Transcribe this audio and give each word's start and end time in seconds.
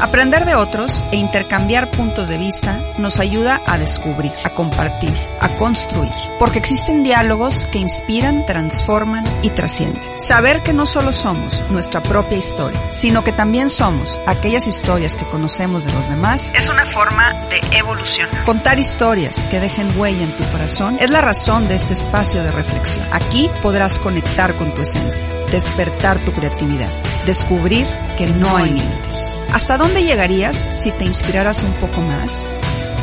Aprender 0.00 0.44
de 0.44 0.54
otros 0.54 1.04
e 1.10 1.16
intercambiar 1.16 1.90
puntos 1.90 2.28
de 2.28 2.38
vista 2.38 2.80
nos 2.98 3.18
ayuda 3.18 3.60
a 3.66 3.78
descubrir, 3.78 4.32
a 4.44 4.50
compartir, 4.50 5.12
a 5.40 5.56
construir, 5.56 6.12
porque 6.38 6.60
existen 6.60 7.02
diálogos 7.02 7.66
que 7.66 7.80
inspiran, 7.80 8.46
transforman 8.46 9.24
y 9.42 9.50
trascienden. 9.50 10.00
Saber 10.16 10.62
que 10.62 10.72
no 10.72 10.86
solo 10.86 11.10
somos 11.10 11.64
nuestra 11.70 12.00
propia 12.00 12.38
historia, 12.38 12.80
sino 12.94 13.24
que 13.24 13.32
también 13.32 13.68
somos 13.68 14.20
aquellas 14.26 14.68
historias 14.68 15.16
que 15.16 15.28
conocemos 15.28 15.84
de 15.84 15.92
los 15.92 16.08
demás, 16.08 16.52
es 16.54 16.68
una 16.68 16.86
forma 16.86 17.32
de 17.48 17.60
evolución. 17.76 18.28
Contar 18.44 18.78
historias 18.78 19.46
que 19.46 19.58
dejen 19.58 19.98
huella 19.98 20.22
en 20.22 20.36
tu 20.36 20.44
corazón 20.52 20.96
es 21.00 21.10
la 21.10 21.22
razón 21.22 21.66
de 21.66 21.74
este 21.74 21.94
espacio 21.94 22.44
de 22.44 22.52
reflexión. 22.52 23.04
Aquí 23.10 23.50
podrás 23.62 23.98
conectar 23.98 24.54
con 24.54 24.72
tu 24.74 24.82
esencia, 24.82 25.26
despertar 25.50 26.24
tu 26.24 26.32
creatividad, 26.32 26.90
descubrir 27.28 27.86
que 28.16 28.26
no 28.26 28.56
hay 28.56 28.70
límites. 28.70 29.38
¿Hasta 29.52 29.76
dónde 29.76 30.02
llegarías 30.02 30.66
si 30.76 30.92
te 30.92 31.04
inspiraras 31.04 31.62
un 31.62 31.74
poco 31.74 32.00
más? 32.00 32.48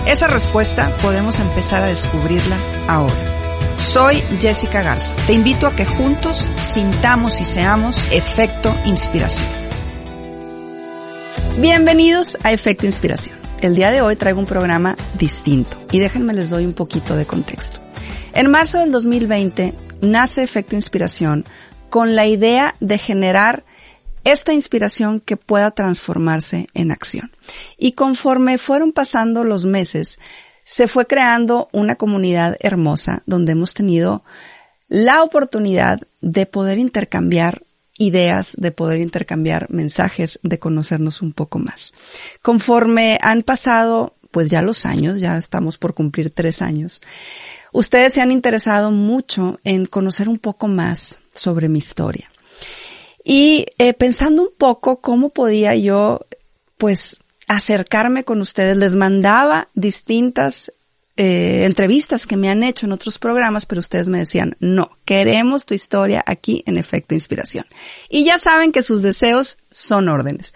Esa 0.08 0.26
respuesta 0.26 0.98
podemos 0.98 1.40
empezar 1.40 1.84
a 1.84 1.88
descubrirla 1.88 2.58
ahora. 2.88 3.14
Soy 3.78 4.24
Jessica 4.40 4.82
Garza. 4.82 5.16
Te 5.28 5.34
invito 5.34 5.68
a 5.68 5.76
que 5.76 5.86
juntos 5.86 6.48
sintamos 6.58 7.40
y 7.40 7.46
seamos 7.46 8.08
efecto 8.12 8.76
inspiración. 8.86 9.48
Bienvenidos 11.60 12.36
a 12.44 12.52
Efecto 12.52 12.88
Inspiración. 12.88 13.38
El 13.62 13.76
día 13.76 13.92
de 13.92 14.02
hoy 14.02 14.16
traigo 14.16 14.40
un 14.40 14.48
programa 14.48 14.98
distinto 15.20 15.78
y 15.92 16.00
déjenme 16.00 16.34
les 16.34 16.50
doy 16.50 16.66
un 16.66 16.74
poquito 16.74 17.16
de 17.16 17.28
contexto. 17.28 17.80
En 18.34 18.50
marzo 18.50 18.80
del 18.80 18.92
2020 18.92 19.76
nace 20.02 20.42
Efecto 20.42 20.76
Inspiración 20.76 21.46
con 21.92 22.16
la 22.16 22.26
idea 22.26 22.74
de 22.80 22.98
generar 22.98 23.64
esta 24.26 24.54
inspiración 24.54 25.22
que 25.22 25.38
pueda 25.38 25.72
transformarse 25.72 26.68
en 26.74 26.92
acción. 26.92 27.32
Y 27.78 27.94
conforme 27.94 28.58
fueron 28.58 28.92
pasando 28.92 29.46
los 29.46 29.66
meses, 29.66 30.20
se 30.66 30.88
fue 30.88 31.06
creando 31.06 31.70
una 31.72 31.96
comunidad 31.96 32.58
hermosa 32.60 33.22
donde 33.28 33.54
hemos 33.54 33.74
tenido 33.74 34.24
la 34.88 35.24
oportunidad 35.24 36.02
de 36.22 36.48
poder 36.48 36.80
intercambiar 36.80 37.62
ideas, 37.98 38.56
de 38.58 38.72
poder 38.72 39.00
intercambiar 39.00 39.70
mensajes, 39.70 40.40
de 40.42 40.60
conocernos 40.60 41.22
un 41.22 41.32
poco 41.32 41.60
más. 41.60 41.94
Conforme 42.42 43.20
han 43.22 43.44
pasado, 43.44 44.16
pues 44.32 44.50
ya 44.50 44.64
los 44.64 44.88
años, 44.88 45.22
ya 45.22 45.38
estamos 45.38 45.78
por 45.78 45.94
cumplir 45.94 46.32
tres 46.32 46.64
años, 46.64 47.02
ustedes 47.72 48.14
se 48.14 48.22
han 48.22 48.32
interesado 48.32 48.90
mucho 48.90 49.60
en 49.64 49.86
conocer 49.86 50.30
un 50.30 50.40
poco 50.40 50.68
más 50.68 51.20
sobre 51.32 51.70
mi 51.70 51.78
historia. 51.78 52.30
Y 53.28 53.66
eh, 53.80 53.94
pensando 53.96 54.44
un 54.44 54.52
poco 54.56 55.02
cómo 55.02 55.32
podía 55.32 55.76
yo, 55.76 56.22
pues, 56.78 57.18
acercarme 57.48 58.24
con 58.24 58.40
ustedes, 58.40 58.78
les 58.78 58.96
mandaba 58.96 59.68
distintas 59.74 60.72
eh, 61.18 61.64
entrevistas 61.66 62.28
que 62.28 62.38
me 62.38 62.50
han 62.50 62.62
hecho 62.62 62.86
en 62.86 62.92
otros 62.92 63.18
programas, 63.18 63.66
pero 63.66 63.80
ustedes 63.80 64.10
me 64.10 64.20
decían, 64.20 64.56
no, 64.60 64.92
queremos 65.06 65.66
tu 65.66 65.74
historia 65.74 66.24
aquí 66.28 66.64
en 66.68 66.78
efecto 66.78 67.16
inspiración. 67.16 67.66
Y 68.10 68.26
ya 68.26 68.38
saben 68.38 68.72
que 68.72 68.84
sus 68.84 69.02
deseos 69.02 69.58
son 69.72 70.08
órdenes. 70.08 70.54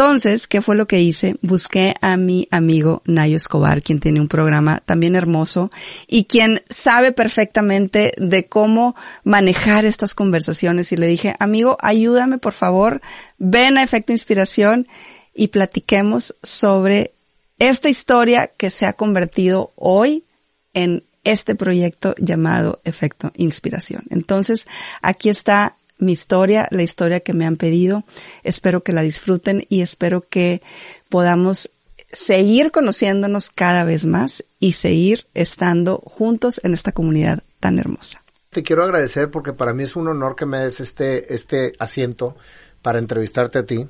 Entonces, 0.00 0.46
¿qué 0.46 0.62
fue 0.62 0.76
lo 0.76 0.88
que 0.88 1.02
hice? 1.02 1.36
Busqué 1.42 1.94
a 2.00 2.16
mi 2.16 2.48
amigo 2.50 3.02
Nayo 3.04 3.36
Escobar, 3.36 3.82
quien 3.82 4.00
tiene 4.00 4.18
un 4.18 4.28
programa 4.28 4.80
también 4.86 5.14
hermoso 5.14 5.70
y 6.06 6.24
quien 6.24 6.62
sabe 6.70 7.12
perfectamente 7.12 8.14
de 8.16 8.46
cómo 8.46 8.96
manejar 9.24 9.84
estas 9.84 10.14
conversaciones 10.14 10.90
y 10.92 10.96
le 10.96 11.06
dije, 11.06 11.34
amigo, 11.38 11.76
ayúdame 11.82 12.38
por 12.38 12.54
favor, 12.54 13.02
ven 13.36 13.76
a 13.76 13.82
Efecto 13.82 14.12
Inspiración 14.12 14.88
y 15.34 15.48
platiquemos 15.48 16.34
sobre 16.42 17.12
esta 17.58 17.90
historia 17.90 18.46
que 18.46 18.70
se 18.70 18.86
ha 18.86 18.94
convertido 18.94 19.70
hoy 19.76 20.24
en 20.72 21.04
este 21.24 21.54
proyecto 21.54 22.14
llamado 22.16 22.80
Efecto 22.84 23.32
Inspiración. 23.36 24.04
Entonces, 24.08 24.66
aquí 25.02 25.28
está 25.28 25.76
mi 26.00 26.12
historia, 26.12 26.66
la 26.70 26.82
historia 26.82 27.20
que 27.20 27.32
me 27.32 27.46
han 27.46 27.56
pedido. 27.56 28.04
Espero 28.42 28.82
que 28.82 28.92
la 28.92 29.02
disfruten 29.02 29.66
y 29.68 29.82
espero 29.82 30.22
que 30.22 30.62
podamos 31.08 31.70
seguir 32.12 32.70
conociéndonos 32.70 33.50
cada 33.50 33.84
vez 33.84 34.06
más 34.06 34.44
y 34.58 34.72
seguir 34.72 35.26
estando 35.34 35.98
juntos 35.98 36.60
en 36.64 36.74
esta 36.74 36.92
comunidad 36.92 37.42
tan 37.60 37.78
hermosa. 37.78 38.22
Te 38.50 38.62
quiero 38.62 38.82
agradecer 38.82 39.30
porque 39.30 39.52
para 39.52 39.72
mí 39.72 39.84
es 39.84 39.94
un 39.94 40.08
honor 40.08 40.34
que 40.34 40.46
me 40.46 40.58
des 40.58 40.80
este, 40.80 41.32
este 41.34 41.72
asiento 41.78 42.36
para 42.82 42.98
entrevistarte 42.98 43.58
a 43.58 43.66
ti. 43.66 43.88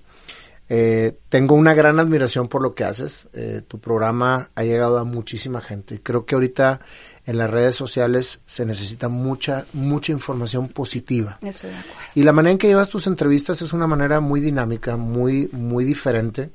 Eh, 0.69 1.19
tengo 1.29 1.57
una 1.57 1.75
gran 1.75 1.99
admiración 1.99 2.49
por 2.49 2.63
lo 2.63 2.75
que 2.75 2.85
haces. 2.85 3.27
Eh, 3.33 3.63
tu 3.67 3.81
programa 3.81 4.51
ha 4.55 4.63
llegado 4.63 4.99
a 4.99 5.05
muchísima 5.05 5.61
gente. 5.61 6.01
Creo 6.03 6.27
que 6.27 6.35
ahorita 6.35 6.81
en 7.31 7.39
las 7.39 7.49
redes 7.49 7.77
sociales 7.77 8.41
se 8.45 8.67
necesita 8.67 9.09
mucha, 9.09 9.65
mucha 9.73 10.11
información 10.11 10.67
positiva. 10.67 11.39
Estoy 11.41 11.71
de 11.71 11.77
acuerdo. 11.77 12.01
Y 12.17 12.25
la 12.25 12.33
manera 12.33 12.51
en 12.51 12.59
que 12.59 12.67
llevas 12.67 12.89
tus 12.89 13.07
entrevistas 13.07 13.63
es 13.63 13.73
una 13.73 13.87
manera 13.87 14.19
muy 14.19 14.41
dinámica, 14.41 14.97
muy, 14.97 15.49
muy 15.53 15.85
diferente. 15.85 16.51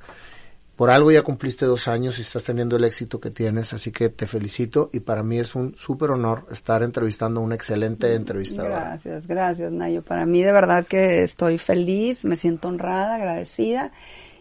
Por 0.76 0.90
algo 0.90 1.14
ya 1.14 1.22
cumpliste 1.22 1.66
dos 1.66 1.88
años 1.88 2.20
y 2.20 2.24
estás 2.24 2.44
teniendo 2.44 2.76
el 2.76 2.84
éxito 2.84 3.22
que 3.22 3.32
tienes, 3.32 3.72
así 3.72 3.94
que 3.94 4.10
te 4.10 4.28
felicito 4.28 4.90
y 4.92 5.00
para 5.00 5.24
mí 5.24 5.40
es 5.40 5.56
un 5.56 5.78
súper 5.78 6.12
honor 6.12 6.46
estar 6.52 6.84
entrevistando 6.84 7.40
a 7.40 7.44
una 7.44 7.56
excelente 7.56 8.14
entrevistadora. 8.14 8.80
Gracias, 8.80 9.28
gracias, 9.28 9.72
Nayo. 9.72 10.02
Para 10.02 10.26
mí 10.26 10.44
de 10.44 10.52
verdad 10.52 10.86
que 10.86 11.24
estoy 11.24 11.58
feliz, 11.58 12.26
me 12.26 12.36
siento 12.36 12.68
honrada, 12.68 13.16
agradecida 13.16 13.94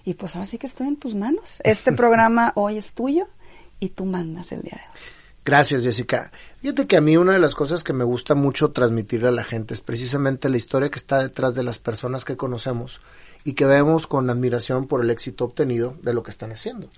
y 0.05 0.15
pues 0.15 0.35
ahora 0.35 0.47
sí 0.47 0.59
que 0.59 0.67
estoy 0.67 0.89
en 0.89 0.97
tus 0.97 1.15
manos. 1.15 1.61
Este 1.63 1.93
programa 2.03 2.51
hoy 2.57 2.79
es 2.79 2.93
tuyo 2.93 3.29
y 3.79 3.91
tú 3.91 4.05
mandas 4.05 4.51
el 4.51 4.63
día 4.63 4.73
de 4.73 4.81
hoy. 4.81 5.14
Gracias, 5.45 5.85
Jessica. 5.85 6.33
Fíjate 6.63 6.87
que 6.87 6.97
a 6.97 7.01
mí 7.03 7.17
una 7.17 7.35
de 7.35 7.39
las 7.39 7.55
cosas 7.55 7.85
que 7.85 7.93
me 7.93 8.05
gusta 8.05 8.35
mucho 8.35 8.71
transmitirle 8.71 9.29
a 9.29 9.33
la 9.33 9.45
gente 9.45 9.75
es 9.75 9.83
precisamente 9.83 10.49
la 10.49 10.57
historia 10.57 10.91
que 10.91 10.99
está 10.99 11.23
detrás 11.23 11.55
de 11.55 11.63
las 11.63 11.79
personas 11.79 12.25
que 12.25 12.37
conocemos 12.37 13.01
y 13.45 13.53
que 13.53 13.67
vemos 13.67 14.07
con 14.07 14.31
admiración 14.31 14.87
por 14.87 15.03
el 15.03 15.11
éxito 15.11 15.45
obtenido 15.45 15.97
de 16.03 16.15
lo 16.15 16.23
que 16.23 16.31
están 16.31 16.53
haciendo. 16.53 16.89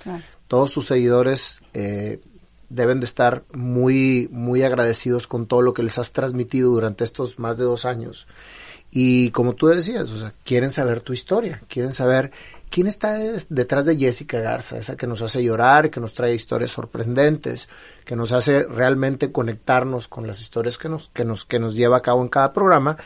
Todos 0.47 0.71
tus 0.71 0.87
seguidores 0.87 1.61
eh, 1.75 2.21
deben 2.69 3.01
de 3.01 3.07
estar 3.07 3.43
muy, 3.53 4.29
muy 4.31 4.63
agradecidos 4.63 5.27
con 5.27 5.47
todo 5.47 5.63
lo 5.63 5.75
que 5.75 5.83
les 5.83 5.99
has 5.99 6.13
transmitido 6.13 6.71
durante 6.71 7.03
estos 7.03 7.41
más 7.41 7.59
de 7.59 7.65
dos 7.65 7.84
años. 7.84 8.28
Y 8.93 9.31
como 9.31 9.55
tú 9.55 9.67
decías, 9.67 10.09
o 10.11 10.19
sea, 10.19 10.33
quieren 10.45 10.71
saber 10.71 11.01
tu 11.01 11.13
historia, 11.13 11.61
quieren 11.69 11.93
saber 11.93 12.31
quién 12.71 12.87
está 12.87 13.19
detrás 13.49 13.84
de 13.84 13.97
Jessica 13.97 14.41
Garza, 14.41 14.78
esa 14.78 14.97
que 14.97 15.06
nos 15.06 15.22
hace 15.22 15.43
llorar, 15.43 15.91
que 15.91 16.00
nos 16.00 16.12
trae 16.12 16.34
historias 16.34 16.71
sorprendentes, 16.71 17.69
que 18.04 18.16
nos 18.16 18.32
hace 18.32 18.65
realmente 18.65 19.32
conectarnos 19.32 20.09
con 20.09 20.27
las 20.27 20.41
historias 20.41 20.78
que 20.78 20.88
nos, 20.88 21.09
que 21.15 21.25
nos, 21.25 21.44
que 21.44 21.59
nos 21.59 21.75
lleva 21.75 21.99
a 21.99 22.03
cabo 22.03 22.22
en 22.22 22.28
cada 22.28 22.53
programa. 22.53 22.97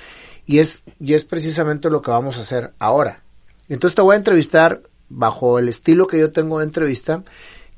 Y 0.47 0.59
es, 0.59 0.82
y 0.98 1.15
es 1.15 1.25
precisamente 1.25 1.91
lo 1.91 2.03
que 2.03 2.10
vamos 2.10 2.37
a 2.38 2.41
hacer 2.41 2.72
ahora. 2.78 3.22
Entonces 3.69 3.94
te 3.94 4.03
voy 4.03 4.15
a 4.15 4.19
entrevistar 4.19 4.82
bajo 5.09 5.59
el 5.59 5.69
estilo 5.69 6.06
que 6.06 6.19
yo 6.19 6.32
tengo 6.32 6.59
de 6.59 6.65
entrevista, 6.65 7.22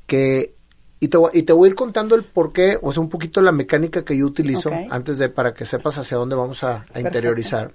que 0.07 0.55
y 0.99 1.09
te, 1.09 1.17
voy- 1.17 1.31
y 1.33 1.43
te 1.43 1.51
voy 1.53 1.67
a 1.67 1.69
ir 1.71 1.75
contando 1.75 2.15
el 2.15 2.23
por 2.23 2.53
qué, 2.53 2.79
o 2.81 2.91
sea, 2.93 3.01
un 3.01 3.09
poquito 3.09 3.41
la 3.41 3.51
mecánica 3.51 4.05
que 4.05 4.17
yo 4.17 4.25
utilizo 4.25 4.69
antes 4.89 5.17
de 5.17 5.27
para 5.29 5.53
que 5.53 5.65
sepas 5.65 5.97
hacia 5.97 6.15
dónde 6.17 6.35
vamos 6.35 6.63
a, 6.63 6.85
a 6.93 6.99
interiorizar. 7.01 7.73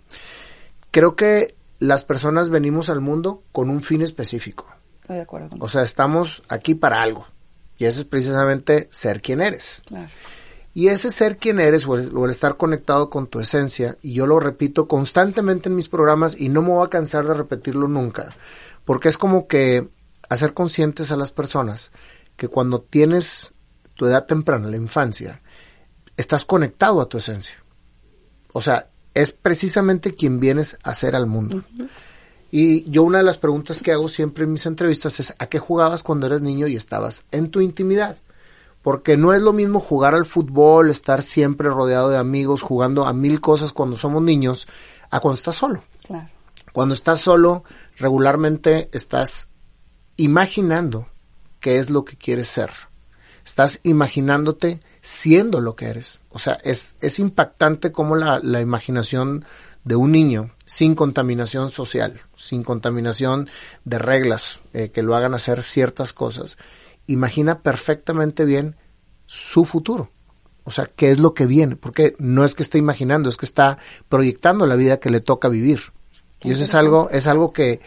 Creo 0.91 1.15
que 1.15 1.55
las 1.79 2.05
personas 2.05 2.51
venimos 2.51 2.91
al 2.91 3.01
mundo 3.01 3.43
con 3.53 3.71
un 3.71 3.83
fin 3.83 4.03
específico. 4.03 4.67
Estoy 5.03 5.17
de 5.17 5.23
acuerdo 5.23 5.49
contigo. 5.49 5.67
O 5.67 5.69
sea, 5.69 5.83
estamos 5.83 6.43
aquí 6.49 6.75
para 6.75 7.03
algo. 7.03 7.27
Y 7.77 7.85
eso 7.85 8.01
es 8.01 8.07
precisamente 8.07 8.89
ser 8.91 9.23
quien 9.23 9.41
eres. 9.41 9.83
Claro. 9.87 10.09
Y 10.75 10.89
ese 10.89 11.11
ser 11.11 11.39
quien 11.39 11.61
eres 11.61 11.87
o 11.87 11.97
el, 11.97 12.17
o 12.17 12.25
el 12.25 12.31
estar 12.31 12.57
conectado 12.57 13.11
con 13.11 13.27
tu 13.27 13.41
esencia, 13.41 13.97
y 14.03 14.13
yo 14.13 14.27
lo 14.27 14.39
repito 14.39 14.87
constantemente 14.87 15.69
en 15.69 15.75
mis 15.75 15.89
programas 15.89 16.37
y 16.39 16.49
no 16.49 16.63
me 16.63 16.69
voy 16.69 16.87
a 16.87 16.91
cansar 16.91 17.27
de 17.27 17.35
repetirlo 17.35 17.89
nunca, 17.89 18.37
porque 18.85 19.09
es 19.09 19.19
como 19.19 19.49
que 19.49 19.89
hacer 20.29 20.55
conscientes 20.55 21.11
a 21.11 21.17
las 21.17 21.33
personas 21.33 21.91
que 22.37 22.49
cuando 22.49 22.81
tienes 22.81 23.55
tu 23.95 24.07
edad 24.07 24.27
temprana, 24.27 24.69
la 24.69 24.77
infancia, 24.77 25.41
estás 26.17 26.45
conectado 26.45 27.01
a 27.01 27.09
tu 27.09 27.19
esencia. 27.19 27.57
O 28.53 28.61
sea, 28.61 28.89
es 29.19 29.33
precisamente 29.33 30.13
quien 30.13 30.39
vienes 30.39 30.79
a 30.85 30.95
ser 30.95 31.17
al 31.17 31.27
mundo. 31.27 31.65
Y 32.53 32.89
yo 32.89 33.03
una 33.03 33.19
de 33.19 33.25
las 33.25 33.37
preguntas 33.37 33.83
que 33.83 33.91
hago 33.91 34.09
siempre 34.09 34.45
en 34.45 34.53
mis 34.53 34.65
entrevistas 34.65 35.19
es, 35.19 35.35
¿a 35.41 35.47
qué 35.49 35.59
jugabas 35.59 36.05
cuando 36.05 36.29
eras 36.29 36.41
niño 36.41 36.69
y 36.69 36.77
estabas 36.77 37.25
en 37.33 37.51
tu 37.51 37.61
intimidad? 37.61 38.17
Porque 38.81 39.17
no 39.17 39.35
es 39.35 39.43
lo 39.43 39.53
mismo 39.53 39.81
jugar 39.81 40.15
al 40.15 40.25
fútbol, 40.25 40.89
estar 40.89 41.23
siempre 41.23 41.69
rodeado 41.69 42.11
de 42.11 42.17
amigos, 42.17 42.63
jugando 42.63 43.07
a 43.07 43.13
mil 43.13 43.41
cosas 43.41 43.73
cuando 43.73 43.97
somos 43.97 44.23
niños, 44.23 44.69
a 45.11 45.19
cuando 45.19 45.39
estás 45.39 45.57
solo. 45.57 45.83
Claro. 46.07 46.29
Cuando 46.73 46.95
estás 46.95 47.21
solo, 47.21 47.65
regularmente 47.97 48.89
estás 48.93 49.49
imaginando 50.17 51.09
qué 51.59 51.79
es 51.79 51.91
lo 51.91 52.05
que 52.05 52.17
quieres 52.17 52.47
ser. 52.47 52.71
Estás 53.49 53.81
imaginándote 53.83 54.79
siendo 55.01 55.63
lo 55.63 55.75
que 55.75 55.87
eres. 55.87 56.21
O 56.29 56.39
sea, 56.39 56.59
es, 56.65 56.97
es 57.01 57.19
impactante 57.19 57.93
cómo 57.93 58.15
la, 58.15 58.41
la 58.43 58.61
imaginación 58.61 59.47
de 59.85 59.97
un 59.97 60.13
niño 60.13 60.51
sin 60.67 60.95
contaminación 60.95 61.71
social, 61.71 62.21
sin 62.37 62.63
contaminación 62.63 63.49
de 63.87 63.99
reglas 63.99 64.61
eh, 64.75 64.91
que 64.91 65.03
lo 65.03 65.17
hagan 65.17 65.33
hacer 65.33 65.63
ciertas 65.63 66.13
cosas, 66.13 66.59
imagina 67.07 67.63
perfectamente 67.63 68.45
bien 68.45 68.77
su 69.25 69.65
futuro. 69.65 70.11
O 70.65 70.71
sea, 70.71 70.85
qué 70.85 71.11
es 71.11 71.19
lo 71.19 71.33
que 71.33 71.47
viene, 71.47 71.75
porque 71.75 72.13
no 72.19 72.45
es 72.45 72.55
que 72.55 72.63
esté 72.63 72.77
imaginando, 72.77 73.31
es 73.31 73.39
que 73.39 73.47
está 73.47 73.79
proyectando 74.11 74.67
la 74.67 74.77
vida 74.77 75.01
que 75.01 75.09
le 75.09 75.21
toca 75.21 75.49
vivir. 75.49 75.81
Y 76.43 76.51
eso 76.51 76.65
es 76.65 76.75
algo, 76.75 77.09
es 77.11 77.27
algo 77.27 77.55
que 77.55 77.81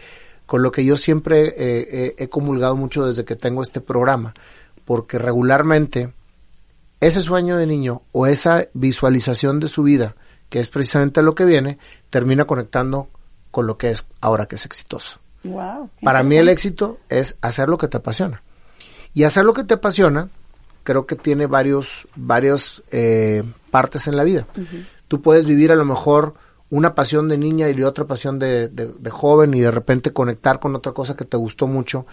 con 0.44 0.60
lo 0.60 0.72
que 0.72 0.84
yo 0.84 0.96
siempre 0.96 1.50
eh, 1.50 1.54
eh, 1.56 2.14
he 2.18 2.28
comulgado 2.28 2.74
mucho 2.74 3.06
desde 3.06 3.24
que 3.24 3.36
tengo 3.36 3.62
este 3.62 3.80
programa, 3.80 4.34
porque 4.84 5.18
regularmente 5.18 6.12
ese 7.00 7.20
sueño 7.20 7.56
de 7.56 7.66
niño 7.66 8.02
o 8.12 8.26
esa 8.26 8.68
visualización 8.74 9.58
de 9.58 9.68
su 9.68 9.82
vida, 9.82 10.14
que 10.48 10.60
es 10.60 10.68
precisamente 10.68 11.22
lo 11.22 11.34
que 11.34 11.44
viene, 11.44 11.78
termina 12.10 12.44
conectando 12.44 13.08
con 13.50 13.66
lo 13.66 13.76
que 13.76 13.90
es 13.90 14.06
ahora 14.20 14.46
que 14.46 14.54
es 14.54 14.64
exitoso. 14.66 15.18
Wow, 15.44 15.90
Para 16.00 16.22
mí 16.22 16.36
el 16.36 16.48
éxito 16.48 17.00
es 17.08 17.36
hacer 17.40 17.68
lo 17.68 17.76
que 17.76 17.88
te 17.88 17.96
apasiona. 17.96 18.42
Y 19.14 19.24
hacer 19.24 19.44
lo 19.44 19.52
que 19.52 19.64
te 19.64 19.74
apasiona, 19.74 20.28
creo 20.84 21.06
que 21.06 21.16
tiene 21.16 21.46
varios, 21.46 22.06
varios 22.14 22.82
eh, 22.92 23.42
partes 23.72 24.06
en 24.06 24.16
la 24.16 24.24
vida. 24.24 24.46
Tú 25.08 25.20
puedes 25.20 25.44
vivir 25.44 25.72
a 25.72 25.76
lo 25.76 25.84
mejor 25.84 26.34
una 26.70 26.94
pasión 26.94 27.28
de 27.28 27.36
niña 27.36 27.68
y 27.68 27.82
otra 27.82 28.06
pasión 28.06 28.38
de, 28.38 28.68
de, 28.68 28.86
de, 28.86 29.10
joven 29.10 29.52
y 29.54 29.60
de 29.60 29.70
repente 29.70 30.12
conectar 30.12 30.60
con 30.60 30.74
otra 30.74 30.92
cosa 30.92 31.16
que 31.16 31.24
te 31.24 31.36
gustó 31.36 31.66
mucho. 31.66 32.06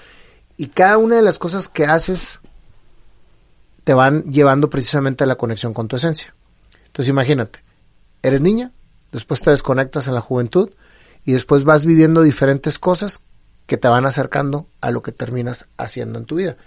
Y 0.58 0.68
cada 0.68 0.98
una 0.98 1.16
de 1.16 1.22
las 1.22 1.38
cosas 1.38 1.70
que 1.70 1.86
haces 1.86 2.40
te 3.84 3.94
van 3.94 4.24
llevando 4.32 4.70
precisamente 4.70 5.24
a 5.24 5.28
la 5.28 5.36
conexión 5.36 5.74
con 5.74 5.88
tu 5.88 5.96
esencia. 5.96 6.34
Entonces 6.88 7.10
imagínate, 7.10 7.60
eres 8.24 8.42
niña, 8.42 8.72
después 9.12 9.42
te 9.42 9.52
desconectas 9.52 10.08
en 10.08 10.16
la 10.16 10.22
juventud 10.22 10.70
y 11.26 11.34
después 11.34 11.64
vas 11.64 11.86
viviendo 11.86 12.22
diferentes 12.22 12.80
cosas 12.80 13.22
que 13.66 13.78
te 13.78 13.88
van 13.88 14.06
acercando 14.06 14.68
a 14.82 14.92
lo 14.92 15.02
que 15.02 15.12
terminas 15.12 15.68
haciendo 15.78 16.18
en 16.20 16.26
tu 16.26 16.36
vida. 16.36 16.58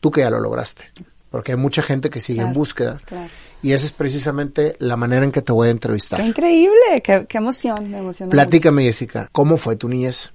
Tú 0.00 0.10
que 0.10 0.20
ya 0.20 0.30
lo 0.30 0.40
lograste. 0.40 0.84
Porque 1.30 1.52
hay 1.52 1.58
mucha 1.58 1.80
gente 1.82 2.10
que 2.10 2.20
sigue 2.20 2.38
Claro, 2.38 2.48
en 2.48 2.54
búsqueda. 2.54 2.96
claro. 3.04 3.28
Y 3.62 3.72
esa 3.72 3.86
es 3.86 3.92
precisamente 3.92 4.74
la 4.78 4.96
manera 4.96 5.24
en 5.24 5.32
que 5.32 5.42
te 5.42 5.52
voy 5.52 5.68
a 5.68 5.70
entrevistar. 5.70 6.20
Qué 6.20 6.26
increíble, 6.26 7.02
qué, 7.04 7.26
qué 7.28 7.38
emoción, 7.38 7.90
me 7.90 7.98
emociona. 7.98 8.30
Platícame, 8.30 8.82
Jessica, 8.84 9.28
¿cómo 9.32 9.56
fue 9.58 9.76
tu 9.76 9.88
niñez? 9.88 10.30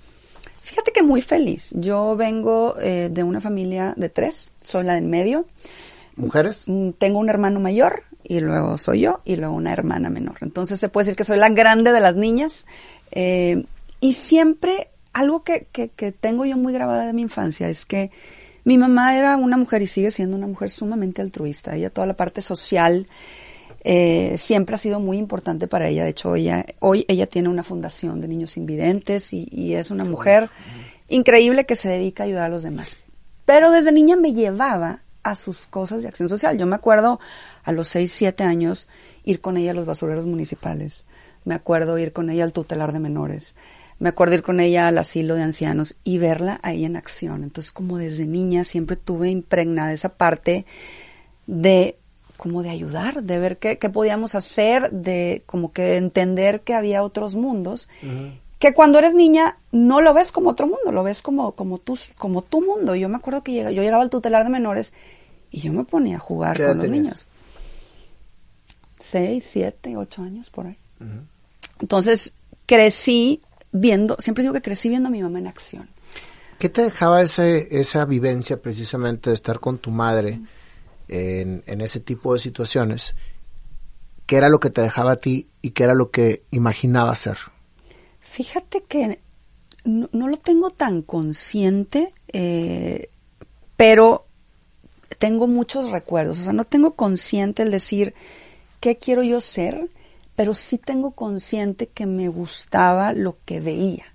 Fíjate 0.63 0.91
que 0.91 1.03
muy 1.03 1.21
feliz. 1.21 1.71
Yo 1.75 2.15
vengo 2.15 2.75
eh, 2.79 3.09
de 3.11 3.23
una 3.23 3.41
familia 3.41 3.93
de 3.97 4.09
tres, 4.09 4.51
soy 4.63 4.83
la 4.85 4.93
del 4.95 5.05
medio. 5.05 5.45
¿Mujeres? 6.15 6.63
Mm, 6.67 6.91
Tengo 6.91 7.19
un 7.19 7.29
hermano 7.29 7.59
mayor 7.59 8.03
y 8.23 8.39
luego 8.39 8.77
soy 8.77 9.01
yo 9.01 9.21
y 9.25 9.35
luego 9.35 9.55
una 9.55 9.73
hermana 9.73 10.09
menor. 10.09 10.37
Entonces 10.41 10.79
se 10.79 10.89
puede 10.89 11.05
decir 11.05 11.17
que 11.17 11.23
soy 11.23 11.37
la 11.37 11.49
grande 11.49 11.91
de 11.91 11.99
las 11.99 12.15
niñas. 12.15 12.65
Eh, 13.11 13.65
y 13.99 14.13
siempre 14.13 14.89
algo 15.13 15.43
que, 15.43 15.67
que, 15.71 15.89
que 15.89 16.11
tengo 16.11 16.45
yo 16.45 16.57
muy 16.57 16.73
grabada 16.73 17.05
de 17.07 17.13
mi 17.13 17.21
infancia 17.21 17.69
es 17.69 17.85
que 17.85 18.11
mi 18.63 18.77
mamá 18.77 19.15
era 19.15 19.37
una 19.37 19.57
mujer 19.57 19.81
y 19.83 19.87
sigue 19.87 20.11
siendo 20.11 20.35
una 20.35 20.47
mujer 20.47 20.69
sumamente 20.69 21.21
altruista. 21.21 21.75
Ella 21.75 21.89
toda 21.89 22.07
la 22.07 22.15
parte 22.15 22.41
social 22.41 23.07
eh, 23.83 24.37
siempre 24.39 24.73
ha 24.73 24.79
sido 24.79 24.99
muy 24.99 25.17
importante 25.17 25.67
para 25.67 25.87
ella. 25.87 26.03
De 26.03 26.09
hecho, 26.09 26.35
ella, 26.35 26.65
hoy 26.79 27.05
ella 27.07 27.27
tiene 27.27 27.49
una 27.49 27.61
fundación 27.61 28.21
de 28.21 28.27
niños 28.27 28.57
invidentes 28.57 29.31
y, 29.33 29.47
y 29.51 29.75
es 29.75 29.91
una 29.91 30.03
mujer 30.03 30.49
increíble 31.07 31.67
que 31.67 31.75
se 31.75 31.89
dedica 31.89 32.23
a 32.23 32.25
ayudar 32.25 32.45
a 32.45 32.49
los 32.49 32.63
demás. 32.63 32.97
Pero 33.45 33.69
desde 33.69 33.91
niña 33.91 34.15
me 34.15 34.33
llevaba 34.33 35.03
a 35.25 35.33
sus 35.33 35.65
cosas 35.65 36.03
de 36.03 36.07
acción 36.07 36.29
social. 36.29 36.57
Yo 36.57 36.67
me 36.67 36.75
acuerdo 36.75 37.19
a 37.63 37.71
los 37.71 37.87
6, 37.87 38.11
7 38.11 38.43
años 38.43 38.87
ir 39.23 39.41
con 39.41 39.57
ella 39.57 39.71
a 39.71 39.73
los 39.73 39.87
basureros 39.87 40.27
municipales. 40.27 41.05
Me 41.45 41.55
acuerdo 41.55 41.97
ir 41.97 42.13
con 42.13 42.29
ella 42.29 42.43
al 42.43 42.53
tutelar 42.53 42.93
de 42.93 42.99
menores. 42.99 43.55
Me 43.97 44.09
acuerdo 44.09 44.35
ir 44.35 44.43
con 44.43 44.59
ella 44.59 44.87
al 44.87 44.99
asilo 44.99 45.33
de 45.33 45.41
ancianos 45.41 45.95
y 46.03 46.19
verla 46.19 46.59
ahí 46.61 46.85
en 46.85 46.95
acción. 46.95 47.43
Entonces, 47.43 47.71
como 47.71 47.97
desde 47.97 48.27
niña 48.27 48.63
siempre 48.63 48.97
tuve 48.97 49.31
impregnada 49.31 49.93
esa 49.93 50.09
parte 50.09 50.67
de 51.47 51.97
como 52.37 52.61
de 52.61 52.69
ayudar, 52.69 53.23
de 53.23 53.39
ver 53.39 53.57
qué, 53.57 53.79
qué 53.79 53.89
podíamos 53.89 54.35
hacer, 54.35 54.91
de 54.91 55.41
como 55.47 55.71
que 55.71 55.81
de 55.81 55.97
entender 55.97 56.61
que 56.61 56.75
había 56.75 57.01
otros 57.01 57.33
mundos, 57.33 57.89
que 58.59 58.73
cuando 58.73 58.99
eres 58.99 59.15
niña 59.15 59.57
no 59.71 60.01
lo 60.01 60.13
ves 60.13 60.31
como 60.31 60.51
otro 60.51 60.67
mundo, 60.67 60.91
lo 60.91 61.03
ves 61.03 61.21
como, 61.21 61.53
como, 61.53 61.77
tu, 61.77 61.97
como 62.17 62.41
tu 62.41 62.61
mundo. 62.61 62.95
Yo 62.95 63.09
me 63.09 63.17
acuerdo 63.17 63.43
que 63.43 63.53
yo 63.53 63.69
llegaba 63.69 64.03
al 64.03 64.09
tutelar 64.09 64.43
de 64.43 64.49
menores 64.49 64.93
y 65.55 65.61
yo 65.61 65.71
me 65.71 65.85
ponía 65.85 66.17
a 66.17 66.19
jugar 66.19 66.57
¿Qué 66.57 66.63
edad 66.63 66.71
con 66.71 66.77
los 66.79 66.85
tenías? 66.85 67.03
niños. 67.03 67.31
Seis, 68.99 69.45
siete, 69.47 69.95
ocho 69.95 70.21
años 70.21 70.49
por 70.49 70.67
ahí. 70.67 70.77
Entonces 71.79 72.33
crecí 72.65 73.39
viendo, 73.71 74.17
siempre 74.19 74.41
digo 74.41 74.53
que 74.53 74.61
crecí 74.61 74.89
viendo 74.89 75.07
a 75.07 75.11
mi 75.11 75.21
mamá 75.21 75.39
en 75.39 75.47
acción. 75.47 75.87
¿Qué 76.59 76.67
te 76.67 76.81
dejaba 76.81 77.21
ese, 77.21 77.69
esa 77.79 78.03
vivencia 78.03 78.61
precisamente 78.61 79.29
de 79.29 79.33
estar 79.33 79.61
con 79.61 79.77
tu 79.77 79.91
madre 79.91 80.41
en, 81.07 81.63
en 81.65 81.79
ese 81.79 82.01
tipo 82.01 82.33
de 82.33 82.39
situaciones? 82.39 83.15
¿Qué 84.25 84.35
era 84.35 84.49
lo 84.49 84.59
que 84.59 84.71
te 84.71 84.81
dejaba 84.81 85.13
a 85.13 85.15
ti 85.17 85.47
y 85.61 85.71
qué 85.71 85.85
era 85.85 85.93
lo 85.93 86.11
que 86.11 86.43
imaginaba 86.51 87.11
hacer? 87.11 87.37
Fíjate 88.19 88.83
que 88.83 89.21
no, 89.85 90.09
no 90.11 90.27
lo 90.27 90.35
tengo 90.35 90.71
tan 90.71 91.01
consciente, 91.01 92.13
eh, 92.33 93.09
pero 93.77 94.24
tengo 95.17 95.47
muchos 95.47 95.91
recuerdos. 95.91 96.39
O 96.39 96.43
sea, 96.43 96.53
no 96.53 96.63
tengo 96.63 96.91
consciente 96.91 97.63
el 97.63 97.71
decir 97.71 98.13
qué 98.79 98.97
quiero 98.97 99.23
yo 99.23 99.41
ser, 99.41 99.89
pero 100.35 100.53
sí 100.53 100.77
tengo 100.77 101.11
consciente 101.11 101.87
que 101.87 102.05
me 102.05 102.27
gustaba 102.27 103.13
lo 103.13 103.37
que 103.45 103.59
veía. 103.59 104.05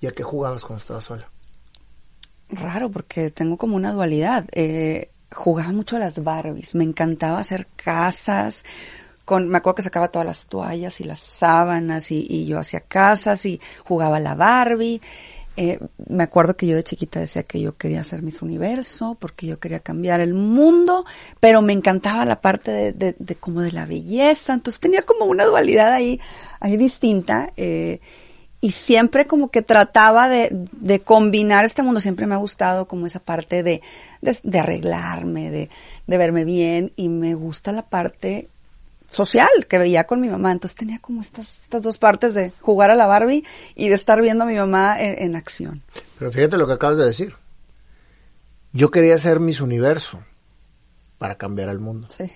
¿Y 0.00 0.06
a 0.06 0.12
qué 0.12 0.22
jugabas 0.22 0.64
cuando 0.64 0.80
estabas 0.80 1.04
sola? 1.04 1.28
Raro, 2.50 2.90
porque 2.90 3.30
tengo 3.30 3.56
como 3.56 3.76
una 3.76 3.92
dualidad. 3.92 4.46
Eh, 4.52 5.10
jugaba 5.32 5.72
mucho 5.72 5.96
a 5.96 6.00
las 6.00 6.22
Barbies, 6.22 6.74
me 6.74 6.84
encantaba 6.84 7.38
hacer 7.38 7.66
casas. 7.76 8.64
Con, 9.24 9.48
me 9.48 9.58
acuerdo 9.58 9.76
que 9.76 9.82
sacaba 9.82 10.08
todas 10.08 10.26
las 10.26 10.46
toallas 10.46 11.00
y 11.00 11.04
las 11.04 11.20
sábanas 11.20 12.10
y, 12.10 12.26
y 12.28 12.46
yo 12.46 12.58
hacía 12.58 12.80
casas 12.80 13.46
y 13.46 13.60
jugaba 13.84 14.16
a 14.16 14.20
la 14.20 14.34
Barbie. 14.34 15.00
Eh, 15.62 15.78
me 16.08 16.22
acuerdo 16.22 16.56
que 16.56 16.66
yo 16.66 16.74
de 16.74 16.82
chiquita 16.82 17.20
decía 17.20 17.42
que 17.42 17.60
yo 17.60 17.76
quería 17.76 18.00
hacer 18.00 18.22
mis 18.22 18.40
universo 18.40 19.18
porque 19.20 19.46
yo 19.46 19.60
quería 19.60 19.80
cambiar 19.80 20.20
el 20.20 20.32
mundo, 20.32 21.04
pero 21.38 21.60
me 21.60 21.74
encantaba 21.74 22.24
la 22.24 22.40
parte 22.40 22.70
de, 22.70 22.92
de, 22.94 23.14
de 23.18 23.34
como 23.34 23.60
de 23.60 23.70
la 23.70 23.84
belleza. 23.84 24.54
Entonces 24.54 24.80
tenía 24.80 25.02
como 25.02 25.26
una 25.26 25.44
dualidad 25.44 25.92
ahí, 25.92 26.18
ahí 26.60 26.78
distinta. 26.78 27.50
Eh, 27.58 28.00
y 28.62 28.70
siempre 28.70 29.26
como 29.26 29.50
que 29.50 29.60
trataba 29.60 30.30
de, 30.30 30.48
de, 30.50 31.00
combinar 31.00 31.66
este 31.66 31.82
mundo, 31.82 32.00
siempre 32.00 32.26
me 32.26 32.36
ha 32.36 32.38
gustado 32.38 32.88
como 32.88 33.06
esa 33.06 33.20
parte 33.20 33.62
de, 33.62 33.82
de, 34.22 34.58
arreglarme, 34.58 35.50
de, 35.50 35.68
de, 36.06 36.16
verme 36.16 36.46
bien 36.46 36.94
y 36.96 37.10
me 37.10 37.34
gusta 37.34 37.70
la 37.70 37.82
parte 37.82 38.48
social 39.10 39.48
que 39.68 39.78
veía 39.78 40.04
con 40.04 40.20
mi 40.20 40.28
mamá, 40.28 40.52
entonces 40.52 40.76
tenía 40.76 40.98
como 40.98 41.20
estas, 41.20 41.60
estas 41.62 41.82
dos 41.82 41.98
partes 41.98 42.34
de 42.34 42.52
jugar 42.60 42.90
a 42.90 42.94
la 42.94 43.06
Barbie 43.06 43.44
y 43.74 43.88
de 43.88 43.94
estar 43.94 44.20
viendo 44.20 44.44
a 44.44 44.46
mi 44.46 44.56
mamá 44.56 45.00
en, 45.00 45.22
en 45.22 45.36
acción. 45.36 45.82
Pero 46.18 46.30
fíjate 46.32 46.56
lo 46.56 46.66
que 46.66 46.74
acabas 46.74 46.98
de 46.98 47.04
decir. 47.04 47.34
Yo 48.72 48.90
quería 48.90 49.18
ser 49.18 49.40
mis 49.40 49.60
universo 49.60 50.20
para 51.18 51.36
cambiar 51.36 51.68
el 51.68 51.80
mundo. 51.80 52.06
Sí. 52.10 52.30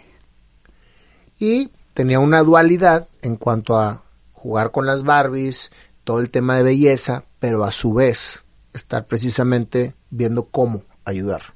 Y 1.38 1.70
tenía 1.94 2.18
una 2.18 2.42
dualidad 2.42 3.08
en 3.22 3.36
cuanto 3.36 3.78
a 3.78 4.02
jugar 4.32 4.72
con 4.72 4.84
las 4.84 5.04
Barbies, 5.04 5.70
todo 6.04 6.20
el 6.20 6.30
tema 6.30 6.56
de 6.56 6.64
belleza, 6.64 7.24
pero 7.40 7.64
a 7.64 7.70
su 7.70 7.94
vez 7.94 8.44
estar 8.74 9.06
precisamente 9.06 9.94
viendo 10.10 10.44
cómo 10.46 10.82
ayudar. 11.04 11.53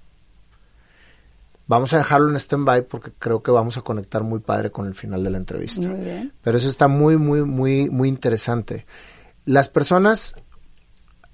Vamos 1.69 1.93
a 1.93 1.99
dejarlo 1.99 2.31
en 2.31 2.37
stand-by 2.37 2.89
porque 2.89 3.13
creo 3.19 3.43
que 3.43 3.51
vamos 3.51 3.77
a 3.77 3.83
conectar 3.83 4.25
muy 4.25 4.41
padre 4.41 4.71
con 4.71 4.87
el 4.87 4.95
final 4.95 5.23
de 5.23 5.31
la 5.31 5.39
entrevista. 5.39 5.87
Muy 5.87 6.01
bien. 6.01 6.33
Pero 6.43 6.59
eso 6.59 6.69
está 6.69 6.89
muy, 6.89 7.19
muy, 7.19 7.43
muy, 7.43 7.91
muy 7.91 8.09
interesante. 8.09 8.87
Las 9.45 9.69
personas 9.69 10.35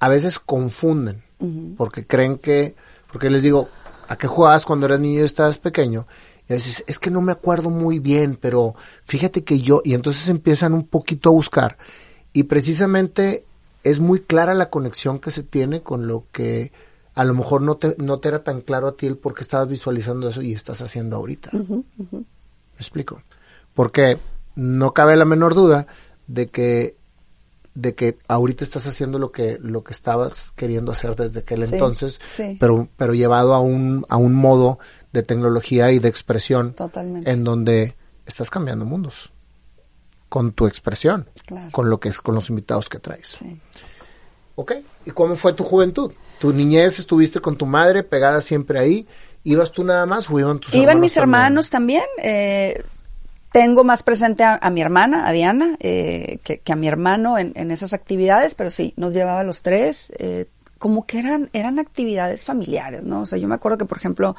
a 0.01 0.09
veces 0.09 0.39
confunden 0.41 1.23
uh 1.39 1.47
-huh. 1.47 1.77
porque 1.77 2.07
creen 2.07 2.39
que, 2.39 2.75
porque 3.11 3.31
les 3.31 3.45
digo, 3.45 3.69
¿a 4.09 4.19
qué 4.19 4.27
jugabas 4.27 4.65
cuando 4.65 4.87
eras 4.87 5.01
niño 5.01 5.21
y 5.21 5.25
estabas 5.25 5.59
pequeño? 5.59 6.07
Y 6.49 6.55
dices, 6.55 6.85
es 6.87 6.99
que 6.99 7.11
no 7.11 7.23
me 7.23 7.33
acuerdo 7.33 7.71
muy 7.71 8.01
bien, 8.01 8.37
pero 8.39 8.75
fíjate 9.05 9.45
que 9.45 9.61
yo, 9.61 9.81
y 9.85 9.95
entonces 9.95 10.29
empiezan 10.29 10.75
un 10.75 10.87
poquito 10.87 11.31
a 11.31 11.33
buscar 11.33 11.79
y 12.33 12.43
precisamente 12.43 13.45
es 13.85 14.01
muy 14.01 14.21
clara 14.21 14.55
la 14.55 14.69
conexión 14.69 15.21
que 15.21 15.31
se 15.31 15.43
tiene 15.43 15.83
con 15.83 16.07
lo 16.07 16.27
que 16.33 16.73
a 17.15 17.25
lo 17.25 17.35
mejor 17.35 17.63
no 17.63 17.77
te, 17.77 17.95
no 17.99 18.19
te 18.19 18.29
era 18.29 18.43
tan 18.43 18.61
claro 18.61 18.89
a 18.89 18.97
ti 18.97 19.07
el 19.07 19.17
por 19.17 19.35
qué 19.35 19.43
estabas 19.43 19.69
visualizando 19.69 20.29
eso 20.29 20.43
y 20.43 20.53
estás 20.53 20.83
haciendo 20.83 21.17
ahorita. 21.17 21.51
Uh 21.53 21.59
-huh, 21.59 21.85
uh 21.99 22.05
-huh. 22.13 22.19
¿Me 22.21 22.79
explico? 22.79 23.23
Porque 23.75 24.19
no 24.57 24.93
cabe 24.93 25.17
la 25.17 25.25
menor 25.25 25.55
duda 25.55 25.87
de 26.27 26.49
que 26.49 26.97
de 27.75 27.95
que 27.97 28.19
ahorita 28.29 28.63
estás 28.63 28.87
haciendo 28.87 29.19
lo 29.19 29.33
que 29.33 29.59
lo 29.61 29.83
que 29.83 29.93
estabas 29.93 30.53
queriendo 30.55 30.93
hacer 30.93 31.17
desde 31.17 31.41
aquel 31.41 31.67
Sí, 31.67 31.75
entonces, 31.75 32.21
sí. 32.29 32.57
pero 32.61 32.89
pero 32.97 33.15
llevado 33.15 33.53
a 33.53 33.59
un 33.61 34.07
a 34.09 34.17
un 34.17 34.33
modo 34.35 34.79
de 35.13 35.23
tecnología 35.25 35.91
y 35.91 35.99
de 35.99 36.09
expresión 36.09 36.75
Totalmente. 36.75 37.29
en 37.31 37.43
donde 37.43 37.95
estás 38.27 38.49
cambiando 38.51 38.85
mundos 38.85 39.31
con 40.29 40.53
tu 40.53 40.67
expresión, 40.67 41.29
Claro. 41.47 41.71
con 41.73 41.91
lo 41.91 41.99
que 41.99 42.09
es 42.11 42.21
con 42.21 42.35
los 42.37 42.49
invitados 42.49 42.89
que 42.89 42.99
traes. 43.01 43.29
Sí. 43.39 43.61
¿Ok? 44.57 44.73
¿Y 45.07 45.11
cómo 45.11 45.35
fue 45.35 45.53
tu 45.53 45.65
juventud? 45.65 46.13
Tu 46.39 46.53
niñez 46.53 46.99
estuviste 46.99 47.41
con 47.41 47.57
tu 47.57 47.67
madre 47.67 48.03
pegada 48.03 48.41
siempre 48.41 48.79
ahí. 48.79 49.07
¿Ibas 49.45 49.73
tú 49.73 49.85
nada 49.85 50.07
más 50.07 50.31
o 50.31 50.39
iban 50.39 50.59
tus 50.59 50.73
Iban 50.75 50.83
hermanos 50.83 51.01
mis 51.01 51.15
también? 51.15 51.23
hermanos 51.23 51.71
también. 51.71 52.05
eh, 52.23 52.83
tengo 53.53 53.85
más 53.85 54.03
presente 54.03 54.43
a, 54.43 54.59
a 54.61 54.71
mi 54.71 54.81
hermana, 54.81 55.29
a 55.29 55.33
Diana, 55.33 55.77
eh, 55.79 56.39
que, 56.43 56.59
que 56.59 56.73
a 56.73 56.77
mi 56.77 56.89
hermano 56.89 57.39
en, 57.39 57.53
en 57.55 57.71
esas 57.71 57.93
actividades, 57.95 58.55
pero 58.57 58.69
sí, 58.71 58.95
nos 58.97 59.15
llevaba 59.15 59.41
a 59.41 59.45
los 59.45 59.63
tres. 59.63 60.13
eh, 60.19 60.47
como 60.79 61.07
que 61.07 61.19
eran, 61.19 61.49
eran 61.55 61.79
actividades 61.79 62.45
familiares, 62.45 63.05
¿no? 63.05 63.23
O 63.23 63.27
sea, 63.27 63.39
yo 63.39 63.49
me 63.49 63.55
acuerdo 63.55 63.79
que, 63.79 63.87
por 63.87 63.97
ejemplo, 63.97 64.37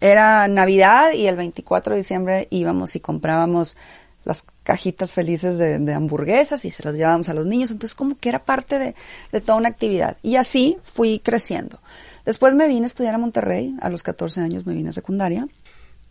era 0.00 0.46
Navidad 0.46 1.12
y 1.12 1.26
el 1.26 1.36
24 1.36 1.94
de 1.94 1.96
diciembre 2.00 2.46
íbamos 2.50 2.94
y 2.94 3.00
comprábamos 3.00 3.76
las 4.24 4.44
cajitas 4.68 5.14
felices 5.14 5.56
de, 5.56 5.78
de 5.78 5.94
hamburguesas 5.94 6.66
y 6.66 6.70
se 6.70 6.84
las 6.84 6.94
llevábamos 6.94 7.30
a 7.30 7.34
los 7.34 7.46
niños. 7.46 7.70
Entonces, 7.70 7.94
como 7.96 8.18
que 8.18 8.28
era 8.28 8.44
parte 8.44 8.78
de, 8.78 8.94
de 9.32 9.40
toda 9.40 9.56
una 9.56 9.70
actividad. 9.70 10.18
Y 10.22 10.36
así 10.36 10.76
fui 10.84 11.20
creciendo. 11.20 11.80
Después 12.26 12.54
me 12.54 12.68
vine 12.68 12.84
a 12.84 12.86
estudiar 12.88 13.14
a 13.14 13.18
Monterrey. 13.18 13.74
A 13.80 13.88
los 13.88 14.02
14 14.02 14.42
años 14.42 14.66
me 14.66 14.74
vine 14.74 14.90
a 14.90 14.92
secundaria. 14.92 15.48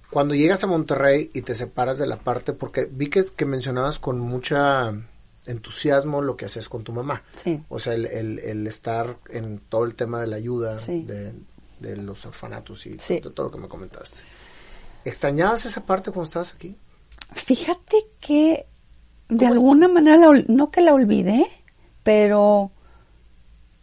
Cuando 0.10 0.34
llegas 0.34 0.64
a 0.64 0.68
Monterrey 0.68 1.30
y 1.36 1.44
te 1.44 1.54
separas 1.54 2.00
de 2.00 2.08
la 2.08 2.18
parte, 2.18 2.52
porque 2.54 2.86
vi 2.92 3.12
que, 3.12 3.26
que 3.26 3.46
mencionabas 3.46 4.00
con 4.00 4.20
mucha 4.20 4.92
entusiasmo 5.46 6.24
lo 6.24 6.36
que 6.36 6.46
hacías 6.46 6.68
con 6.68 6.84
tu 6.84 6.92
mamá. 6.94 7.22
Sí. 7.44 7.62
O 7.70 7.78
sea, 7.78 7.94
el, 7.94 8.08
el- 8.08 8.40
el 8.40 8.66
estar 8.66 9.18
en 9.30 9.60
todo 9.70 9.86
el 9.86 9.94
tema 9.94 10.20
de 10.20 10.26
la 10.28 10.38
ayuda, 10.38 10.80
Sí. 10.80 11.04
de, 11.04 11.34
de 11.80 11.96
los 11.96 12.26
orfanatos 12.26 12.88
y 12.88 12.98
Sí. 12.98 13.20
de 13.20 13.30
todo 13.30 13.46
lo 13.46 13.52
que 13.52 13.60
me 13.60 13.68
comentaste. 13.68 14.18
¿Extrañabas 15.06 15.66
esa 15.68 15.86
parte 15.86 16.10
cuando 16.12 16.28
estabas 16.28 16.54
aquí? 16.56 16.76
Fíjate 17.34 17.98
que 18.20 18.66
de 19.30 19.46
alguna 19.46 19.88
manera, 19.88 20.18
la 20.18 20.44
no 20.48 20.72
que 20.72 20.82
la 20.82 20.94
olvidé, 20.94 21.46
pero 22.04 22.72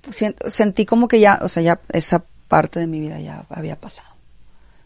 pues, 0.01 0.25
sentí 0.49 0.87
como 0.87 1.09
que 1.09 1.21
ya, 1.21 1.39
o 1.43 1.49
sea, 1.49 1.63
ya 1.63 1.81
esa 1.93 2.25
parte 2.49 2.81
de 2.81 2.87
mi 2.87 3.01
vida 3.01 3.21
ya 3.21 3.47
había 3.49 3.77
pasado. 3.77 4.09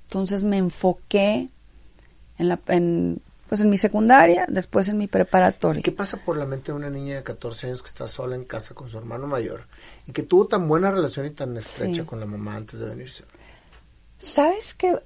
Entonces 0.03 0.43
me 0.43 0.57
enfoqué 0.57 1.51
en 2.39 2.49
la, 2.49 2.59
en, 2.69 3.21
pues 3.49 3.61
en 3.61 3.71
mi 3.71 3.79
secundaria, 3.79 4.47
después 4.49 4.89
en 4.89 4.99
mi 4.99 5.07
preparatoria. 5.07 5.83
¿Qué 5.83 5.93
pasa 5.93 6.17
por 6.17 6.37
la 6.37 6.47
mente 6.47 6.73
de 6.73 6.79
una 6.79 6.91
niña 6.91 7.17
de 7.17 7.23
14 7.23 7.67
años 7.69 7.83
que 7.83 7.89
está 7.89 8.09
sola 8.09 8.35
en 8.35 8.45
casa 8.45 8.75
con 8.75 8.89
su 8.89 8.99
hermano 8.99 9.27
mayor 9.27 9.67
y 10.07 10.13
que 10.13 10.23
tuvo 10.23 10.47
tan 10.47 10.67
buena 10.67 10.91
relación 10.91 11.27
y 11.27 11.31
tan 11.31 11.57
estrecha 11.57 12.03
Sí. 12.03 12.07
con 12.07 12.21
la 12.21 12.27
mamá 12.27 12.57
antes 12.57 12.81
de 12.81 12.87
venirse? 12.89 13.25
¿Sabes 14.19 14.75
qué? 14.75 14.99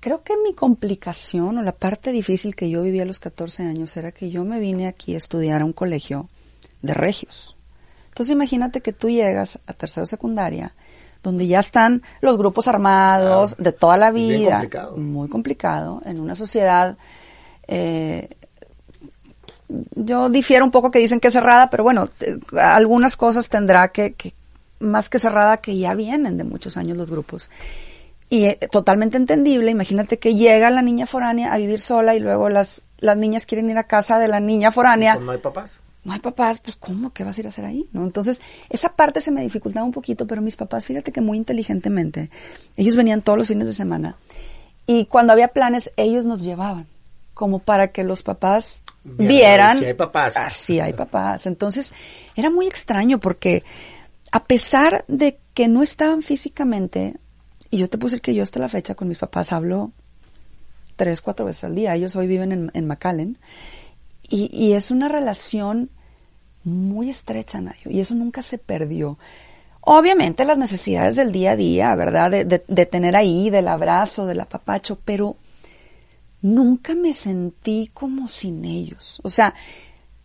Creo 0.00 0.22
que 0.22 0.34
mi 0.36 0.52
complicación 0.54 1.58
o 1.58 1.62
la 1.62 1.72
parte 1.72 2.10
difícil 2.10 2.56
que 2.56 2.68
yo 2.68 2.82
viví 2.82 3.00
a 3.00 3.04
los 3.04 3.20
14 3.20 3.62
años 3.62 3.96
era 3.96 4.10
que 4.10 4.30
yo 4.30 4.44
me 4.44 4.58
vine 4.58 4.88
aquí 4.88 5.14
a 5.14 5.18
estudiar 5.18 5.62
a 5.62 5.64
un 5.64 5.72
colegio 5.72 6.28
de 6.82 6.94
regios. 6.94 7.56
Entonces 8.08 8.32
imagínate 8.32 8.80
que 8.80 8.92
tú 8.92 9.08
llegas 9.08 9.60
a 9.66 9.72
tercero 9.72 10.04
secundaria, 10.06 10.74
donde 11.22 11.46
ya 11.46 11.60
están 11.60 12.02
los 12.20 12.36
grupos 12.36 12.66
armados 12.66 13.54
de 13.58 13.72
toda 13.72 13.96
la 13.96 14.08
Es 14.08 14.14
bien 14.14 14.40
vida. 14.40 14.52
complicado. 14.54 14.96
Muy 14.96 15.28
complicado, 15.28 16.02
en 16.04 16.18
una 16.18 16.34
sociedad 16.34 16.96
eh, 17.68 18.28
yo 19.94 20.28
difiero 20.28 20.64
un 20.64 20.70
poco 20.70 20.90
que 20.90 20.98
dicen 20.98 21.20
que 21.20 21.28
es 21.28 21.34
cerrada, 21.34 21.70
pero 21.70 21.84
bueno, 21.84 22.08
eh, 22.20 22.38
algunas 22.60 23.16
cosas 23.16 23.48
tendrá 23.48 23.88
que, 23.88 24.14
que 24.14 24.34
más 24.80 25.08
que 25.08 25.18
cerrada, 25.18 25.58
que 25.58 25.78
ya 25.78 25.94
vienen 25.94 26.36
de 26.36 26.44
muchos 26.44 26.76
años 26.76 26.96
los 26.98 27.10
grupos. 27.10 27.48
Y 28.32 28.46
eh, 28.46 28.58
totalmente 28.70 29.18
entendible, 29.18 29.70
imagínate 29.70 30.18
que 30.18 30.34
llega 30.34 30.70
la 30.70 30.80
niña 30.80 31.06
foránea 31.06 31.52
a 31.52 31.58
vivir 31.58 31.78
sola 31.78 32.14
y 32.14 32.18
luego 32.18 32.48
las, 32.48 32.82
las 32.96 33.14
niñas 33.18 33.44
quieren 33.44 33.68
ir 33.68 33.76
a 33.76 33.84
casa 33.84 34.18
de 34.18 34.26
la 34.26 34.40
niña 34.40 34.72
foránea. 34.72 35.16
No 35.16 35.32
hay 35.32 35.38
papás. 35.38 35.80
No 36.02 36.14
hay 36.14 36.18
papás, 36.18 36.58
pues 36.58 36.76
¿cómo? 36.76 37.12
¿Qué 37.12 37.24
vas 37.24 37.36
a 37.36 37.40
ir 37.40 37.46
a 37.46 37.50
hacer 37.50 37.66
ahí? 37.66 37.90
¿No? 37.92 38.04
Entonces, 38.04 38.40
esa 38.70 38.96
parte 38.96 39.20
se 39.20 39.32
me 39.32 39.42
dificultaba 39.42 39.84
un 39.84 39.92
poquito, 39.92 40.26
pero 40.26 40.40
mis 40.40 40.56
papás, 40.56 40.86
fíjate 40.86 41.12
que 41.12 41.20
muy 41.20 41.36
inteligentemente, 41.36 42.30
ellos 42.78 42.96
venían 42.96 43.20
todos 43.20 43.36
los 43.36 43.48
fines 43.48 43.68
de 43.68 43.74
semana 43.74 44.16
y 44.86 45.04
cuando 45.04 45.34
había 45.34 45.48
planes, 45.48 45.92
ellos 45.98 46.24
nos 46.24 46.42
llevaban, 46.42 46.86
como 47.34 47.58
para 47.58 47.88
que 47.88 48.02
los 48.02 48.22
papás 48.22 48.82
Vieran, 49.04 49.28
vieran. 49.28 49.78
sí 49.78 49.84
hay 49.84 49.94
papás. 49.94 50.32
Ah, 50.38 50.48
sí 50.48 50.80
hay 50.80 50.94
papás. 50.94 51.44
Entonces, 51.44 51.92
era 52.34 52.48
muy 52.48 52.66
extraño 52.66 53.20
porque 53.20 53.62
a 54.30 54.42
pesar 54.44 55.04
de 55.06 55.38
que 55.52 55.68
no 55.68 55.82
estaban 55.82 56.22
físicamente, 56.22 57.16
y 57.72 57.78
yo 57.78 57.88
te 57.90 57.98
puse 57.98 58.20
que 58.20 58.34
yo 58.34 58.44
hasta 58.44 58.60
la 58.60 58.68
fecha 58.68 58.94
con 58.94 59.08
mis 59.08 59.18
papás 59.18 59.52
hablo 59.52 59.90
tres, 60.94 61.20
cuatro 61.22 61.46
veces 61.46 61.64
al 61.64 61.74
día. 61.74 61.94
Ellos 61.96 62.14
hoy 62.14 62.28
viven 62.28 62.52
en, 62.52 62.70
en 62.74 62.86
McAllen. 62.86 63.38
Y, 64.28 64.48
y 64.56 64.74
es 64.74 64.90
una 64.90 65.08
relación 65.08 65.90
muy 66.64 67.10
estrecha, 67.10 67.60
Nayo, 67.60 67.90
y 67.90 68.00
eso 68.00 68.14
nunca 68.14 68.42
se 68.42 68.58
perdió. 68.58 69.18
Obviamente 69.80 70.44
las 70.44 70.58
necesidades 70.58 71.16
del 71.16 71.32
día 71.32 71.52
a 71.52 71.56
día, 71.56 71.94
¿verdad? 71.96 72.30
De, 72.30 72.44
de- 72.44 72.64
de 72.68 72.86
tener 72.86 73.16
ahí, 73.16 73.50
del 73.50 73.66
abrazo, 73.68 74.26
del 74.26 74.40
apapacho, 74.40 74.98
pero 75.04 75.36
nunca 76.40 76.94
me 76.94 77.14
sentí 77.14 77.90
como 77.92 78.28
sin 78.28 78.64
ellos. 78.64 79.20
O 79.24 79.30
sea, 79.30 79.54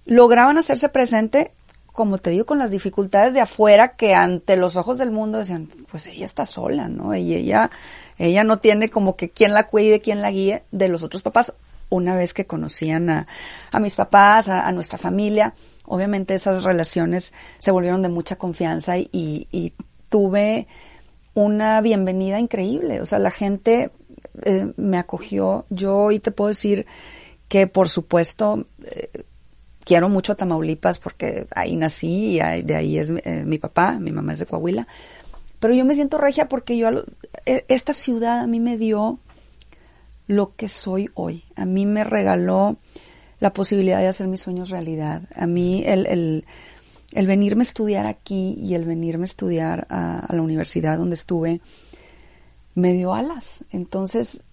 lograban 0.05 0.57
hacerse 0.57 0.89
presente, 0.89 1.51
como 1.97 2.19
te 2.19 2.29
digo, 2.29 2.45
con 2.45 2.59
las 2.59 2.69
dificultades 2.69 3.33
de 3.33 3.41
afuera 3.41 3.95
que 3.95 4.13
ante 4.13 4.55
los 4.55 4.75
ojos 4.75 4.99
del 4.99 5.09
mundo 5.09 5.39
decían, 5.39 5.67
pues 5.89 6.05
ella 6.05 6.25
está 6.25 6.45
sola, 6.45 6.89
¿no? 6.89 7.15
Y 7.15 7.33
ella, 7.33 7.71
ella 8.19 8.43
no 8.43 8.59
tiene 8.59 8.89
como 8.89 9.15
que 9.15 9.31
quien 9.31 9.51
la 9.55 9.65
cuide, 9.65 9.99
quien 9.99 10.21
la 10.21 10.29
guíe 10.29 10.61
de 10.71 10.89
los 10.89 11.01
otros 11.01 11.23
papás. 11.23 11.55
Una 11.89 12.15
vez 12.15 12.35
que 12.35 12.45
conocían 12.45 13.09
a, 13.09 13.27
a 13.71 13.79
mis 13.79 13.95
papás, 13.95 14.47
a, 14.47 14.71
nuestra 14.73 14.99
familia, 14.99 15.55
obviamente 15.85 16.35
esas 16.35 16.63
relaciones 16.63 17.33
se 17.57 17.71
volvieron 17.71 18.03
de 18.03 18.09
mucha 18.09 18.35
confianza 18.35 18.99
y, 18.99 19.09
y- 19.11 19.47
y 19.51 19.73
tuve 20.09 20.67
una 21.33 21.81
bienvenida 21.81 22.39
increíble. 22.39 23.01
O 23.01 23.05
sea, 23.05 23.17
la 23.17 23.31
gente 23.31 23.89
eh, 24.43 24.71
me 24.77 24.99
acogió. 24.99 25.65
Yo 25.71 25.97
hoy 25.97 26.19
te 26.19 26.29
puedo 26.31 26.49
decir 26.49 26.85
que, 27.47 27.65
por 27.65 27.89
supuesto, 27.89 28.67
eh, 28.83 29.23
quiero 29.87 30.09
mucho 30.09 30.35
Tamaulipas 30.35 30.99
porque 30.99 31.47
ahí 31.55 31.77
nací 31.77 32.39
y 32.41 32.61
de 32.61 32.75
ahí 32.75 32.99
es 32.99 33.09
eh, 33.09 33.43
mi 33.45 33.57
papá, 33.57 33.97
mi 33.99 34.11
mamá 34.11 34.33
es 34.33 34.39
de 34.39 34.45
Coahuila. 34.45 34.85
Pero 35.59 35.73
yo 35.73 35.85
me 35.85 35.95
siento 35.95 36.17
regia 36.17 36.49
porque 36.49 36.77
yo, 36.77 36.89
a 36.89 36.91
lo- 36.91 37.05
e- 37.45 37.63
esta 37.69 37.93
ciudad 37.93 38.41
a 38.41 38.47
mí 38.47 38.59
me 38.59 38.77
dio 38.77 39.19
lo 40.27 40.55
que 40.57 40.67
soy 40.67 41.09
hoy. 41.13 41.45
A 41.55 41.65
mí 41.65 41.85
me 41.85 42.03
regaló 42.03 42.75
la 43.39 43.53
posibilidad 43.53 43.99
de 43.99 44.07
hacer 44.07 44.27
mis 44.27 44.41
sueños 44.41 44.69
realidad. 44.69 45.21
A 45.35 45.47
mí 45.47 45.83
el, 45.85 46.05
el, 46.05 46.45
el 47.13 47.27
venirme 47.27 47.61
a 47.61 47.63
estudiar 47.63 48.05
aquí 48.07 48.55
y 48.61 48.73
el 48.73 48.83
venirme 48.83 49.23
a 49.23 49.25
estudiar 49.25 49.87
a 49.89 50.27
la 50.29 50.41
universidad 50.41 50.97
donde 50.97 51.15
estuve 51.15 51.61
me 52.75 52.91
dio 52.93 53.13
alas. 53.13 53.63
Entonces, 53.71 54.43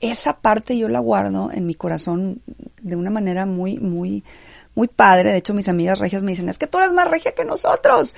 esa 0.00 0.38
parte 0.40 0.78
yo 0.78 0.88
la 0.88 1.00
guardo 1.00 1.50
en 1.52 1.66
mi 1.66 1.74
corazón 1.74 2.40
de 2.82 2.96
una 2.96 3.10
manera 3.10 3.46
muy, 3.46 3.78
muy, 3.78 4.22
muy 4.76 4.86
padre. 4.86 5.32
De 5.32 5.38
hecho, 5.38 5.54
mis 5.54 5.68
amigas 5.68 5.98
regias 5.98 6.22
me 6.22 6.30
dicen, 6.30 6.48
es 6.48 6.58
que 6.58 6.68
tú 6.68 6.78
eres 6.78 6.92
más 6.92 7.10
regia 7.10 7.32
que 7.32 7.44
nosotros. 7.44 8.14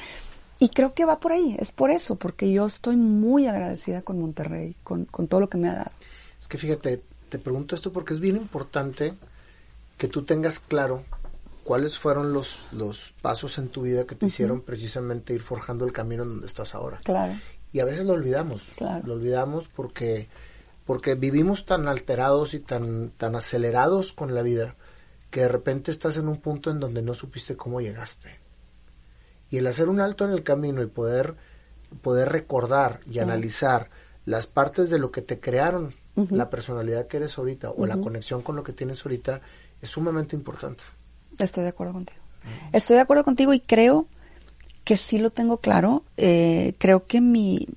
Y 0.58 0.68
creo 0.68 0.92
que 0.92 1.06
va 1.06 1.20
por 1.20 1.32
ahí, 1.32 1.56
es 1.58 1.72
por 1.72 1.90
eso, 1.90 2.16
porque 2.16 2.50
yo 2.50 2.66
estoy 2.66 2.96
muy 2.96 3.46
agradecida 3.46 4.02
con 4.02 4.20
Monterrey, 4.20 4.74
con, 4.82 5.04
con 5.06 5.28
todo 5.28 5.40
lo 5.40 5.48
que 5.48 5.56
me 5.56 5.68
ha 5.68 5.74
dado. 5.74 5.92
Es 6.40 6.48
que 6.48 6.58
fíjate, 6.58 7.00
te 7.28 7.38
pregunto 7.38 7.76
esto 7.76 7.92
porque 7.92 8.12
es 8.12 8.20
bien 8.20 8.36
importante 8.36 9.14
que 9.96 10.08
tú 10.08 10.24
tengas 10.24 10.58
claro 10.58 11.04
cuáles 11.62 11.98
fueron 11.98 12.32
los, 12.32 12.66
los 12.72 13.14
pasos 13.22 13.58
en 13.58 13.68
tu 13.68 13.82
vida 13.82 14.04
que 14.04 14.16
te 14.16 14.26
hicieron 14.26 14.62
precisamente 14.62 15.32
ir 15.32 15.42
forjando 15.42 15.84
el 15.84 15.92
camino 15.92 16.24
en 16.24 16.30
donde 16.30 16.46
estás 16.46 16.74
ahora. 16.74 16.98
Claro. 17.04 17.34
Y 17.72 17.80
a 17.80 17.84
veces 17.84 18.04
lo 18.04 18.14
olvidamos. 18.14 18.64
Claro. 18.76 19.06
Lo 19.06 19.14
olvidamos 19.14 19.68
porque, 19.68 20.28
porque 20.86 21.14
vivimos 21.14 21.66
tan 21.66 21.86
alterados 21.86 22.54
y 22.54 22.60
tan, 22.60 23.10
tan 23.10 23.36
acelerados 23.36 24.12
con 24.12 24.34
la 24.34 24.42
vida 24.42 24.74
que 25.30 25.40
de 25.40 25.48
repente 25.48 25.90
estás 25.90 26.16
en 26.16 26.28
un 26.28 26.38
punto 26.38 26.70
en 26.70 26.80
donde 26.80 27.02
no 27.02 27.14
supiste 27.14 27.56
cómo 27.56 27.80
llegaste. 27.80 28.38
Y 29.50 29.58
el 29.58 29.66
hacer 29.66 29.88
un 29.88 30.00
alto 30.00 30.24
en 30.24 30.32
el 30.32 30.42
camino 30.42 30.82
y 30.82 30.86
poder, 30.86 31.36
poder 32.02 32.30
recordar 32.30 33.00
y 33.10 33.18
analizar 33.18 33.90
las 34.24 34.46
partes 34.46 34.90
de 34.90 34.98
lo 34.98 35.10
que 35.10 35.22
te 35.22 35.40
crearon 35.40 35.94
la 36.30 36.50
personalidad 36.50 37.06
que 37.06 37.18
eres 37.18 37.38
ahorita 37.38 37.70
o 37.70 37.86
la 37.86 37.96
conexión 37.96 38.42
con 38.42 38.56
lo 38.56 38.64
que 38.64 38.72
tienes 38.72 39.04
ahorita 39.04 39.40
es 39.80 39.88
sumamente 39.88 40.34
importante. 40.34 40.82
Estoy 41.38 41.62
de 41.62 41.68
acuerdo 41.68 41.92
contigo. 41.92 42.18
Estoy 42.72 42.96
de 42.96 43.02
acuerdo 43.02 43.24
contigo 43.24 43.54
y 43.54 43.60
creo 43.60 44.06
que 44.84 44.96
sí 44.96 45.18
lo 45.18 45.30
tengo 45.30 45.58
claro. 45.58 46.02
Eh, 46.16 46.74
creo 46.78 47.06
que 47.06 47.20
mi, 47.20 47.68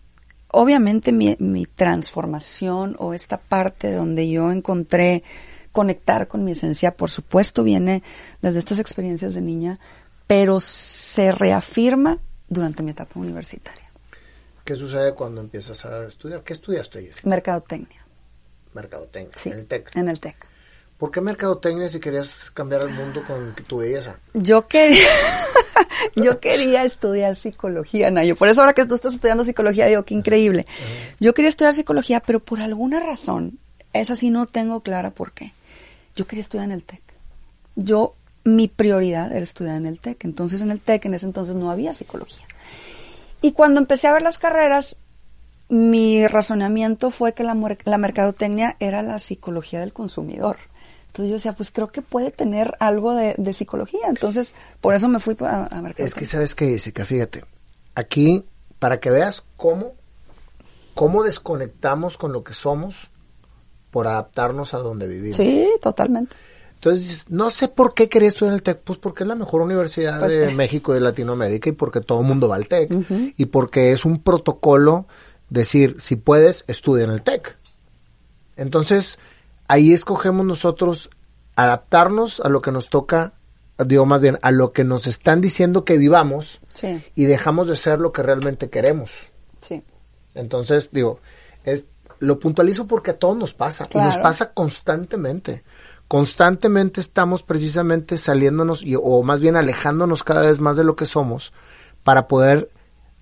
obviamente 0.48 1.12
mi, 1.12 1.36
mi 1.40 1.66
transformación 1.66 2.96
o 2.98 3.14
esta 3.14 3.38
parte 3.38 3.92
donde 3.92 4.28
yo 4.28 4.52
encontré 4.52 5.24
conectar 5.72 6.28
con 6.28 6.44
mi 6.44 6.52
esencia, 6.52 6.96
por 6.96 7.10
supuesto, 7.10 7.64
viene 7.64 8.04
desde 8.42 8.60
estas 8.60 8.80
experiencias 8.80 9.34
de 9.34 9.42
niña, 9.42 9.80
pero 10.28 10.60
se 10.60 11.32
reafirma 11.32 12.20
durante 12.48 12.84
mi 12.84 12.92
etapa 12.92 13.20
universitaria. 13.20 13.90
¿Qué 14.64 14.76
sucede 14.76 15.14
cuando 15.14 15.42
empiezas 15.42 15.84
a 15.86 16.06
estudiar? 16.06 16.44
¿Qué 16.44 16.54
estudiaste, 16.54 17.02
Jessica? 17.02 17.28
Mercadotecnia. 17.28 18.06
Mercadotecnia, 18.74 19.38
Sí, 19.38 19.50
en 19.50 19.60
el 19.60 19.66
TEC. 19.66 19.96
En 19.96 20.08
el 20.08 20.20
TEC. 20.20 20.48
¿Por 20.98 21.10
qué 21.10 21.20
mercadotecnia 21.20 21.90
si 21.90 22.00
querías 22.00 22.52
cambiar 22.52 22.84
el 22.84 22.90
mundo 22.92 23.24
con 23.26 23.56
tu 23.68 23.80
belleza? 23.80 24.20
Yo 24.36 24.68
quería, 24.68 25.08
yo 26.16 26.40
quería 26.40 26.84
estudiar 26.84 27.36
psicología, 27.36 28.12
Nayo. 28.12 28.36
Por 28.36 28.50
eso 28.50 28.62
ahora 28.62 28.74
que 28.74 28.86
tú 28.86 28.96
estás 28.96 29.16
estudiando 29.16 29.44
psicología, 29.44 29.88
digo, 29.88 30.04
qué 30.04 30.14
increíble. 30.14 30.68
Yo 31.20 31.34
quería 31.34 31.50
estudiar 31.50 31.74
psicología, 31.74 32.20
pero 32.20 32.40
por 32.40 32.62
alguna 32.62 33.00
razón, 33.00 33.58
esa 33.94 34.16
sí 34.16 34.30
no 34.30 34.46
tengo 34.46 34.82
clara 34.82 35.10
por 35.10 35.32
qué. 35.32 35.54
Yo 36.16 36.26
quería 36.28 36.42
estudiar 36.42 36.66
en 36.66 36.72
el 36.74 36.84
TEC. 36.84 37.02
Yo, 37.76 38.16
mi 38.44 38.68
prioridad 38.68 39.32
era 39.32 39.42
estudiar 39.44 39.78
en 39.78 39.86
el 39.86 40.00
TEC. 40.00 40.26
Entonces, 40.26 40.62
en 40.62 40.72
el 40.72 40.80
TEC, 40.82 41.06
en 41.06 41.14
ese 41.14 41.26
entonces 41.26 41.56
no 41.56 41.72
había 41.72 41.94
psicología. 41.94 42.46
Y 43.42 43.54
cuando 43.54 43.80
empecé 43.80 44.08
a 44.08 44.14
ver 44.14 44.22
las 44.22 44.38
carreras, 44.38 44.98
mi 45.70 46.28
razonamiento 46.28 47.12
fue 47.12 47.34
que 47.34 47.44
la, 47.44 47.54
mer- 47.56 47.80
la 47.86 47.98
mercadotecnia 47.98 48.76
era 48.80 49.02
la 49.02 49.20
psicología 49.20 49.80
del 49.80 49.94
consumidor. 49.94 50.58
Entonces 51.08 51.30
yo 51.30 51.36
decía, 51.36 51.54
pues 51.54 51.72
creo 51.72 51.92
que 51.92 52.02
puede 52.02 52.32
tener 52.32 52.76
algo 52.80 53.16
de, 53.16 53.54
psicología. 53.54 54.08
Entonces, 54.08 54.54
por 54.80 54.94
eso 54.94 55.08
me 55.08 55.20
fui 55.20 55.36
a, 55.42 55.66
a 55.66 55.82
mercadotecnia. 55.82 56.06
Es 56.06 56.14
que 56.14 56.26
sabes 56.26 56.56
que 56.56 56.68
Jessica, 56.68 57.06
fíjate, 57.06 57.44
aquí 57.96 58.46
para 58.80 59.00
que 59.00 59.12
veas 59.12 59.44
cómo 59.58 59.94
cómo 60.94 61.24
desconectamos 61.24 62.18
con 62.18 62.34
lo 62.34 62.44
que 62.44 62.54
somos 62.54 63.11
por 63.92 64.08
adaptarnos 64.08 64.74
a 64.74 64.80
donde 64.80 65.08
vivimos. 65.08 65.38
Sí, 65.38 65.70
totalmente. 65.82 66.36
Entonces, 66.76 67.26
no 67.30 67.52
sé 67.52 67.68
por 67.68 67.94
qué 67.94 68.10
quería 68.10 68.30
estudiar 68.30 68.54
en 68.54 68.56
el 68.56 68.64
TEC, 68.64 68.80
pues 68.80 68.98
porque 68.98 69.24
es 69.24 69.28
la 69.28 69.36
mejor 69.36 69.62
universidad 69.62 70.20
Pues 70.20 70.40
de. 70.40 70.56
México 70.56 70.92
y 70.92 70.96
de 70.96 71.02
Latinoamérica 71.02 71.70
y 71.70 71.74
porque 71.74 72.02
todo 72.02 72.22
el 72.22 72.26
mundo 72.26 72.48
va 72.48 72.56
al 72.56 72.68
TEC 72.68 72.90
y 73.38 73.46
porque 73.46 73.92
es 73.92 74.04
un 74.04 74.24
protocolo 74.24 75.06
decir, 75.50 75.98
si 76.00 76.16
puedes, 76.16 76.64
estudia 76.68 77.04
en 77.04 77.12
el 77.12 77.22
TEC. 77.22 77.56
Entonces, 78.56 79.20
ahí 79.68 79.94
escogemos 79.94 80.46
nosotros 80.46 81.10
adaptarnos 81.56 82.40
a 82.40 82.50
lo 82.50 82.62
que 82.62 82.72
nos 82.72 82.90
toca, 82.90 83.34
digo 83.86 84.06
más 84.08 84.22
bien, 84.22 84.40
a 84.42 84.52
lo 84.52 84.72
que 84.72 84.84
nos 84.84 85.06
están 85.06 85.42
diciendo 85.42 85.86
que 85.86 85.98
vivamos 85.98 86.62
Sí, 86.74 87.04
y 87.16 87.26
dejamos 87.26 87.68
de 87.68 87.76
ser 87.76 88.00
lo 88.00 88.12
que 88.12 88.24
realmente 88.24 88.70
queremos. 88.70 89.28
sí. 89.62 89.84
Entonces, 90.34 90.92
digo, 90.94 91.20
es 91.66 91.88
lo 92.22 92.40
puntualizo 92.40 92.88
porque 92.88 93.12
a 93.12 93.18
todos 93.20 93.36
nos 93.36 93.54
pasa 93.54 93.88
y 93.94 93.98
nos 93.98 94.18
pasa 94.18 94.54
constantemente. 94.54 95.64
Constantemente 96.08 97.02
estamos 97.02 97.42
precisamente 97.42 98.16
saliéndonos 98.18 98.84
y, 98.84 98.96
o 98.96 99.24
más 99.24 99.40
bien 99.40 99.56
alejándonos 99.56 100.24
cada 100.24 100.42
vez 100.42 100.60
más 100.60 100.78
de 100.78 100.84
lo 100.84 100.96
que 100.96 101.06
somos 101.06 101.52
para 102.04 102.28
poder 102.28 102.70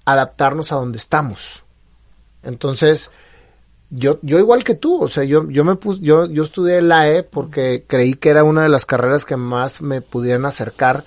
adaptarnos 0.06 0.72
a 0.72 0.75
donde 0.75 0.98
estamos. 0.98 1.63
Entonces, 2.44 3.10
yo, 3.89 4.20
yo 4.22 4.38
igual 4.38 4.63
que 4.63 4.75
tú, 4.75 5.01
o 5.03 5.08
sea, 5.08 5.24
yo, 5.24 5.50
yo 5.50 5.63
me 5.63 5.75
puse, 5.75 6.01
yo, 6.01 6.25
yo 6.25 6.44
estudié 6.44 6.82
la 6.82 7.10
E 7.10 7.24
porque 7.24 7.86
creí 7.88 8.15
que 8.15 8.29
era 8.29 8.44
una 8.44 8.63
de 8.63 8.70
las 8.70 8.86
carreras 8.86 9.24
que 9.25 9.38
más 9.38 9.82
me 9.82 10.01
pudieran 10.01 10.46
acercar 10.46 11.03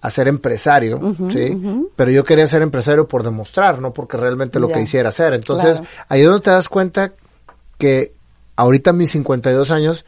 a 0.00 0.10
ser 0.10 0.28
empresario, 0.28 1.00
¿sí? 1.30 1.88
Pero 1.96 2.10
yo 2.10 2.24
quería 2.24 2.46
ser 2.46 2.60
empresario 2.60 3.08
por 3.08 3.22
demostrar, 3.22 3.80
no 3.80 3.92
porque 3.92 4.18
realmente 4.18 4.60
lo 4.60 4.68
que 4.68 4.80
hiciera 4.82 5.08
hacer. 5.08 5.32
Entonces, 5.32 5.78
Claro. 5.78 5.94
ahí 6.08 6.20
es 6.20 6.26
donde 6.26 6.42
te 6.42 6.50
das 6.50 6.68
cuenta 6.68 7.12
que 7.78 8.12
ahorita 8.56 8.90
a 8.90 8.92
mis 8.92 9.10
52 9.10 9.70
años 9.70 10.04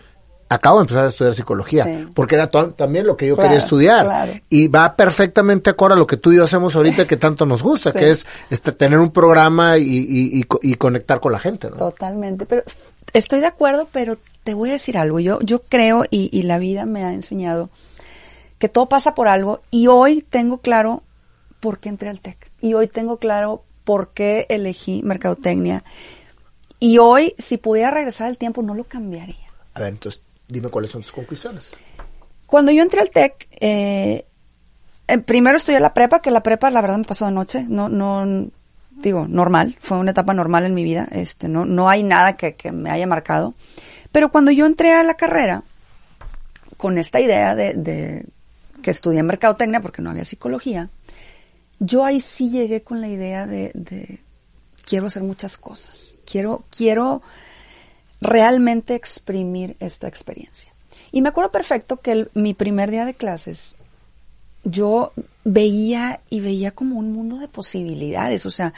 acabo 0.49 0.79
de 0.79 0.83
empezar 0.83 1.05
a 1.05 1.09
estudiar 1.09 1.35
psicología, 1.35 1.85
Sí. 1.85 2.09
porque 2.15 2.37
era 2.37 2.49
también 2.49 3.05
lo 3.07 3.17
que 3.17 3.27
yo 3.27 3.35
Claro, 3.35 3.49
quería 3.49 3.59
estudiar. 3.59 4.05
claro. 4.05 4.33
Y 4.49 4.69
va 4.69 4.95
perfectamente 4.95 5.71
acorde 5.71 5.95
a 5.95 5.99
lo 5.99 6.07
que 6.07 6.17
tú 6.19 6.31
y 6.33 6.37
yo 6.37 6.45
hacemos 6.45 6.77
ahorita 6.77 7.05
que 7.07 7.17
tanto 7.17 7.47
nos 7.47 7.63
gusta, 7.63 7.91
Sí. 7.91 7.99
que 7.99 8.11
es 8.11 8.27
este, 8.51 8.71
tener 8.71 9.01
un 9.01 9.11
programa 9.11 9.77
y, 9.79 9.83
y- 9.83 10.39
y 10.39 10.43
co- 10.45 10.61
y 10.63 10.75
conectar 10.75 11.19
con 11.19 11.33
la 11.33 11.41
gente, 11.41 11.69
¿no? 11.71 11.77
Totalmente. 11.77 12.47
Pero 12.47 12.63
estoy 13.13 13.41
de 13.41 13.47
acuerdo, 13.47 13.89
pero 13.91 14.17
te 14.45 14.55
voy 14.55 14.69
a 14.69 14.73
decir 14.75 14.97
algo. 14.97 15.19
Yo, 15.19 15.41
yo 15.41 15.63
creo 15.63 16.05
y, 16.09 16.31
y 16.33 16.43
la 16.43 16.59
vida 16.59 16.87
me 16.87 17.03
ha 17.05 17.13
enseñado 17.13 17.69
que 18.61 18.69
todo 18.69 18.89
pasa 18.89 19.17
por 19.17 19.27
algo 19.27 19.61
y 19.73 19.89
hoy 19.89 20.23
tengo 20.23 20.59
claro 20.59 21.03
por 21.59 21.81
qué 21.81 21.89
entré 21.89 22.09
al 22.09 22.21
TEC. 22.21 22.53
Y 22.61 22.75
hoy 22.75 22.87
tengo 22.87 23.17
claro 23.17 23.65
por 23.83 24.11
qué 24.13 24.47
elegí 24.49 25.03
mercadotecnia. 25.03 25.83
Y 26.79 26.99
hoy, 26.99 27.35
si 27.39 27.57
pudiera 27.57 27.91
regresar 27.91 28.29
el 28.29 28.39
tiempo, 28.39 28.63
no 28.63 28.75
lo 28.75 28.85
cambiaría. 28.85 29.51
A 29.75 29.81
ver, 29.81 29.91
entonces, 29.91 30.23
dime 30.49 30.69
cuáles 30.69 30.91
son 30.91 31.03
tus 31.03 31.13
conclusiones. 31.13 31.71
Cuando 32.47 32.71
yo 32.71 32.83
entré 32.83 33.01
al 33.01 33.11
TEC, 33.11 33.49
eh, 33.61 34.27
eh, 35.09 35.19
primero 35.19 35.57
estudié 35.57 35.81
la 35.81 35.95
prepa, 35.95 36.21
que 36.21 36.31
la 36.31 36.43
prepa 36.43 36.71
la 36.71 36.81
verdad 36.81 36.99
me 36.99 37.05
pasó 37.05 37.25
de 37.27 37.33
noche, 37.33 37.65
no, 37.69 37.89
no, 37.89 38.51
digo, 38.91 39.27
normal, 39.27 39.77
fue 39.81 39.99
una 39.99 40.13
etapa 40.13 40.35
normal 40.35 40.65
en 40.65 40.75
mi 40.75 40.85
vida, 40.85 41.09
este, 41.11 41.49
no, 41.49 41.65
no 41.65 41.89
hay 41.89 42.03
nada 42.03 42.37
que, 42.37 42.55
que 42.55 42.73
me 42.73 42.91
haya 42.91 43.07
marcado. 43.07 43.55
Pero 44.13 44.31
cuando 44.31 44.51
yo 44.51 44.67
entré 44.67 44.93
a 44.93 45.03
la 45.03 45.15
carrera, 45.15 45.65
con 46.77 46.99
esta 46.99 47.21
idea 47.21 47.55
de, 47.55 47.75
de 47.75 48.27
que 48.83 48.91
estudié 48.91 49.23
mercadotecnia 49.23 49.81
porque 49.81 50.03
no 50.03 50.11
había 50.11 50.25
psicología, 50.25 50.91
yo 51.79 52.05
ahí 52.05 52.21
sí 52.21 52.51
llegué 52.51 52.83
con 52.83 53.01
la 53.01 53.09
idea 53.09 53.47
de, 53.47 53.73
de 53.75 54.21
quiero 54.87 55.09
hacer 55.09 55.23
muchas 55.23 55.59
cosas, 55.59 56.19
quiero, 56.25 56.65
quiero 56.71 57.21
realmente 58.21 58.95
exprimir 58.95 59.77
esta 59.81 60.09
experiencia. 60.09 60.73
Y 61.13 61.21
me 61.21 61.29
acuerdo 61.29 61.53
perfecto 61.53 61.99
que 62.01 62.29
mi 62.33 62.55
primer 62.55 62.91
día 62.91 63.05
de 63.05 63.15
clases, 63.15 63.77
yo 64.65 65.13
veía 65.45 66.21
y 66.29 66.41
veía 66.41 66.73
como 66.73 66.99
un 66.99 67.13
mundo 67.13 67.39
de 67.39 67.49
posibilidades, 67.49 68.47
o 68.47 68.51
sea, 68.51 68.75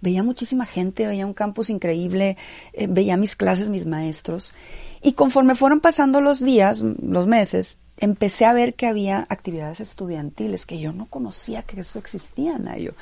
veía 0.00 0.22
muchísima 0.22 0.66
gente, 0.66 1.06
veía 1.06 1.26
un 1.26 1.34
campus 1.34 1.70
increíble, 1.70 2.36
eh, 2.72 2.86
veía 2.88 3.16
mis 3.16 3.34
clases, 3.34 3.68
mis 3.68 3.86
maestros, 3.86 4.52
y 5.00 5.14
conforme 5.14 5.56
fueron 5.56 5.80
pasando 5.80 6.20
los 6.20 6.40
días, 6.40 6.82
los 6.82 7.26
meses, 7.26 7.78
empecé 7.98 8.44
a 8.44 8.52
ver 8.52 8.74
que 8.74 8.86
había 8.86 9.26
actividades 9.28 9.80
estudiantiles 9.80 10.64
que 10.64 10.78
yo 10.78 10.92
no 10.92 11.06
conocía 11.06 11.62
que 11.62 11.80
eso 11.80 11.98
existía, 11.98 12.58
Nayo. 12.58 12.94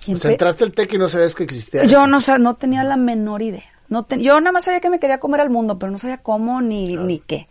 O 0.00 0.04
sea, 0.04 0.14
empe- 0.14 0.30
entraste 0.32 0.64
al 0.64 0.72
TEC 0.72 0.94
y 0.94 0.98
no 0.98 1.08
sabes 1.08 1.34
que 1.34 1.44
existía 1.44 1.84
yo 1.84 1.98
eso. 1.98 2.06
no, 2.06 2.20
sa- 2.20 2.38
no 2.38 2.54
tenía 2.56 2.84
la 2.84 2.96
menor 2.96 3.42
idea. 3.42 3.64
No 3.88 4.02
te- 4.04 4.20
yo 4.22 4.38
nada 4.40 4.52
más 4.52 4.64
sabía 4.64 4.80
que 4.80 4.90
me 4.90 5.00
quería 5.00 5.18
comer 5.20 5.40
al 5.40 5.50
mundo, 5.50 5.78
pero 5.78 5.90
no 5.92 5.98
sabía 5.98 6.18
cómo 6.18 6.60
ni, 6.60 6.88
ni 6.96 7.18
qué. 7.20 7.48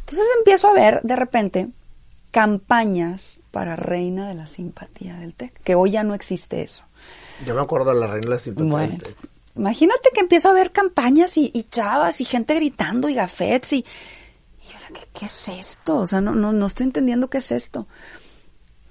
Entonces 0.00 0.24
empiezo 0.38 0.68
a 0.68 0.72
ver 0.74 1.00
de 1.02 1.16
repente 1.16 1.68
campañas 2.30 3.42
para 3.50 3.76
Reina 3.76 4.26
de 4.28 4.34
la 4.34 4.46
Simpatía 4.46 5.16
del 5.18 5.34
TEC, 5.34 5.52
que 5.62 5.74
hoy 5.74 5.92
ya 5.92 6.02
no 6.02 6.14
existe 6.14 6.62
eso. 6.62 6.84
Yo 7.46 7.54
me 7.54 7.60
acuerdo 7.60 7.92
de 7.94 8.00
la 8.00 8.06
reina 8.06 8.26
de 8.26 8.30
la 8.34 8.38
simpatía 8.38 8.70
Bueno, 8.70 8.88
del 8.92 9.02
TEC. 9.02 9.16
imagínate 9.56 10.10
que 10.14 10.20
empiezo 10.20 10.48
a 10.48 10.52
ver 10.54 10.72
campañas 10.72 11.36
y, 11.36 11.50
y 11.54 11.64
chavas 11.64 12.20
y 12.20 12.24
gente 12.24 12.54
gritando 12.54 13.08
y 13.08 13.14
gafets 13.14 13.74
y, 13.74 13.76
y 13.78 13.84
yo, 14.70 14.76
o 14.76 14.80
sea, 14.80 14.88
¿qué, 14.94 15.00
qué 15.12 15.26
es 15.26 15.48
esto? 15.48 15.96
O 15.96 16.06
sea, 16.06 16.20
no, 16.20 16.34
no, 16.34 16.52
no 16.52 16.66
estoy 16.66 16.86
entendiendo 16.86 17.28
qué 17.28 17.38
es 17.38 17.52
esto. 17.52 17.86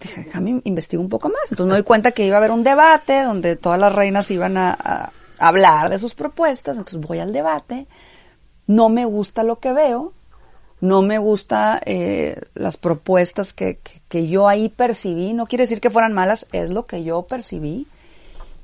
Dije, 0.02 0.24
déjame 0.24 0.62
investigar 0.64 1.04
un 1.04 1.10
poco 1.10 1.30
más. 1.30 1.52
Entonces 1.52 1.68
me 1.68 1.74
doy 1.74 1.84
cuenta 1.84 2.12
que 2.12 2.26
iba 2.26 2.36
a 2.36 2.40
haber 2.40 2.52
un 2.52 2.64
debate 2.64 3.24
donde 3.24 3.56
todas 3.56 3.80
las 3.80 3.94
reinas 3.94 4.30
iban 4.32 4.58
a, 4.58 5.12
hablar 5.38 5.90
de 5.90 6.00
sus 6.00 6.16
propuestas. 6.16 6.78
Entonces 6.78 7.02
voy 7.02 7.20
al 7.20 7.34
debate. 7.34 7.88
No 8.68 8.90
me 8.90 9.06
gusta 9.06 9.44
lo 9.44 9.60
que 9.60 9.74
veo. 9.74 10.14
No 10.80 11.04
me 11.04 11.20
gusta 11.20 11.80
eh, 11.86 12.42
las 12.56 12.78
propuestas 12.78 13.54
que, 13.54 13.78
que, 13.78 14.02
que 14.08 14.28
yo 14.28 14.48
ahí 14.48 14.70
percibí. 14.70 15.34
No 15.34 15.46
quiere 15.46 15.64
decir 15.64 15.80
que 15.80 15.92
fueran 15.92 16.14
malas, 16.14 16.48
es 16.52 16.70
lo 16.70 16.88
que 16.88 17.04
yo 17.04 17.24
percibí. 17.24 17.88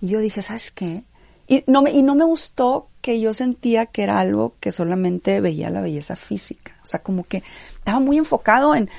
Y 0.01 0.09
yo 0.09 0.19
dije, 0.19 0.41
¿sabes 0.41 0.71
qué? 0.71 1.03
Y 1.47 1.63
no 1.67 1.81
me, 1.81 1.91
y 1.91 2.01
no 2.01 2.15
me 2.15 2.25
gustó 2.25 2.87
que 3.01 3.21
yo 3.21 3.33
sentía 3.33 3.85
que 3.85 4.03
era 4.03 4.19
algo 4.19 4.55
que 4.59 4.71
solamente 4.71 5.39
veía 5.39 5.69
la 5.69 5.81
belleza 5.81 6.15
física. 6.15 6.75
O 6.83 6.85
sea, 6.85 7.01
como 7.01 7.23
que 7.23 7.41
estaba 7.69 7.99
muy 7.99 8.17
enfocado 8.17 8.75
en, 8.75 8.89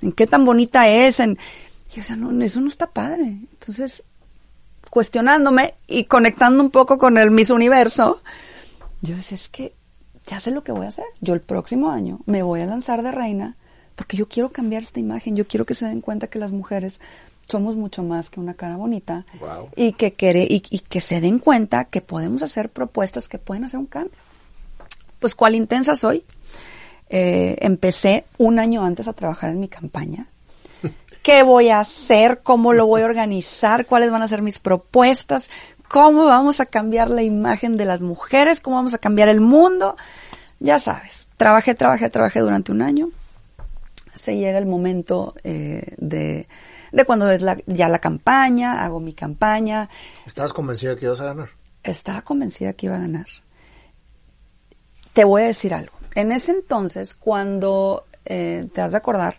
en 0.00 0.12
qué 0.12 0.26
tan 0.26 0.44
bonita 0.46 0.88
es, 0.88 1.20
en, 1.20 1.38
y 1.94 2.00
o 2.00 2.02
sea, 2.02 2.16
no, 2.16 2.42
eso 2.42 2.60
no 2.60 2.68
está 2.68 2.88
padre. 2.88 3.24
Entonces, 3.52 4.02
cuestionándome 4.90 5.74
y 5.86 6.04
conectando 6.04 6.62
un 6.62 6.70
poco 6.70 6.98
con 6.98 7.18
el 7.18 7.30
Miss 7.30 7.50
Universo, 7.50 8.22
yo 9.02 9.16
decía, 9.16 9.36
es 9.36 9.48
que 9.48 9.74
ya 10.26 10.40
sé 10.40 10.50
lo 10.50 10.64
que 10.64 10.72
voy 10.72 10.86
a 10.86 10.90
hacer. 10.90 11.04
Yo 11.20 11.34
el 11.34 11.40
próximo 11.40 11.90
año 11.90 12.20
me 12.26 12.42
voy 12.42 12.60
a 12.60 12.66
lanzar 12.66 13.02
de 13.02 13.12
reina 13.12 13.56
porque 13.96 14.16
yo 14.16 14.28
quiero 14.28 14.50
cambiar 14.52 14.82
esta 14.82 15.00
imagen. 15.00 15.36
Yo 15.36 15.46
quiero 15.46 15.64
que 15.66 15.74
se 15.74 15.86
den 15.86 16.00
cuenta 16.00 16.26
que 16.28 16.38
las 16.38 16.52
mujeres 16.52 17.00
somos 17.48 17.76
mucho 17.76 18.02
más 18.02 18.28
que 18.28 18.40
una 18.40 18.54
cara 18.54 18.76
bonita 18.76 19.24
Wow. 19.40 19.70
y 19.74 19.92
que 19.94 20.12
quere, 20.12 20.42
y, 20.48 20.62
y 20.70 20.80
que 20.80 21.00
se 21.00 21.20
den 21.20 21.38
cuenta 21.38 21.86
que 21.86 22.02
podemos 22.02 22.42
hacer 22.42 22.68
propuestas 22.68 23.26
que 23.28 23.38
pueden 23.38 23.64
hacer 23.64 23.80
un 23.80 23.86
cambio. 23.86 24.12
Pues 25.18 25.34
cuál 25.34 25.54
intensa 25.54 25.96
soy. 25.96 26.24
Eh, 27.08 27.56
empecé 27.60 28.26
un 28.36 28.58
año 28.58 28.84
antes 28.84 29.08
a 29.08 29.14
trabajar 29.14 29.48
en 29.50 29.60
mi 29.60 29.68
campaña. 29.68 30.28
¿Qué 31.28 31.42
voy 31.42 31.68
a 31.68 31.80
hacer? 31.80 32.40
¿Cómo 32.42 32.72
lo 32.72 32.86
voy 32.86 33.02
a 33.02 33.04
organizar? 33.04 33.84
¿Cuáles 33.84 34.10
van 34.10 34.22
a 34.22 34.28
ser 34.28 34.40
mis 34.40 34.58
propuestas? 34.58 35.50
¿Cómo 35.86 36.24
vamos 36.24 36.58
a 36.60 36.64
cambiar 36.64 37.10
la 37.10 37.22
imagen 37.22 37.76
de 37.76 37.84
las 37.84 38.00
mujeres? 38.00 38.60
¿Cómo 38.60 38.76
vamos 38.76 38.94
a 38.94 38.98
cambiar 38.98 39.28
el 39.28 39.42
mundo? 39.42 39.98
Ya 40.58 40.80
sabes, 40.80 41.28
trabajé, 41.36 41.74
trabajé, 41.74 42.08
trabajé 42.08 42.40
durante 42.40 42.72
un 42.72 42.80
año. 42.80 43.10
Se 44.14 44.38
llega 44.38 44.56
el 44.56 44.64
momento 44.64 45.34
eh, 45.44 45.96
de, 45.98 46.48
de 46.92 47.04
cuando 47.04 47.30
es 47.30 47.42
la, 47.42 47.58
ya 47.66 47.90
la 47.90 47.98
campaña, 47.98 48.82
hago 48.82 48.98
mi 48.98 49.12
campaña. 49.12 49.90
¿Estabas 50.24 50.54
convencida 50.54 50.96
que 50.96 51.04
ibas 51.04 51.20
a 51.20 51.26
ganar? 51.26 51.50
Estaba 51.82 52.22
convencida 52.22 52.72
que 52.72 52.86
iba 52.86 52.96
a 52.96 53.00
ganar. 53.00 53.26
Te 55.12 55.24
voy 55.24 55.42
a 55.42 55.46
decir 55.48 55.74
algo. 55.74 55.92
En 56.14 56.32
ese 56.32 56.52
entonces, 56.52 57.12
cuando 57.12 58.06
eh, 58.24 58.66
te 58.72 58.80
has 58.80 58.92
de 58.92 58.96
acordar, 58.96 59.36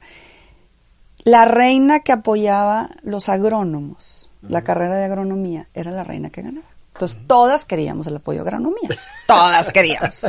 la 1.24 1.46
reina 1.46 2.00
que 2.00 2.12
apoyaba 2.12 2.90
los 3.04 3.30
agrónomos, 3.30 4.30
la 4.42 4.64
carrera 4.64 4.96
de 4.96 5.06
agronomía, 5.06 5.68
era 5.74 5.92
la 5.92 6.04
reina 6.04 6.30
que 6.30 6.42
ganaba. 6.42 6.68
Entonces, 6.94 7.18
todas 7.28 7.64
queríamos 7.64 8.08
el 8.08 8.18
apoyo 8.18 8.40
a 8.40 8.42
agronomía. 8.42 8.90
Todas 9.26 9.72
queríamos. 9.72 10.22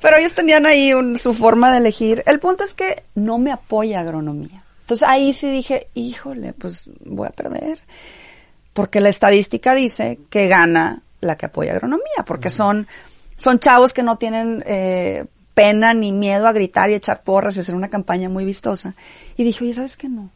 Pero 0.00 0.16
ellos 0.16 0.34
tenían 0.34 0.66
ahí 0.66 0.92
su 1.16 1.34
forma 1.34 1.72
de 1.72 1.78
elegir. 1.78 2.22
El 2.26 2.38
punto 2.38 2.62
es 2.62 2.74
que 2.74 3.02
no 3.16 3.38
me 3.38 3.50
apoya 3.50 3.98
agronomía. 4.00 4.62
Entonces, 4.82 5.08
ahí 5.08 5.32
sí 5.32 5.50
dije, 5.50 5.88
híjole, 5.94 6.52
pues 6.52 6.88
voy 7.04 7.26
a 7.26 7.32
perder. 7.32 7.80
Porque 8.72 9.00
la 9.00 9.08
estadística 9.08 9.74
dice 9.74 10.20
que 10.30 10.46
gana 10.46 11.02
la 11.20 11.36
que 11.36 11.46
apoya 11.46 11.72
agronomía, 11.72 12.24
porque 12.24 12.50
son, 12.50 12.86
son 13.36 13.58
chavos 13.58 13.92
que 13.92 14.04
no 14.04 14.16
tienen 14.16 14.62
eh, 14.64 15.24
pena 15.54 15.94
ni 15.94 16.12
miedo 16.12 16.46
a 16.46 16.52
gritar 16.52 16.90
y 16.90 16.94
echar 16.94 17.22
porras 17.22 17.56
y 17.56 17.60
hacer 17.60 17.74
una 17.74 17.88
campaña 17.88 18.28
muy 18.28 18.44
vistosa. 18.44 18.94
Y 19.36 19.44
dije, 19.44 19.64
oye, 19.64 19.74
¿sabes 19.74 19.96
qué 19.96 20.08
no? 20.08 20.30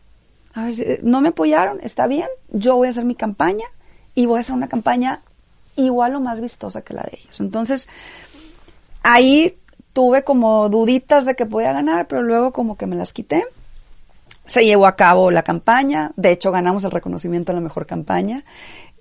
A 0.55 0.65
ver, 0.65 0.75
eh, 0.81 1.01
no 1.03 1.21
me 1.21 1.29
apoyaron, 1.29 1.81
está 1.83 2.07
bien, 2.07 2.29
yo 2.49 2.77
voy 2.77 2.89
a 2.89 2.91
hacer 2.91 3.05
mi 3.05 3.15
campaña 3.15 3.67
y 4.15 4.27
voy 4.27 4.39
a 4.39 4.41
hacer 4.41 4.55
una 4.55 4.69
campaña 4.69 5.23
igual 5.77 6.15
o 6.17 6.21
más 6.21 6.41
vistosa 6.41 6.83
que 6.83 6.95
la 6.95 7.03
de 7.03 7.19
ellos. 7.21 7.41
Entonces, 7.41 7.89
ahí 9.03 9.59
tuve 9.93 10.25
como 10.25 10.69
duditas 10.69 11.25
de 11.25 11.37
que 11.37 11.47
podía 11.47 11.73
ganar, 11.73 12.07
pero 12.09 12.23
luego 12.23 12.53
como 12.53 12.77
que 12.77 12.87
me 12.87 12.97
las 12.97 13.13
quité. 13.13 13.47
Se 14.47 14.65
llevó 14.65 14.87
a 14.87 14.97
cabo 14.97 15.31
la 15.31 15.43
campaña, 15.43 16.13
de 16.17 16.33
hecho 16.33 16.53
ganamos 16.53 16.85
el 16.85 16.91
reconocimiento 16.91 17.53
a 17.53 17.55
la 17.55 17.61
mejor 17.61 17.87
campaña. 17.87 18.45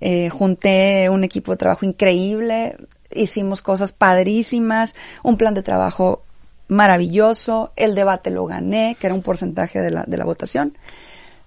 Eh, 0.01 0.29
junté 0.29 1.09
un 1.09 1.23
equipo 1.23 1.51
de 1.51 1.57
trabajo 1.57 1.85
increíble, 1.85 2.75
hicimos 3.11 3.61
cosas 3.61 3.91
padrísimas, 3.91 4.95
un 5.23 5.37
plan 5.37 5.53
de 5.53 5.63
trabajo 5.63 6.23
maravilloso, 6.67 7.71
el 7.75 7.95
debate 7.95 8.31
lo 8.31 8.45
gané, 8.45 8.97
que 8.99 9.07
era 9.07 9.13
un 9.13 9.21
porcentaje 9.21 9.79
de 9.79 9.91
la, 9.91 10.03
de 10.03 10.17
la 10.17 10.25
votación, 10.25 10.77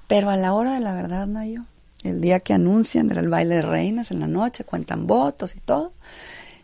pero 0.06 0.30
a 0.30 0.36
la 0.36 0.54
hora 0.54 0.74
de 0.74 0.80
la 0.80 0.94
verdad, 0.94 1.26
Nayo, 1.26 1.64
el 2.04 2.20
día 2.20 2.40
que 2.40 2.54
anuncian, 2.54 3.10
era 3.10 3.20
el 3.20 3.28
baile 3.28 3.56
de 3.56 3.62
reinas 3.62 4.10
en 4.10 4.20
la 4.20 4.26
noche, 4.26 4.64
cuentan 4.64 5.06
votos 5.06 5.54
y 5.56 5.60
todo. 5.60 5.92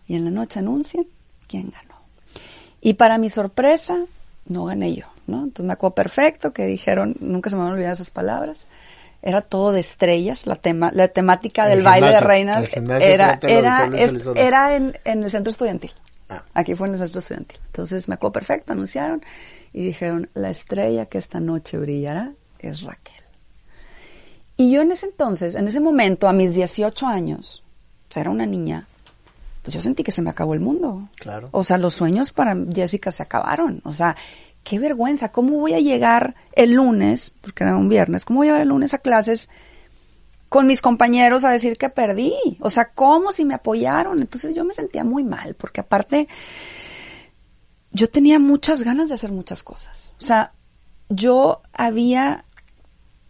Y 0.07 0.17
en 0.17 0.25
la 0.25 0.31
noche 0.31 0.61
anuncian 0.61 1.07
quién 1.49 1.71
ganó. 1.71 2.01
Y 2.81 2.95
para 2.95 3.19
mi 3.19 3.31
sorpresa, 3.31 4.05
no 4.47 4.65
gané 4.65 4.95
yo, 4.95 5.07
¿no? 5.27 5.39
Entonces 5.39 5.67
me 5.67 5.73
acuerdo 5.73 5.95
perfecto 5.95 6.53
que 6.53 6.67
dijeron, 6.67 7.17
nunca 7.21 7.51
se 7.51 7.57
me 7.57 7.63
van 7.63 7.73
a 7.73 7.75
olvidar 7.75 7.93
esas 7.93 8.11
palabras, 8.11 8.67
era 9.25 9.41
todo 9.41 9.73
de 9.73 9.81
estrellas, 9.81 10.47
la 10.47 10.57
tema, 10.57 10.91
la 10.93 11.09
temática 11.09 11.67
del 11.67 11.83
baile 11.83 12.09
de 12.09 12.21
reinas 12.21 12.71
era, 13.01 13.39
era, 13.43 13.91
era 14.37 14.77
en, 14.77 14.99
en, 15.03 15.23
el 15.23 15.31
centro 15.31 15.51
estudiantil. 15.51 15.93
Ah. 16.29 16.45
Aquí 16.53 16.75
fue 16.75 16.89
en 16.89 16.93
el 16.95 17.01
centro 17.01 17.21
estudiantil. 17.21 17.59
Entonces 17.67 18.07
me 18.07 18.17
acuerdo 18.17 18.35
perfecto, 18.35 18.75
anunciaron 18.75 19.25
y 19.73 19.83
dijeron, 19.83 20.29
la 20.35 20.51
estrella 20.51 21.07
que 21.07 21.17
esta 21.17 21.41
noche 21.41 21.79
brillará 21.79 22.33
es 22.59 22.83
Raquel. 22.83 23.25
Y 24.59 24.71
yo 24.71 24.83
en 24.83 24.93
ese 24.93 25.07
entonces, 25.07 25.55
en 25.55 25.69
ese 25.69 25.81
momento, 25.81 26.29
a 26.29 26.35
mis 26.35 26.53
18 26.53 27.07
años, 27.07 27.65
o 28.11 28.13
sea, 28.13 28.21
era 28.21 28.31
una 28.31 28.45
niña, 28.45 28.87
pues 29.63 29.75
yo 29.75 29.81
sentí 29.81 30.05
que 30.05 30.13
se 30.13 30.21
me 30.21 30.29
acabó 30.29 30.53
el 30.53 30.61
mundo. 30.61 31.09
Claro. 31.17 31.49
O 31.53 31.65
sea, 31.65 31.79
los 31.79 31.95
sueños 31.95 32.31
para 32.31 32.55
Jessica 32.73 33.11
se 33.11 33.23
acabaron. 33.23 33.81
O 33.85 33.93
sea, 33.93 34.15
qué 34.65 34.81
vergüenza. 34.81 35.31
¿Cómo 35.31 35.61
voy 35.61 35.75
a 35.75 35.79
llegar 35.79 36.35
el 36.53 36.73
lunes, 36.73 37.37
porque 37.41 37.63
era 37.63 37.77
un 37.77 37.89
viernes, 37.89 38.25
cómo 38.25 38.41
voy 38.41 38.49
a 38.49 38.51
llegar 38.51 38.63
el 38.63 38.69
lunes 38.71 38.95
a 38.95 38.99
clases 38.99 39.49
con 40.49 40.67
mis 40.67 40.81
compañeros 40.81 41.45
a 41.45 41.51
decir 41.51 41.77
que 41.77 41.91
perdí? 41.91 42.35
O 42.61 42.71
sea, 42.71 42.87
¿cómo 42.87 43.31
si 43.31 43.45
me 43.45 43.55
apoyaron? 43.55 44.19
Entonces 44.19 44.55
yo 44.55 44.65
me 44.65 44.75
sentía 44.75 45.05
muy 45.05 45.23
mal, 45.23 45.55
porque 45.55 45.81
aparte 45.81 46.27
yo 47.93 48.11
tenía 48.11 48.41
muchas 48.41 48.83
ganas 48.83 49.09
de 49.09 49.15
hacer 49.15 49.31
muchas 49.31 49.63
cosas. 49.63 50.15
O 50.21 50.25
sea, 50.25 50.53
yo 51.09 51.63
había 51.73 52.45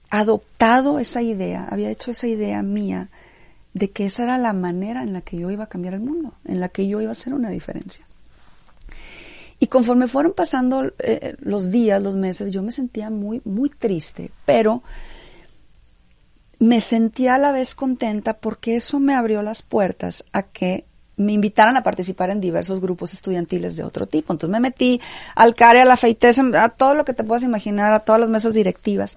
adoptado 0.09 0.99
esa 1.01 1.23
idea, 1.23 1.66
había 1.68 1.90
hecho 1.90 2.12
esa 2.12 2.27
idea 2.29 2.62
mía 2.62 3.11
de 3.75 3.90
que 3.90 4.07
esa 4.07 4.23
era 4.23 4.38
la 4.38 4.53
manera 4.53 5.03
en 5.03 5.12
la 5.12 5.20
que 5.20 5.37
yo 5.37 5.51
iba 5.51 5.64
a 5.64 5.68
cambiar 5.68 5.94
el 5.94 6.01
mundo, 6.01 6.35
en 6.44 6.61
la 6.61 6.68
que 6.68 6.87
yo 6.87 7.01
iba 7.01 7.11
a 7.11 7.12
hacer 7.12 7.35
una 7.35 7.51
diferencia. 7.51 8.07
Y 9.64 9.66
conforme 9.66 10.09
fueron 10.09 10.35
pasando 10.35 10.92
eh, 10.98 11.37
los 11.40 11.70
días, 11.70 12.03
los 12.03 12.14
meses, 12.14 12.53
yo 12.53 12.62
me 12.62 12.70
sentía 12.70 13.09
muy, 13.09 13.40
muy 13.44 13.70
triste, 13.70 14.31
pero 14.44 14.83
me 16.59 16.83
sentía 16.83 17.37
a 17.37 17.38
la 17.38 17.50
vez 17.50 17.74
contenta 17.74 18.35
porque 18.35 18.77
eso 18.77 19.00
me 19.00 19.14
abrió 19.14 19.40
las 19.40 19.62
puertas 19.62 20.24
a 20.33 20.42
que 20.42 20.85
me 21.16 21.33
invitaran 21.33 21.77
a 21.79 21.83
participar 21.83 22.29
en 22.29 22.40
diversos 22.40 22.81
grupos 22.81 23.14
estudiantiles 23.14 23.77
de 23.77 23.85
otro 23.85 24.05
tipo. 24.05 24.35
Entonces 24.35 24.53
me 24.53 24.61
metí 24.61 25.00
al 25.35 25.55
CARE, 25.55 25.81
a 25.81 25.87
la 25.87 25.96
FEITES, 25.96 26.40
a 26.55 26.68
todo 26.68 26.94
lo 26.94 27.07
que 27.07 27.14
te 27.14 27.24
puedas 27.24 27.42
imaginar, 27.42 27.94
a 27.94 28.00
todas 28.00 28.20
las 28.20 28.29
mesas 28.29 28.53
directivas 28.53 29.16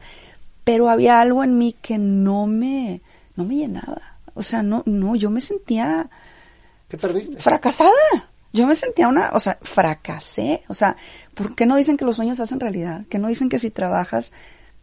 pero 0.67 0.89
había 0.89 1.21
algo 1.21 1.45
en 1.45 1.57
mí 1.57 1.73
que 1.81 1.97
no 1.97 2.45
me, 2.45 2.99
no 3.37 3.45
me 3.45 3.55
llenaba. 3.55 4.17
O 4.33 4.43
sea, 4.43 4.63
no, 4.63 4.83
no, 4.85 5.15
yo 5.15 5.29
me 5.29 5.39
sentía... 5.39 6.09
¿Qué 6.89 6.97
perdiste? 6.97 7.37
Fracasada. 7.37 7.89
Yo 8.57 8.65
me 8.65 8.75
sentía 8.75 9.07
una, 9.07 9.29
o 9.33 9.39
sea, 9.39 9.59
fracasé. 9.61 10.63
O 10.67 10.73
sea, 10.73 10.97
¿por 11.35 11.55
qué 11.55 11.65
no 11.65 11.75
dicen 11.75 11.95
que 11.95 12.05
los 12.05 12.15
sueños 12.15 12.39
hacen 12.39 12.59
realidad? 12.59 13.05
¿Que 13.07 13.19
no 13.19 13.27
dicen 13.27 13.49
que 13.49 13.59
si 13.59 13.69
trabajas, 13.69 14.33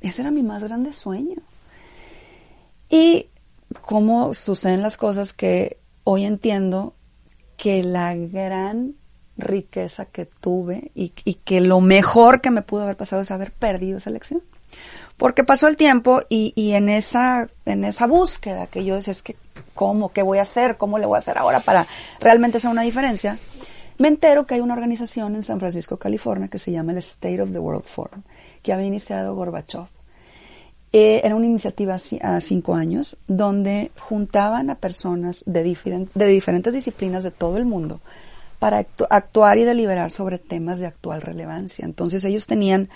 ese 0.01 0.23
era 0.23 0.31
mi 0.31 0.45
más 0.45 0.63
grande 0.63 0.93
sueño? 0.93 1.43
Y 2.89 3.29
cómo 3.83 4.33
suceden 4.33 4.83
las 4.83 4.97
cosas 4.97 5.33
que 5.33 5.79
hoy 6.05 6.25
entiendo 6.25 6.95
que 7.57 7.83
la 7.83 8.15
gran 8.15 8.95
riqueza 9.37 10.07
que 10.07 10.27
tuve 10.27 10.93
y, 10.95 11.13
y 11.25 11.35
que 11.35 11.61
lo 11.61 11.81
mejor 11.81 12.41
que 12.41 12.53
me 12.53 12.63
pudo 12.63 12.85
haber 12.85 12.97
pasado 12.97 13.23
es 13.23 13.33
haber 13.33 13.53
perdido 13.53 13.99
esa 13.99 14.11
elección. 14.11 14.43
Porque 15.17 15.45
pasó 15.45 15.69
el 15.69 15.77
tiempo 15.77 16.23
y, 16.29 16.53
y 16.55 16.73
en 16.73 16.89
esa, 16.89 17.49
en 17.65 17.85
esa 17.85 18.07
búsqueda 18.07 18.67
que 18.67 18.85
yo 18.85 18.95
decía, 18.95 19.13
es 19.13 19.23
que, 19.23 19.37
¿cómo? 19.75 20.13
¿Qué 20.13 20.23
voy 20.23 20.39
a 20.39 20.43
hacer? 20.43 20.77
¿Cómo 20.77 20.99
le 20.99 21.07
voy 21.07 21.17
a 21.17 21.19
hacer 21.19 21.39
ahora 21.39 21.61
para 21.61 21.87
realmente 22.21 22.59
hacer 22.59 22.71
una 22.71 22.83
diferencia? 22.83 23.39
Me 23.99 24.09
entero 24.09 24.47
que 24.47 24.55
hay 24.55 24.61
una 24.61 24.75
organización 24.75 25.37
en 25.37 25.43
San 25.43 25.61
Francisco, 25.61 25.99
California, 25.99 26.49
que 26.49 26.59
se 26.59 26.73
llama 26.73 26.93
el 26.93 26.99
State 26.99 27.41
of 27.41 27.53
the 27.53 27.59
World 27.59 27.85
Forum, 27.85 28.23
que 28.63 28.73
había 28.73 28.87
iniciado 28.87 29.35
Gorbachev. 29.35 29.87
Eh, 30.93 31.23
era 31.25 31.35
una 31.35 31.47
iniciativa 31.47 31.97
a 32.23 32.41
cinco 32.41 32.75
años 32.75 33.17
donde 33.27 33.91
juntaban 33.99 34.71
a 34.71 34.77
personas 34.77 35.43
de, 35.47 35.77
de 36.15 36.27
diferentes 36.27 36.73
disciplinas 36.73 37.25
de 37.25 37.33
todo 37.33 37.57
el 37.57 37.67
mundo 37.67 38.01
para 38.61 38.87
actuar 39.11 39.59
y 39.59 39.65
deliberar 39.65 40.11
sobre 40.11 40.39
temas 40.39 40.79
de 40.79 40.87
actual 40.87 41.21
relevancia. 41.21 41.85
Entonces 41.85 42.25
ellos 42.25 42.47
tenían 42.47 42.89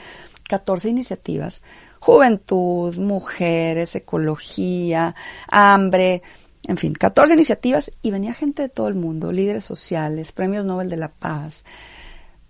14 0.48 0.88
iniciativas 0.88 1.62
juventud, 2.00 2.96
mujeres, 2.98 3.94
ecología, 3.94 5.14
hambre, 5.48 6.22
en 6.68 6.76
fin, 6.76 6.92
14 6.92 7.32
iniciativas 7.32 7.90
y 8.02 8.10
venía 8.10 8.34
gente 8.34 8.60
de 8.60 8.68
todo 8.68 8.88
el 8.88 8.94
mundo, 8.94 9.32
líderes 9.32 9.64
sociales, 9.64 10.32
premios 10.32 10.66
Nobel 10.66 10.90
de 10.90 10.98
la 10.98 11.08
Paz. 11.08 11.64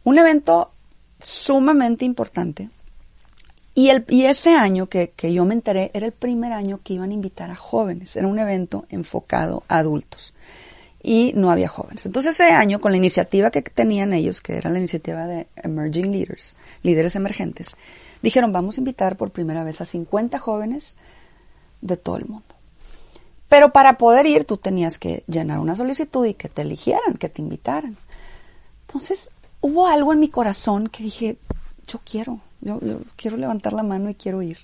Un 0.02 0.18
evento 0.18 0.72
sumamente 1.20 2.04
importante. 2.04 2.68
Y, 3.76 3.90
el, 3.90 4.04
y 4.08 4.24
ese 4.24 4.56
año 4.56 4.88
que, 4.88 5.12
que 5.14 5.32
yo 5.32 5.44
me 5.44 5.54
enteré 5.54 5.92
era 5.94 6.04
el 6.04 6.12
primer 6.12 6.52
año 6.52 6.80
que 6.82 6.94
iban 6.94 7.10
a 7.10 7.14
invitar 7.14 7.52
a 7.52 7.54
jóvenes. 7.54 8.16
Era 8.16 8.26
un 8.26 8.40
evento 8.40 8.86
enfocado 8.90 9.62
a 9.68 9.78
adultos 9.78 10.34
y 11.00 11.32
no 11.36 11.52
había 11.52 11.68
jóvenes. 11.68 12.04
Entonces 12.04 12.34
ese 12.34 12.50
año, 12.50 12.80
con 12.80 12.90
la 12.90 12.98
iniciativa 12.98 13.52
que 13.52 13.62
tenían 13.62 14.12
ellos, 14.12 14.40
que 14.40 14.56
era 14.56 14.68
la 14.68 14.78
iniciativa 14.78 15.28
de 15.28 15.46
Emerging 15.54 16.10
Leaders, 16.10 16.56
líderes 16.82 17.14
emergentes, 17.14 17.76
dijeron, 18.20 18.52
vamos 18.52 18.78
a 18.78 18.80
invitar 18.80 19.16
por 19.16 19.30
primera 19.30 19.62
vez 19.62 19.80
a 19.80 19.84
50 19.84 20.40
jóvenes 20.40 20.96
de 21.80 21.96
todo 21.96 22.16
el 22.16 22.26
mundo. 22.26 22.57
Pero 23.48 23.72
para 23.72 23.96
poder 23.96 24.26
ir 24.26 24.44
tú 24.44 24.56
tenías 24.56 24.98
que 24.98 25.24
llenar 25.26 25.58
una 25.58 25.74
solicitud 25.74 26.24
y 26.26 26.34
que 26.34 26.48
te 26.48 26.62
eligieran, 26.62 27.16
que 27.18 27.28
te 27.28 27.40
invitaran. 27.40 27.96
Entonces 28.86 29.32
hubo 29.60 29.86
algo 29.86 30.12
en 30.12 30.20
mi 30.20 30.28
corazón 30.28 30.88
que 30.88 31.02
dije, 31.02 31.38
yo 31.86 32.00
quiero, 32.04 32.40
yo, 32.60 32.78
quiero 33.16 33.36
levantar 33.36 33.72
la 33.72 33.82
mano 33.82 34.10
y 34.10 34.14
quiero 34.14 34.42
ir. 34.42 34.58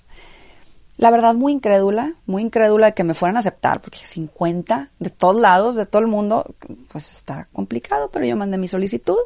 La 0.97 1.11
verdad 1.11 1.33
muy 1.33 1.51
incrédula, 1.51 2.13
muy 2.25 2.41
incrédula 2.41 2.87
de 2.87 2.93
que 2.93 3.03
me 3.03 3.15
fueran 3.15 3.35
a 3.35 3.39
aceptar, 3.39 3.81
porque 3.81 3.97
50 3.97 4.91
de 4.97 5.09
todos 5.09 5.35
lados, 5.35 5.75
de 5.75 5.85
todo 5.85 6.01
el 6.01 6.07
mundo, 6.07 6.55
pues 6.89 7.11
está 7.11 7.49
complicado, 7.51 8.09
pero 8.11 8.25
yo 8.25 8.37
mandé 8.37 8.57
mi 8.57 8.67
solicitud. 8.67 9.17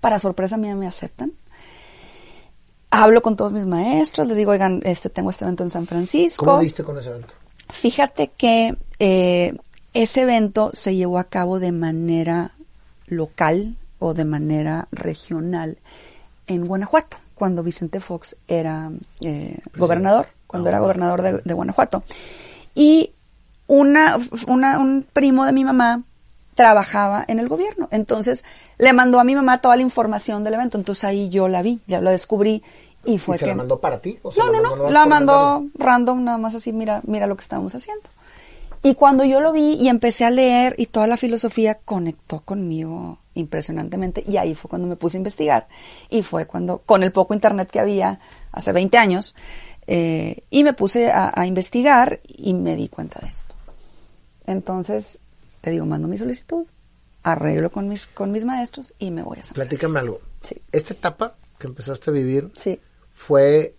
Para 0.00 0.20
sorpresa 0.20 0.56
mía 0.56 0.76
me 0.76 0.86
aceptan 0.86 1.32
hablo 3.02 3.22
con 3.22 3.36
todos 3.36 3.52
mis 3.52 3.66
maestros, 3.66 4.28
les 4.28 4.36
digo, 4.36 4.52
oigan, 4.52 4.80
este, 4.84 5.10
tengo 5.10 5.30
este 5.30 5.44
evento 5.44 5.64
en 5.64 5.70
San 5.70 5.86
Francisco. 5.86 6.44
¿Cómo 6.44 6.60
diste 6.60 6.84
con 6.84 6.96
ese 6.96 7.10
evento? 7.10 7.34
Fíjate 7.68 8.28
que 8.36 8.76
eh, 8.98 9.56
ese 9.92 10.22
evento 10.22 10.70
se 10.72 10.94
llevó 10.94 11.18
a 11.18 11.24
cabo 11.24 11.60
de 11.60 11.72
manera 11.72 12.52
local 13.06 13.76
o 13.98 14.14
de 14.14 14.24
manera 14.24 14.88
regional 14.92 15.78
en 16.46 16.66
Guanajuato, 16.66 17.16
cuando 17.34 17.62
Vicente 17.62 18.00
Fox 18.00 18.36
era 18.48 18.90
eh, 19.20 19.58
gobernador, 19.76 20.28
cuando 20.46 20.68
era 20.68 20.78
gobernador 20.78 21.22
de, 21.22 21.40
de 21.44 21.54
Guanajuato. 21.54 22.02
Y 22.74 23.12
una, 23.66 24.18
una, 24.46 24.78
un 24.78 25.06
primo 25.12 25.46
de 25.46 25.52
mi 25.52 25.64
mamá 25.64 26.02
trabajaba 26.54 27.24
en 27.26 27.38
el 27.38 27.48
gobierno. 27.48 27.88
Entonces 27.90 28.44
le 28.78 28.92
mandó 28.92 29.20
a 29.20 29.24
mi 29.24 29.34
mamá 29.34 29.60
toda 29.60 29.76
la 29.76 29.82
información 29.82 30.44
del 30.44 30.54
evento. 30.54 30.78
Entonces 30.78 31.04
ahí 31.04 31.28
yo 31.28 31.48
la 31.48 31.62
vi, 31.62 31.80
ya 31.86 32.00
la 32.00 32.10
descubrí 32.10 32.62
y 33.06 33.18
fue 33.18 33.36
¿Y 33.36 33.38
se 33.38 33.44
que... 33.44 33.50
la 33.50 33.56
mandó 33.56 33.80
para 33.80 34.00
ti? 34.00 34.18
¿O 34.22 34.30
se 34.32 34.40
No, 34.40 34.46
no, 34.46 34.52
mandó 34.62 34.76
no, 34.76 34.90
la 34.90 35.06
mandó 35.06 35.32
mandarle? 35.60 35.70
random, 35.76 36.24
nada 36.24 36.38
más 36.38 36.54
así, 36.54 36.72
mira, 36.72 37.00
mira 37.04 37.26
lo 37.26 37.36
que 37.36 37.42
estábamos 37.42 37.74
haciendo. 37.74 38.02
Y 38.82 38.94
cuando 38.96 39.24
yo 39.24 39.40
lo 39.40 39.52
vi 39.52 39.74
y 39.74 39.88
empecé 39.88 40.24
a 40.26 40.30
leer 40.30 40.74
y 40.76 40.86
toda 40.86 41.06
la 41.06 41.16
filosofía 41.16 41.78
conectó 41.84 42.40
conmigo 42.40 43.18
impresionantemente 43.32 44.22
y 44.28 44.36
ahí 44.36 44.54
fue 44.54 44.68
cuando 44.68 44.86
me 44.86 44.96
puse 44.96 45.16
a 45.16 45.20
investigar 45.20 45.68
y 46.10 46.22
fue 46.22 46.46
cuando, 46.46 46.78
con 46.78 47.02
el 47.02 47.10
poco 47.10 47.32
internet 47.32 47.70
que 47.70 47.80
había 47.80 48.20
hace 48.52 48.72
20 48.72 48.98
años, 48.98 49.34
eh, 49.86 50.44
y 50.50 50.64
me 50.64 50.72
puse 50.74 51.10
a, 51.10 51.32
a 51.34 51.46
investigar 51.46 52.20
y 52.26 52.52
me 52.54 52.76
di 52.76 52.88
cuenta 52.88 53.20
de 53.20 53.28
esto. 53.28 53.54
Entonces, 54.46 55.20
te 55.62 55.70
digo, 55.70 55.86
mando 55.86 56.06
mi 56.08 56.18
solicitud, 56.18 56.66
arreglo 57.22 57.70
con 57.70 57.88
mis, 57.88 58.06
con 58.06 58.30
mis 58.32 58.44
maestros 58.44 58.92
y 58.98 59.10
me 59.10 59.22
voy 59.22 59.38
a 59.38 59.44
San 59.44 59.54
Platícame 59.54 59.98
algo. 59.98 60.20
Sí. 60.42 60.60
Esta 60.72 60.92
etapa 60.94 61.36
que 61.58 61.66
empezaste 61.66 62.10
a 62.10 62.12
vivir 62.12 62.50
Sí. 62.54 62.78
Fue 63.26 63.74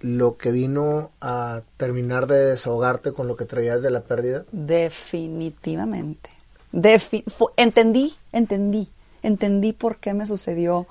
lo 0.00 0.36
que 0.36 0.50
vino 0.50 1.12
a 1.20 1.62
terminar 1.76 2.26
de 2.26 2.46
desahogarte 2.46 3.12
con 3.12 3.28
lo 3.28 3.36
que 3.36 3.44
traías 3.44 3.82
de 3.82 3.90
la 3.90 4.00
pérdida. 4.00 4.44
Definitivamente. 4.50 6.30
Defi- 6.72 7.22
entendí, 7.56 8.14
entendí, 8.32 8.88
entendí 9.22 9.72
por 9.72 9.98
qué 9.98 10.14
me 10.14 10.26
sucedió 10.26 10.86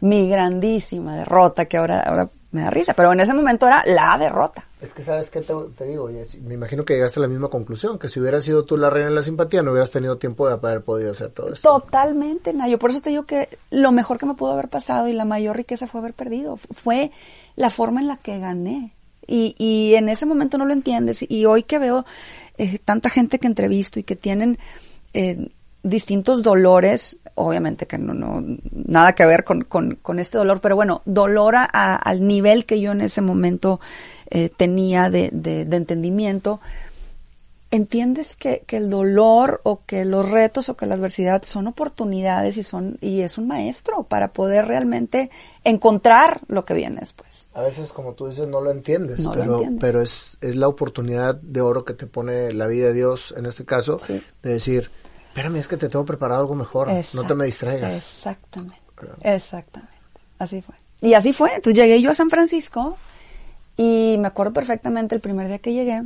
mi 0.00 0.28
grandísima 0.28 1.16
derrota, 1.16 1.64
que 1.64 1.78
ahora, 1.78 2.00
ahora 2.00 2.28
me 2.54 2.62
da 2.62 2.70
risa, 2.70 2.94
pero 2.94 3.12
en 3.12 3.20
ese 3.20 3.34
momento 3.34 3.66
era 3.66 3.82
la 3.84 4.16
derrota. 4.16 4.64
Es 4.80 4.94
que 4.94 5.02
sabes 5.02 5.28
qué 5.28 5.40
te, 5.40 5.52
te 5.76 5.84
digo, 5.86 6.08
me 6.42 6.54
imagino 6.54 6.84
que 6.84 6.94
llegaste 6.94 7.18
a 7.18 7.22
la 7.22 7.28
misma 7.28 7.48
conclusión, 7.48 7.98
que 7.98 8.08
si 8.08 8.20
hubieras 8.20 8.44
sido 8.44 8.64
tú 8.64 8.76
la 8.76 8.90
reina 8.90 9.08
de 9.08 9.14
la 9.14 9.22
simpatía 9.22 9.62
no 9.62 9.72
hubieras 9.72 9.90
tenido 9.90 10.18
tiempo 10.18 10.46
de 10.46 10.54
haber 10.54 10.82
podido 10.82 11.10
hacer 11.10 11.30
todo 11.30 11.52
esto. 11.52 11.80
Totalmente, 11.80 12.52
Nayo. 12.52 12.78
Por 12.78 12.90
eso 12.90 13.00
te 13.00 13.10
digo 13.10 13.24
que 13.24 13.48
lo 13.70 13.92
mejor 13.92 14.18
que 14.18 14.26
me 14.26 14.34
pudo 14.34 14.52
haber 14.52 14.68
pasado 14.68 15.08
y 15.08 15.12
la 15.12 15.24
mayor 15.24 15.56
riqueza 15.56 15.86
fue 15.86 16.00
haber 16.00 16.14
perdido. 16.14 16.56
Fue 16.56 17.10
la 17.56 17.70
forma 17.70 18.00
en 18.00 18.08
la 18.08 18.18
que 18.18 18.38
gané. 18.38 18.94
Y, 19.26 19.54
y 19.58 19.94
en 19.94 20.08
ese 20.08 20.26
momento 20.26 20.58
no 20.58 20.64
lo 20.64 20.72
entiendes. 20.72 21.24
Y 21.28 21.46
hoy 21.46 21.64
que 21.64 21.78
veo 21.78 22.04
eh, 22.56 22.78
tanta 22.78 23.10
gente 23.10 23.38
que 23.40 23.48
entrevisto 23.48 23.98
y 23.98 24.04
que 24.04 24.16
tienen 24.16 24.58
eh, 25.12 25.48
distintos 25.84 26.42
dolores, 26.42 27.20
obviamente 27.36 27.86
que 27.86 27.98
no, 27.98 28.12
no 28.14 28.42
nada 28.72 29.14
que 29.14 29.24
ver 29.26 29.44
con, 29.44 29.62
con, 29.62 29.94
con 29.96 30.18
este 30.18 30.36
dolor, 30.38 30.60
pero 30.60 30.74
bueno, 30.74 31.02
dolor 31.04 31.54
a- 31.54 31.68
a- 31.72 31.94
al 31.94 32.26
nivel 32.26 32.64
que 32.66 32.80
yo 32.80 32.90
en 32.92 33.00
ese 33.02 33.20
momento 33.20 33.78
eh, 34.30 34.48
tenía 34.48 35.10
de, 35.10 35.30
de, 35.32 35.64
de 35.66 35.76
entendimiento, 35.76 36.60
entiendes 37.70 38.36
que, 38.36 38.62
que 38.66 38.76
el 38.76 38.88
dolor 38.88 39.60
o 39.64 39.80
que 39.84 40.04
los 40.04 40.30
retos 40.30 40.68
o 40.68 40.76
que 40.76 40.86
la 40.86 40.94
adversidad 40.94 41.42
son 41.42 41.66
oportunidades 41.66 42.56
y 42.56 42.62
son 42.62 42.98
y 43.00 43.20
es 43.22 43.36
un 43.36 43.48
maestro 43.48 44.04
para 44.04 44.32
poder 44.32 44.66
realmente 44.66 45.30
encontrar 45.64 46.40
lo 46.46 46.64
que 46.64 46.74
viene 46.74 47.00
después. 47.00 47.48
A 47.52 47.62
veces, 47.62 47.92
como 47.92 48.12
tú 48.12 48.28
dices, 48.28 48.46
no 48.46 48.60
lo 48.60 48.70
entiendes, 48.70 49.20
No 49.20 49.34
lo 49.34 49.40
pero, 49.40 49.54
entiendes. 49.56 49.80
pero 49.80 50.00
es, 50.02 50.38
es 50.40 50.54
la 50.56 50.68
oportunidad 50.68 51.34
de 51.34 51.60
oro 51.60 51.84
que 51.84 51.94
te 51.94 52.06
pone 52.06 52.52
la 52.52 52.68
vida 52.68 52.86
de 52.86 52.92
Dios, 52.94 53.34
en 53.36 53.46
este 53.46 53.64
caso, 53.64 53.98
Sí. 53.98 54.22
de 54.42 54.50
decir, 54.52 54.90
espérame, 55.34 55.56
es 55.56 55.66
que 55.66 55.76
te 55.76 55.88
tengo 55.88 56.04
preparado 56.04 56.42
algo 56.42 56.54
mejor, 56.54 56.88
no 57.12 57.24
te 57.24 57.34
me 57.34 57.46
distraigas. 57.46 57.96
Exactamente. 57.96 58.76
Exactamente. 59.22 59.92
Así 60.38 60.62
fue. 60.62 60.76
Y 61.00 61.14
así 61.14 61.32
fue. 61.32 61.56
Entonces 61.56 61.74
llegué 61.74 62.00
yo 62.00 62.12
a 62.12 62.14
San 62.14 62.30
Francisco 62.30 62.96
y 63.76 64.14
me 64.20 64.28
acuerdo 64.28 64.52
perfectamente 64.52 65.16
el 65.16 65.20
primer 65.20 65.48
día 65.48 65.58
que 65.58 65.72
llegué, 65.72 66.04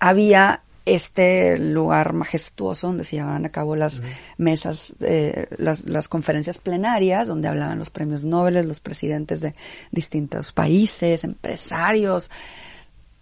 había 0.00 0.62
este 0.84 1.58
lugar 1.60 2.12
majestuoso 2.12 2.88
donde 2.88 3.04
se 3.04 3.16
llevaban 3.16 3.46
a 3.46 3.50
cabo 3.50 3.76
las 3.76 4.02
mesas, 4.36 4.96
eh, 5.00 5.46
las, 5.56 5.88
las 5.88 6.08
conferencias 6.08 6.58
plenarias, 6.58 7.28
donde 7.28 7.46
hablaban 7.46 7.78
los 7.78 7.90
premios 7.90 8.24
Nobel, 8.24 8.66
los 8.66 8.80
presidentes 8.80 9.40
de 9.40 9.54
distintos 9.92 10.50
países, 10.50 11.22
empresarios, 11.22 12.32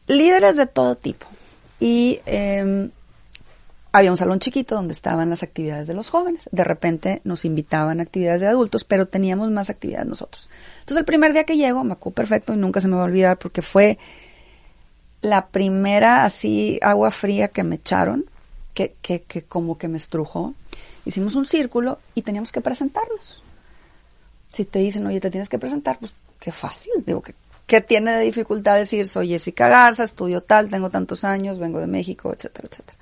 líderes 0.06 0.56
de 0.56 0.66
todo 0.66 0.96
tipo. 0.96 1.26
Y 1.80 2.20
eh, 2.24 2.88
había 3.94 4.10
un 4.10 4.16
salón 4.16 4.40
chiquito 4.40 4.74
donde 4.74 4.92
estaban 4.92 5.30
las 5.30 5.44
actividades 5.44 5.86
de 5.86 5.94
los 5.94 6.10
jóvenes. 6.10 6.48
De 6.50 6.64
repente 6.64 7.20
nos 7.22 7.44
invitaban 7.44 8.00
a 8.00 8.02
actividades 8.02 8.40
de 8.40 8.48
adultos, 8.48 8.82
pero 8.82 9.06
teníamos 9.06 9.52
más 9.52 9.70
actividades 9.70 10.08
nosotros. 10.08 10.50
Entonces 10.80 10.96
el 10.96 11.04
primer 11.04 11.32
día 11.32 11.44
que 11.44 11.56
llego, 11.56 11.84
me 11.84 11.92
acuerdo 11.92 12.16
perfecto 12.16 12.52
y 12.52 12.56
nunca 12.56 12.80
se 12.80 12.88
me 12.88 12.96
va 12.96 13.02
a 13.02 13.04
olvidar 13.04 13.38
porque 13.38 13.62
fue 13.62 13.96
la 15.22 15.46
primera 15.46 16.24
así 16.24 16.80
agua 16.82 17.12
fría 17.12 17.46
que 17.46 17.62
me 17.62 17.76
echaron, 17.76 18.24
que, 18.74 18.96
que, 19.00 19.22
que 19.22 19.44
como 19.44 19.78
que 19.78 19.86
me 19.86 19.96
estrujó. 19.96 20.54
Hicimos 21.04 21.36
un 21.36 21.46
círculo 21.46 22.00
y 22.16 22.22
teníamos 22.22 22.50
que 22.50 22.60
presentarnos. 22.60 23.44
Si 24.52 24.64
te 24.64 24.80
dicen, 24.80 25.06
oye, 25.06 25.20
te 25.20 25.30
tienes 25.30 25.48
que 25.48 25.60
presentar, 25.60 26.00
pues 26.00 26.16
qué 26.40 26.50
fácil. 26.50 26.94
Digo, 27.06 27.22
¿qué, 27.22 27.36
qué 27.68 27.80
tiene 27.80 28.10
de 28.10 28.24
dificultad 28.24 28.74
decir, 28.74 29.06
soy 29.06 29.28
Jessica 29.28 29.68
Garza, 29.68 30.02
estudio 30.02 30.40
tal, 30.40 30.68
tengo 30.68 30.90
tantos 30.90 31.22
años, 31.22 31.60
vengo 31.60 31.78
de 31.78 31.86
México, 31.86 32.32
etcétera, 32.32 32.66
etcétera? 32.68 32.98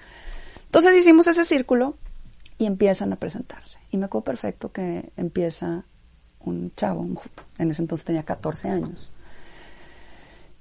Entonces 0.72 0.96
hicimos 0.96 1.26
ese 1.26 1.44
círculo 1.44 1.96
y 2.56 2.64
empiezan 2.64 3.12
a 3.12 3.16
presentarse. 3.16 3.80
Y 3.90 3.98
me 3.98 4.06
acuerdo 4.06 4.24
perfecto 4.24 4.72
que 4.72 5.12
empieza 5.18 5.84
un 6.40 6.72
chavo, 6.74 7.02
un 7.02 7.20
en 7.58 7.70
ese 7.70 7.82
entonces 7.82 8.06
tenía 8.06 8.22
14 8.22 8.70
años. 8.70 9.12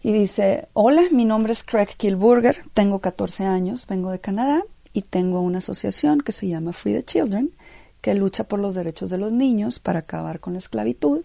Y 0.04 0.12
dice, 0.12 0.68
hola, 0.74 1.04
mi 1.14 1.24
nombre 1.24 1.54
es 1.54 1.64
Craig 1.64 1.96
Kilburger, 1.96 2.66
tengo 2.74 3.00
14 3.00 3.46
años, 3.46 3.88
vengo 3.88 4.12
de 4.12 4.20
Canadá 4.20 4.66
y 4.92 5.04
tengo 5.04 5.40
una 5.40 5.60
asociación 5.60 6.20
que 6.20 6.34
se 6.34 6.50
llama 6.50 6.74
Free 6.74 6.92
the 6.92 7.04
Children, 7.04 7.52
que 8.02 8.14
lucha 8.14 8.44
por 8.44 8.60
los 8.60 8.76
derechos 8.76 9.12
de 9.12 9.18
los 9.18 9.32
niños 9.32 9.80
para 9.80 10.00
acabar 10.00 10.42
con 10.42 10.52
la 10.52 10.60
esclavitud. 10.60 11.22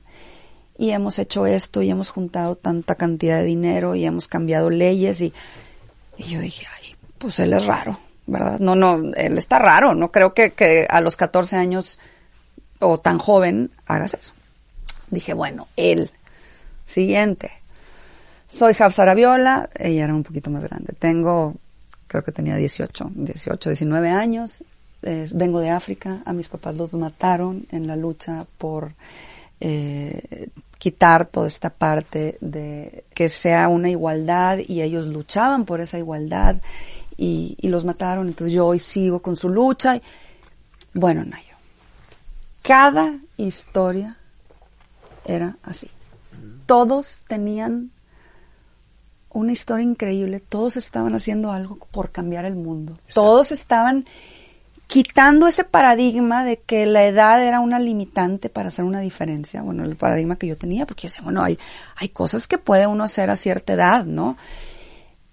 Y 0.78 0.90
hemos 0.90 1.18
hecho 1.18 1.46
esto 1.46 1.82
y 1.82 1.90
hemos 1.90 2.10
juntado 2.10 2.54
tanta 2.54 2.94
cantidad 2.94 3.38
de 3.38 3.46
dinero 3.46 3.96
y 3.96 4.04
hemos 4.04 4.28
cambiado 4.28 4.70
leyes 4.70 5.20
y, 5.22 5.32
y 6.18 6.22
yo 6.22 6.40
dije, 6.40 6.66
ay, 6.76 6.94
pues 7.18 7.40
él 7.40 7.52
es 7.52 7.66
raro, 7.66 7.98
¿verdad? 8.26 8.58
No, 8.58 8.74
no, 8.74 9.12
él 9.14 9.38
está 9.38 9.58
raro, 9.58 9.94
no 9.94 10.10
creo 10.10 10.34
que, 10.34 10.52
que 10.52 10.86
a 10.88 11.00
los 11.00 11.16
14 11.16 11.56
años 11.56 11.98
o 12.80 12.98
tan 12.98 13.18
joven 13.18 13.70
hagas 13.86 14.14
eso. 14.14 14.32
Dije, 15.10 15.34
bueno, 15.34 15.68
él. 15.76 16.10
Siguiente. 16.86 17.50
Soy 18.48 18.74
Hafsara 18.78 19.14
Viola, 19.14 19.68
ella 19.78 20.04
era 20.04 20.14
un 20.14 20.22
poquito 20.22 20.50
más 20.50 20.62
grande. 20.62 20.94
Tengo, 20.98 21.54
creo 22.06 22.22
que 22.22 22.32
tenía 22.32 22.56
18, 22.56 23.12
18, 23.14 23.70
19 23.70 24.08
años. 24.08 24.64
Vengo 25.02 25.60
de 25.60 25.70
África, 25.70 26.22
a 26.24 26.32
mis 26.32 26.48
papás 26.48 26.74
los 26.76 26.92
mataron 26.94 27.66
en 27.70 27.86
la 27.86 27.94
lucha 27.94 28.44
por 28.58 28.92
eh, 29.60 30.48
quitar 30.78 31.26
toda 31.26 31.46
esta 31.46 31.70
parte 31.70 32.38
de 32.40 33.04
que 33.14 33.28
sea 33.28 33.68
una 33.68 33.88
igualdad 33.88 34.58
y 34.66 34.82
ellos 34.82 35.06
luchaban 35.06 35.64
por 35.64 35.80
esa 35.80 35.98
igualdad 35.98 36.56
y, 37.16 37.56
y 37.60 37.68
los 37.68 37.84
mataron. 37.84 38.26
Entonces 38.28 38.52
yo 38.54 38.66
hoy 38.66 38.78
sigo 38.78 39.20
con 39.20 39.36
su 39.36 39.48
lucha. 39.48 39.96
y- 39.96 40.02
Bueno, 40.94 41.24
Nayo, 41.24 41.56
cada 42.62 43.18
historia 43.36 44.16
era 45.24 45.56
así. 45.62 45.90
Todos 46.66 47.20
tenían 47.28 47.90
una 49.30 49.52
historia 49.52 49.84
increíble, 49.84 50.40
todos 50.40 50.76
estaban 50.76 51.14
haciendo 51.14 51.52
algo 51.52 51.76
por 51.90 52.10
cambiar 52.10 52.44
el 52.44 52.54
mundo. 52.56 52.96
Todos 53.12 53.52
estaban 53.52 54.06
quitando 54.86 55.46
ese 55.46 55.64
paradigma 55.64 56.42
de 56.44 56.58
que 56.58 56.86
la 56.86 57.04
edad 57.04 57.42
era 57.42 57.60
una 57.60 57.78
limitante 57.78 58.48
para 58.48 58.68
hacer 58.68 58.84
una 58.84 59.00
diferencia. 59.00 59.60
Bueno, 59.62 59.84
el 59.84 59.96
paradigma 59.96 60.36
que 60.36 60.46
yo 60.46 60.56
tenía, 60.56 60.86
porque 60.86 61.02
yo 61.02 61.08
decía, 61.10 61.24
bueno, 61.24 61.42
hay, 61.42 61.58
hay 61.96 62.08
cosas 62.08 62.46
que 62.48 62.56
puede 62.56 62.86
uno 62.86 63.04
hacer 63.04 63.28
a 63.30 63.36
cierta 63.36 63.74
edad, 63.74 64.04
¿no? 64.04 64.36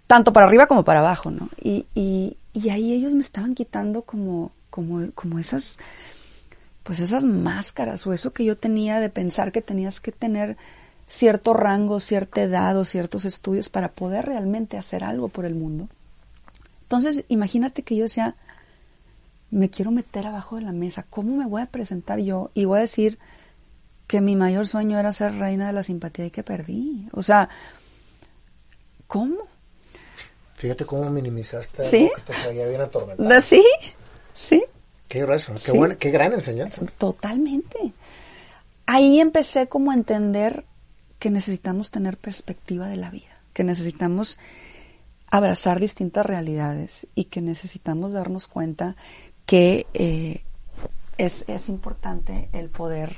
Tanto 0.08 0.34
para 0.34 0.46
arriba 0.46 0.68
como 0.68 0.84
para 0.84 1.00
abajo, 1.00 1.32
¿no? 1.32 1.50
Y, 1.62 1.86
y, 1.96 2.38
y 2.54 2.70
ahí 2.70 2.94
ellos 2.94 3.14
me 3.14 3.22
estaban 3.22 3.56
quitando 3.56 4.04
como, 4.04 4.52
como, 4.70 5.12
como 5.14 5.40
esas, 5.40 5.80
pues 6.84 7.00
esas 7.00 7.24
máscaras 7.24 8.06
o 8.06 8.14
eso 8.14 8.34
que 8.34 8.46
yo 8.46 8.58
tenía 8.58 9.00
de 9.00 9.10
pensar 9.10 9.52
que 9.52 9.62
tenías 9.62 10.00
que 10.00 10.12
tener 10.12 10.58
cierto 11.08 11.54
rango, 11.54 12.00
cierta 12.00 12.42
edad 12.42 12.78
o 12.78 12.86
ciertos 12.86 13.26
estudios 13.26 13.70
para 13.70 13.92
poder 13.92 14.26
realmente 14.26 14.78
hacer 14.78 15.04
algo 15.04 15.30
por 15.30 15.46
el 15.46 15.56
mundo. 15.56 15.88
Entonces, 16.84 17.26
imagínate 17.28 17.84
que 17.84 17.96
yo 17.96 18.04
decía, 18.04 18.36
me 19.52 19.70
quiero 19.70 19.92
meter 19.92 20.28
abajo 20.28 20.56
de 20.56 20.64
la 20.64 20.72
mesa, 20.72 21.06
¿cómo 21.10 21.38
me 21.38 21.46
voy 21.46 21.62
a 21.62 21.68
presentar 21.68 22.20
yo? 22.20 22.52
Y 22.54 22.66
voy 22.66 22.80
a 22.80 22.82
decir 22.82 23.20
que 24.08 24.22
mi 24.22 24.36
mayor 24.36 24.68
sueño 24.68 25.00
era 25.00 25.14
ser 25.14 25.36
reina 25.36 25.68
de 25.68 25.74
la 25.74 25.84
simpatía 25.84 26.26
y 26.26 26.32
que 26.32 26.44
perdí. 26.44 27.08
O 27.12 27.22
sea, 27.22 27.50
¿cómo? 29.08 29.53
Fíjate 30.64 30.86
cómo 30.86 31.10
minimizaste 31.10 31.84
Sí. 31.84 32.04
algo 32.04 32.16
que 32.16 32.22
te 32.22 32.34
traía 32.42 32.68
bien 32.68 32.80
atormentado. 32.80 33.28
¿De- 33.28 33.42
¿Sí? 33.42 33.62
¿Sí? 34.34 34.64
Qué 35.10 35.20
grueso, 35.24 35.52
qué, 35.56 35.60
Sí. 35.60 35.78
buena- 35.78 35.96
qué 35.96 36.10
gran 36.10 36.32
enseñanza. 36.32 36.82
Totalmente. 36.98 37.92
Ahí 38.86 39.20
empecé 39.20 39.68
como 39.68 39.92
a 39.92 39.94
entender 39.94 40.64
que 41.20 41.30
necesitamos 41.32 41.92
tener 41.92 42.16
perspectiva 42.18 42.88
de 42.88 42.96
la 42.96 43.10
vida. 43.12 43.28
que 43.52 43.66
necesitamos 43.66 44.40
abrazar 45.30 45.80
distintas 45.82 46.26
realidades 46.26 47.08
y 47.14 47.26
que 47.26 47.42
necesitamos 47.42 48.14
darnos 48.14 48.48
cuenta 48.48 48.96
que 49.46 49.86
eh, 49.94 50.44
es, 51.18 51.44
es 51.48 51.68
importante 51.70 52.48
el 52.54 52.70
poder 52.70 53.18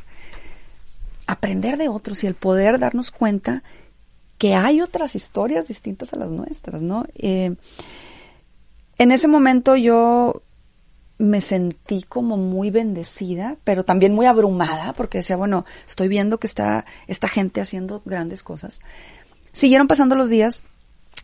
aprender 1.27 1.77
de 1.77 1.89
otros 1.89 2.23
y 2.23 2.27
el 2.27 2.35
poder 2.35 2.79
darnos 2.79 3.11
cuenta 3.11 3.63
que 4.37 4.55
hay 4.55 4.81
otras 4.81 5.15
historias 5.15 5.67
distintas 5.67 6.13
a 6.13 6.17
las 6.17 6.29
nuestras, 6.29 6.81
¿no? 6.81 7.05
Eh, 7.15 7.55
en 8.97 9.11
ese 9.11 9.27
momento 9.27 9.75
yo 9.75 10.41
me 11.17 11.39
sentí 11.39 12.03
como 12.03 12.37
muy 12.37 12.71
bendecida, 12.71 13.57
pero 13.63 13.85
también 13.85 14.13
muy 14.13 14.25
abrumada, 14.25 14.93
porque 14.93 15.19
decía, 15.19 15.37
bueno, 15.37 15.65
estoy 15.85 16.07
viendo 16.07 16.39
que 16.39 16.47
está 16.47 16.85
esta 17.07 17.27
gente 17.27 17.61
haciendo 17.61 18.01
grandes 18.05 18.43
cosas. 18.43 18.81
Siguieron 19.53 19.87
pasando 19.87 20.15
los 20.15 20.29
días, 20.29 20.63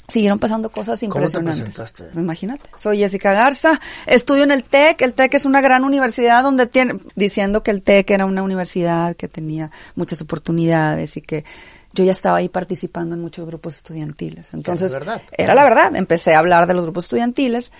siguieron 0.07 0.39
pasando 0.39 0.71
cosas 0.71 1.03
impresionantes. 1.03 1.75
¿Cómo 1.75 2.11
te 2.13 2.19
Imagínate. 2.19 2.69
Soy 2.77 2.99
Jessica 2.99 3.33
Garza, 3.33 3.81
estudio 4.05 4.43
en 4.43 4.51
el 4.51 4.63
TEC, 4.63 5.01
el 5.01 5.13
TEC 5.13 5.33
es 5.33 5.45
una 5.45 5.59
gran 5.59 5.83
universidad 5.83 6.43
donde 6.43 6.67
tiene, 6.67 6.99
diciendo 7.15 7.63
que 7.63 7.71
el 7.71 7.81
TEC 7.81 8.11
era 8.11 8.25
una 8.25 8.43
universidad 8.43 9.15
que 9.17 9.27
tenía 9.27 9.71
muchas 9.95 10.21
oportunidades 10.21 11.17
y 11.17 11.21
que 11.21 11.43
yo 11.93 12.03
ya 12.03 12.11
estaba 12.11 12.37
ahí 12.37 12.49
participando 12.49 13.15
en 13.15 13.21
muchos 13.21 13.45
grupos 13.45 13.75
estudiantiles. 13.77 14.53
Entonces, 14.53 14.91
verdad. 14.93 15.21
era 15.37 15.53
la 15.55 15.63
verdad. 15.63 15.95
Empecé 15.95 16.33
a 16.33 16.39
hablar 16.39 16.67
de 16.67 16.73
los 16.73 16.83
grupos 16.85 17.05
estudiantiles, 17.05 17.71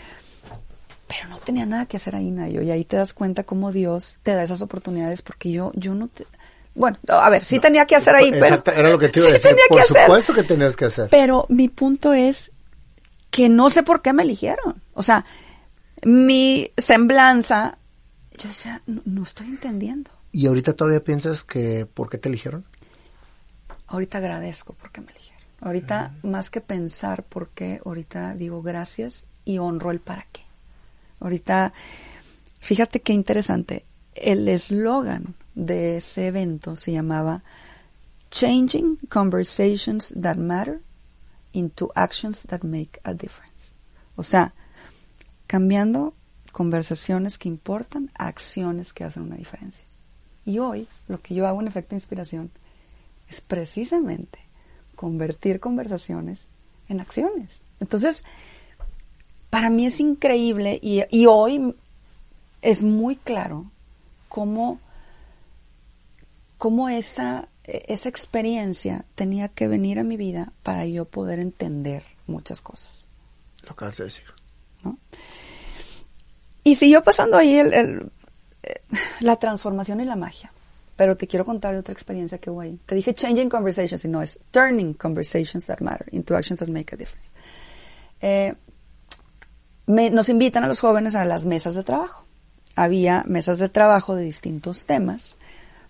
pero 1.08 1.28
no 1.30 1.38
tenía 1.39 1.65
nada 1.65 1.86
que 1.86 1.97
hacer 1.97 2.15
ahí, 2.15 2.32
Nayo. 2.32 2.62
Y 2.62 2.71
ahí 2.71 2.86
te 2.86 2.97
das 2.97 3.13
cuenta 3.13 3.43
cómo 3.43 3.71
Dios 3.71 4.19
te 4.24 4.34
da 4.34 4.43
esas 4.43 4.62
oportunidades 4.62 5.21
porque 5.21 5.52
yo, 5.52 5.71
yo 5.76 5.93
no 5.93 6.08
te, 6.08 6.26
bueno, 6.74 6.97
a 7.10 7.30
ver, 7.30 7.43
sí 7.43 7.60
tenía 7.60 7.86
que 7.86 7.95
hacer 7.97 8.15
ahí, 8.15 8.30
Exacto, 8.30 8.63
pero 8.65 8.80
era 8.80 8.89
lo 8.89 8.97
que 9.00 9.10
te 9.10 9.19
iba 9.19 9.28
a 9.28 9.32
sí 9.32 9.34
decir. 9.34 9.50
tenía 9.50 9.63
Por 9.67 9.78
que 9.78 9.84
hacer. 9.84 10.02
supuesto 10.04 10.34
que 10.34 10.43
tenías 10.43 10.76
que 10.76 10.86
hacer. 10.86 11.08
Pero 11.10 11.45
mi 11.50 11.67
punto 11.67 12.13
es 12.13 12.52
que 13.30 13.50
no 13.50 13.69
sé 13.69 13.84
por 13.84 14.02
qué 14.02 14.13
me 14.13 14.24
eligieron. 14.24 14.82
O 14.93 15.04
sea, 15.04 15.26
mi 16.04 16.71
semblanza, 16.78 17.78
yo 18.38 18.47
decía, 18.50 18.82
no, 18.88 19.02
no 19.06 19.24
estoy 19.24 19.47
entendiendo. 19.47 20.12
¿Y 20.32 20.47
ahorita 20.47 20.74
todavía 20.74 21.04
piensas 21.04 21.43
que 21.43 21.86
por 21.86 22.10
qué 22.10 22.17
te 22.17 22.30
eligieron? 22.30 22.65
Ahorita 23.91 24.19
agradezco 24.19 24.73
porque 24.73 25.01
me 25.01 25.12
eligieron. 25.12 25.43
Ahorita, 25.60 26.15
más 26.23 26.49
que 26.49 26.62
pensar 26.62 27.23
por 27.23 27.49
qué, 27.49 27.82
ahorita 27.86 28.36
digo 28.36 28.62
gracias 28.62 29.27
y 29.43 29.58
honro 29.58 29.91
el 29.91 29.99
para 29.99 30.25
qué. 30.32 30.43
Ahorita, 31.19 31.73
fíjate 32.60 33.01
qué 33.01 33.12
interesante. 33.12 33.86
El 34.15 34.47
eslogan 34.47 35.36
de 35.56 35.97
ese 35.97 36.27
evento 36.27 36.77
se 36.77 36.93
llamaba 36.93 37.43
Changing 38.32 38.97
Conversations 39.10 40.15
That 40.19 40.38
Matter 40.38 40.80
into 41.51 41.91
Actions 41.93 42.43
That 42.43 42.63
Make 42.63 43.01
a 43.04 43.13
Difference. 43.13 43.75
O 44.15 44.23
sea, 44.23 44.54
cambiando 45.47 46.13
conversaciones 46.54 47.38
que 47.38 47.49
importan 47.49 48.10
a 48.17 48.27
acciones 48.27 48.93
que 48.93 49.04
hacen 49.04 49.23
una 49.23 49.36
diferencia. 49.36 49.86
Y 50.45 50.60
hoy, 50.60 50.88
lo 51.10 51.21
que 51.21 51.36
yo 51.36 51.45
hago 51.45 51.60
en 51.60 51.67
efecto 51.67 51.89
de 51.89 51.97
inspiración 51.97 52.51
es 53.32 53.39
precisamente 53.41 54.39
convertir 54.96 55.60
conversaciones 55.60 56.50
en 56.89 57.00
acciones. 57.00 57.65
Entonces, 57.80 58.26
para 59.50 59.70
mí 59.70 59.86
es 59.86 60.02
increíble 60.02 60.78
y, 60.82 61.04
y 61.10 61.26
hoy 61.28 61.74
es 62.62 62.84
muy 62.84 63.15
claro 63.15 63.72
cómo, 64.28 64.80
cómo 66.58 66.89
esa, 66.89 67.48
esa 67.63 68.10
experiencia 68.10 69.06
tenía 69.15 69.48
que 69.48 69.70
venir 69.70 69.98
a 69.98 70.04
mi 70.04 70.17
vida 70.17 70.52
para 70.62 70.86
yo 70.86 71.06
poder 71.06 71.39
entender 71.39 72.04
muchas 72.28 72.60
cosas. 72.60 73.08
Lo 73.63 73.72
acabas 73.72 73.98
de 73.98 74.04
decir. 74.04 74.26
¿no? 74.84 74.98
Y 76.65 76.76
siguió 76.76 77.02
pasando 77.02 77.38
ahí 77.38 77.56
el, 77.56 77.74
el, 77.74 78.12
eh, 78.63 78.82
la 79.22 79.38
transformación 79.38 80.02
y 80.02 80.06
la 80.06 80.17
magia. 80.17 80.52
Pero 81.02 81.18
te 81.18 81.26
quiero 81.26 81.46
contar 81.46 81.74
de 81.74 81.80
otra 81.80 81.94
experiencia 81.94 82.38
que 82.38 82.52
hubo 82.52 82.62
ahí. 82.62 82.80
Te 82.86 82.94
dije 82.94 83.16
changing 83.16 83.50
conversations 83.50 84.06
y 84.06 84.08
no 84.08 84.22
es 84.22 84.40
turning 84.52 84.94
conversations 84.94 85.66
that 85.66 85.80
matter 85.80 86.08
into 86.12 86.36
actions 86.36 86.60
that 86.60 86.68
make 86.68 86.94
a 86.94 86.96
difference. 86.96 87.32
Eh, 88.22 88.54
nos 89.88 90.30
invitan 90.30 90.64
a 90.64 90.68
los 90.68 90.80
jóvenes 90.80 91.16
a 91.16 91.26
las 91.26 91.48
mesas 91.48 91.74
de 91.74 91.82
trabajo. 91.82 92.24
Había 92.76 93.24
mesas 93.26 93.58
de 93.58 93.68
trabajo 93.68 94.16
de 94.16 94.26
distintos 94.26 94.86
temas, 94.86 95.40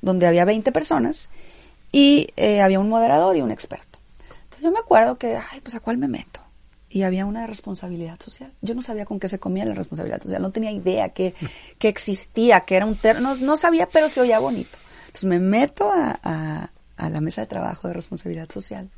donde 0.01 0.27
había 0.27 0.45
20 0.45 0.71
personas 0.71 1.29
y 1.91 2.29
eh, 2.37 2.61
había 2.61 2.79
un 2.79 2.87
moderador 2.87 3.35
y 3.35 3.41
un 3.41 3.51
experto. 3.51 3.99
Entonces 4.43 4.63
yo 4.63 4.71
me 4.71 4.79
acuerdo 4.79 5.17
que, 5.17 5.35
ay, 5.35 5.59
pues 5.59 5.75
a 5.75 5.81
cuál 5.81 5.97
me 5.97 6.07
meto. 6.07 6.39
Y 6.87 7.01
había 7.01 7.25
una 7.25 7.41
de 7.41 7.47
responsabilidad 7.47 8.17
social. 8.21 8.53
Yo 8.61 8.75
no 8.75 8.81
sabía 8.81 9.03
con 9.03 9.19
qué 9.19 9.27
se 9.27 9.39
comía 9.39 9.65
la 9.65 9.73
responsabilidad 9.73 10.21
social, 10.21 10.41
no 10.41 10.51
tenía 10.51 10.71
idea 10.71 11.09
que, 11.09 11.35
que 11.77 11.89
existía, 11.89 12.61
que 12.61 12.77
era 12.77 12.85
un 12.85 12.95
término, 12.95 13.35
no, 13.35 13.41
no 13.41 13.57
sabía, 13.57 13.89
pero 13.89 14.07
se 14.07 14.21
oía 14.21 14.39
bonito. 14.39 14.77
Entonces 15.11 15.25
me 15.25 15.39
meto 15.39 15.91
a, 15.91 16.71
la 16.97 17.21
mesa 17.21 17.41
de 17.41 17.47
trabajo 17.47 17.89
de 17.89 17.95
responsabilidad 17.95 18.49
social 18.49 18.89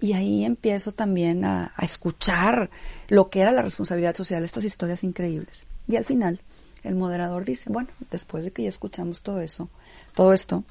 y 0.00 0.12
ahí 0.12 0.44
empiezo 0.44 0.92
también 0.92 1.44
a, 1.44 1.72
a, 1.74 1.84
escuchar 1.84 2.68
lo 3.08 3.30
que 3.30 3.40
era 3.40 3.52
la 3.52 3.62
responsabilidad 3.62 4.14
social, 4.14 4.44
estas 4.44 4.64
historias 4.64 5.02
increíbles. 5.02 5.66
Y 5.86 5.96
al 5.96 6.04
final 6.04 6.42
el 6.82 6.94
moderador 6.94 7.44
dice, 7.44 7.70
bueno, 7.70 7.88
después 8.10 8.44
de 8.44 8.52
que 8.52 8.64
ya 8.64 8.68
escuchamos 8.68 9.22
todo 9.22 9.40
eso, 9.40 9.70
todo 10.14 10.34
esto, 10.34 10.64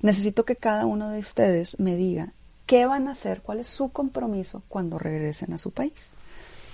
necesito 0.00 0.44
que 0.44 0.56
cada 0.56 0.84
uno 0.84 1.08
de 1.08 1.20
ustedes 1.20 1.80
me 1.80 1.96
diga 1.96 2.34
qué 2.66 2.84
van 2.84 3.08
a 3.08 3.12
hacer, 3.12 3.40
cuál 3.40 3.60
es 3.60 3.66
su 3.66 3.88
compromiso 3.90 4.62
cuando 4.68 4.98
regresen 4.98 5.54
a 5.54 5.58
su 5.58 5.70
país. 5.70 6.12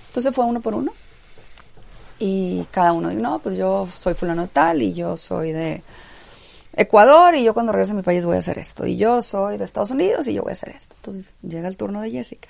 Entonces 0.07 0.35
fue 0.35 0.43
uno 0.43 0.59
por 0.59 0.75
uno 0.75 0.91
y 2.19 2.65
cada 2.71 2.91
uno 2.91 3.09
dijo, 3.09 3.21
no, 3.21 3.39
pues 3.39 3.57
yo 3.57 3.87
soy 3.87 4.13
fulano 4.13 4.47
tal 4.47 4.81
y 4.81 4.93
yo 4.93 5.15
soy 5.15 5.53
de 5.53 5.81
Ecuador 6.73 7.35
y 7.35 7.43
yo 7.43 7.53
cuando 7.53 7.71
regrese 7.71 7.91
a 7.91 7.95
mi 7.95 8.01
país 8.01 8.25
voy 8.25 8.37
a 8.37 8.39
hacer 8.39 8.57
esto. 8.57 8.85
Y 8.85 8.97
yo 8.97 9.21
soy 9.21 9.57
de 9.57 9.65
Estados 9.65 9.91
Unidos 9.91 10.27
y 10.27 10.33
yo 10.33 10.43
voy 10.43 10.51
a 10.51 10.53
hacer 10.53 10.69
esto. 10.69 10.95
Entonces 10.97 11.33
llega 11.41 11.67
el 11.67 11.77
turno 11.77 12.01
de 12.01 12.11
Jessica. 12.11 12.49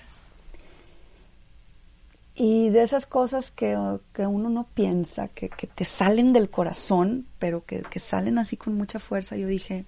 Y 2.36 2.70
de 2.70 2.84
esas 2.84 3.06
cosas 3.06 3.52
que, 3.52 3.78
que 4.14 4.26
uno 4.26 4.50
no 4.50 4.66
piensa, 4.74 5.28
que, 5.28 5.50
que, 5.50 5.68
te 5.68 5.86
salen 5.86 6.34
del 6.34 6.50
corazón, 6.50 7.28
pero 7.40 7.66
que, 7.66 7.82
que, 7.82 8.00
salen 8.00 8.40
así 8.40 8.58
con 8.58 8.74
mucha 8.74 9.00
fuerza, 9.00 9.36
yo 9.36 9.48
dije, 9.48 9.86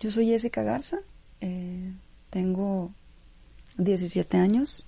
yo 0.00 0.10
soy 0.10 0.26
Jessica 0.28 0.62
Garza, 0.62 1.00
eh, 1.42 1.92
tengo 2.30 2.92
17 3.76 4.38
años 4.38 4.86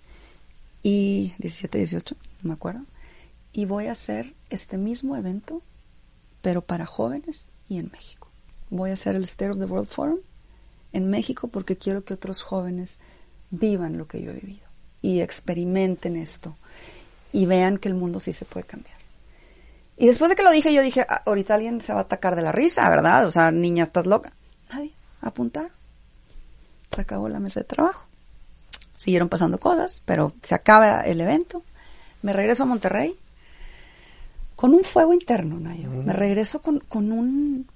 y 0.83 1.35
17, 1.39 1.79
18, 1.79 2.17
no 2.43 2.49
me 2.49 2.55
acuerdo, 2.55 2.85
y 3.53 3.67
voy 3.67 3.87
a 3.87 3.93
hacer 3.93 4.35
este 4.49 4.79
mismo 4.79 5.15
evento, 5.15 5.63
pero 6.41 6.63
para 6.63 6.87
jóvenes 6.87 7.51
y 7.69 7.79
en 7.79 7.91
México 7.93 8.26
voy 8.71 8.91
a 8.91 8.95
hacer 8.95 9.17
el 9.17 9.25
State 9.25 9.51
of 9.51 9.59
the 9.59 9.65
World 9.65 9.89
Forum 9.89 10.19
en 10.93 11.11
México 11.11 11.49
porque 11.49 11.77
quiero 11.77 12.05
que 12.05 12.15
otros 12.15 12.43
jóvenes 12.43 13.01
vivan 13.51 13.99
lo 13.99 14.07
que 14.07 14.23
yo 14.23 14.31
he 14.31 14.35
vivido 14.35 14.67
y 15.03 15.21
experimenten 15.21 16.17
esto 16.17 16.57
y 17.33 17.47
vean 17.47 17.79
que 17.79 17.89
el 17.89 17.95
mundo 17.95 18.19
sí 18.21 18.33
se 18.33 18.45
puede 18.45 18.67
cambiar. 18.67 18.97
Y 19.97 20.07
después 20.07 20.29
de 20.29 20.37
que 20.37 20.43
lo 20.43 20.51
dije, 20.51 20.73
yo 20.75 20.83
dije, 20.83 21.07
ah, 21.09 21.23
ahorita 21.25 21.55
alguien 21.55 21.81
se 21.81 21.93
va 21.93 22.01
a 22.01 22.03
atacar 22.03 22.37
de 22.37 22.43
la 22.43 22.53
risa, 22.53 22.89
¿verdad? 22.89 23.27
O 23.27 23.31
sea, 23.31 23.51
niña, 23.51 23.85
estás 23.85 24.07
loca. 24.07 24.33
Nadie, 24.71 24.93
apuntar. 25.23 25.71
Se 26.95 27.01
acabó 27.01 27.29
la 27.29 27.41
mesa 27.41 27.61
de 27.61 27.65
trabajo. 27.65 28.07
Siguieron 28.95 29.29
pasando 29.29 29.59
cosas, 29.59 30.03
pero 30.05 30.35
se 30.43 30.55
acaba 30.55 31.03
el 31.03 31.21
evento. 31.21 31.63
Me 32.23 32.33
regreso 32.33 32.65
a 32.65 32.67
Monterrey 32.67 33.17
con 34.55 34.75
un 34.75 34.85
fuego 34.85 35.13
interno, 35.13 35.61
Nayo. 35.61 35.91
Me 35.91 36.13
regreso 36.13 36.61
con, 36.61 36.81
con 36.81 37.13
un 37.13 37.67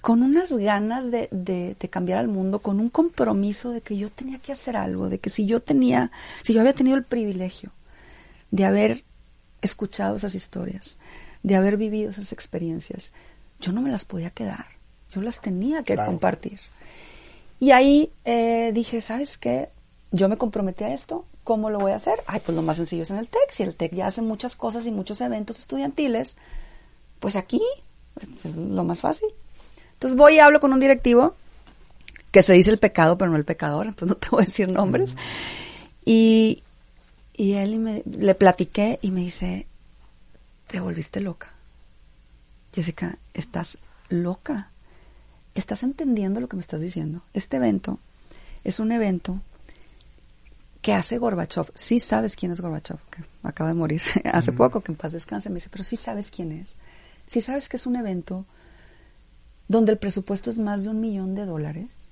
con 0.00 0.22
unas 0.22 0.52
ganas 0.52 1.10
de, 1.10 1.28
de, 1.30 1.76
de, 1.78 1.90
cambiar 1.90 2.18
al 2.18 2.28
mundo, 2.28 2.60
con 2.60 2.80
un 2.80 2.88
compromiso 2.88 3.70
de 3.70 3.82
que 3.82 3.96
yo 3.96 4.10
tenía 4.10 4.38
que 4.38 4.52
hacer 4.52 4.76
algo, 4.76 5.08
de 5.08 5.18
que 5.18 5.30
si 5.30 5.46
yo 5.46 5.60
tenía, 5.60 6.10
si 6.42 6.54
yo 6.54 6.60
había 6.60 6.72
tenido 6.72 6.96
el 6.96 7.04
privilegio 7.04 7.70
de 8.50 8.64
haber 8.64 9.04
escuchado 9.60 10.16
esas 10.16 10.34
historias, 10.34 10.98
de 11.42 11.56
haber 11.56 11.76
vivido 11.76 12.10
esas 12.10 12.32
experiencias, 12.32 13.12
yo 13.60 13.72
no 13.72 13.82
me 13.82 13.90
las 13.90 14.04
podía 14.04 14.30
quedar, 14.30 14.66
yo 15.12 15.20
las 15.20 15.40
tenía 15.40 15.82
que 15.82 15.94
claro. 15.94 16.10
compartir. 16.10 16.60
Y 17.58 17.72
ahí 17.72 18.10
eh, 18.24 18.70
dije, 18.72 19.02
¿sabes 19.02 19.36
qué? 19.36 19.68
Yo 20.12 20.30
me 20.30 20.38
comprometí 20.38 20.84
a 20.84 20.94
esto, 20.94 21.26
¿cómo 21.44 21.68
lo 21.68 21.78
voy 21.78 21.92
a 21.92 21.96
hacer? 21.96 22.22
Ay, 22.26 22.40
pues 22.44 22.56
lo 22.56 22.62
más 22.62 22.76
sencillo 22.76 23.02
es 23.02 23.10
en 23.10 23.18
el 23.18 23.28
TEC, 23.28 23.50
si 23.50 23.62
el 23.64 23.74
TEC 23.74 23.94
ya 23.94 24.06
hace 24.06 24.22
muchas 24.22 24.56
cosas 24.56 24.86
y 24.86 24.90
muchos 24.90 25.20
eventos 25.20 25.58
estudiantiles, 25.58 26.38
pues 27.20 27.36
aquí 27.36 27.60
pues 28.14 28.46
es 28.46 28.56
lo 28.56 28.82
más 28.84 29.00
fácil. 29.00 29.28
Entonces 30.00 30.16
voy 30.16 30.36
y 30.36 30.38
hablo 30.38 30.60
con 30.60 30.72
un 30.72 30.80
directivo 30.80 31.36
que 32.30 32.42
se 32.42 32.54
dice 32.54 32.70
el 32.70 32.78
pecado, 32.78 33.18
pero 33.18 33.30
no 33.30 33.36
el 33.36 33.44
pecador, 33.44 33.86
entonces 33.86 34.08
no 34.08 34.14
te 34.16 34.28
voy 34.30 34.44
a 34.44 34.46
decir 34.46 34.66
nombres. 34.66 35.14
Y, 36.06 36.62
y 37.36 37.52
él 37.52 37.78
me, 37.78 38.02
le 38.06 38.34
platiqué 38.34 38.98
y 39.02 39.10
me 39.10 39.20
dice, 39.20 39.66
te 40.68 40.80
volviste 40.80 41.20
loca. 41.20 41.52
Jessica, 42.74 43.18
estás 43.34 43.76
loca. 44.08 44.70
Estás 45.54 45.82
entendiendo 45.82 46.40
lo 46.40 46.48
que 46.48 46.56
me 46.56 46.62
estás 46.62 46.80
diciendo. 46.80 47.20
Este 47.34 47.58
evento 47.58 47.98
es 48.64 48.80
un 48.80 48.92
evento 48.92 49.42
¿qué 50.80 50.94
hace 50.94 51.18
Gorbachev? 51.18 51.70
Sí 51.74 51.98
sabes 51.98 52.36
quién 52.36 52.52
es 52.52 52.60
Gorbachev, 52.62 52.98
que 53.10 53.22
acaba 53.42 53.68
de 53.68 53.74
morir 53.74 54.00
hace 54.32 54.52
poco, 54.52 54.80
que 54.80 54.92
en 54.92 54.96
paz 54.96 55.12
descanse. 55.12 55.50
Me 55.50 55.56
dice, 55.56 55.68
pero 55.70 55.84
sí 55.84 55.96
sabes 55.96 56.30
quién 56.30 56.52
es. 56.52 56.78
Sí 57.26 57.42
sabes 57.42 57.68
que 57.68 57.76
es 57.76 57.84
un 57.84 57.96
evento 57.96 58.46
donde 59.70 59.92
el 59.92 59.98
presupuesto 59.98 60.50
es 60.50 60.58
más 60.58 60.82
de 60.82 60.88
un 60.88 60.98
millón 60.98 61.36
de 61.36 61.46
dólares. 61.46 62.10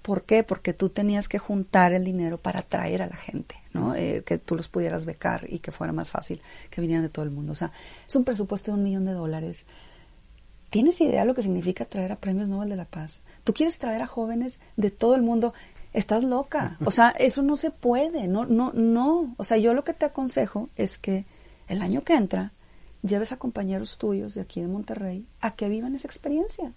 ¿Por 0.00 0.24
qué? 0.24 0.42
Porque 0.42 0.72
tú 0.72 0.88
tenías 0.88 1.28
que 1.28 1.38
juntar 1.38 1.92
el 1.92 2.04
dinero 2.04 2.38
para 2.38 2.60
atraer 2.60 3.02
a 3.02 3.06
la 3.06 3.16
gente, 3.16 3.54
¿no? 3.74 3.94
Eh, 3.94 4.22
que 4.24 4.38
tú 4.38 4.56
los 4.56 4.68
pudieras 4.68 5.04
becar 5.04 5.44
y 5.46 5.58
que 5.58 5.72
fuera 5.72 5.92
más 5.92 6.08
fácil 6.08 6.40
que 6.70 6.80
vinieran 6.80 7.02
de 7.02 7.10
todo 7.10 7.26
el 7.26 7.30
mundo. 7.30 7.52
O 7.52 7.54
sea, 7.54 7.70
es 8.08 8.16
un 8.16 8.24
presupuesto 8.24 8.70
de 8.70 8.78
un 8.78 8.82
millón 8.82 9.04
de 9.04 9.12
dólares. 9.12 9.66
¿Tienes 10.70 10.98
idea 11.02 11.26
lo 11.26 11.34
que 11.34 11.42
significa 11.42 11.84
traer 11.84 12.12
a 12.12 12.16
premios 12.16 12.48
Nobel 12.48 12.70
de 12.70 12.76
la 12.76 12.86
Paz? 12.86 13.20
Tú 13.44 13.52
quieres 13.52 13.78
traer 13.78 14.00
a 14.00 14.06
jóvenes 14.06 14.58
de 14.78 14.90
todo 14.90 15.16
el 15.16 15.22
mundo 15.22 15.52
estás 15.92 16.24
loca. 16.24 16.78
O 16.82 16.90
sea, 16.90 17.10
eso 17.10 17.42
no 17.42 17.58
se 17.58 17.70
puede, 17.70 18.26
no, 18.26 18.46
no, 18.46 18.72
no. 18.72 19.34
O 19.36 19.44
sea, 19.44 19.58
yo 19.58 19.74
lo 19.74 19.84
que 19.84 19.92
te 19.92 20.06
aconsejo 20.06 20.70
es 20.76 20.96
que 20.96 21.26
el 21.68 21.82
año 21.82 22.04
que 22.04 22.14
entra 22.14 22.52
lleves 23.02 23.32
a 23.32 23.36
compañeros 23.36 23.98
tuyos 23.98 24.34
de 24.34 24.40
aquí 24.40 24.62
de 24.62 24.68
Monterrey 24.68 25.26
a 25.40 25.56
que 25.56 25.68
vivan 25.68 25.94
esa 25.94 26.08
experiencia. 26.08 26.72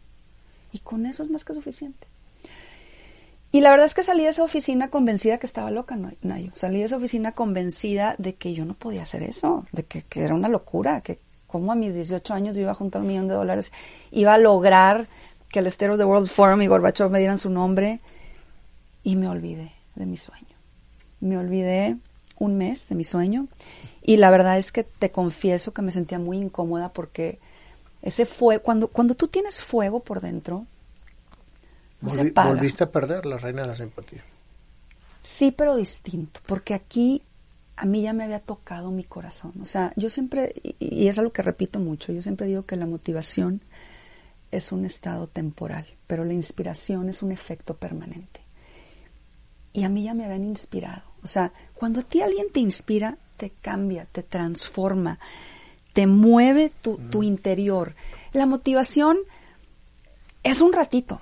Y 0.72 0.80
con 0.80 1.06
eso 1.06 1.24
es 1.24 1.30
más 1.30 1.46
que 1.46 1.54
suficiente. 1.54 2.08
Y 3.52 3.62
la 3.62 3.72
verdad 3.72 3.88
es 3.88 3.96
que 3.96 4.04
salí 4.04 4.24
de 4.24 4.30
esa 4.30 4.44
oficina 4.44 4.90
convencida 4.90 5.40
que 5.40 5.48
estaba 5.48 5.72
loca, 5.72 5.98
Nayo. 6.22 6.52
Salí 6.54 6.80
de 6.80 6.86
esa 6.86 6.98
oficina 6.98 7.32
convencida 7.32 8.16
de 8.20 8.36
que 8.36 8.54
yo 8.54 8.64
no 8.64 8.76
podía 8.76 9.04
hacer 9.04 9.24
eso, 9.24 9.66
de 9.72 9.86
que, 9.86 10.04
que 10.04 10.24
era 10.24 10.36
una 10.36 10.50
locura, 10.50 11.02
que 11.02 11.20
como 11.48 11.72
a 11.72 11.76
mis 11.76 11.96
18 11.96 12.32
años 12.32 12.56
yo 12.56 12.62
iba 12.62 12.72
a 12.72 12.76
juntar 12.76 13.02
un 13.02 13.08
millón 13.08 13.28
de 13.28 13.34
dólares, 13.34 13.72
iba 14.12 14.36
a 14.36 14.38
lograr 14.38 15.08
que 15.50 15.60
el 15.60 15.68
estero 15.68 15.98
de 15.98 16.06
World 16.06 16.28
Forum 16.28 16.62
y 16.62 16.68
Gorbachev 16.68 17.10
me 17.10 17.18
dieran 17.18 17.40
su 17.40 17.50
nombre 17.50 18.00
y 19.04 19.16
me 19.16 19.28
olvidé 19.28 19.74
de 19.96 20.06
mi 20.06 20.18
sueño. 20.18 20.46
Me 21.20 21.38
olvidé 21.38 21.98
un 22.38 22.56
mes 22.56 22.88
de 22.88 22.96
mi 22.96 23.04
sueño 23.04 23.48
y 24.04 24.18
la 24.18 24.30
verdad 24.30 24.60
es 24.60 24.72
que 24.72 24.84
te 24.84 25.10
confieso 25.10 25.74
que 25.74 25.82
me 25.82 25.92
sentía 25.92 26.20
muy 26.20 26.38
incómoda 26.38 26.94
porque 26.94 27.40
ese 28.02 28.26
fue 28.26 28.60
cuando 28.60 28.88
cuando 28.88 29.16
tú 29.16 29.28
tienes 29.28 29.62
fuego 29.62 30.02
por 30.02 30.22
dentro 30.22 30.66
no 32.02 32.10
se 32.10 32.22
apaga. 32.22 32.50
Volviste 32.50 32.84
a 32.84 32.92
perder 32.92 33.26
la 33.26 33.38
reina 33.38 33.64
de 33.64 33.68
la 33.68 33.76
simpatía. 33.76 34.24
Sí, 35.22 35.52
pero 35.52 35.76
distinto, 35.76 36.40
porque 36.46 36.74
aquí 36.74 37.24
a 37.76 37.86
mí 37.86 38.02
ya 38.02 38.14
me 38.14 38.24
había 38.24 38.40
tocado 38.40 38.90
mi 38.92 39.04
corazón. 39.04 39.54
O 39.62 39.66
sea, 39.66 39.94
yo 39.96 40.10
siempre, 40.10 40.54
y 40.80 41.08
es 41.08 41.18
algo 41.20 41.34
que 41.34 41.42
repito 41.42 41.80
mucho, 41.80 42.14
yo 42.14 42.22
siempre 42.22 42.48
digo 42.48 42.66
que 42.66 42.78
la 42.78 42.86
motivación 42.86 43.62
es 44.52 44.72
un 44.72 44.86
estado 44.86 45.28
temporal, 45.28 45.86
pero 46.08 46.24
la 46.24 46.34
inspiración 46.34 47.10
es 47.10 47.22
un 47.22 47.32
efecto 47.32 47.76
permanente 47.76 48.42
y 49.74 49.84
a 49.84 49.90
mí 49.90 50.04
ya 50.04 50.14
me 50.14 50.26
habían 50.26 50.44
inspirado. 50.44 51.04
O 51.24 51.28
sea, 51.28 51.52
cuando 51.74 52.02
a 52.02 52.04
ti 52.04 52.22
alguien 52.22 52.48
te 52.52 52.60
inspira, 52.60 53.18
te 53.38 53.52
cambia, 53.62 54.06
te 54.06 54.24
transforma, 54.24 55.20
te 56.00 56.08
mueve 56.08 56.72
tu, 56.82 56.96
tu 56.96 57.24
interior. 57.24 57.94
La 58.32 58.46
motivación 58.46 59.18
es 60.44 60.62
un 60.62 60.72
ratito. 60.72 61.20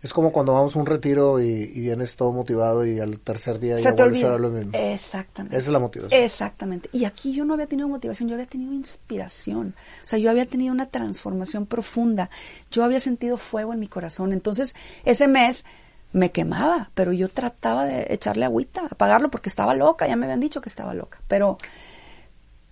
Es 0.00 0.12
como 0.12 0.30
cuando 0.30 0.52
vamos 0.52 0.76
a 0.76 0.78
un 0.78 0.86
retiro 0.86 1.40
y, 1.40 1.66
vienes 1.80 2.14
todo 2.14 2.30
motivado 2.30 2.86
y 2.86 3.00
al 3.00 3.18
tercer 3.18 3.58
día 3.58 3.80
ya 3.80 3.90
vuelves 3.94 4.22
a 4.22 4.30
ver 4.30 4.40
lo 4.40 4.50
mismo. 4.50 4.70
Exactamente. 4.74 5.56
Esa 5.56 5.66
es 5.66 5.72
la 5.72 5.80
motivación. 5.80 6.22
Exactamente. 6.22 6.88
Y 6.92 7.04
aquí 7.04 7.32
yo 7.32 7.44
no 7.44 7.54
había 7.54 7.66
tenido 7.66 7.88
motivación, 7.88 8.28
yo 8.28 8.36
había 8.36 8.46
tenido 8.46 8.72
inspiración. 8.72 9.74
O 10.04 10.06
sea, 10.06 10.20
yo 10.20 10.30
había 10.30 10.46
tenido 10.46 10.72
una 10.72 10.86
transformación 10.86 11.66
profunda. 11.66 12.30
Yo 12.70 12.84
había 12.84 13.00
sentido 13.00 13.38
fuego 13.38 13.72
en 13.72 13.80
mi 13.80 13.88
corazón. 13.88 14.32
Entonces, 14.32 14.76
ese 15.04 15.26
mes 15.26 15.64
me 16.12 16.30
quemaba, 16.30 16.92
pero 16.94 17.12
yo 17.12 17.28
trataba 17.28 17.86
de 17.86 18.06
echarle 18.10 18.44
agüita, 18.44 18.86
apagarlo 18.88 19.32
porque 19.32 19.48
estaba 19.48 19.74
loca, 19.74 20.06
ya 20.06 20.14
me 20.14 20.26
habían 20.26 20.38
dicho 20.38 20.60
que 20.60 20.68
estaba 20.68 20.94
loca, 20.94 21.18
pero 21.26 21.58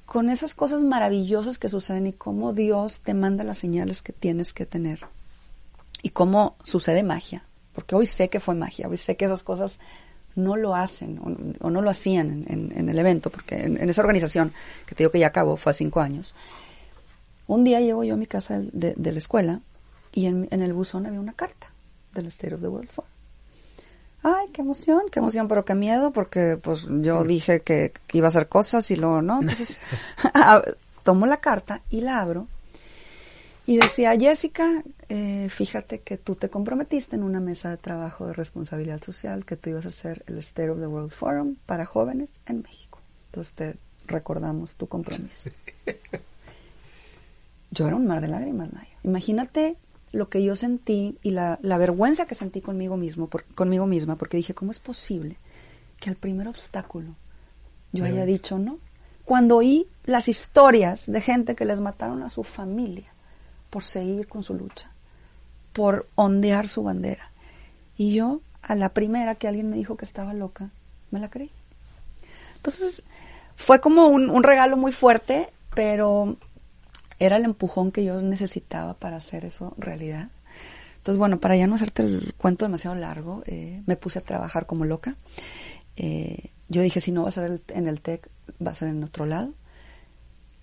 con 0.07 0.31
esas 0.31 0.55
cosas 0.55 0.83
maravillosas 0.83 1.59
que 1.59 1.69
suceden 1.69 2.07
y 2.07 2.13
cómo 2.13 2.53
Dios 2.53 3.01
te 3.01 3.15
manda 3.15 3.45
las 3.45 3.59
señales 3.59 4.03
que 4.03 4.13
tienes 4.13 4.53
que 4.53 4.67
tener 4.67 5.01
y 6.03 6.11
cómo 6.11 6.57
sucede 6.63 7.03
magia, 7.03 7.45
porque 7.73 7.95
hoy 7.95 8.07
sé 8.07 8.29
que 8.29 8.41
fue 8.41 8.55
magia, 8.55 8.89
hoy 8.89 8.97
sé 8.97 9.17
que 9.17 9.25
esas 9.25 9.43
cosas 9.43 9.81
no 10.37 10.57
lo 10.57 10.75
hacen 10.75 11.19
o, 11.61 11.71
no 11.71 11.81
lo 11.81 11.91
hacían 11.91 12.45
en, 12.49 12.89
el 12.89 12.99
evento, 12.99 13.31
porque 13.31 13.57
en, 13.63 13.89
esa 13.89 14.03
organización, 14.03 14.53
que 14.87 14.95
te 14.95 15.05
digo 15.05 15.11
que 15.11 15.21
ya 15.21 15.29
acabó, 15.29 15.57
fue 15.57 15.71
hace 15.71 15.79
cinco 15.79 16.01
años, 16.01 16.35
un 17.47 17.65
día 17.65 17.81
llego 17.81 18.05
yo 18.05 18.15
a 18.15 18.19
mi 18.19 18.27
casa 18.27 18.61
de, 18.61 18.95
la 18.97 19.19
escuela 19.19 19.61
y 20.13 20.27
en, 20.27 20.49
el 20.51 20.73
buzón 20.73 21.07
había 21.07 21.21
una 21.21 21.33
carta 21.33 21.73
del 22.13 22.27
State 22.27 22.55
of 22.55 22.61
the 22.61 22.69
World 22.69 22.89
Forum 22.89 23.14
qué 24.55 24.63
emoción, 24.63 25.03
qué 25.13 25.19
emoción, 25.19 25.49
pero 25.49 25.67
qué 25.67 25.75
miedo, 25.75 26.13
porque 26.13 26.57
pues 26.57 26.87
yo 26.89 27.25
dije 27.25 27.61
que, 27.61 27.93
iba 28.15 28.27
a 28.27 28.29
hacer 28.29 28.49
cosas 28.49 28.91
y 28.91 28.97
luego 28.97 29.21
no. 29.21 29.43
Entonces, 29.43 29.79
tomo 31.03 31.27
la 31.27 31.37
carta 31.39 31.83
y 31.91 32.01
la 32.01 32.21
abro 32.21 32.47
y 33.67 33.79
decía, 33.79 34.15
Jessica, 34.19 34.83
eh, 35.09 35.49
fíjate 35.51 36.01
que 36.01 36.19
tú 36.19 36.35
te 36.35 36.51
comprometiste 36.51 37.17
en 37.17 37.23
una 37.23 37.41
mesa 37.41 37.71
de 37.71 37.79
trabajo 37.79 38.27
de 38.27 38.35
responsabilidad 38.35 39.03
social 39.03 39.47
que 39.47 39.57
tú 39.57 39.71
ibas 39.71 39.87
a 39.87 39.89
hacer 39.89 40.23
el 40.27 40.39
State 40.39 40.71
of 40.71 40.79
the 40.81 40.87
World 40.87 41.11
Forum 41.11 41.57
para 41.65 41.87
jóvenes 41.87 42.41
en 42.47 42.63
México. 42.63 43.01
Entonces 43.27 43.55
te 43.55 43.77
recordamos 44.07 44.75
tu 44.77 44.87
compromiso. 44.87 45.51
Yo 47.71 47.87
era 47.87 47.97
un 47.97 48.07
mar 48.07 48.21
de 48.21 48.29
lágrimas, 48.29 48.73
Nayo. 48.73 48.97
Imagínate 49.03 49.77
lo 50.15 50.29
que 50.29 50.45
yo 50.45 50.55
sentí 50.55 51.19
y 51.23 51.33
la, 51.33 51.59
vergüenza 51.61 52.27
que 52.27 52.37
sentí 52.37 52.61
conmigo 52.61 52.97
mismo, 52.97 53.29
conmigo 53.55 53.87
misma, 53.87 54.17
porque 54.17 54.37
dije, 54.37 54.55
¿cómo 54.55 54.71
es 54.71 54.79
posible 54.79 55.37
que 55.99 56.09
al 56.09 56.17
primer 56.17 56.47
obstáculo 56.47 57.17
yo 57.93 58.05
haya 58.05 58.25
dicho 58.25 58.59
no? 58.59 58.79
Cuando 59.25 59.57
oí 59.57 59.89
las 60.05 60.29
historias 60.29 61.11
de 61.11 61.21
gente 61.21 61.57
que 61.57 61.65
les 61.65 61.81
mataron 61.81 62.23
a 62.23 62.31
su 62.31 62.45
familia 62.45 63.13
por 63.71 63.83
seguir 63.83 64.29
con 64.29 64.45
su 64.45 64.55
lucha, 64.55 64.91
por 65.73 66.07
ondear 66.15 66.69
su 66.69 66.85
bandera. 66.85 67.31
Y 67.97 68.15
yo, 68.15 68.41
a 68.63 68.77
la 68.77 68.91
primera 68.91 69.35
que 69.35 69.49
alguien 69.49 69.71
me 69.71 69.77
dijo 69.77 69.97
que 69.97 70.05
estaba 70.05 70.33
loca, 70.33 70.71
me 71.11 71.19
la 71.19 71.29
creí. 71.29 71.51
Entonces, 72.57 73.03
fue 73.57 73.81
como 73.81 74.07
un, 74.07 74.31
un 74.31 74.43
regalo 74.43 74.77
muy 74.77 74.93
fuerte, 74.93 75.49
pero 75.75 76.37
era 77.19 77.37
el 77.37 77.45
empujón 77.45 77.93
que 77.93 78.05
yo 78.05 78.21
necesitaba 78.23 78.95
para 78.95 79.17
hacer 79.17 79.45
eso 79.45 79.75
realidad. 79.79 80.29
Entonces, 81.05 81.19
bueno, 81.19 81.39
para 81.39 81.57
ya 81.57 81.67
no 81.67 81.75
hacerte 81.75 82.03
el 82.03 82.35
cuento 82.39 82.65
demasiado 82.65 82.97
largo, 82.97 83.43
eh, 83.47 83.83
me 83.87 83.97
puse 83.97 84.19
a 84.19 84.23
trabajar 84.23 84.65
como 84.65 84.87
loca. 84.87 85.17
Eh, 85.97 86.51
yo 86.69 86.81
dije, 86.81 87.01
si 87.01 87.13
no 87.13 87.25
va 87.25 87.29
a 87.29 87.33
ser 87.33 87.61
en 87.69 87.89
el 87.89 88.01
TEC, 88.01 88.29
va 88.65 88.71
a 88.71 88.75
ser 88.75 88.89
en 88.89 89.05
otro 89.05 89.27
lado. 89.27 89.53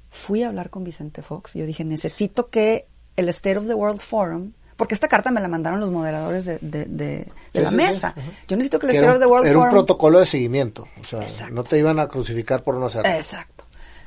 Fui 0.10 0.43
a 0.43 0.47
hablar 0.47 0.70
con 0.70 0.84
Vicente 0.84 1.22
Fox. 1.22 1.54
Yo 1.54 1.66
dije, 1.66 1.86
necesito 1.86 2.49
que 2.49 2.88
el 3.16 3.30
State 3.30 3.58
of 3.58 3.68
the 3.68 3.76
World 3.76 4.02
Forum, 4.02 4.54
porque 4.78 4.95
esta 4.95 5.08
carta 5.08 5.30
me 5.30 5.41
la 5.41 5.47
mandaron 5.47 5.80
los 5.80 5.91
moderadores 5.91 6.45
de, 6.45 6.58
de, 6.60 7.28
la 7.54 7.70
mesa. 7.70 8.16
Yo 8.47 8.58
necesito 8.58 8.80
que 8.80 8.88
el 8.88 8.95
State 8.95 9.12
of 9.12 9.20
the 9.20 9.28
World 9.28 9.45
Forum... 9.45 9.60
Era 9.62 9.70
un 9.70 9.70
protocolo 9.70 10.20
de 10.20 10.26
seguimiento. 10.26 10.88
O 10.99 11.04
sea, 11.04 11.49
no 11.52 11.64
te 11.64 11.78
iban 11.78 11.99
a 11.99 12.08
crucificar 12.08 12.64
por 12.64 12.78
no 12.78 12.88
hacerlo. 12.88 13.12
Exacto. 13.12 13.51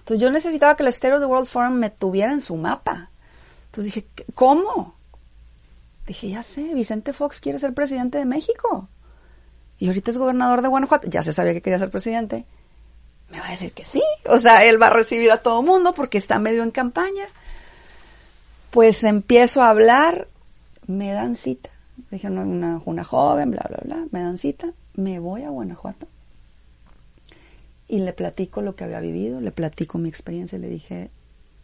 Entonces 0.04 0.22
yo 0.22 0.30
necesitaba 0.30 0.76
que 0.76 0.82
el 0.82 0.90
Estero 0.90 1.18
de 1.18 1.24
World 1.24 1.48
Forum 1.48 1.76
me 1.76 1.88
tuviera 1.88 2.30
en 2.30 2.42
su 2.42 2.56
mapa. 2.56 3.08
Entonces 3.66 3.94
dije, 3.94 4.06
¿cómo? 4.34 4.94
Dije, 6.06 6.28
ya 6.28 6.42
sé, 6.42 6.74
Vicente 6.74 7.14
Fox 7.14 7.40
quiere 7.40 7.58
ser 7.58 7.72
presidente 7.72 8.18
de 8.18 8.26
México. 8.26 8.90
Y 9.78 9.86
ahorita 9.86 10.10
es 10.10 10.18
gobernador 10.18 10.60
de 10.60 10.68
Guanajuato. 10.68 11.08
Ya 11.08 11.22
se 11.22 11.32
sabía 11.32 11.54
que 11.54 11.62
quería 11.62 11.78
ser 11.78 11.90
presidente. 11.90 12.44
Me 13.30 13.40
va 13.40 13.46
a 13.46 13.52
decir 13.52 13.72
que 13.72 13.86
sí. 13.86 14.02
O 14.26 14.38
sea, 14.38 14.66
él 14.66 14.80
va 14.80 14.88
a 14.88 14.90
recibir 14.90 15.32
a 15.32 15.38
todo 15.38 15.62
mundo 15.62 15.94
porque 15.94 16.18
está 16.18 16.38
medio 16.38 16.64
en 16.64 16.70
campaña. 16.70 17.24
Pues 18.72 19.04
empiezo 19.04 19.62
a 19.62 19.70
hablar, 19.70 20.28
me 20.86 21.12
dan 21.12 21.36
cita. 21.36 21.70
Dije, 22.10 22.28
una, 22.28 22.82
una 22.84 23.04
joven, 23.04 23.52
bla, 23.52 23.64
bla, 23.70 23.78
bla. 23.82 24.04
Me 24.10 24.20
dan 24.20 24.36
cita. 24.36 24.68
Me 24.96 25.18
voy 25.18 25.44
a 25.44 25.48
Guanajuato 25.48 26.08
y 27.88 28.00
le 28.00 28.12
platico 28.12 28.62
lo 28.62 28.76
que 28.76 28.84
había 28.84 29.00
vivido, 29.00 29.40
le 29.40 29.52
platico 29.52 29.98
mi 29.98 30.08
experiencia 30.08 30.58
y 30.58 30.60
le 30.60 30.68
dije, 30.68 31.10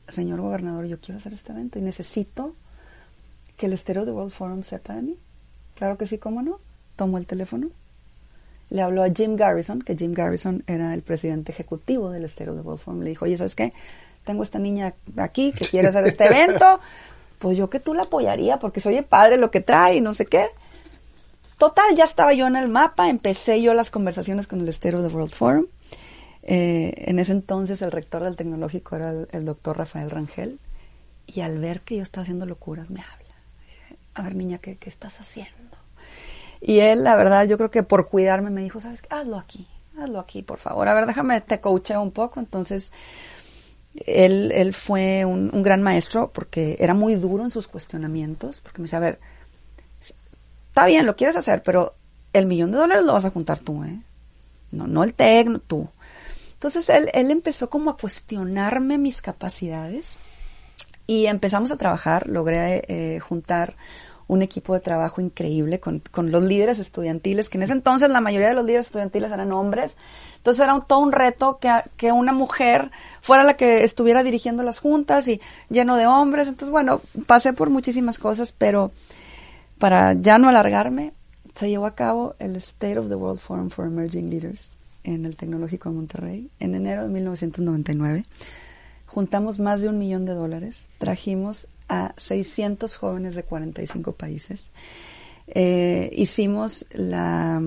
señor 0.09 0.41
gobernador, 0.41 0.87
yo 0.87 1.01
quiero 1.01 1.19
hacer 1.19 1.33
este 1.33 1.53
evento 1.53 1.79
y 1.79 1.83
necesito 1.83 2.55
que 3.57 3.67
el 3.67 3.73
estero 3.73 4.05
de 4.05 4.13
World 4.13 4.33
Forum 4.33 4.63
sepa 4.65 4.95
de 4.95 5.03
mí. 5.03 5.19
Claro 5.75 5.97
que 5.97 6.07
sí, 6.07 6.19
cómo 6.19 6.43
no. 6.43 6.59
Tomo 6.97 7.17
el 7.19 7.27
teléfono, 7.27 7.71
le 8.71 8.83
habló 8.83 9.03
a 9.03 9.11
Jim 9.11 9.37
Garrison, 9.37 9.83
que 9.83 9.97
Jim 9.97 10.13
Garrison 10.13 10.63
era 10.67 10.95
el 10.95 11.03
presidente 11.03 11.53
ejecutivo 11.53 12.11
del 12.11 12.25
estero 12.25 12.55
de 12.55 12.61
World 12.61 12.81
Forum. 12.81 13.01
Le 13.01 13.11
dijo, 13.11 13.25
oye, 13.25 13.37
¿sabes 13.37 13.57
qué? 13.57 13.73
Tengo 14.25 14.45
esta 14.45 14.59
niña 14.59 14.95
aquí 15.17 15.53
que 15.53 15.67
quiere 15.67 15.89
hacer 15.89 16.07
este 16.07 16.27
evento. 16.27 16.81
Pues 17.39 17.59
yo 17.59 17.69
que 17.69 17.81
tú 17.81 17.95
la 17.95 18.03
apoyaría 18.05 18.59
porque 18.59 18.81
soy 18.81 19.01
padre 19.03 19.39
lo 19.39 19.51
que 19.51 19.61
trae 19.61 19.97
y 19.97 20.01
no 20.01 20.15
sé 20.15 20.27
qué. 20.27 20.47
Total, 21.59 21.95
ya 21.97 22.05
estaba 22.05 22.33
yo 22.33 22.47
en 22.47 22.57
el 22.57 22.69
mapa, 22.69 23.11
empecé 23.11 23.61
yo 23.61 23.75
las 23.75 23.91
conversaciones 23.91 24.47
con 24.47 24.61
el 24.61 24.69
estero 24.69 25.03
de 25.03 25.09
World 25.09 25.35
Forum. 25.35 25.67
Eh, 26.43 26.95
en 26.97 27.19
ese 27.19 27.33
entonces 27.33 27.83
el 27.83 27.93
rector 27.93 28.25
del 28.25 28.37
tecnológico 28.37 28.97
era 28.97 29.11
el, 29.11 29.45
doctor 29.45 29.77
Rafael 29.77 30.11
Rangel 30.11 30.59
y 31.27 31.43
al 31.43 31.59
ver 31.59 31.83
que 31.83 31.97
yo 31.97 32.03
estaba 32.03 32.23
haciendo 32.23 32.47
locuras 32.47 32.91
me 32.91 33.01
habla. 33.01 33.17
A 34.15 34.23
ver, 34.23 34.35
niña, 34.35 34.59
¿qué, 34.59 34.79
estás 34.87 35.21
haciendo? 35.21 35.77
Y 36.61 36.81
él, 36.81 37.05
la 37.05 37.17
verdad, 37.17 37.47
yo 37.47 37.57
creo 37.57 37.71
que 37.71 37.83
por 37.83 38.09
cuidarme 38.09 38.51
me 38.51 38.63
dijo, 38.63 38.81
¿sabes 38.81 39.03
qué? 39.03 39.09
Hazlo 39.11 39.39
aquí, 39.39 39.67
hazlo 39.99 40.19
aquí, 40.19 40.43
por 40.43 40.59
favor. 40.59 40.89
A 40.89 40.95
ver, 40.95 41.07
déjame, 41.07 41.41
te 41.41 41.61
coacheo 41.61 42.03
un 42.03 42.11
poco. 42.11 42.41
Entonces, 42.41 42.93
él, 44.07 44.53
él 44.53 44.75
fue 44.75 45.25
un, 45.25 45.63
gran 45.63 45.83
maestro 45.83 46.31
porque 46.33 46.77
era 46.81 46.95
muy 46.95 47.15
duro 47.15 47.45
en 47.45 47.51
sus 47.51 47.67
cuestionamientos, 47.67 48.61
porque 48.61 48.79
me 48.79 48.85
decía, 48.85 48.99
a 48.99 49.03
ver, 49.03 49.21
está 50.69 50.87
bien, 50.87 51.07
lo 51.07 51.17
quieres 51.17 51.37
hacer, 51.37 51.63
pero 51.63 51.95
el 52.33 52.47
millón 52.47 52.73
de 52.73 52.79
dólares 52.79 53.05
lo 53.05 53.13
vas 53.13 53.25
a 53.25 53.31
juntar 53.31 53.59
tú, 53.59 53.83
¿eh? 53.85 54.01
No, 54.71 54.87
no 54.87 55.03
el 55.03 55.15
tecno, 55.15 55.59
tú. 55.59 55.89
Entonces 56.61 56.91
él, 56.91 57.09
él 57.15 57.31
empezó 57.31 57.71
como 57.71 57.89
a 57.89 57.97
cuestionarme 57.97 58.99
mis 58.99 59.23
capacidades 59.23 60.19
y 61.07 61.25
empezamos 61.25 61.73
a 61.73 61.79
trabajar, 61.79 62.27
logré 62.27 62.85
eh, 62.87 63.19
juntar 63.19 63.77
un 64.27 64.43
equipo 64.43 64.75
de 64.75 64.81
trabajo 64.81 65.23
increíble 65.23 65.81
con, 65.81 66.03
con, 66.11 66.31
los 66.31 66.43
líderes 66.43 66.79
estudiantiles, 66.79 67.49
que 67.49 67.57
en 67.57 67.63
ese 67.63 67.73
entonces 67.73 68.11
la 68.11 68.21
mayoría 68.21 68.49
de 68.49 68.55
los 68.55 68.67
líderes 68.67 68.85
estudiantiles 68.85 69.33
eran 69.33 69.53
hombres. 69.53 69.97
Entonces 70.37 70.63
era 70.63 70.75
un, 70.75 70.83
todo 70.83 70.99
un 70.99 71.13
reto 71.13 71.57
que, 71.59 71.73
que 71.97 72.13
una 72.13 72.35
mujer 72.35 72.91
fuera 73.23 73.43
la 73.43 73.57
que 73.57 73.83
estuviera 73.83 74.23
dirigiendo 74.23 74.63
las 74.63 74.81
juntas 74.81 75.29
y 75.29 75.41
lleno 75.71 75.97
de 75.97 76.07
hombres. 76.07 76.47
Entonces, 76.47 76.71
bueno, 76.71 77.01
pasé 77.27 77.55
por 77.55 77.71
muchísimas 77.71 78.19
cosas, 78.19 78.53
pero 78.53 78.93
para 79.79 80.13
ya 80.13 80.37
no 80.37 80.51
alargarme, 80.51 81.15
se 81.55 81.71
llevó 81.71 81.87
a 81.87 81.95
cabo 81.95 82.35
el 82.39 82.55
State 82.57 82.99
of 82.99 83.09
the 83.09 83.15
World 83.15 83.41
Forum 83.41 83.71
for 83.71 83.87
Emerging 83.87 84.29
Leaders 84.29 84.77
en 85.05 85.27
el 85.27 85.37
Tecnológico 85.37 85.89
de 85.89 85.97
Monterrey 85.97 86.51
en 86.59 86.75
enero 86.75 87.05
de 87.05 87.09
1999. 87.09 88.25
Juntamos 89.07 89.59
más 89.59 89.83
de 89.83 89.89
un 89.89 89.99
millón 89.99 90.25
de 90.25 90.35
dólares, 90.35 90.89
trajimos 90.99 91.69
a 91.89 92.15
600 92.17 92.95
jóvenes 92.97 93.35
de 93.35 93.43
45 93.43 94.13
países. 94.13 94.73
Eh, 95.49 96.11
hicimos 96.13 96.87
la, 96.93 97.61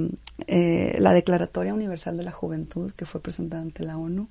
eh, 0.47 0.95
la 0.99 1.13
Declaratoria 1.13 1.73
Universal 1.73 2.15
de 2.15 2.23
la 2.23 2.31
Juventud, 2.31 2.93
que 2.93 3.05
fue 3.05 3.21
presentada 3.21 3.61
ante 3.61 3.83
la 3.83 3.97
ONU. 3.97 4.29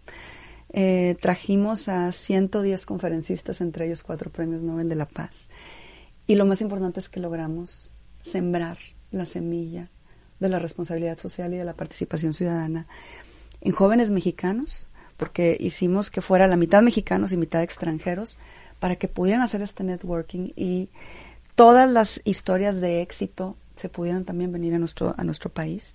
Eh, 0.73 1.17
trajimos 1.21 1.89
a 1.89 2.11
110 2.13 2.87
conferencistas, 2.87 3.61
entre 3.61 3.87
ellos 3.87 4.03
cuatro 4.03 4.31
premios 4.31 4.63
Nobel 4.63 4.89
de 4.89 4.95
la 4.95 5.07
Paz. 5.07 5.51
Y 6.27 6.37
lo 6.37 6.47
más 6.47 6.63
importante 6.63 7.01
es 7.01 7.11
que 7.11 7.21
logramos 7.21 7.91
sembrar 8.23 8.79
la 9.11 9.27
semilla 9.27 9.91
de 10.43 10.49
la 10.49 10.59
responsabilidad 10.59 11.19
social 11.19 11.55
y 11.55 11.57
de 11.57 11.65
la 11.65 11.75
participación 11.75 12.35
ciudadana 12.35 12.87
en 13.61 13.73
jóvenes 13.73 14.11
mexicanos, 14.11 14.89
porque 15.17 15.57
hicimos 15.59 16.11
que 16.11 16.21
fuera 16.21 16.49
la 16.49 16.57
mitad 16.57 16.83
mexicanos 16.83 17.33
y 17.33 17.37
mitad 17.37 17.63
extranjeros, 17.63 18.39
para 18.81 18.97
que 18.97 19.07
pudieran 19.09 19.43
hacer 19.43 19.63
este 19.63 19.85
networking 19.85 20.51
y 20.57 20.89
todas 21.55 21.89
las 21.89 22.21
historias 22.25 22.81
de 22.81 23.01
éxito 23.01 23.57
se 23.77 23.89
pudieran 23.89 24.25
también 24.25 24.51
venir 24.51 24.75
a 24.75 24.79
nuestro, 24.79 25.15
a 25.17 25.23
nuestro 25.23 25.51
país. 25.51 25.95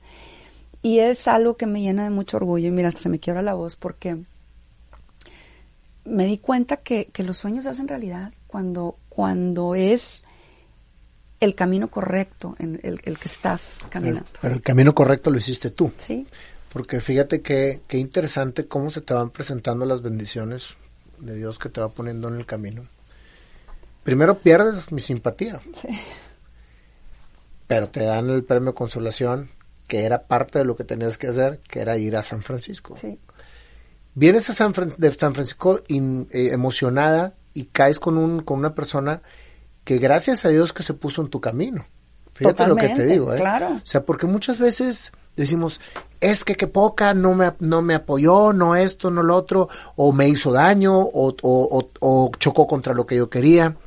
Y 0.82 1.00
es 1.00 1.28
algo 1.28 1.58
que 1.58 1.66
me 1.66 1.82
llena 1.82 2.06
de 2.06 2.10
mucho 2.10 2.38
orgullo 2.38 2.68
y 2.68 2.72
mira, 2.72 2.92
se 2.92 3.10
me 3.10 3.20
quiebra 3.20 3.42
la 3.42 3.56
voz 3.56 3.76
porque 3.76 4.18
me 6.06 6.26
di 6.26 6.38
cuenta 6.38 6.78
que, 6.78 7.08
que 7.08 7.24
los 7.24 7.36
sueños 7.36 7.66
se 7.66 7.72
hacen 7.72 7.90
realidad 7.90 8.32
cuando, 8.48 8.96
cuando 9.10 9.76
es 9.76 10.24
el 11.40 11.56
camino 11.56 11.90
correcto 11.90 12.56
en 12.60 12.80
el, 12.84 13.00
el 13.04 13.18
que 13.18 13.28
estás 13.28 13.86
caminando. 13.90 14.26
Pero, 14.32 14.40
pero, 14.42 14.56
el 14.56 14.62
camino 14.62 14.94
correcto 14.96 15.30
lo 15.30 15.38
hiciste 15.38 15.72
tú. 15.72 15.92
Sí. 15.98 16.28
Porque 16.72 17.00
fíjate 17.00 17.42
que, 17.42 17.82
qué 17.88 17.98
interesante 17.98 18.68
cómo 18.68 18.90
se 18.90 19.02
te 19.02 19.14
van 19.14 19.30
presentando 19.30 19.86
las 19.86 20.02
bendiciones 20.02 20.76
de 21.20 21.36
Dios 21.36 21.60
que 21.60 21.70
te 21.70 21.82
va 21.82 21.90
poniendo 21.90 22.28
en 22.28 22.36
el 22.36 22.46
camino. 22.46 22.88
Primero 24.04 24.40
pierdes 24.40 24.92
mi 24.92 25.02
simpatía. 25.02 25.62
Sí. 25.74 25.88
Pero 27.68 27.90
te 27.90 28.04
dan 28.04 28.30
el 28.30 28.44
premio 28.44 28.74
consolación, 28.74 29.50
que 29.88 30.06
era 30.06 30.24
parte 30.24 30.60
de 30.60 30.66
lo 30.66 30.76
que 30.76 30.84
tenías 30.84 31.18
que 31.18 31.28
hacer, 31.28 31.60
que 31.68 31.82
era 31.82 31.98
ir 31.98 32.16
a 32.16 32.22
San 32.22 32.42
Francisco. 32.42 32.96
Sí. 32.96 33.20
Vienes 34.16 34.50
a 34.50 34.54
San 34.54 34.74
Fran 34.74 34.92
de 34.98 35.14
San 35.14 35.34
Francisco 35.34 35.82
in, 35.88 36.28
eh, 36.32 36.50
emocionada 36.52 37.36
y 37.54 37.66
caes 37.66 38.00
con, 38.00 38.18
un, 38.18 38.42
con 38.42 38.60
una 38.60 38.74
persona 38.74 39.22
que 39.88 40.00
gracias 40.00 40.44
a 40.44 40.50
Dios 40.50 40.74
que 40.74 40.84
se 40.84 40.94
puso 40.94 41.22
en 41.22 41.30
tu 41.30 41.40
camino. 41.40 41.86
Fíjate 42.34 42.56
Totalmente, 42.56 42.90
lo 42.90 42.96
que 42.96 43.02
te 43.02 43.08
digo, 43.08 43.34
¿eh? 43.34 43.38
Claro. 43.38 43.70
O 43.70 43.86
sea, 43.86 44.04
porque 44.04 44.28
muchas 44.28 44.60
veces 44.60 45.14
decimos, 45.38 45.80
es 46.20 46.44
que 46.44 46.58
qué 46.58 46.68
poca, 46.68 47.14
no 47.14 47.34
me, 47.36 47.54
no 47.62 47.82
me 47.82 47.96
apoyó, 47.96 48.52
no 48.52 48.76
esto, 48.76 49.10
no 49.12 49.24
lo 49.24 49.34
otro, 49.34 49.70
o 49.96 50.12
me 50.12 50.28
hizo 50.28 50.52
daño, 50.52 50.94
o, 51.00 51.30
o, 51.30 51.36
o, 51.42 51.90
o 52.02 52.32
chocó 52.38 52.68
contra 52.68 52.94
lo 52.94 53.06
que 53.06 53.16
yo 53.16 53.30
quería. 53.30 53.78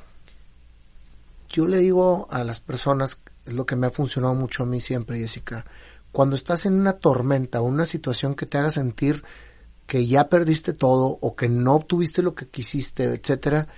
Yo 1.51 1.68
le 1.68 1.76
digo 1.76 2.26
a 2.30 2.44
las 2.44 2.61
personas, 2.61 3.20
es 3.44 3.53
lo 3.53 3.66
que 3.66 3.76
me 3.76 3.88
ha 3.88 3.90
funcionado 3.90 4.34
mucho 4.34 4.62
a 4.62 4.66
mí 4.66 4.80
siempre, 4.80 5.18
Jessica, 5.18 5.66
cuando 6.12 6.34
estás 6.34 6.64
en 6.64 6.80
una 6.80 6.94
tormenta 6.94 7.61
o 7.61 7.64
una 7.64 7.84
situación 7.84 8.34
que 8.34 8.46
te 8.46 8.57
haga 8.57 8.70
sentir 8.70 9.22
que 9.86 10.07
ya 10.07 10.30
perdiste 10.30 10.72
todo 10.72 11.18
o 11.20 11.36
que 11.36 11.51
no 11.51 11.74
obtuviste 11.74 12.22
lo 12.22 12.34
que 12.34 12.48
quisiste, 12.48 13.05
etcétera, 13.05 13.68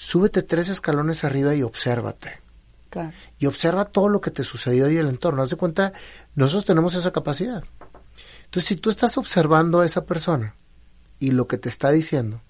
súbete 0.00 0.42
tres 0.42 0.70
escalones 0.70 1.24
arriba 1.24 1.54
y 1.54 1.62
obsérvate. 1.62 2.40
Claro. 2.88 3.12
Y 3.38 3.44
observa 3.44 3.84
todo 3.84 4.08
lo 4.08 4.22
que 4.22 4.30
te 4.30 4.44
sucedió 4.44 4.88
y 4.88 4.96
el 4.96 5.08
entorno. 5.08 5.42
Haz 5.42 5.50
de 5.50 5.56
cuenta, 5.56 5.92
nosotros 6.34 6.64
tenemos 6.64 6.94
esa 6.94 7.12
capacidad. 7.12 7.62
Entonces, 8.44 8.66
si 8.66 8.76
tú 8.76 8.88
estás 8.88 9.18
observando 9.18 9.80
a 9.80 9.84
esa 9.84 10.06
persona 10.06 10.56
y 11.18 11.32
lo 11.32 11.46
que 11.46 11.58
te 11.58 11.68
está 11.68 11.90
diciendo, 11.90 12.40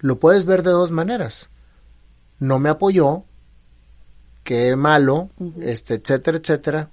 lo 0.00 0.20
puedes 0.20 0.44
ver 0.44 0.62
de 0.62 0.70
dos 0.70 0.90
maneras. 0.90 1.48
No 2.38 2.58
me 2.58 2.68
apoyó, 2.68 3.24
qué 4.42 4.76
malo, 4.76 5.30
uh 5.38 5.46
-huh. 5.46 5.62
este, 5.62 5.94
etcétera, 5.94 6.36
etcétera, 6.36 6.90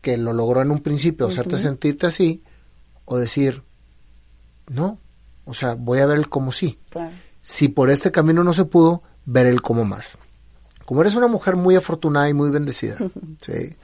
que 0.00 0.16
lo 0.16 0.32
logró 0.32 0.62
en 0.62 0.70
un 0.70 0.80
principio, 0.80 1.26
uh 1.26 1.28
-huh. 1.28 1.32
hacerte 1.32 1.58
sentirte 1.58 2.06
así, 2.06 2.42
o 3.04 3.18
decir, 3.18 3.62
no, 4.68 4.98
o 5.44 5.52
sea, 5.52 5.74
voy 5.74 5.98
a 5.98 6.06
ver 6.06 6.16
el 6.16 6.30
cómo 6.30 6.50
sí. 6.50 6.78
Claro. 6.88 7.27
Si 7.48 7.68
por 7.70 7.90
este 7.90 8.12
camino 8.12 8.44
no 8.44 8.52
se 8.52 8.66
pudo, 8.66 9.02
ver 9.24 9.46
el 9.46 9.62
cómo 9.62 9.86
más. 9.86 10.18
Como 10.84 11.00
eres 11.00 11.14
una 11.14 11.28
mujer 11.28 11.56
muy 11.56 11.76
afortunada 11.76 12.28
y 12.28 12.34
muy 12.34 12.50
bendecida, 12.50 12.98
¿sí? 13.40 13.74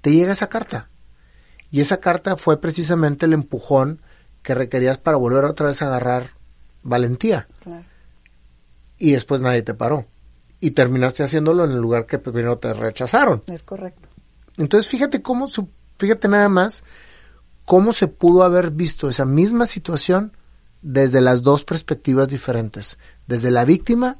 te 0.00 0.12
llega 0.12 0.32
esa 0.32 0.48
carta. 0.48 0.90
Y 1.70 1.80
esa 1.80 1.98
carta 1.98 2.36
fue 2.36 2.60
precisamente 2.60 3.26
el 3.26 3.34
empujón 3.34 4.02
que 4.42 4.52
requerías 4.52 4.98
para 4.98 5.16
volver 5.16 5.44
otra 5.44 5.68
vez 5.68 5.80
a 5.80 5.86
agarrar 5.86 6.30
valentía. 6.82 7.46
Claro. 7.62 7.84
Y 8.98 9.12
después 9.12 9.42
nadie 9.42 9.62
te 9.62 9.74
paró. 9.74 10.06
Y 10.58 10.72
terminaste 10.72 11.22
haciéndolo 11.22 11.66
en 11.66 11.70
el 11.70 11.78
lugar 11.78 12.04
que 12.04 12.18
primero 12.18 12.58
te 12.58 12.74
rechazaron. 12.74 13.44
Es 13.46 13.62
correcto. 13.62 14.08
Entonces 14.56 14.90
fíjate 14.90 15.22
cómo, 15.22 15.46
fíjate 15.98 16.26
nada 16.26 16.48
más 16.48 16.82
cómo 17.64 17.92
se 17.92 18.08
pudo 18.08 18.42
haber 18.42 18.72
visto 18.72 19.08
esa 19.08 19.24
misma 19.24 19.66
situación 19.66 20.32
desde 20.82 21.20
las 21.20 21.42
dos 21.42 21.64
perspectivas 21.64 22.28
diferentes. 22.28 22.98
Desde 23.26 23.50
la 23.50 23.64
víctima 23.64 24.18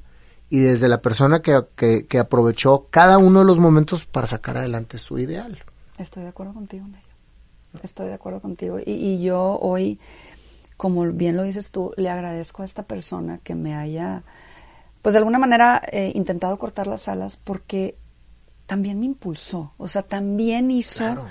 y 0.50 0.58
desde 0.58 0.88
la 0.88 1.02
persona 1.02 1.40
que, 1.40 1.60
que, 1.76 2.06
que, 2.06 2.18
aprovechó 2.18 2.86
cada 2.90 3.18
uno 3.18 3.40
de 3.40 3.44
los 3.44 3.58
momentos 3.58 4.06
para 4.06 4.26
sacar 4.26 4.56
adelante 4.56 4.98
su 4.98 5.18
ideal. 5.18 5.62
Estoy 5.98 6.22
de 6.22 6.30
acuerdo 6.30 6.54
contigo. 6.54 6.86
Estoy 7.82 8.06
de 8.06 8.14
acuerdo 8.14 8.40
contigo. 8.40 8.78
Y, 8.78 8.92
y, 8.92 9.22
yo 9.22 9.58
hoy, 9.60 9.98
como 10.76 11.04
bien 11.12 11.36
lo 11.36 11.42
dices 11.42 11.70
tú, 11.70 11.92
le 11.96 12.08
agradezco 12.08 12.62
a 12.62 12.64
esta 12.64 12.84
persona 12.84 13.38
que 13.44 13.54
me 13.54 13.74
haya, 13.74 14.22
pues 15.02 15.12
de 15.12 15.18
alguna 15.18 15.38
manera, 15.38 15.82
eh, 15.92 16.12
intentado 16.14 16.58
cortar 16.58 16.86
las 16.86 17.08
alas 17.08 17.38
porque 17.42 17.96
también 18.66 19.00
me 19.00 19.06
impulsó. 19.06 19.72
O 19.76 19.86
sea, 19.86 20.02
también 20.02 20.70
hizo 20.70 21.00
Claro. 21.00 21.26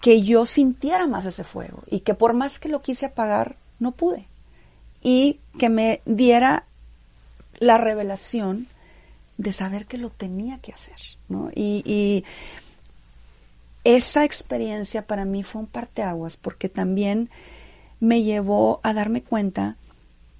que 0.00 0.22
yo 0.22 0.46
sintiera 0.46 1.06
más 1.06 1.26
ese 1.26 1.44
fuego 1.44 1.84
y 1.86 2.00
que 2.00 2.14
por 2.14 2.34
más 2.34 2.58
que 2.58 2.68
lo 2.68 2.80
quise 2.80 3.06
apagar, 3.06 3.56
no 3.78 3.92
pude. 3.92 4.26
Y 5.02 5.40
que 5.58 5.68
me 5.68 6.00
diera 6.04 6.64
la 7.58 7.78
revelación 7.78 8.66
de 9.36 9.52
saber 9.52 9.86
que 9.86 9.98
lo 9.98 10.10
tenía 10.10 10.58
que 10.58 10.72
hacer, 10.72 10.98
¿no? 11.28 11.50
Y, 11.54 11.82
y 11.84 12.24
esa 13.84 14.24
experiencia 14.24 15.06
para 15.06 15.24
mí 15.24 15.42
fue 15.42 15.62
un 15.62 15.66
parteaguas 15.66 16.36
porque 16.36 16.68
también 16.68 17.30
me 18.00 18.22
llevó 18.22 18.80
a 18.82 18.94
darme 18.94 19.22
cuenta 19.22 19.76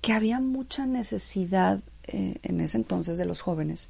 que 0.01 0.13
había 0.13 0.41
mucha 0.41 0.87
necesidad 0.87 1.81
eh, 2.05 2.37
en 2.43 2.61
ese 2.61 2.79
entonces 2.79 3.17
de 3.17 3.25
los 3.25 3.41
jóvenes 3.41 3.89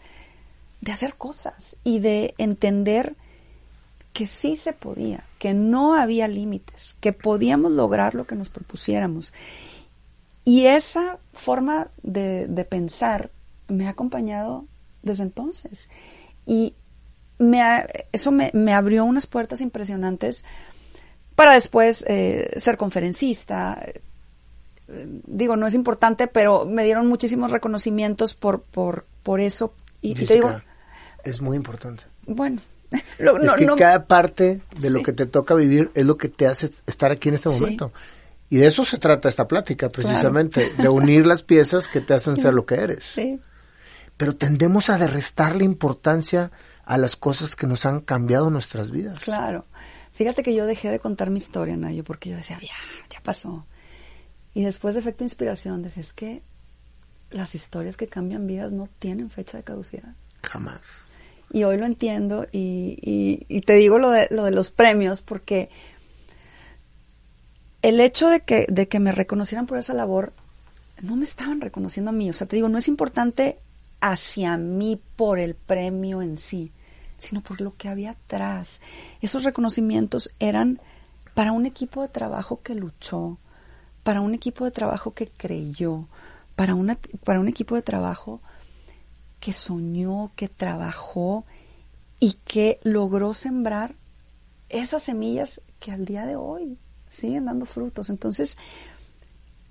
de 0.83 0.93
hacer 0.93 1.15
cosas 1.15 1.77
y 1.85 2.01
de 2.01 2.35
entender 2.37 3.15
que 4.13 4.27
sí 4.27 4.57
se 4.57 4.75
podía, 4.75 5.25
que 5.39 5.55
no 5.55 5.95
había 5.95 6.29
límites, 6.29 6.97
que 7.01 7.15
podíamos 7.15 7.73
lograr 7.73 8.15
lo 8.15 8.27
que 8.27 8.35
nos 8.35 8.51
propusiéramos. 8.51 9.33
Y 10.45 10.67
esa 10.67 11.19
forma 11.33 11.89
de, 12.03 12.47
de 12.49 12.65
pensar 12.65 13.31
me 13.69 13.87
ha 13.87 13.91
acompañado 13.91 14.67
desde 15.03 15.23
entonces. 15.23 15.91
Y 16.47 16.75
me 17.39 17.63
ha, 17.63 17.87
eso 18.13 18.31
me, 18.31 18.51
me, 18.55 18.75
abrió 18.75 19.05
unas 19.05 19.27
puertas 19.27 19.61
impresionantes 19.61 20.45
para 21.35 21.55
después 21.55 22.05
eh, 22.09 22.51
ser 22.57 22.77
conferencista. 22.77 23.85
Digo, 25.27 25.57
no 25.57 25.67
es 25.67 25.75
importante, 25.75 26.27
pero 26.27 26.65
me 26.67 26.85
dieron 26.85 27.07
muchísimos 27.07 27.51
reconocimientos 27.51 28.35
por, 28.35 28.63
por, 28.63 29.07
por 29.23 29.41
eso. 29.41 29.75
Y, 30.01 30.15
te 30.15 30.35
digo, 30.35 30.61
es 31.25 31.41
muy 31.41 31.57
importante. 31.57 32.05
bueno, 32.27 32.61
es 32.91 33.53
que 33.57 33.67
cada 33.79 34.07
parte 34.07 34.61
de 34.79 34.91
lo 34.91 35.03
que 35.03 35.13
te 35.13 35.27
toca 35.27 35.55
vivir 35.55 35.91
es 35.95 36.05
lo 36.05 36.17
que 36.17 36.29
te 36.29 36.47
hace 36.47 36.71
estar 36.87 37.11
aquí 37.13 37.29
en 37.29 37.37
este 37.37 37.49
momento. 37.49 37.93
Y 38.53 38.59
de 38.59 38.67
eso 38.67 38.85
se 38.85 38.99
trata 38.99 39.31
esta 39.31 39.49
plática, 39.49 39.89
precisamente, 39.89 40.75
de 40.77 40.87
unir 40.91 41.25
las 41.25 41.43
piezas 41.43 41.89
que 41.89 42.03
te 42.03 42.13
hacen 42.13 42.37
ser 42.37 42.53
lo 42.53 42.67
que 42.67 42.75
eres. 42.75 43.19
Pero 44.19 44.37
tendemos 44.37 44.91
a 44.91 44.99
la 44.99 45.65
importancia 45.65 46.51
a 46.85 46.99
las 46.99 47.17
cosas 47.17 47.57
que 47.57 47.67
nos 47.67 47.87
han 47.87 48.01
cambiado 48.01 48.51
nuestras 48.51 48.91
vidas. 48.91 49.21
Claro. 49.21 49.65
Fíjate 50.13 50.43
que 50.43 50.55
yo 50.55 50.67
dejé 50.67 50.91
de 50.91 50.99
contar 50.99 51.31
mi 51.31 51.39
historia, 51.39 51.79
Nayo, 51.79 52.05
porque 52.05 52.29
yo 52.29 52.37
decía, 52.37 52.59
ya, 52.61 52.75
ya 53.09 53.23
pasó. 53.23 53.67
Y 54.53 54.65
después 54.65 54.97
de 54.97 55.01
efecto 55.01 55.25
inspiración, 55.25 55.81
decía, 55.81 56.03
es 56.03 56.13
que 56.13 56.43
las 57.31 57.55
historias 57.55 57.97
que 57.97 58.07
cambian 58.07 58.47
vidas 58.47 58.71
no 58.71 58.87
tienen 58.99 59.31
fecha 59.31 59.57
de 59.57 59.65
caducidad. 59.65 60.15
Jamás. 60.43 60.83
Y 61.55 61.65
hoy 61.65 61.79
lo 61.79 61.87
entiendo 61.87 62.47
y, 62.53 62.99
y, 63.49 63.61
te 63.63 63.75
digo 63.75 63.99
lo 63.99 64.11
de, 64.11 64.29
lo 64.31 64.45
de 64.45 64.51
los 64.51 64.71
premios 64.71 65.23
porque 65.23 65.71
el 67.83 68.01
hecho 68.01 68.29
de 68.29 68.41
que, 68.41 69.01
me 69.01 69.13
reconocieran 69.13 69.67
por 69.67 69.79
esa 69.79 69.93
labor, 69.93 70.33
no 71.03 71.17
me 71.17 71.25
estaban 71.25 71.61
reconociendo 71.61 72.11
a 72.11 72.15
mí. 72.15 72.31
O 72.31 72.33
sea, 72.33 72.47
te 72.47 72.57
digo, 72.57 72.69
no 72.69 72.79
es 72.79 72.89
importante 72.89 73.59
hacia 74.01 74.57
mí 74.57 75.01
por 75.17 75.41
el 75.41 75.55
premio 75.55 76.23
en 76.23 76.39
sí, 76.39 76.71
sino 77.19 77.41
por 77.41 77.61
lo 77.61 77.77
que 77.77 77.89
había 77.89 78.13
atrás. 78.13 78.81
Esos 79.21 79.43
reconocimientos 79.43 80.31
eran 80.39 80.81
para 81.35 81.53
un 81.53 81.67
equipo 81.67 82.03
de 82.03 82.09
trabajo 82.09 82.61
que 82.63 82.75
luchó, 82.75 83.39
para 84.05 84.21
un 84.21 84.35
equipo 84.35 84.65
de 84.65 84.71
trabajo 84.71 85.13
que 85.13 85.27
creyó, 85.27 86.07
para 86.55 86.75
un 86.75 87.49
equipo 87.49 87.75
de 87.75 87.83
trabajo 87.83 88.41
que 89.41 89.53
soñó, 89.53 90.31
que 90.37 90.49
trabajó 90.49 91.45
y 92.21 92.35
que 92.45 92.79
logró 92.85 93.35
sembrar 93.35 93.97
esas 94.69 95.03
semillas 95.03 95.61
que 95.81 95.91
al 95.91 96.05
día 96.05 96.27
de 96.27 96.37
hoy 96.37 96.79
siguen 97.13 97.45
dando 97.45 97.67
frutos. 97.67 98.11
Entonces, 98.11 98.57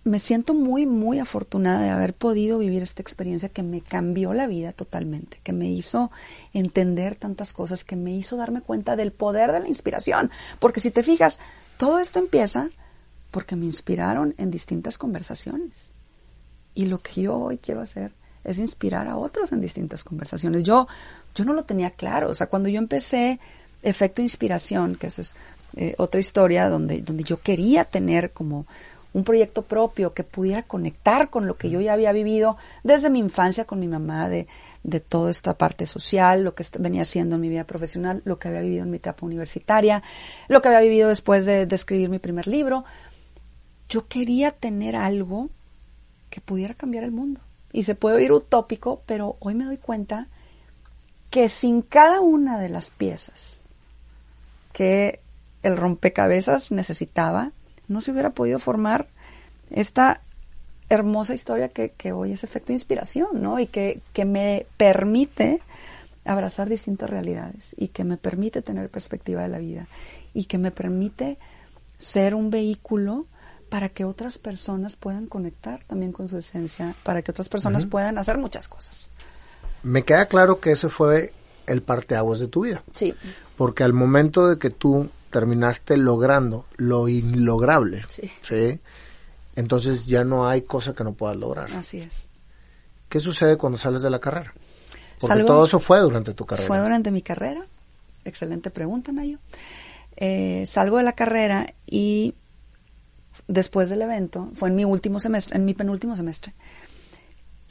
me 0.04 0.20
siento 0.20 0.54
muy, 0.54 0.86
muy 0.86 1.20
afortunada 1.20 1.82
de 1.82 1.90
haber 1.90 2.14
podido 2.14 2.58
vivir 2.58 2.82
esta 2.82 3.02
experiencia 3.02 3.50
que 3.50 3.62
me 3.62 3.82
cambió 3.82 4.34
la 4.34 4.48
vida 4.48 4.72
totalmente, 4.72 5.40
que 5.44 5.54
me 5.54 5.70
hizo 5.70 6.12
entender 6.54 7.16
tantas 7.16 7.54
cosas, 7.54 7.84
que 7.84 7.96
me 7.96 8.12
hizo 8.12 8.36
darme 8.36 8.62
cuenta 8.62 8.96
del 8.96 9.12
poder 9.12 9.52
de 9.52 9.60
la 9.60 9.68
inspiración. 9.68 10.32
Porque 10.60 10.80
si 10.80 10.90
te 10.90 11.04
fijas, 11.04 11.40
todo 11.78 12.00
esto 12.00 12.20
empieza 12.20 12.70
porque 13.30 13.56
me 13.56 13.66
inspiraron 13.66 14.34
en 14.38 14.50
distintas 14.50 14.98
conversaciones. 14.98 15.94
Y 16.74 16.86
lo 16.86 17.00
que 17.00 17.24
yo 17.24 17.38
hoy 17.38 17.58
quiero 17.58 17.82
hacer 17.82 18.12
es 18.44 18.58
inspirar 18.58 19.08
a 19.08 19.18
otros 19.18 19.52
en 19.52 19.62
distintas 19.62 20.04
conversaciones. 20.04 20.64
Yo, 20.64 20.88
yo 21.36 21.46
no 21.46 21.54
lo 21.54 21.64
tenía 21.64 21.92
claro. 21.92 22.30
O 22.30 22.34
sea, 22.34 22.48
cuando 22.48 22.70
yo 22.70 22.80
empecé 22.80 23.40
Efecto 23.84 24.22
Inspiración, 24.22 24.96
que 24.96 25.08
esa 25.08 25.22
es 25.22 25.36
eh, 25.76 25.96
otra 25.98 26.20
historia 26.20 26.70
donde, 26.70 27.02
donde 27.02 27.24
yo 27.24 27.40
quería 27.40 27.86
tener 27.86 28.32
como 28.32 28.66
un 29.14 29.24
proyecto 29.24 29.64
propio 29.64 30.14
que 30.14 30.24
pudiera 30.24 30.64
conectar 30.64 31.30
con 31.30 31.46
lo 31.46 31.58
que 31.58 31.70
yo 31.70 31.82
ya 31.82 31.94
había 31.94 32.14
vivido 32.14 32.58
desde 32.84 33.10
mi 33.10 33.20
infancia 33.20 33.66
con 33.66 33.80
mi 33.80 33.88
mamá, 33.88 34.30
de, 34.30 34.48
de 34.84 35.00
toda 35.00 35.30
esta 35.30 35.58
parte 35.58 35.86
social, 35.86 36.44
lo 36.44 36.56
que 36.56 36.66
venía 36.80 37.02
haciendo 37.02 37.36
en 37.36 37.42
mi 37.42 37.50
vida 37.50 37.66
profesional, 37.66 38.22
lo 38.26 38.40
que 38.40 38.48
había 38.48 38.62
vivido 38.62 38.84
en 38.84 38.92
mi 38.92 38.98
etapa 38.98 39.26
universitaria, 39.26 40.02
lo 40.48 40.62
que 40.62 40.70
había 40.70 40.82
vivido 40.82 41.10
después 41.10 41.46
de, 41.46 41.66
de 41.66 41.76
escribir 41.76 42.10
mi 42.10 42.20
primer 42.20 42.48
libro. 42.48 42.86
Yo 43.90 44.08
quería 44.08 44.52
tener 44.52 44.96
algo 44.96 45.50
que 46.30 46.40
pudiera 46.40 46.74
cambiar 46.74 47.04
el 47.04 47.12
mundo 47.12 47.42
y 47.74 47.84
se 47.84 47.96
puede 47.96 48.18
oír 48.18 48.32
utópico, 48.32 49.02
pero 49.06 49.36
hoy 49.40 49.56
me 49.56 49.66
doy 49.66 49.78
cuenta 49.78 50.28
que 51.30 51.50
sin 51.50 51.82
cada 51.82 52.22
una 52.22 52.60
de 52.60 52.70
las 52.70 52.90
piezas 52.90 53.66
que 54.74 55.21
el 55.64 55.78
rompecabezas 55.78 56.72
necesitaba, 56.72 57.52
no 57.88 58.02
se 58.02 58.12
hubiera 58.12 58.32
podido 58.32 58.60
formar 58.60 59.08
esta 59.70 60.22
hermosa 60.90 61.34
historia 61.34 61.70
que, 61.70 62.12
hoy 62.12 62.34
es 62.34 62.44
efecto 62.44 62.68
de 62.68 62.74
inspiración, 62.74 63.42
¿no? 63.42 63.60
Y 63.60 63.68
que, 63.68 64.02
que 64.14 64.26
me 64.26 64.66
permite 64.78 65.62
abrazar 66.26 66.70
distintas 66.70 67.10
realidades 67.10 67.76
y 67.78 67.88
que 67.90 68.04
me 68.04 68.18
permite 68.18 68.62
tener 68.62 68.90
perspectiva 68.90 69.42
de 69.42 69.48
la 69.48 69.60
vida 69.60 69.88
y 70.34 70.46
que 70.46 70.58
me 70.58 70.72
permite 70.72 71.38
ser 71.98 72.36
un 72.36 72.50
vehículo 72.50 73.26
para 73.70 73.88
que 73.90 74.04
otras 74.04 74.38
personas 74.38 74.98
puedan 74.98 75.28
conectar 75.28 75.82
también 75.86 76.12
con 76.12 76.28
su 76.28 76.38
esencia, 76.38 76.94
para 77.04 77.22
que 77.22 77.32
otras 77.32 77.48
personas 77.48 77.86
puedan 77.86 78.18
hacer 78.18 78.38
muchas 78.38 78.68
cosas. 78.68 79.12
Me 79.82 80.04
queda 80.04 80.26
claro 80.26 80.60
que 80.60 80.72
ese 80.72 80.90
fue 80.90 81.32
el 81.68 81.82
parteaguas 81.82 82.42
de 82.42 82.50
tu 82.50 82.66
vida. 82.66 82.84
Sí. 82.92 83.14
Porque 83.56 83.86
al 83.86 83.94
momento 83.94 84.48
de 84.50 84.60
que 84.60 84.72
tú 84.72 85.10
terminaste 85.32 85.98
logrando 85.98 86.66
lo 86.78 87.08
inlograble, 87.08 88.04
sí. 88.08 88.80
Entonces 89.56 90.06
ya 90.06 90.24
no 90.24 90.48
hay 90.48 90.62
cosa 90.62 90.94
que 90.94 91.04
no 91.04 91.14
puedas 91.14 91.38
lograr. 91.38 91.72
Así 91.74 92.00
es. 92.00 92.30
¿Qué 93.10 93.20
sucede 93.20 93.58
cuando 93.58 93.78
sales 93.78 94.02
de 94.02 94.10
la 94.10 94.20
carrera? 94.20 94.54
Porque 95.20 95.44
todo 95.44 95.66
eso 95.66 95.80
fue 95.80 96.00
durante 96.00 96.34
tu 96.34 96.46
carrera. 96.46 96.68
Fue 96.68 96.80
durante 96.80 97.12
mi 97.12 97.22
carrera. 97.22 97.62
Excelente 98.24 98.70
pregunta, 98.72 99.12
Nayo. 99.12 99.40
Eh, 100.16 100.66
salgo 100.68 100.98
de 100.98 101.04
la 101.04 101.14
carrera 101.14 101.74
y 101.86 102.36
después 103.48 103.90
del 103.90 104.02
evento, 104.02 104.50
fue 104.56 104.70
en 104.70 104.76
mi 104.76 104.86
último 104.86 105.20
semestre, 105.20 105.58
en 105.58 105.66
mi 105.66 105.74
penúltimo 105.74 106.16
semestre, 106.16 106.54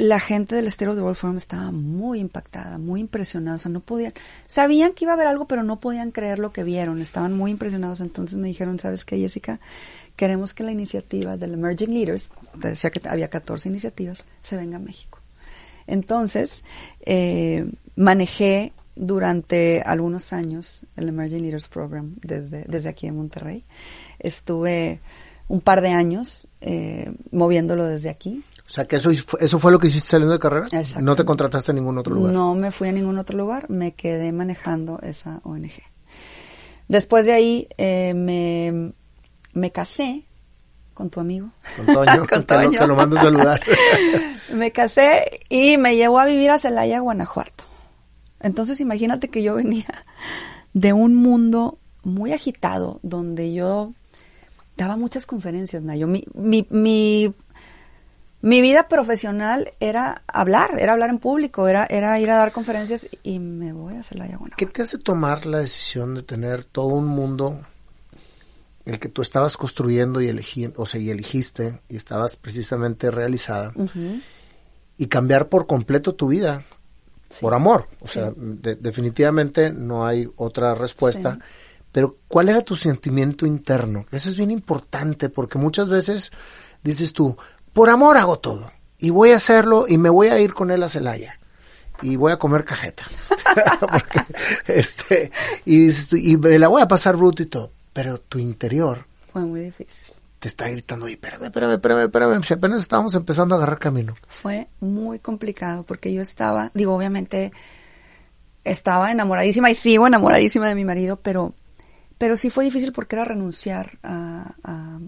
la 0.01 0.19
gente 0.19 0.55
del 0.55 0.67
of 0.67 0.77
the 0.77 0.85
World 0.85 1.15
Forum 1.15 1.37
estaba 1.37 1.71
muy 1.73 2.21
impactada, 2.21 2.79
muy 2.79 3.01
impresionada, 3.01 3.59
o 3.59 3.61
sea, 3.61 3.71
no 3.71 3.81
podían, 3.81 4.15
sabían 4.47 4.95
que 4.95 5.05
iba 5.05 5.13
a 5.13 5.15
haber 5.15 5.27
algo, 5.27 5.47
pero 5.47 5.63
no 5.63 5.79
podían 5.79 6.11
creer 6.11 6.39
lo 6.39 6.55
que 6.55 6.65
vieron, 6.65 7.03
estaban 7.03 7.35
muy 7.35 7.51
impresionados, 7.51 8.01
entonces 8.01 8.39
me 8.39 8.49
dijeron, 8.49 8.79
¿sabes 8.79 9.05
qué, 9.05 9.19
Jessica? 9.19 9.61
Queremos 10.17 10.55
que 10.55 10.63
la 10.63 10.73
iniciativa 10.73 11.37
del 11.37 11.53
Emerging 11.53 11.93
Leaders, 11.93 12.31
decía 12.55 12.89
que 12.89 13.07
había 13.07 13.29
14 13.29 13.69
iniciativas, 13.69 14.25
se 14.43 14.57
venga 14.57 14.79
a 14.79 14.81
México. 14.81 15.19
Entonces, 15.87 16.65
eh, 17.05 17.71
manejé 17.95 18.73
durante 18.97 19.83
algunos 19.83 20.33
años 20.33 20.87
el 20.97 21.11
Emerging 21.11 21.43
Leaders 21.43 21.69
Program 21.69 22.15
desde, 22.23 22.65
desde 22.67 22.89
aquí 22.89 23.07
en 23.07 23.17
Monterrey. 23.17 23.65
Estuve 24.19 25.01
un 25.51 25.61
par 25.61 25.81
de 25.83 25.89
años 25.89 26.49
eh, 26.61 27.13
moviéndolo 27.33 27.85
desde 27.85 28.09
aquí. 28.09 28.45
O 28.71 28.73
sea, 28.73 28.87
que 28.87 28.97
eso, 28.97 29.11
eso 29.11 29.59
fue 29.59 29.73
lo 29.73 29.81
que 29.81 29.89
hiciste 29.89 30.11
saliendo 30.11 30.33
de 30.33 30.39
carrera. 30.39 30.69
¿No 31.01 31.17
te 31.17 31.25
contrataste 31.25 31.73
en 31.73 31.77
ningún 31.77 31.99
otro 31.99 32.15
lugar? 32.15 32.33
No 32.33 32.55
me 32.55 32.71
fui 32.71 32.87
a 32.87 32.93
ningún 32.93 33.19
otro 33.19 33.37
lugar, 33.37 33.69
me 33.69 33.95
quedé 33.95 34.31
manejando 34.31 35.01
esa 35.03 35.41
ONG. 35.43 35.73
Después 36.87 37.25
de 37.25 37.33
ahí 37.33 37.69
eh, 37.79 38.15
me, 38.15 38.93
me 39.55 39.73
casé 39.73 40.25
con 40.95 41.11
tu 41.11 41.19
amigo. 41.19 41.51
Con 41.77 41.87
Toño, 41.87 42.27
con 42.31 42.45
Toño. 42.45 42.79
Que, 42.79 42.87
lo, 42.87 42.95
mando 42.95 43.19
a 43.19 43.23
saludar. 43.23 43.61
me 44.55 44.71
casé 44.71 45.41
y 45.49 45.77
me 45.77 45.97
llevó 45.97 46.21
a 46.21 46.27
vivir 46.27 46.53
a 46.53 46.61
Celaya, 46.61 47.01
Guanajuato. 47.01 47.65
Entonces 48.39 48.79
imagínate 48.79 49.31
que 49.31 49.43
yo 49.43 49.57
venía 49.57 50.05
de 50.75 50.93
un 50.93 51.17
mundo 51.17 51.79
muy 52.05 52.33
agitado, 52.33 53.01
donde 53.03 53.53
yo 53.53 53.95
daba 54.77 54.97
muchas 54.97 55.27
conferencias, 55.27 55.83
Nayo. 55.83 56.07
Mi, 56.07 56.25
mi, 56.35 56.67
mi, 56.71 57.35
mi, 58.43 58.61
vida 58.61 58.89
profesional 58.89 59.73
era 59.81 60.23
hablar, 60.27 60.77
era 60.79 60.93
hablar 60.93 61.11
en 61.11 61.19
público, 61.19 61.69
era, 61.69 61.87
era 61.87 62.19
ir 62.21 62.31
a 62.31 62.37
dar 62.37 62.53
conferencias 62.53 63.09
y 63.23 63.39
me 63.39 63.73
voy 63.73 63.97
a 63.97 64.03
Celaya, 64.03 64.39
bueno. 64.39 64.55
¿Qué 64.57 64.67
te 64.67 64.83
hace 64.83 64.99
tomar 64.99 65.47
la 65.47 65.59
decisión 65.59 66.15
de 66.15 66.23
tener 66.23 66.65
todo 66.65 66.89
un 66.89 67.07
mundo 67.07 67.61
el 68.85 68.99
que 68.99 69.09
tú 69.09 69.23
estabas 69.23 69.57
construyendo 69.57 70.21
y 70.21 70.29
eligiendo, 70.29 70.81
o 70.81 70.87
sea, 70.87 71.01
y 71.01 71.11
elegiste 71.11 71.81
y 71.89 71.97
estabas 71.97 72.37
precisamente 72.37 73.11
realizada 73.11 73.73
y 74.97 75.07
cambiar 75.07 75.49
por 75.49 75.67
completo 75.67 76.15
tu 76.15 76.29
vida 76.29 76.65
por 77.41 77.55
amor? 77.55 77.89
O 78.01 78.07
sea, 78.07 78.33
definitivamente 78.37 79.71
no 79.71 80.07
hay 80.07 80.29
otra 80.37 80.75
respuesta. 80.75 81.39
Pero 81.93 82.19
¿cuál 82.29 82.49
era 82.49 82.63
tu 82.63 82.77
sentimiento 82.77 83.47
interno? 83.47 84.07
Eso 84.13 84.29
es 84.29 84.37
bien 84.37 84.51
importante 84.51 85.29
porque 85.29 85.59
muchas 85.59 85.89
veces 85.89 86.31
dices 86.83 87.13
tú, 87.13 87.37
por 87.73 87.91
amor 87.91 88.17
hago 88.17 88.39
todo 88.39 88.73
y 88.99 89.11
voy 89.11 89.31
a 89.33 89.37
hacerlo 89.37 89.87
y 89.89 89.99
me 89.99 90.11
voy 90.11 90.29
a 90.29 90.39
ir 90.39 90.55
con 90.55 90.71
él 90.71 90.83
a 90.83 90.89
Celaya 90.89 91.39
y 92.03 92.17
voy 92.17 92.33
a 92.33 92.39
comer 92.39 92.65
cajeta. 92.65 93.05
este, 94.67 95.31
y, 95.65 95.89
y 96.13 96.37
me 96.37 96.59
la 96.59 96.69
voy 96.69 96.83
a 96.83 96.89
pasar 96.89 97.17
bruto 97.17 97.43
y 97.43 97.47
todo. 97.47 97.73
Pero 97.93 98.19
tu 98.19 98.39
interior. 98.39 99.07
Fue 99.33 99.43
muy 99.43 99.61
difícil. 99.61 100.07
Te 100.39 100.49
está 100.49 100.69
gritando, 100.71 101.07
y 101.09 101.13
espérame, 101.13 101.45
espérame, 101.45 101.75
espérame, 101.75 102.05
espérame. 102.05 102.43
Si 102.43 102.55
apenas 102.55 102.81
estábamos 102.81 103.15
empezando 103.15 103.55
a 103.55 103.59
agarrar 103.59 103.79
camino. 103.79 104.15
Fue 104.29 104.69
muy 104.81 105.19
complicado 105.19 105.83
porque 105.83 106.15
yo 106.15 106.23
estaba, 106.23 106.71
digo, 106.73 106.95
obviamente 106.95 107.53
estaba 108.65 109.11
enamoradísima 109.11 109.71
y 109.71 109.75
sigo 109.75 110.07
enamoradísima 110.07 110.67
de 110.69 110.75
mi 110.75 110.85
marido, 110.85 111.19
pero 111.21 111.55
pero 112.21 112.37
sí 112.37 112.51
fue 112.51 112.65
difícil 112.65 112.93
porque 112.93 113.17
era 113.17 113.25
renunciar 113.25 113.99
a, 114.03 114.55
a, 114.63 114.99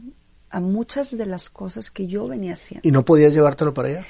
muchas 0.60 1.16
de 1.16 1.26
las 1.26 1.50
cosas 1.50 1.90
que 1.90 2.06
yo 2.06 2.28
venía 2.28 2.54
haciendo. 2.54 2.88
¿Y 2.88 2.92
no 2.92 3.04
podías 3.04 3.32
llevártelo 3.32 3.74
para 3.74 3.88
allá? 3.88 4.06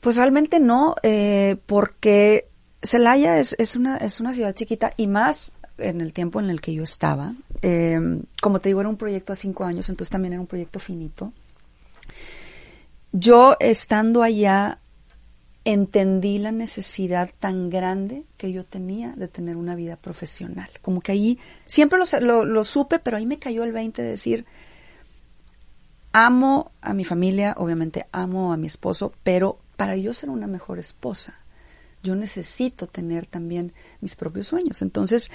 Pues 0.00 0.16
realmente 0.16 0.58
no, 0.58 0.96
eh, 1.02 1.56
porque 1.66 2.48
Celaya 2.82 3.38
es, 3.38 3.54
es, 3.58 3.76
una, 3.76 3.96
es 3.98 4.20
una 4.20 4.34
ciudad 4.34 4.54
chiquita 4.54 4.92
y 4.96 5.06
más 5.06 5.52
en 5.78 6.00
el 6.00 6.12
tiempo 6.12 6.40
en 6.40 6.50
el 6.50 6.60
que 6.60 6.74
yo 6.74 6.82
estaba. 6.82 7.34
Eh, 7.62 8.20
como 8.40 8.60
te 8.60 8.68
digo, 8.68 8.80
era 8.80 8.88
un 8.88 8.96
proyecto 8.96 9.32
a 9.32 9.36
cinco 9.36 9.64
años, 9.64 9.88
entonces 9.88 10.10
también 10.10 10.34
era 10.34 10.40
un 10.40 10.46
proyecto 10.46 10.78
finito. 10.78 11.32
Yo 13.12 13.56
estando 13.60 14.22
allá 14.22 14.78
entendí 15.64 16.38
la 16.38 16.50
necesidad 16.50 17.30
tan 17.38 17.70
grande 17.70 18.24
que 18.36 18.52
yo 18.52 18.64
tenía 18.64 19.12
de 19.12 19.28
tener 19.28 19.56
una 19.56 19.76
vida 19.76 19.96
profesional. 19.96 20.68
Como 20.80 21.00
que 21.00 21.12
ahí, 21.12 21.38
siempre 21.66 21.98
lo, 21.98 22.64
supe, 22.64 22.98
pero 22.98 23.16
ahí 23.16 23.26
me 23.26 23.38
cayó 23.38 23.62
el 23.62 23.72
20 23.72 24.02
de 24.02 24.08
decir, 24.08 24.44
amo 26.12 26.72
a 26.80 26.94
mi 26.94 27.04
familia, 27.04 27.54
obviamente 27.56 28.06
amo 28.10 28.52
a 28.52 28.56
mi 28.56 28.66
esposo, 28.66 29.12
pero 29.22 29.58
para 29.76 29.96
yo 29.96 30.12
ser 30.14 30.30
una 30.30 30.48
mejor 30.48 30.78
esposa, 30.78 31.38
yo 32.02 32.16
necesito 32.16 32.88
tener 32.88 33.26
también 33.26 33.72
mis 34.00 34.16
propios 34.16 34.48
sueños. 34.48 34.82
Entonces, 34.82 35.30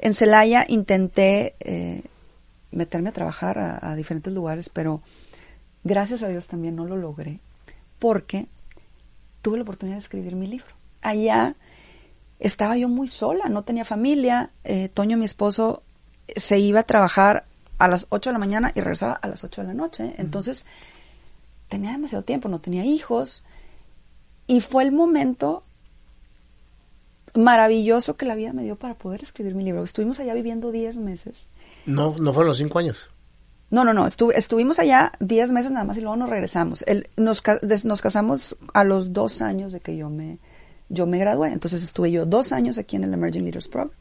en 0.00 0.14
Celaya 0.14 0.64
intenté 0.66 1.56
eh, 1.60 2.02
meterme 2.70 3.10
a 3.10 3.12
trabajar 3.12 3.58
a 3.82 3.94
diferentes 3.96 4.32
lugares, 4.32 4.70
pero 4.70 5.02
gracias 5.84 6.22
a 6.22 6.28
Dios 6.28 6.46
también 6.46 6.74
no 6.74 6.86
lo 6.86 6.96
logré, 6.96 7.40
porque 7.98 8.46
tuve 9.42 9.58
la 9.58 9.62
oportunidad 9.62 9.96
de 9.96 10.00
escribir 10.00 10.36
mi 10.36 10.46
libro. 10.46 10.66
Allá 11.02 11.54
estaba 12.38 12.76
yo 12.76 12.88
muy 12.88 13.08
sola, 13.08 13.48
no 13.48 13.62
tenía 13.62 13.84
familia. 13.84 14.50
Eh, 14.64 14.88
Toño, 14.88 15.16
mi 15.16 15.24
esposo, 15.24 15.82
se 16.36 16.58
iba 16.58 16.80
a 16.80 16.84
trabajar 16.84 17.46
a 17.78 17.88
las 17.88 18.06
8 18.10 18.30
de 18.30 18.32
la 18.32 18.38
mañana 18.38 18.72
y 18.74 18.80
regresaba 18.80 19.14
a 19.14 19.28
las 19.28 19.44
8 19.44 19.62
de 19.62 19.68
la 19.68 19.74
noche. 19.74 20.14
Entonces, 20.18 20.66
tenía 21.68 21.92
demasiado 21.92 22.24
tiempo, 22.24 22.48
no 22.48 22.60
tenía 22.60 22.84
hijos. 22.84 23.44
Y 24.46 24.60
fue 24.60 24.84
el 24.84 24.92
momento 24.92 25.62
maravilloso 27.34 28.16
que 28.16 28.26
la 28.26 28.34
vida 28.34 28.52
me 28.52 28.64
dio 28.64 28.76
para 28.76 28.94
poder 28.94 29.22
escribir 29.22 29.54
mi 29.54 29.64
libro. 29.64 29.82
Estuvimos 29.84 30.18
allá 30.20 30.34
viviendo 30.34 30.72
10 30.72 30.98
meses. 30.98 31.48
No, 31.86 32.16
no 32.18 32.32
fueron 32.32 32.48
los 32.48 32.58
5 32.58 32.78
años. 32.78 33.10
No, 33.70 33.84
no, 33.84 33.92
no, 33.92 34.06
estuve, 34.06 34.38
estuvimos 34.38 34.78
allá 34.78 35.12
10 35.20 35.52
meses 35.52 35.70
nada 35.70 35.84
más 35.84 35.96
y 35.98 36.00
luego 36.00 36.16
nos 36.16 36.30
regresamos. 36.30 36.82
El, 36.86 37.08
nos, 37.16 37.42
nos 37.84 38.00
casamos 38.02 38.56
a 38.72 38.84
los 38.84 39.12
dos 39.12 39.42
años 39.42 39.72
de 39.72 39.80
que 39.80 39.96
yo 39.96 40.08
me, 40.08 40.38
yo 40.88 41.06
me 41.06 41.18
gradué. 41.18 41.52
Entonces 41.52 41.82
estuve 41.82 42.10
yo 42.10 42.24
dos 42.24 42.52
años 42.52 42.78
aquí 42.78 42.96
en 42.96 43.04
el 43.04 43.12
Emerging 43.12 43.44
Leaders 43.44 43.68
Program. 43.68 43.92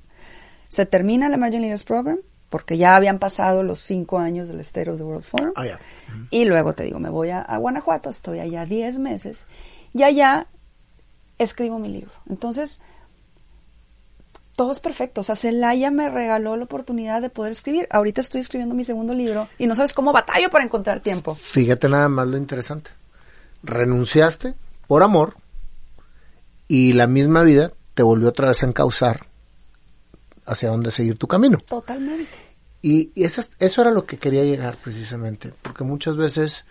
Se 0.70 0.86
termina 0.86 1.28
el 1.28 1.34
Emerging 1.34 1.62
Leaders 1.62 1.84
Program 1.84 2.20
porque 2.50 2.78
ya 2.78 2.96
habían 2.96 3.20
pasado 3.20 3.62
los 3.64 3.80
cinco 3.80 4.20
años 4.20 4.48
del 4.48 4.62
State 4.62 4.90
of 4.90 4.98
the 4.98 5.04
World 5.04 5.24
Forum. 5.24 5.52
Oh, 5.58 5.64
yeah. 5.64 5.76
uh 5.76 6.12
-huh. 6.14 6.28
Y 6.32 6.46
luego 6.46 6.74
te 6.74 6.84
digo, 6.84 7.00
me 7.00 7.10
voy 7.10 7.30
a, 7.30 7.42
a 7.42 7.58
Guanajuato, 7.58 8.10
estoy 8.10 8.40
allá 8.40 8.66
10 8.66 9.00
meses 9.00 9.48
y 9.94 10.04
allá 10.04 10.48
escribo 11.38 11.78
mi 11.78 11.90
libro. 11.90 12.12
Entonces, 12.30 12.80
todo 14.58 14.72
es 14.72 14.80
perfecto. 14.80 15.22
O 15.22 15.24
sea, 15.24 15.36
Celaya 15.36 15.92
me 15.92 16.10
regaló 16.10 16.58
la 16.58 16.64
oportunidad 16.64 17.22
de 17.22 17.30
poder 17.30 17.52
escribir. 17.52 17.88
Ahorita 17.92 18.22
estoy 18.22 18.42
escribiendo 18.42 18.74
mi 18.74 18.84
segundo 18.84 19.14
libro 19.14 19.48
y 19.60 19.68
no 19.68 19.76
sabes 19.76 19.94
cómo 19.94 20.12
batallo 20.12 20.50
para 20.50 20.66
encontrar 20.66 21.00
tiempo. 21.00 21.36
Fíjate 21.36 21.88
nada 21.88 22.10
más 22.10 22.28
lo 22.28 22.38
interesante. 22.38 22.90
Renunciaste 23.62 24.56
por 24.88 25.04
amor 25.04 25.38
y 26.68 26.94
la 26.94 27.06
misma 27.06 27.44
vida 27.44 27.72
te 27.94 28.02
volvió 28.02 28.30
otra 28.30 28.48
vez 28.48 28.64
a 28.64 28.66
encauzar 28.66 29.28
hacia 30.48 30.70
dónde 30.70 30.90
seguir 30.90 31.20
tu 31.20 31.28
camino. 31.28 31.60
Totalmente. 31.60 32.32
Y, 32.82 33.12
y 33.14 33.26
eso, 33.26 33.44
eso 33.60 33.82
era 33.82 33.92
lo 33.92 34.08
que 34.08 34.18
quería 34.18 34.44
llegar 34.44 34.78
precisamente, 34.78 35.54
porque 35.62 35.84
muchas 35.84 36.18
veces 36.18 36.66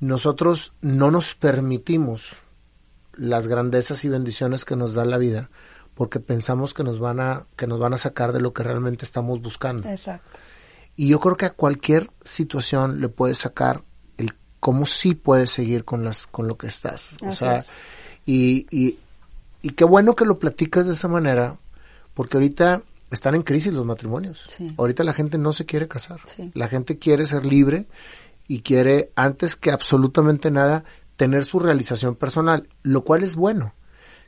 nosotros 0.00 0.72
no 0.80 1.12
nos 1.12 1.36
permitimos 1.36 2.32
las 3.12 3.46
grandezas 3.46 4.04
y 4.04 4.08
bendiciones 4.08 4.64
que 4.64 4.74
nos 4.74 4.94
da 4.94 5.04
la 5.04 5.18
vida 5.18 5.50
porque 5.94 6.20
pensamos 6.20 6.74
que 6.74 6.84
nos 6.84 6.98
van 6.98 7.20
a 7.20 7.46
que 7.56 7.66
nos 7.66 7.78
van 7.78 7.94
a 7.94 7.98
sacar 7.98 8.32
de 8.32 8.40
lo 8.40 8.52
que 8.52 8.62
realmente 8.62 9.04
estamos 9.04 9.40
buscando. 9.40 9.88
Exacto. 9.88 10.38
Y 10.96 11.08
yo 11.08 11.20
creo 11.20 11.36
que 11.36 11.46
a 11.46 11.54
cualquier 11.54 12.10
situación 12.22 13.00
le 13.00 13.08
puedes 13.08 13.38
sacar 13.38 13.82
el 14.18 14.34
cómo 14.60 14.86
sí 14.86 15.14
puedes 15.14 15.50
seguir 15.50 15.84
con 15.84 16.04
las 16.04 16.26
con 16.26 16.48
lo 16.48 16.56
que 16.56 16.66
estás. 16.66 17.10
Así 17.14 17.26
o 17.26 17.32
sea, 17.32 17.58
es. 17.58 17.68
y, 18.26 18.66
y, 18.70 18.98
y 19.62 19.70
qué 19.70 19.84
bueno 19.84 20.14
que 20.14 20.24
lo 20.24 20.38
platicas 20.38 20.86
de 20.86 20.92
esa 20.92 21.08
manera, 21.08 21.58
porque 22.14 22.36
ahorita 22.36 22.82
están 23.10 23.34
en 23.34 23.42
crisis 23.42 23.72
los 23.72 23.86
matrimonios. 23.86 24.44
Sí. 24.48 24.74
Ahorita 24.78 25.04
la 25.04 25.12
gente 25.12 25.38
no 25.38 25.52
se 25.52 25.66
quiere 25.66 25.88
casar. 25.88 26.20
Sí. 26.24 26.50
La 26.54 26.68
gente 26.68 26.98
quiere 26.98 27.26
ser 27.26 27.44
libre 27.44 27.86
y 28.48 28.60
quiere, 28.60 29.12
antes 29.14 29.54
que 29.56 29.70
absolutamente 29.70 30.50
nada, 30.50 30.84
tener 31.16 31.44
su 31.44 31.58
realización 31.58 32.16
personal, 32.16 32.68
lo 32.82 33.04
cual 33.04 33.22
es 33.22 33.36
bueno. 33.36 33.74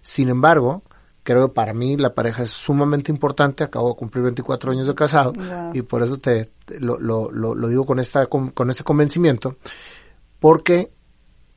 Sin 0.01 0.29
embargo, 0.29 0.83
creo 1.25 1.49
que 1.49 1.55
para 1.55 1.75
mí 1.75 1.97
la 1.97 2.15
pareja 2.15 2.45
es 2.45 2.51
sumamente 2.51 3.11
importante. 3.11 3.65
Acabo 3.65 3.89
de 3.89 3.97
cumplir 3.97 4.23
24 4.23 4.71
años 4.71 4.87
de 4.87 4.95
casado 4.95 5.33
Wow. 5.33 5.75
y 5.75 5.83
por 5.83 6.03
eso 6.03 6.17
te, 6.19 6.45
te- 6.65 6.79
lo, 6.79 7.01
lo, 7.01 7.33
lo, 7.33 7.55
lo 7.57 7.69
digo 7.69 7.85
con 7.85 7.99
esta 7.99 8.27
con, 8.27 8.51
con 8.51 8.71
este 8.71 8.85
convencimiento, 8.85 9.57
porque 10.39 10.93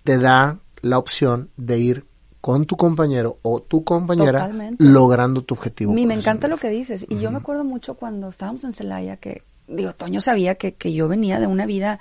te 0.04 0.18
da 0.18 0.60
la 0.82 0.98
opción 0.98 1.50
de 1.58 1.80
ir 1.80 2.06
con 2.42 2.66
tu 2.66 2.78
compañero 2.78 3.40
o 3.42 3.62
tu 3.62 3.84
compañera 3.84 4.40
Totalmente. 4.42 4.84
logrando 4.84 5.42
tu 5.44 5.56
objetivo. 5.56 5.92
Mi, 5.94 6.06
me 6.06 6.14
encanta 6.14 6.48
lo 6.48 6.58
que 6.58 6.70
dices. 6.70 7.06
Y 7.10 7.20
yo 7.20 7.30
me 7.32 7.38
acuerdo 7.38 7.64
mucho 7.66 7.96
cuando 7.96 8.30
estábamos 8.30 8.64
en 8.64 8.74
Celaya 8.74 9.18
que, 9.18 9.44
digo, 9.68 9.94
Toño 9.94 10.22
sabía 10.22 10.56
que, 10.56 10.74
que 10.76 10.94
yo 10.94 11.10
venía 11.10 11.40
de 11.42 11.48
una 11.48 11.66
vida 11.66 12.00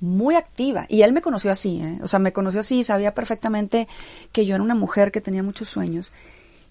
muy 0.00 0.34
activa. 0.34 0.84
Y 0.90 1.02
él 1.02 1.12
me 1.14 1.22
conoció 1.22 1.50
así, 1.50 1.80
¿eh? 1.80 1.98
O 2.02 2.08
sea, 2.08 2.18
me 2.18 2.32
conoció 2.34 2.60
así 2.60 2.80
y 2.80 2.84
sabía 2.84 3.14
perfectamente 3.14 3.88
que 4.30 4.44
yo 4.44 4.54
era 4.56 4.62
una 4.62 4.74
mujer 4.74 5.10
que 5.10 5.20
tenía 5.22 5.42
muchos 5.42 5.68
sueños. 5.70 6.12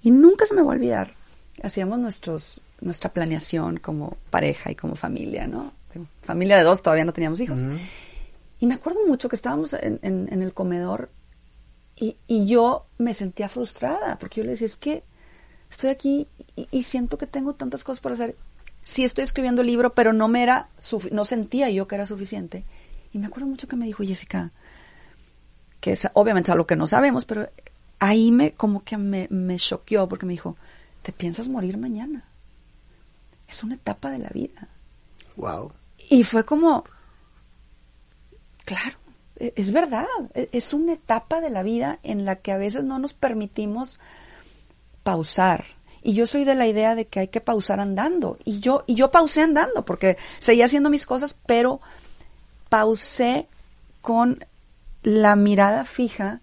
Y 0.08 0.12
nunca 0.12 0.46
se 0.46 0.54
me 0.56 0.62
va 0.62 0.72
a 0.72 0.76
olvidar. 0.76 1.14
Hacíamos 1.62 2.00
nuestros, 2.00 2.62
nuestra 2.80 3.12
planeación 3.12 3.78
como 3.78 4.16
pareja 4.30 4.72
y 4.72 4.76
como 4.76 4.96
familia, 4.96 5.48
¿no? 5.48 5.74
Familia 6.22 6.56
de 6.58 6.64
dos, 6.64 6.82
todavía 6.82 7.04
no 7.04 7.12
teníamos 7.14 7.40
hijos. 7.42 7.62
Y 8.60 8.68
me 8.68 8.76
acuerdo 8.76 9.00
mucho 9.06 9.28
que 9.28 9.36
estábamos 9.36 9.74
en, 9.74 10.00
en- 10.02 10.30
en 10.32 10.42
el 10.42 10.54
comedor 10.54 11.10
y, 11.96 12.16
y 12.28 12.48
yo 12.48 12.86
me 12.98 13.14
sentía 13.14 13.50
frustrada 13.50 14.18
porque 14.20 14.40
yo 14.42 14.46
le 14.46 14.52
decía, 14.52 14.68
es 14.68 14.78
que 14.78 15.04
estoy 15.70 15.90
aquí 15.90 16.28
y, 16.56 16.68
y 16.72 16.84
siento 16.84 17.18
que 17.18 17.28
tengo 17.28 17.54
tantas 17.56 17.84
cosas 17.84 18.00
por 18.00 18.12
hacer. 18.14 18.36
Sí 18.82 19.04
estoy 19.04 19.26
escribiendo 19.26 19.62
el 19.62 19.68
libro, 19.68 19.94
pero 19.94 20.14
no 20.14 20.28
me 20.30 20.42
era, 20.44 20.70
no 21.12 21.26
sentía 21.26 21.70
yo 21.70 21.88
que 21.88 21.96
era 21.96 22.06
suficiente. 22.06 22.64
Y 23.12 23.18
me 23.18 23.26
acuerdo 23.28 23.48
mucho 23.48 23.68
que 23.68 23.76
me 23.76 23.86
dijo 23.88 24.04
Jessica, 24.04 24.52
que 25.82 25.92
es 25.94 26.08
obviamente 26.14 26.52
algo 26.52 26.66
que 26.66 26.76
no 26.78 26.88
sabemos, 26.88 27.26
pero 27.26 27.50
ahí 28.00 28.32
me 28.32 28.52
como 28.52 28.84
que 28.84 28.98
me, 28.98 29.28
me 29.30 29.58
choqueó 29.58 30.08
porque 30.08 30.26
me 30.26 30.34
dijo, 30.34 30.56
¿te 31.02 31.12
piensas 31.12 31.48
morir 31.48 31.78
mañana? 31.78 32.26
Es 33.48 33.64
una 33.64 33.76
etapa 33.76 34.12
de 34.12 34.20
la 34.20 34.30
vida. 34.30 34.68
Wow. 35.36 35.72
Y 36.10 36.24
fue 36.24 36.46
como, 36.46 36.84
claro, 38.66 38.98
e- 39.38 39.54
es 39.56 39.72
verdad, 39.72 40.06
e- 40.34 40.50
es 40.52 40.74
una 40.74 40.94
etapa 40.94 41.42
de 41.42 41.50
la 41.50 41.64
vida 41.64 42.00
en 42.04 42.26
la 42.26 42.38
que 42.38 42.52
a 42.52 42.58
veces 42.58 42.84
no 42.84 43.00
nos 43.00 43.14
permitimos 43.14 44.00
pausar. 45.04 45.66
Y 46.04 46.14
yo 46.14 46.28
soy 46.28 46.44
de 46.44 46.56
la 46.56 46.68
idea 46.68 46.96
de 46.96 47.08
que 47.08 47.22
hay 47.22 47.28
que 47.28 47.42
pausar 47.42 47.80
andando. 47.80 48.38
Y 48.46 48.60
yo, 48.60 48.84
y 48.88 48.96
yo 48.96 49.12
pausé 49.12 49.42
andando 49.42 49.84
porque 49.86 50.18
seguía 50.40 50.66
haciendo 50.66 50.90
mis 50.90 51.06
cosas, 51.06 51.36
pero 51.46 51.82
pausé 52.70 53.48
con 54.02 54.46
la 55.04 55.36
mirada 55.36 55.86
fija 55.86 56.42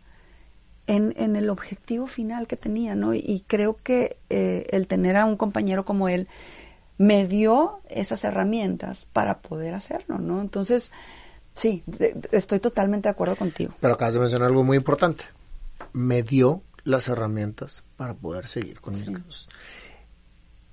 en, 0.87 1.15
en 1.17 1.37
el 1.37 1.49
objetivo 1.51 2.07
final 2.07 2.47
que 2.47 2.57
tenía, 2.57 2.95
¿no? 2.95 3.15
Y, 3.15 3.19
y 3.19 3.41
creo 3.47 3.77
que 3.77 4.19
eh, 4.31 4.67
el 4.71 4.87
tener 4.87 5.17
a 5.17 5.25
un 5.25 5.37
compañero 5.37 5.85
como 5.85 6.09
él 6.09 6.29
me 6.99 7.27
dio 7.27 7.81
esas 7.89 8.23
herramientas 8.25 9.07
para 9.13 9.41
poder 9.41 9.75
hacerlo, 9.75 10.19
¿no? 10.19 10.41
Entonces, 10.41 10.93
sí, 11.55 11.83
de- 11.87 12.13
de- 12.15 12.29
estoy 12.37 12.61
totalmente 12.61 13.09
de 13.09 13.11
acuerdo 13.11 13.37
contigo. 13.37 13.75
Pero 13.81 13.95
acabas 13.95 14.15
de 14.15 14.21
mencionar 14.21 14.49
algo 14.49 14.63
muy 14.65 14.77
importante. 14.77 15.25
Me 15.93 16.23
dio 16.23 16.63
las 16.85 17.09
herramientas 17.09 17.83
para 17.97 18.15
poder 18.15 18.47
seguir 18.47 18.81
con 18.81 18.93
mis 18.95 19.09
cosas. 19.11 19.49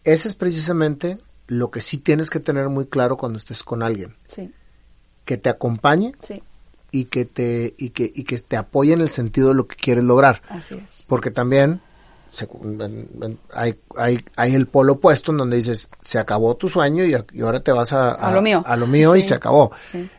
Ese 0.04 0.28
es 0.28 0.36
precisamente 0.36 1.18
lo 1.48 1.70
que 1.72 1.82
sí 1.82 1.98
tienes 1.98 2.30
que 2.30 2.40
tener 2.40 2.70
muy 2.70 2.86
claro 2.86 3.18
cuando 3.18 3.38
estés 3.38 3.64
con 3.64 3.84
alguien. 3.84 4.16
Sí, 4.28 4.52
Que 5.26 5.38
te 5.38 5.50
acompañe 5.50 6.14
sí, 6.22 6.42
y 6.92 7.06
que 7.06 7.26
te, 7.26 7.74
y 7.78 7.90
que, 7.92 8.12
y 8.14 8.24
que 8.24 8.38
te 8.40 8.58
apoye 8.58 8.94
en 8.94 9.02
el 9.02 9.10
sentido 9.10 9.50
de 9.50 9.56
lo 9.56 9.68
que 9.68 9.76
quieres 9.76 10.04
lograr. 10.04 10.42
así 10.50 10.76
es. 10.76 11.06
Porque 11.08 11.32
también 11.32 11.82
se- 12.30 12.48
en- 12.64 13.10
en- 13.22 13.40
hay, 13.54 13.76
hay, 13.98 14.20
hay 14.36 14.56
el 14.56 14.68
polo 14.68 14.94
opuesto 14.94 15.32
en 15.32 15.38
donde 15.38 15.58
dices, 15.58 15.88
se 16.02 16.20
acabó 16.20 16.56
tu 16.56 16.68
sueño 16.68 17.04
y, 17.06 17.16
y 17.34 17.42
ahora 17.42 17.62
te 17.62 17.72
vas 17.72 17.94
a, 17.94 18.12
A 18.12 18.32
lo 18.32 18.42
mío. 18.42 18.64
a 18.66 18.76
lo 18.78 18.88
mío 18.88 19.16
y 19.16 19.22
se 19.22 19.34
acabó. 19.34 19.72
Sí, 19.78 20.10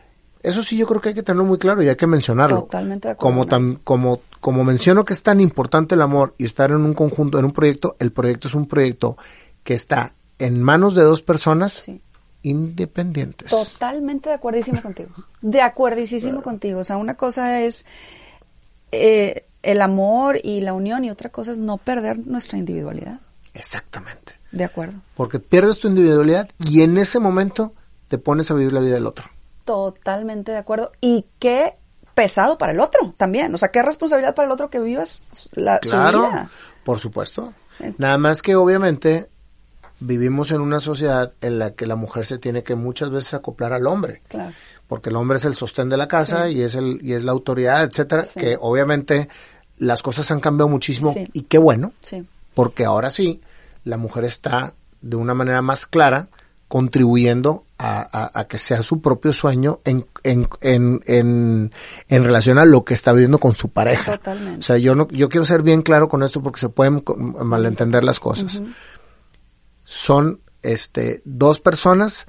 Eso 0.41 0.61
sí 0.63 0.75
yo 0.77 0.85
creo 0.87 0.99
que 1.01 1.09
hay 1.09 1.15
que 1.15 1.23
tenerlo 1.23 1.45
muy 1.45 1.57
claro 1.57 1.81
y 1.83 1.89
hay 1.89 1.95
que 1.95 2.07
mencionarlo. 2.07 2.61
Totalmente 2.63 3.07
de 3.07 3.11
acuerdo, 3.13 3.35
Como, 3.37 3.45
tam- 3.47 3.79
como, 3.83 4.21
como 4.39 4.63
menciono 4.63 5.05
que 5.05 5.13
es 5.13 5.23
tan 5.23 5.39
importante 5.41 5.95
el 5.95 6.01
amor 6.01 6.33
y 6.37 6.45
estar 6.45 6.71
en 6.71 6.81
un 6.81 6.93
conjunto, 6.93 7.39
en 7.39 7.45
un 7.45 7.51
proyecto, 7.51 7.95
el 7.99 8.11
proyecto 8.11 8.47
es 8.47 8.55
un 8.55 8.67
proyecto 8.67 9.17
que 9.63 9.73
está 9.73 10.13
en 10.39 10.61
manos 10.61 10.95
de 10.95 11.03
dos 11.03 11.21
personas 11.21 11.71
sí. 11.73 12.01
Independientes. 12.43 13.49
Totalmente 13.49 14.29
de 14.29 14.35
acuerdísimo 14.35 14.81
contigo. 14.83 15.09
De 15.41 15.61
acuerdísimo 15.61 16.41
contigo. 16.43 16.79
O 16.81 16.83
sea, 16.83 16.97
una 16.97 17.15
cosa 17.15 17.61
es 17.61 17.85
eh, 18.91 19.45
el 19.63 19.81
amor 19.81 20.39
y 20.43 20.61
la 20.61 20.73
unión 20.73 21.03
y 21.05 21.09
otra 21.09 21.29
cosa 21.29 21.51
es 21.51 21.57
no 21.57 21.77
perder 21.77 22.19
nuestra 22.19 22.57
individualidad. 22.59 23.19
Exactamente. 23.53 24.33
De 24.51 24.63
acuerdo. 24.63 24.99
Porque 25.15 25.39
pierdes 25.39 25.79
tu 25.79 25.87
individualidad 25.87 26.49
y 26.59 26.81
en 26.83 26.97
ese 26.97 27.19
momento 27.19 27.73
te 28.07 28.17
pones 28.17 28.51
a 28.51 28.53
vivir 28.53 28.73
la 28.73 28.81
vida 28.81 28.93
del 28.95 29.07
otro. 29.07 29.25
Totalmente 29.65 30.51
de 30.51 30.57
acuerdo. 30.57 30.91
Y 31.01 31.25
qué 31.39 31.75
pesado 32.13 32.57
para 32.57 32.73
el 32.73 32.79
otro 32.79 33.13
también. 33.17 33.53
O 33.53 33.57
sea, 33.57 33.69
qué 33.69 33.81
responsabilidad 33.81 34.35
para 34.35 34.45
el 34.45 34.51
otro 34.51 34.69
que 34.69 34.79
vivas 34.79 35.23
la, 35.53 35.79
su 35.81 35.89
Claro, 35.89 36.29
vida. 36.29 36.49
por 36.83 36.99
supuesto. 36.99 37.53
Nada 37.97 38.17
más 38.19 38.41
que 38.43 38.55
obviamente 38.55 39.29
vivimos 40.05 40.51
en 40.51 40.61
una 40.61 40.79
sociedad 40.79 41.33
en 41.41 41.59
la 41.59 41.71
que 41.75 41.87
la 41.87 41.95
mujer 41.95 42.25
se 42.25 42.37
tiene 42.37 42.63
que 42.63 42.75
muchas 42.75 43.09
veces 43.09 43.33
acoplar 43.33 43.73
al 43.73 43.87
hombre. 43.87 44.21
Claro. 44.27 44.53
porque 44.85 45.09
el 45.09 45.15
hombre 45.15 45.37
es 45.37 45.45
el 45.45 45.55
sostén 45.55 45.89
de 45.89 45.97
la 45.97 46.07
casa 46.07 46.47
Sí. 46.47 46.57
y 46.57 46.61
es 46.61 46.75
el 46.75 46.99
y 47.01 47.13
es 47.13 47.23
la 47.23 47.31
autoridad, 47.31 47.83
etcétera, 47.83 48.25
Sí. 48.25 48.39
que 48.39 48.57
obviamente 48.59 49.27
las 49.77 50.03
cosas 50.03 50.29
han 50.29 50.39
cambiado 50.39 50.69
muchísimo 50.69 51.13
Sí. 51.13 51.27
y 51.33 51.43
qué 51.43 51.57
bueno, 51.57 51.93
Sí. 52.01 52.27
porque 52.53 52.85
ahora 52.85 53.09
sí 53.09 53.41
la 53.85 53.97
mujer 53.97 54.25
está 54.25 54.73
de 55.01 55.15
una 55.15 55.33
manera 55.33 55.61
más 55.63 55.87
clara 55.87 56.27
contribuyendo 56.67 57.63
a, 57.77 58.01
a- 58.01 58.39
a 58.39 58.43
que 58.47 58.57
sea 58.57 58.81
su 58.81 59.01
propio 59.01 59.31
sueño 59.33 59.79
en, 59.85 60.05
en, 60.23 60.47
en, 60.61 61.01
en, 61.05 61.71
en 62.09 62.23
relación 62.23 62.57
a 62.57 62.65
lo 62.65 62.83
que 62.83 62.93
está 62.93 63.13
viviendo 63.13 63.39
con 63.39 63.53
su 63.53 63.69
pareja. 63.69 64.17
Totalmente. 64.17 64.59
O 64.59 64.63
sea, 64.63 64.77
yo 64.77 64.95
no, 64.95 65.07
yo 65.09 65.29
quiero 65.29 65.45
ser 65.45 65.61
bien 65.63 65.81
claro 65.81 66.07
con 66.09 66.23
esto 66.23 66.41
porque 66.43 66.59
se 66.59 66.69
pueden 66.69 67.03
malentender 67.43 68.03
las 68.03 68.19
cosas. 68.19 68.61
Son 69.93 70.41
este 70.61 71.21
dos 71.23 71.59
personas 71.59 72.25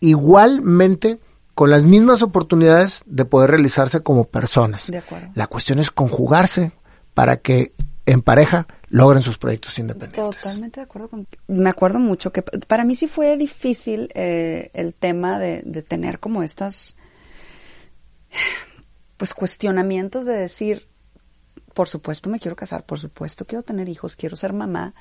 igualmente 0.00 1.20
con 1.54 1.70
las 1.70 1.84
mismas 1.84 2.22
oportunidades 2.22 3.02
de 3.06 3.24
poder 3.24 3.50
realizarse 3.50 4.00
como 4.00 4.24
personas. 4.24 4.86
De 4.86 4.98
acuerdo. 4.98 5.30
La 5.34 5.46
cuestión 5.46 5.78
es 5.78 5.90
conjugarse 5.90 6.72
para 7.14 7.38
que 7.38 7.72
en 8.06 8.22
pareja 8.22 8.66
logren 8.88 9.22
sus 9.22 9.38
proyectos 9.38 9.78
independientes. 9.78 10.40
Totalmente 10.40 10.80
de 10.80 10.84
acuerdo 10.84 11.08
con 11.08 11.26
Me 11.48 11.68
acuerdo 11.68 11.98
mucho 11.98 12.32
que 12.32 12.42
para 12.42 12.84
mí 12.84 12.94
sí 12.94 13.08
fue 13.08 13.36
difícil 13.36 14.08
eh, 14.14 14.70
el 14.72 14.94
tema 14.94 15.38
de, 15.38 15.62
de 15.64 15.82
tener 15.82 16.20
como 16.20 16.42
estas 16.42 16.96
pues 19.16 19.34
cuestionamientos 19.34 20.26
de 20.26 20.34
decir, 20.34 20.88
por 21.74 21.88
supuesto 21.88 22.30
me 22.30 22.38
quiero 22.38 22.56
casar, 22.56 22.86
por 22.86 22.98
supuesto 22.98 23.44
quiero 23.44 23.62
tener 23.64 23.88
hijos, 23.88 24.16
quiero 24.16 24.36
ser 24.36 24.52
mamá, 24.52 24.94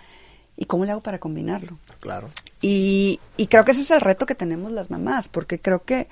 ¿y 0.62 0.66
cómo 0.66 0.84
le 0.86 0.92
hago 0.92 1.02
para 1.02 1.18
combinarlo? 1.20 1.78
Claro. 2.02 2.30
Y, 2.62 3.20
y 3.38 3.48
creo 3.48 3.64
que 3.64 3.72
ese 3.72 3.82
es 3.82 3.92
el 3.92 4.02
reto 4.02 4.26
que 4.26 4.36
tenemos 4.36 4.72
las 4.74 4.92
mamás, 4.92 5.30
porque 5.30 5.60
creo 5.60 5.84
que, 5.84 6.10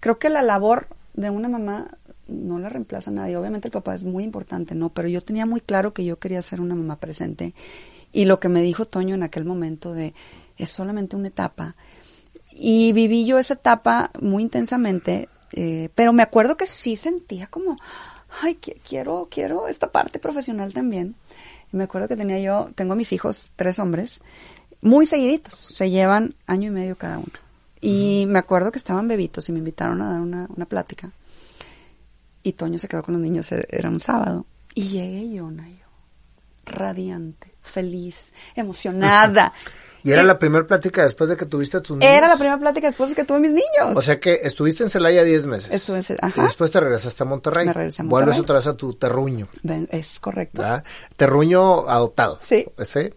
creo 0.00 0.18
que 0.18 0.30
la 0.30 0.40
labor 0.40 0.88
de 1.12 1.28
una 1.28 1.48
mamá 1.48 1.98
no 2.26 2.58
la 2.58 2.70
reemplaza 2.70 3.10
nadie. 3.10 3.36
Obviamente 3.36 3.68
el 3.68 3.72
papá 3.72 3.94
es 3.94 4.04
muy 4.04 4.24
importante, 4.24 4.74
¿no? 4.74 4.88
Pero 4.88 5.08
yo 5.08 5.20
tenía 5.20 5.44
muy 5.44 5.60
claro 5.60 5.92
que 5.92 6.04
yo 6.06 6.18
quería 6.18 6.40
ser 6.40 6.62
una 6.62 6.74
mamá 6.74 6.96
presente. 6.96 7.54
Y 8.12 8.24
lo 8.24 8.40
que 8.40 8.48
me 8.48 8.62
dijo 8.62 8.86
Toño 8.86 9.14
en 9.14 9.22
aquel 9.22 9.44
momento 9.44 9.92
de, 9.92 10.14
es 10.56 10.70
solamente 10.70 11.14
una 11.14 11.28
etapa. 11.28 11.76
Y 12.50 12.92
viví 12.92 13.26
yo 13.26 13.38
esa 13.38 13.54
etapa 13.54 14.10
muy 14.20 14.42
intensamente, 14.42 15.28
eh, 15.52 15.90
pero 15.94 16.12
me 16.14 16.22
acuerdo 16.22 16.56
que 16.56 16.66
sí 16.66 16.96
sentía 16.96 17.46
como, 17.48 17.76
ay, 18.42 18.58
qui- 18.60 18.76
quiero, 18.88 19.28
quiero 19.30 19.68
esta 19.68 19.90
parte 19.92 20.18
profesional 20.18 20.72
también. 20.72 21.14
Me 21.72 21.84
acuerdo 21.84 22.08
que 22.08 22.16
tenía 22.16 22.38
yo, 22.38 22.70
tengo 22.74 22.94
mis 22.94 23.12
hijos, 23.12 23.50
tres 23.56 23.78
hombres, 23.78 24.20
muy 24.82 25.06
seguiditos, 25.06 25.54
se 25.54 25.90
llevan 25.90 26.34
año 26.46 26.68
y 26.68 26.70
medio 26.70 26.96
cada 26.96 27.18
uno. 27.18 27.32
Y 27.80 28.26
me 28.28 28.38
acuerdo 28.38 28.70
que 28.70 28.78
estaban 28.78 29.08
bebitos 29.08 29.48
y 29.48 29.52
me 29.52 29.58
invitaron 29.58 30.02
a 30.02 30.10
dar 30.12 30.20
una, 30.20 30.46
una 30.54 30.66
plática. 30.66 31.10
Y 32.42 32.52
Toño 32.52 32.78
se 32.78 32.88
quedó 32.88 33.02
con 33.02 33.14
los 33.14 33.22
niños, 33.22 33.50
e- 33.52 33.66
era 33.70 33.88
un 33.88 34.00
sábado. 34.00 34.46
Y 34.74 34.88
llegué 34.88 35.32
yo, 35.32 35.50
Nayo, 35.50 35.86
radiante, 36.64 37.54
feliz, 37.60 38.34
emocionada. 38.54 39.52
Y 40.04 40.10
era 40.12 40.22
Eh, 40.22 40.24
la 40.24 40.38
primera 40.38 40.66
plática 40.66 41.02
después 41.04 41.30
de 41.30 41.36
que 41.36 41.46
tuviste 41.46 41.76
a 41.76 41.80
tus 41.80 41.96
niños. 41.96 42.12
Era 42.12 42.26
la 42.28 42.34
primera 42.36 42.58
plática 42.58 42.86
después 42.88 43.10
de 43.10 43.14
que 43.16 43.24
tuve 43.24 43.38
mis 43.38 43.52
niños. 43.52 43.94
O 43.96 44.02
sea 44.02 44.18
que 44.18 44.40
estuviste 44.42 44.82
en 44.82 44.90
Celaya 44.90 45.22
10 45.22 45.46
meses. 45.46 45.72
Estuve 45.72 45.98
en 45.98 46.02
Cel- 46.04 46.32
Y 46.36 46.40
después 46.40 46.70
te 46.70 46.80
regresaste 46.80 47.22
a 47.22 47.26
Monterrey. 47.26 47.66
Me 47.66 47.72
regresé 47.72 48.02
a 48.02 48.04
Vuelves 48.06 48.36
Monterrey. 48.36 48.40
otra 48.42 48.54
vez 48.56 48.66
a 48.66 48.74
tu 48.76 48.94
terruño. 48.94 49.48
Es 49.90 50.18
correcto. 50.18 50.60
¿verdad? 50.62 50.84
Terruño 51.16 51.88
adoptado. 51.88 52.38
Sí. 52.42 52.66
¿Sí? 52.84 53.10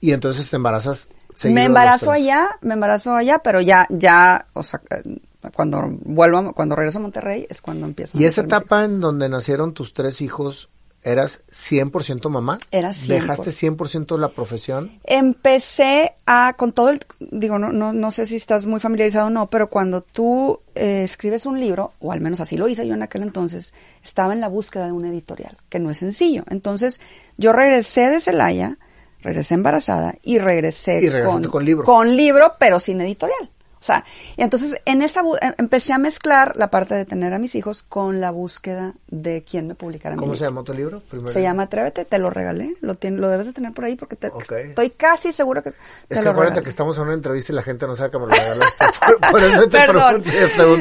Y 0.00 0.12
entonces 0.12 0.50
te 0.50 0.56
embarazas. 0.56 1.08
Me 1.44 1.64
embarazo 1.64 2.10
allá, 2.12 2.58
me 2.60 2.74
embarazo 2.74 3.12
allá, 3.14 3.38
pero 3.40 3.60
ya, 3.60 3.86
ya, 3.90 4.46
o 4.52 4.62
sea, 4.62 4.80
eh, 4.90 5.18
cuando 5.54 5.82
vuelvo, 6.04 6.38
a- 6.38 6.52
cuando 6.52 6.76
regreso 6.76 6.98
a 6.98 7.02
Monterrey 7.02 7.46
es 7.50 7.60
cuando 7.60 7.86
empiezo. 7.86 8.18
Y 8.18 8.24
a 8.24 8.28
esa 8.28 8.42
etapa 8.42 8.84
en 8.84 9.00
donde 9.00 9.28
nacieron 9.28 9.74
tus 9.74 9.92
tres 9.94 10.20
hijos, 10.20 10.68
¿eras 11.04 11.44
100% 11.50 12.28
mamá? 12.30 12.58
Era 12.70 12.90
100%. 12.90 13.06
¿Dejaste 13.06 13.50
100% 13.50 14.18
la 14.18 14.28
profesión? 14.30 14.98
Empecé 15.04 16.14
a, 16.26 16.54
con 16.54 16.72
todo 16.72 16.88
el, 16.88 17.00
digo, 17.20 17.58
no, 17.58 17.72
no, 17.72 17.92
no 17.92 18.10
sé 18.10 18.26
si 18.26 18.36
estás 18.36 18.66
muy 18.66 18.80
familiarizado 18.80 19.26
o 19.26 19.30
no, 19.30 19.48
pero 19.48 19.68
cuando 19.68 20.00
tú 20.00 20.60
eh, 20.74 21.02
escribes 21.04 21.46
un 21.46 21.60
libro, 21.60 21.92
o 22.00 22.12
al 22.12 22.20
menos 22.20 22.40
así 22.40 22.56
lo 22.56 22.68
hice 22.68 22.86
yo 22.86 22.94
en 22.94 23.02
aquel 23.02 23.22
entonces, 23.22 23.74
estaba 24.02 24.32
en 24.32 24.40
la 24.40 24.48
búsqueda 24.48 24.86
de 24.86 24.92
una 24.92 25.08
editorial, 25.10 25.56
que 25.68 25.78
no 25.78 25.90
es 25.90 25.98
sencillo. 25.98 26.44
Entonces, 26.50 27.00
yo 27.36 27.52
regresé 27.52 28.08
de 28.08 28.20
Celaya, 28.20 28.78
regresé 29.20 29.54
embarazada 29.54 30.14
y 30.22 30.38
regresé 30.38 31.00
Y 31.02 31.08
regresaste 31.08 31.48
con 31.48 31.64
libro. 31.64 31.84
Con 31.84 32.16
libro, 32.16 32.54
pero 32.58 32.80
sin 32.80 33.00
editorial. 33.00 33.50
O 33.84 33.86
sea, 33.86 34.02
y 34.38 34.42
entonces 34.42 34.74
en 34.86 35.02
esa 35.02 35.20
em- 35.42 35.52
empecé 35.58 35.92
a 35.92 35.98
mezclar 35.98 36.56
la 36.56 36.70
parte 36.70 36.94
de 36.94 37.04
tener 37.04 37.34
a 37.34 37.38
mis 37.38 37.54
hijos 37.54 37.82
con 37.82 38.18
la 38.18 38.30
búsqueda 38.30 38.94
de 39.08 39.44
quién 39.44 39.66
me 39.68 39.74
publicara 39.74 40.16
¿Cómo 40.16 40.34
se 40.36 40.44
llamó 40.44 40.64
tu 40.64 40.72
libro? 40.72 41.02
Se 41.30 41.42
llama 41.42 41.64
Atrévete, 41.64 42.06
te 42.06 42.18
lo 42.18 42.30
regalé, 42.30 42.76
lo, 42.80 42.94
tien- 42.94 43.16
lo 43.18 43.28
debes 43.28 43.46
de 43.48 43.52
tener 43.52 43.72
por 43.72 43.84
ahí 43.84 43.94
porque 43.94 44.16
te, 44.16 44.30
estoy 44.68 44.88
casi 44.88 45.32
seguro 45.32 45.62
que 45.62 45.72
te 45.72 45.76
Es 46.08 46.18
que 46.18 46.24
lo 46.24 46.30
acuérdate 46.30 46.60
regalé. 46.60 46.62
que 46.64 46.70
estamos 46.70 46.96
en 46.96 47.02
una 47.04 47.12
entrevista 47.12 47.52
y 47.52 47.56
la 47.56 47.62
gente 47.62 47.86
no 47.86 47.94
sabe 47.94 48.18
me 48.18 48.24
lo 48.26 48.30
regalaste. 48.30 48.84
Por, 49.20 49.30
por 49.32 49.42
eso 49.42 49.62
te 49.68 49.76
Perdón. 49.76 50.22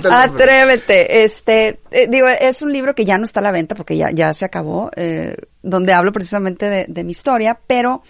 Atrévete, 0.10 1.24
este, 1.26 1.80
eh, 1.91 2.08
digo, 2.10 2.28
es 2.28 2.62
un 2.62 2.72
libro 2.72 2.95
que 2.95 3.06
ya 3.06 3.18
no 3.18 3.26
está 3.26 3.39
a 3.39 3.43
la 3.43 3.51
venta 3.51 3.76
porque 3.76 3.97
ya, 3.97 4.12
ya 4.12 4.34
se 4.34 4.45
acabó, 4.45 4.91
eh, 4.95 5.36
donde 5.62 5.93
hablo 5.93 6.12
precisamente 6.12 6.70
de, 6.70 6.86
de 6.88 7.04
mi 7.04 7.12
historia, 7.12 7.60
pero 7.68 8.01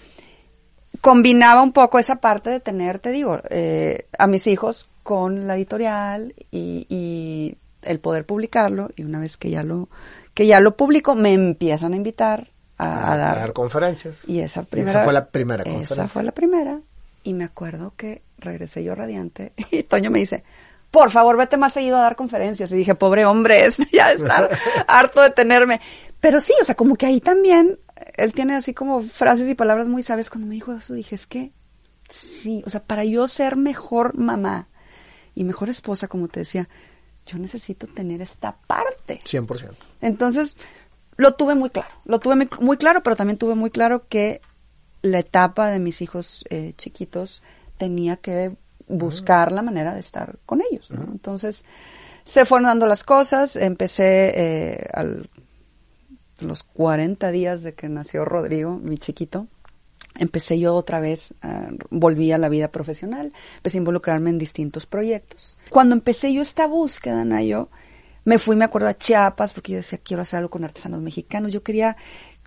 combinaba 1.04 1.62
un 1.62 1.74
poco 1.74 2.00
esa 2.00 2.16
parte 2.16 2.50
de 2.50 2.62
tener, 2.62 2.98
te 2.98 3.12
digo, 3.12 3.42
eh, 3.50 4.08
a 4.18 4.26
mis 4.26 4.48
hijos 4.48 4.88
con 5.04 5.48
la 5.48 5.58
editorial 5.58 6.34
y, 6.50 6.88
y 6.88 7.58
el 7.82 8.00
poder 8.00 8.26
publicarlo 8.26 8.90
y 8.96 9.04
una 9.04 9.20
vez 9.20 9.36
que 9.36 9.50
ya 9.50 9.64
lo 9.64 9.90
que 10.34 10.48
ya 10.48 10.62
lo 10.62 10.78
publico 10.78 11.14
me 11.14 11.34
empiezan 11.34 11.92
a 11.92 11.98
invitar 11.98 12.52
a, 12.78 13.12
a 13.12 13.18
dar, 13.18 13.52
conferencias. 13.52 14.22
y 14.28 14.40
esa 14.40 14.64
primera 14.64 14.92
esa 14.92 15.04
fue 15.04 15.12
la 15.12 15.26
primera 15.26 15.66
conferencia. 15.66 15.94
esa 15.94 16.08
fue 16.08 16.24
la 16.24 16.32
primera 16.32 16.80
y 17.24 17.34
me 17.34 17.44
acuerdo 17.44 17.92
que 17.98 18.22
regresé 18.38 18.86
yo 18.86 18.96
radiante 18.96 19.52
y 19.72 19.84
Toño 19.84 20.10
me 20.10 20.20
dice 20.20 20.46
por 20.90 21.12
favor 21.12 21.36
vete 21.36 21.58
más 21.58 21.74
seguido 21.74 21.98
a 21.98 22.04
dar 22.04 22.16
conferencias 22.16 22.72
y 22.72 22.78
dije 22.78 22.96
pobre 22.96 23.26
hombre 23.26 23.68
ya 23.92 24.14
estar 24.14 24.58
harto 24.88 25.22
de 25.22 25.32
tenerme 25.32 25.82
pero 26.22 26.40
sí 26.40 26.54
o 26.62 26.64
sea 26.64 26.76
como 26.76 26.96
que 26.96 27.08
ahí 27.08 27.20
también 27.20 27.78
él 28.16 28.34
tiene 28.34 28.56
así 28.56 28.74
como 28.74 29.02
frases 29.02 29.50
y 29.50 29.56
palabras 29.56 29.88
muy 29.88 30.04
sabias 30.04 30.30
cuando 30.30 30.48
me 30.48 30.56
dijo 30.56 30.74
eso 30.74 30.94
dije 30.94 31.16
es 31.16 31.28
que 31.28 31.52
sí 32.10 32.64
o 32.66 32.70
sea 32.70 32.84
para 32.84 33.04
yo 33.06 33.28
ser 33.28 33.56
mejor 33.56 34.18
mamá 34.18 34.68
y 35.36 35.44
mejor 35.44 35.70
esposa 35.70 36.08
como 36.08 36.28
te 36.28 36.42
decía 36.42 36.68
yo 37.26 37.38
necesito 37.38 37.88
tener 37.88 38.22
esta 38.22 38.56
parte 38.68 39.22
100%. 39.24 39.72
entonces, 40.02 40.58
lo 41.16 41.34
tuve 41.34 41.56
muy 41.56 41.70
claro, 41.70 41.90
lo 42.06 42.20
tuve 42.20 42.48
muy, 42.60 42.78
claro, 42.78 43.04
pero 43.04 43.16
también 43.16 43.38
tuve 43.38 43.56
muy 43.56 43.70
claro 43.70 44.08
que 44.08 44.42
la 45.02 45.20
etapa 45.20 45.70
de 45.70 45.80
mis 45.80 46.02
hijos 46.02 46.44
eh, 46.50 46.74
chiquitos 46.76 47.44
tenía 47.78 48.18
que 48.18 48.56
buscar 48.88 49.52
la 49.52 49.62
manera 49.62 49.94
de 49.94 50.00
estar 50.00 50.38
con 50.46 50.62
ellos, 50.62 50.92
¿no? 50.92 51.04
Entonces, 51.04 51.66
se 52.24 52.46
fueron 52.46 52.66
dando 52.66 52.88
las 52.88 53.04
cosas, 53.04 53.56
empecé 53.56 54.34
eh, 54.36 54.90
al, 54.94 55.30
los 56.40 56.64
40 56.64 57.32
días 57.32 57.64
de 57.64 57.74
que 57.74 57.90
nació 57.90 58.26
Rodrigo, 58.26 58.78
mi 58.78 58.98
chiquito, 58.98 59.48
empecé 60.16 60.60
yo 60.60 60.76
otra 60.76 61.00
vez, 61.00 61.36
eh, 61.44 61.78
volví 61.90 62.32
a 62.32 62.38
la 62.38 62.50
vida 62.50 62.72
profesional, 62.72 63.34
empecé 63.58 63.78
a 63.78 63.80
involucrarme 63.80 64.30
en 64.30 64.38
distintos 64.38 64.86
proyectos. 64.86 65.58
Cuando 65.70 65.96
empecé 65.96 66.34
yo 66.34 66.42
esta 66.42 66.68
búsqueda, 66.68 67.24
Nayo, 67.26 67.70
me 68.26 68.40
fui, 68.40 68.56
me 68.56 68.66
acuerdo, 68.66 68.88
a 68.88 68.94
Chiapas, 68.94 69.54
porque 69.54 69.74
yo 69.74 69.78
decía, 69.78 70.00
quiero 70.02 70.22
hacer 70.22 70.38
algo 70.38 70.50
con 70.50 70.64
artesanos 70.64 71.02
mexicanos. 71.02 71.52
Yo 71.52 71.62
quería, 71.62 71.98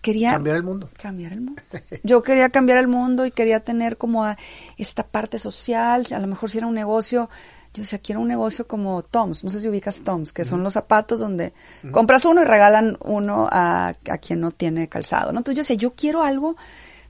quería... 0.00 0.32
Cambiar 0.32 0.56
el 0.56 0.62
mundo. 0.62 0.88
Cambiar 1.00 1.32
el 1.32 1.42
mundo. 1.42 1.62
Yo 2.02 2.22
quería 2.22 2.48
cambiar 2.48 2.78
el 2.78 2.88
mundo 2.88 3.26
y 3.26 3.30
quería 3.30 3.60
tener 3.60 3.98
como 3.98 4.24
a 4.24 4.38
esta 4.78 5.06
parte 5.06 5.38
social, 5.38 6.04
a 6.10 6.18
lo 6.18 6.26
mejor 6.26 6.50
si 6.50 6.58
era 6.58 6.66
un 6.66 6.74
negocio, 6.74 7.28
yo 7.76 7.82
decía, 7.82 7.98
quiero 7.98 8.20
un 8.20 8.28
negocio 8.28 8.66
como 8.66 9.02
Toms, 9.02 9.44
no 9.44 9.50
sé 9.50 9.60
si 9.60 9.68
ubicas 9.68 10.02
Toms, 10.02 10.32
que 10.32 10.44
son 10.44 10.62
los 10.62 10.72
zapatos 10.72 11.20
donde 11.20 11.52
compras 11.92 12.24
uno 12.24 12.42
y 12.42 12.44
regalan 12.44 12.96
uno 13.04 13.48
a, 13.50 13.88
a 13.88 14.18
quien 14.18 14.40
no 14.40 14.50
tiene 14.50 14.88
calzado, 14.88 15.32
¿no? 15.32 15.38
Entonces 15.38 15.56
yo 15.56 15.62
decía, 15.62 15.76
yo 15.76 15.92
quiero 15.92 16.22
algo 16.22 16.56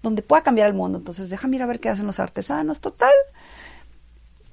donde 0.02 0.22
pueda 0.22 0.42
cambiar 0.42 0.68
el 0.68 0.74
mundo, 0.74 0.98
entonces 0.98 1.30
déjame 1.30 1.56
ir 1.56 1.62
a 1.62 1.66
ver 1.66 1.80
qué 1.80 1.88
hacen 1.88 2.06
los 2.06 2.20
artesanos, 2.20 2.80
total. 2.80 3.12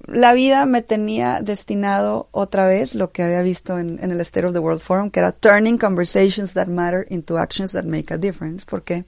la 0.06 0.32
vida 0.34 0.66
me 0.66 0.82
tenía 0.82 1.40
destinado 1.40 2.28
otra 2.30 2.66
vez 2.66 2.94
lo 2.94 3.10
que 3.10 3.22
había 3.22 3.42
visto 3.42 3.78
en, 3.78 3.98
en, 4.02 4.10
el 4.10 4.20
State 4.20 4.46
of 4.46 4.52
the 4.52 4.58
World 4.58 4.80
Forum, 4.80 5.10
que 5.10 5.20
era 5.20 5.32
turning 5.32 5.78
conversations 5.78 6.52
that 6.54 6.66
matter 6.66 7.06
into 7.10 7.38
actions 7.38 7.72
that 7.72 7.84
make 7.84 8.12
a 8.12 8.18
difference, 8.18 8.66
porque 8.68 9.04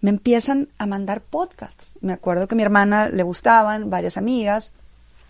me 0.00 0.10
empiezan 0.10 0.68
a 0.78 0.86
mandar 0.86 1.20
podcasts. 1.20 1.98
Me 2.00 2.12
acuerdo 2.12 2.46
que 2.48 2.54
a 2.54 2.56
mi 2.56 2.62
hermana 2.62 3.08
le 3.08 3.22
gustaban, 3.22 3.90
varias 3.90 4.16
amigas, 4.16 4.72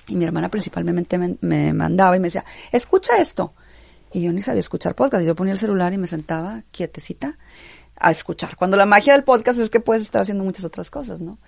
y 0.09 0.17
mi 0.17 0.25
hermana 0.25 0.49
principalmente 0.49 1.19
me, 1.19 1.73
mandaba 1.73 2.17
y 2.17 2.21
me 2.21 2.27
decía, 2.27 2.45
escucha 2.73 3.17
esto. 3.17 3.53
Y 4.13 4.23
yo 4.23 4.33
ni 4.33 4.41
sabía 4.41 4.61
escuchar 4.61 4.95
podcast. 4.95 5.25
Yo 5.25 5.35
ponía 5.35 5.53
el 5.53 5.59
celular 5.59 5.93
y 5.93 5.99
me 5.99 6.07
sentaba 6.07 6.63
quietecita 6.71 7.37
a 7.99 8.11
escuchar. 8.11 8.57
Cuando 8.57 8.77
la 8.77 8.87
magia 8.87 9.15
del 9.15 9.25
podcast 9.25 9.59
es 9.59 9.71
que 9.71 9.81
puedes 9.81 10.03
estar 10.03 10.23
haciendo 10.23 10.45
muchas 10.45 10.65
otras 10.65 10.91
cosas, 10.91 11.21
¿no? 11.21 11.39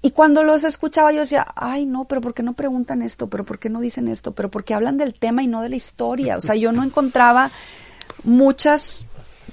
Y 0.00 0.12
cuando 0.12 0.44
los 0.44 0.62
escuchaba 0.62 1.12
yo 1.12 1.20
decía, 1.20 1.46
ay 1.56 1.84
no, 1.86 2.04
pero 2.04 2.20
¿por 2.20 2.34
qué 2.34 2.44
no 2.44 2.52
preguntan 2.52 3.02
esto? 3.02 3.28
¿Pero 3.28 3.44
por 3.44 3.58
qué 3.58 3.68
no 3.68 3.80
dicen 3.80 4.06
esto? 4.06 4.32
¿Pero 4.32 4.48
por 4.48 4.62
qué 4.62 4.74
hablan 4.74 4.96
del 4.96 5.14
tema 5.14 5.42
y 5.42 5.48
no 5.48 5.60
de 5.60 5.70
la 5.70 5.76
historia? 5.76 6.36
O 6.36 6.40
sea, 6.40 6.54
yo 6.54 6.70
no 6.70 6.84
encontraba 6.84 7.50
muchas 8.22 9.06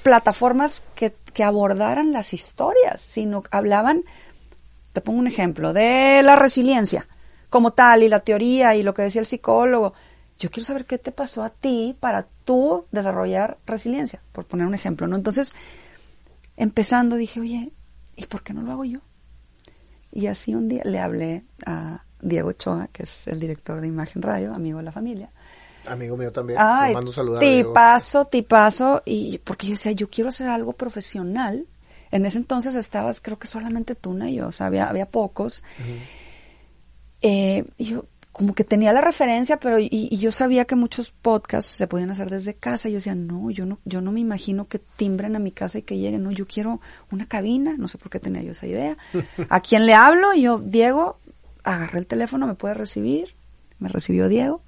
plataformas 0.04 0.84
que, 0.94 1.16
que 1.34 1.44
abordaran 1.44 2.14
las 2.14 2.34
historias, 2.34 3.02
sino 3.02 3.44
hablaban, 3.50 4.04
te 4.94 5.02
pongo 5.02 5.18
un 5.18 5.28
ejemplo, 5.28 5.74
de 5.74 6.22
la 6.22 6.36
resiliencia 6.36 7.08
como 7.56 7.72
tal 7.72 8.04
y 8.04 8.10
la 8.10 8.20
teoría 8.20 8.76
y 8.76 8.84
lo 8.84 8.94
que 8.94 9.04
decía 9.04 9.22
el 9.22 9.26
psicólogo. 9.26 9.94
Yo 10.38 10.52
quiero 10.52 10.68
saber 10.68 10.84
qué 10.84 10.98
te 10.98 11.14
pasó 11.14 11.42
a 11.42 11.50
ti 11.50 11.96
para 11.98 12.28
tú 12.44 12.86
desarrollar 12.92 13.60
resiliencia, 13.66 14.22
por 14.34 14.44
poner 14.44 14.68
un 14.68 14.76
ejemplo, 14.76 15.08
¿no? 15.08 15.16
Entonces, 15.16 15.56
empezando 16.58 17.16
dije, 17.16 17.40
oye, 17.40 17.72
¿y 18.18 18.26
por 18.26 18.44
qué 18.44 18.52
no 18.52 18.62
lo 18.62 18.74
hago 18.74 18.84
yo? 18.84 19.00
Y 20.12 20.28
así 20.28 20.54
un 20.54 20.68
día 20.68 20.82
le 20.84 21.00
hablé 21.00 21.46
a 21.66 22.04
Diego 22.20 22.50
Ochoa, 22.50 22.90
que 22.92 23.04
es 23.04 23.26
el 23.30 23.40
director 23.40 23.80
de 23.80 23.88
Imagen 23.88 24.22
Radio, 24.22 24.54
amigo 24.54 24.80
de 24.80 24.84
la 24.84 24.92
familia. 24.92 25.30
Amigo 25.88 26.18
mío 26.18 26.34
también. 26.34 26.60
Ay, 26.62 26.94
mando 26.94 27.14
saludar. 27.14 27.40
Tipazo, 27.40 28.26
tipazo. 28.26 29.02
Y 29.06 29.38
porque 29.38 29.68
yo 29.68 29.76
decía, 29.76 29.94
yo 29.94 30.10
quiero 30.10 30.28
hacer 30.28 30.48
algo 30.50 30.74
profesional. 30.74 31.66
En 32.12 32.26
ese 32.26 32.38
entonces 32.38 32.76
estabas, 32.76 33.22
creo 33.22 33.40
que 33.40 33.48
solamente 33.48 33.96
tú 33.96 34.18
y 34.26 34.36
yo, 34.36 34.48
o 34.48 34.52
sea, 34.52 34.68
había, 34.68 34.90
había 34.90 35.06
pocos. 35.06 35.64
Eh, 37.28 37.66
yo, 37.80 38.06
como 38.32 38.54
que 38.54 38.64
tenía 38.64 38.94
la 38.94 39.02
referencia, 39.02 39.58
pero 39.58 39.80
y, 39.80 39.90
y, 39.90 40.18
yo 40.18 40.32
sabía 40.32 40.66
que 40.66 40.76
muchos 40.76 41.10
podcasts 41.10 41.72
se 41.72 41.88
podían 41.88 42.12
hacer 42.12 42.30
desde 42.30 42.54
casa. 42.54 42.88
Yo 42.88 42.96
decía, 42.96 43.16
no, 43.16 43.50
yo 43.50 43.66
no, 43.66 43.80
yo 43.84 44.00
no 44.00 44.12
me 44.12 44.20
imagino 44.20 44.68
que 44.68 44.78
timbren 44.78 45.36
a 45.36 45.40
mi 45.40 45.52
casa 45.52 45.80
y 45.80 45.82
que 45.82 45.98
lleguen. 45.98 46.22
No, 46.22 46.32
yo 46.32 46.46
quiero 46.46 46.82
una 47.10 47.26
cabina. 47.26 47.76
No 47.80 47.88
sé 47.88 47.98
por 47.98 48.12
qué 48.12 48.20
tenía 48.20 48.44
yo 48.44 48.52
esa 48.52 48.68
idea. 48.68 48.96
¿A 49.50 49.60
quién 49.62 49.88
le 49.88 49.96
hablo? 49.96 50.36
Y 50.36 50.44
yo, 50.44 50.60
Diego, 50.60 51.18
agarré 51.64 51.98
el 51.98 52.06
teléfono, 52.06 52.46
me 52.46 52.54
puede 52.54 52.76
recibir. 52.76 53.34
Me 53.80 53.90
recibió 53.90 54.30
Diego 54.30 54.62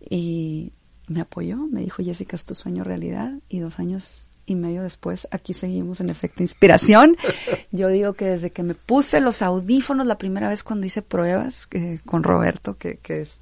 y 0.00 0.72
me 1.08 1.22
apoyó. 1.22 1.66
Me 1.66 1.80
dijo, 1.80 2.02
Jessica, 2.02 2.36
es 2.36 2.44
tu 2.44 2.54
sueño 2.54 2.84
realidad. 2.84 3.32
Y 3.48 3.60
dos 3.60 3.78
años 3.78 4.29
y 4.50 4.56
medio 4.56 4.82
después, 4.82 5.28
aquí 5.30 5.54
seguimos 5.54 6.00
en 6.00 6.10
efecto 6.10 6.42
inspiración. 6.42 7.16
Yo 7.72 7.88
digo 7.88 8.12
que 8.14 8.26
desde 8.26 8.50
que 8.50 8.62
me 8.62 8.74
puse 8.74 9.20
los 9.20 9.42
audífonos 9.42 10.06
la 10.06 10.18
primera 10.18 10.48
vez 10.48 10.62
cuando 10.62 10.86
hice 10.86 11.02
pruebas 11.02 11.68
eh, 11.72 12.00
con 12.04 12.22
Roberto, 12.22 12.76
que, 12.76 12.98
que 12.98 13.22
es 13.22 13.40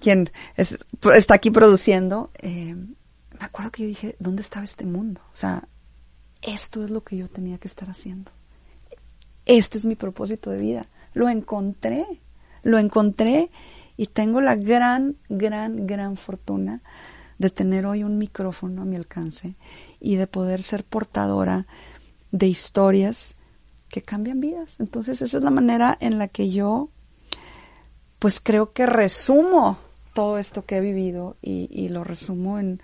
quien 0.00 0.30
es, 0.56 0.78
está 1.14 1.34
aquí 1.34 1.50
produciendo, 1.50 2.30
eh, 2.38 2.74
me 2.74 3.44
acuerdo 3.46 3.70
que 3.70 3.82
yo 3.82 3.88
dije, 3.88 4.16
¿dónde 4.18 4.42
estaba 4.42 4.64
este 4.64 4.84
mundo? 4.84 5.20
O 5.32 5.36
sea, 5.36 5.68
esto 6.42 6.84
es 6.84 6.90
lo 6.90 7.04
que 7.04 7.16
yo 7.16 7.28
tenía 7.28 7.58
que 7.58 7.68
estar 7.68 7.88
haciendo. 7.88 8.30
Este 9.46 9.78
es 9.78 9.84
mi 9.84 9.96
propósito 9.96 10.50
de 10.50 10.58
vida. 10.58 10.86
Lo 11.12 11.28
encontré, 11.28 12.06
lo 12.62 12.78
encontré 12.78 13.50
y 13.96 14.06
tengo 14.06 14.40
la 14.40 14.56
gran, 14.56 15.16
gran, 15.28 15.86
gran 15.86 16.16
fortuna 16.16 16.82
de 17.40 17.48
tener 17.48 17.86
hoy 17.86 18.04
un 18.04 18.18
micrófono 18.18 18.82
a 18.82 18.84
mi 18.84 18.96
alcance 18.96 19.54
y 19.98 20.16
de 20.16 20.26
poder 20.26 20.62
ser 20.62 20.84
portadora 20.84 21.66
de 22.32 22.48
historias 22.48 23.34
que 23.88 24.02
cambian 24.02 24.40
vidas. 24.40 24.78
Entonces 24.78 25.22
esa 25.22 25.38
es 25.38 25.42
la 25.42 25.50
manera 25.50 25.96
en 26.00 26.18
la 26.18 26.28
que 26.28 26.50
yo 26.50 26.90
pues 28.18 28.40
creo 28.40 28.74
que 28.74 28.84
resumo 28.84 29.78
todo 30.12 30.36
esto 30.36 30.66
que 30.66 30.76
he 30.76 30.80
vivido 30.82 31.38
y, 31.40 31.66
y 31.72 31.88
lo 31.88 32.04
resumo 32.04 32.58
en 32.58 32.82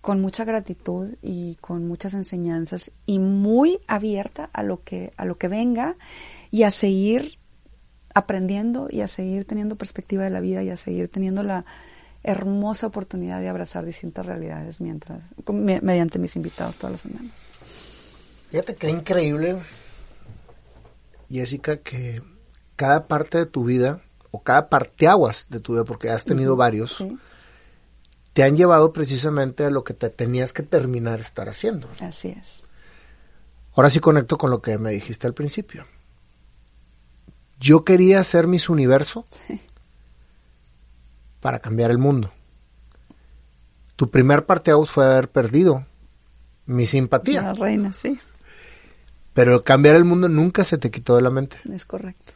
con 0.00 0.22
mucha 0.22 0.46
gratitud 0.46 1.16
y 1.20 1.56
con 1.56 1.86
muchas 1.86 2.14
enseñanzas 2.14 2.92
y 3.04 3.18
muy 3.18 3.80
abierta 3.86 4.48
a 4.54 4.62
lo 4.62 4.82
que 4.82 5.12
a 5.18 5.26
lo 5.26 5.34
que 5.34 5.48
venga 5.48 5.96
y 6.50 6.62
a 6.62 6.70
seguir 6.70 7.38
aprendiendo 8.14 8.88
y 8.90 9.02
a 9.02 9.08
seguir 9.08 9.44
teniendo 9.44 9.76
perspectiva 9.76 10.24
de 10.24 10.30
la 10.30 10.40
vida 10.40 10.62
y 10.62 10.70
a 10.70 10.76
seguir 10.78 11.08
teniendo 11.08 11.42
la 11.42 11.66
hermosa 12.26 12.88
oportunidad 12.88 13.40
de 13.40 13.48
abrazar 13.48 13.84
distintas 13.84 14.26
realidades 14.26 14.80
mientras 14.80 15.22
mediante 15.52 16.18
mis 16.18 16.34
invitados 16.34 16.76
todas 16.76 16.92
las 16.92 17.00
semanas. 17.00 17.54
Fíjate 18.50 18.74
qué 18.74 18.90
increíble, 18.90 19.56
Jessica, 21.30 21.78
que 21.78 22.22
cada 22.74 23.06
parte 23.06 23.38
de 23.38 23.46
tu 23.46 23.64
vida 23.64 24.02
o 24.32 24.42
cada 24.42 24.68
parteaguas 24.68 25.46
de 25.48 25.60
tu 25.60 25.74
vida, 25.74 25.84
porque 25.84 26.10
has 26.10 26.24
tenido 26.24 26.54
uh 26.54 26.56
-huh, 26.56 26.58
varios, 26.58 26.96
sí. 26.96 27.16
te 28.32 28.42
han 28.42 28.56
llevado 28.56 28.92
precisamente 28.92 29.64
a 29.64 29.70
lo 29.70 29.84
que 29.84 29.94
te 29.94 30.10
tenías 30.10 30.52
que 30.52 30.64
terminar 30.64 31.20
estar 31.20 31.48
haciendo. 31.48 31.88
Así 32.00 32.28
es. 32.28 32.66
Ahora 33.74 33.88
sí 33.88 34.00
conecto 34.00 34.36
con 34.36 34.50
lo 34.50 34.60
que 34.60 34.78
me 34.78 34.90
dijiste 34.90 35.28
al 35.28 35.34
principio. 35.34 35.86
Yo 37.60 37.84
quería 37.84 38.18
hacer 38.18 38.48
mis 38.48 38.68
universo 38.68 39.26
sí 39.46 39.60
para 41.46 41.60
cambiar 41.60 41.92
el 41.92 41.98
mundo. 41.98 42.32
Tu 43.94 44.10
primer 44.10 44.46
parteaguas 44.46 44.90
fue 44.90 45.04
haber 45.04 45.30
perdido 45.30 45.86
mi 46.64 46.86
simpatía. 46.86 47.40
La 47.40 47.52
reina, 47.52 47.92
sí. 47.92 48.18
Pero 49.32 49.62
cambiar 49.62 49.94
el 49.94 50.04
mundo 50.04 50.28
nunca 50.28 50.64
se 50.64 50.76
te 50.76 50.90
quitó 50.90 51.14
de 51.14 51.22
la 51.22 51.30
mente. 51.30 51.58
Es 51.72 51.86
correcto. 51.86 52.32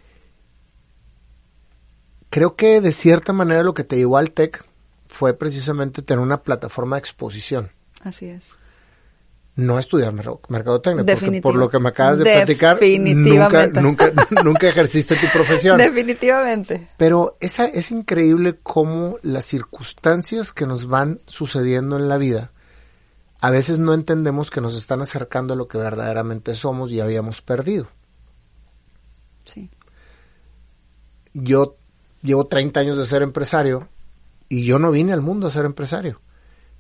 Creo 2.29 2.55
que 2.55 2.81
de 2.81 2.93
cierta 2.93 3.33
manera 3.33 3.65
lo 3.65 3.75
que 3.75 3.83
te 3.83 3.97
llevó 3.97 4.17
al 4.17 4.31
TEC 4.31 4.65
fue 5.09 5.35
precisamente 5.35 6.03
tener 6.03 6.21
una 6.21 6.45
plataforma 6.45 6.95
de 6.95 7.01
exposición. 7.01 7.71
Así 8.05 8.27
es. 8.27 8.60
No 9.57 9.79
estudiar 9.79 10.13
mercadotecnia, 10.13 11.05
porque 11.05 11.43
por 11.43 11.57
lo 11.57 11.69
que 11.69 11.81
me 11.81 11.89
acabas 11.89 12.19
de 12.19 12.25
platicar, 12.25 12.79
nunca, 12.81 13.67
nunca, 13.67 14.13
nunca 14.45 14.69
ejerciste 14.69 15.17
tu 15.17 15.27
profesión. 15.33 15.77
Definitivamente. 15.77 16.89
Pero 16.97 17.37
esa, 17.41 17.67
es 17.67 17.91
increíble 17.91 18.59
cómo 18.63 19.19
las 19.23 19.45
circunstancias 19.45 20.53
que 20.53 20.67
nos 20.67 20.87
van 20.87 21.21
sucediendo 21.27 21.97
en 21.97 22.09
la 22.09 22.17
vida, 22.17 22.53
a 23.41 23.51
veces 23.51 23.79
no 23.81 23.93
entendemos 23.93 24.51
que 24.51 24.61
nos 24.61 24.77
están 24.77 25.03
acercando 25.03 25.55
a 25.55 25.57
lo 25.57 25.67
que 25.67 25.79
verdaderamente 25.79 26.55
somos 26.55 26.93
y 26.93 27.01
habíamos 27.01 27.43
perdido. 27.43 27.89
Sí. 29.45 29.69
Yo 31.35 31.77
llevo 32.23 32.47
30 32.47 32.81
años 32.81 32.97
de 32.97 33.05
ser 33.05 33.23
empresario 33.23 33.89
y 34.49 34.65
yo 34.65 34.79
no 34.79 34.93
vine 34.93 35.13
al 35.13 35.23
mundo 35.23 35.49
a 35.49 35.51
ser 35.51 35.65
empresario 35.65 36.21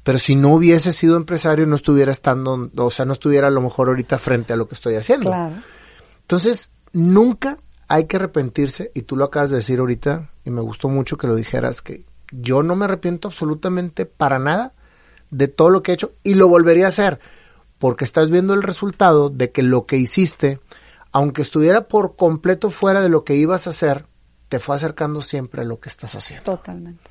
pero 0.02 0.18
si 0.18 0.34
no 0.34 0.54
hubiese 0.54 0.92
sido 0.92 1.16
empresario 1.16 1.66
no 1.66 1.74
estuviera 1.74 2.10
estando, 2.10 2.70
o 2.74 2.90
sea, 2.90 3.04
no 3.04 3.12
estuviera 3.12 3.48
a 3.48 3.50
lo 3.50 3.60
mejor 3.60 3.88
ahorita 3.88 4.18
frente 4.18 4.52
a 4.52 4.56
lo 4.56 4.66
que 4.66 4.74
estoy 4.74 4.94
haciendo. 4.94 5.30
Claro. 5.30 5.56
Entonces, 6.22 6.70
nunca 6.92 7.58
hay 7.88 8.06
que 8.06 8.16
arrepentirse, 8.16 8.92
y 8.94 9.02
tú 9.02 9.16
lo 9.16 9.24
acabas 9.24 9.50
de 9.50 9.56
decir 9.56 9.80
ahorita, 9.80 10.30
y 10.44 10.50
me 10.50 10.60
gustó 10.60 10.88
mucho 10.88 11.18
que 11.18 11.26
lo 11.26 11.34
dijeras, 11.34 11.82
que 11.82 12.04
yo 12.30 12.62
no 12.62 12.76
me 12.76 12.84
arrepiento 12.84 13.28
absolutamente 13.28 14.06
para 14.06 14.38
nada 14.38 14.72
de 15.30 15.48
todo 15.48 15.70
lo 15.70 15.82
que 15.82 15.90
he 15.90 15.94
hecho, 15.94 16.12
y 16.22 16.34
lo 16.34 16.48
volvería 16.48 16.86
a 16.86 16.88
hacer, 16.88 17.18
porque 17.78 18.04
estás 18.04 18.30
viendo 18.30 18.54
el 18.54 18.62
resultado 18.62 19.28
de 19.28 19.50
que 19.50 19.62
lo 19.62 19.86
que 19.86 19.96
hiciste, 19.96 20.60
aunque 21.12 21.42
estuviera 21.42 21.88
por 21.88 22.14
completo 22.14 22.70
fuera 22.70 23.02
de 23.02 23.08
lo 23.08 23.24
que 23.24 23.34
ibas 23.34 23.66
a 23.66 23.70
hacer, 23.70 24.06
te 24.48 24.60
fue 24.60 24.76
acercando 24.76 25.20
siempre 25.20 25.62
a 25.62 25.64
lo 25.64 25.80
que 25.80 25.88
estás 25.88 26.14
haciendo. 26.14 26.44
Totalmente. 26.44 27.02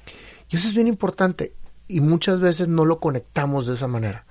Y 0.50 0.56
eso 0.56 0.68
es 0.68 0.74
bien 0.74 0.88
importante 0.88 1.54
y 1.90 2.00
muchas 2.02 2.40
veces 2.40 2.70
no 2.70 2.86
lo 2.86 3.00
conectamos 3.00 3.68
de 3.68 3.74
esa 3.74 3.88
manera. 3.88 4.26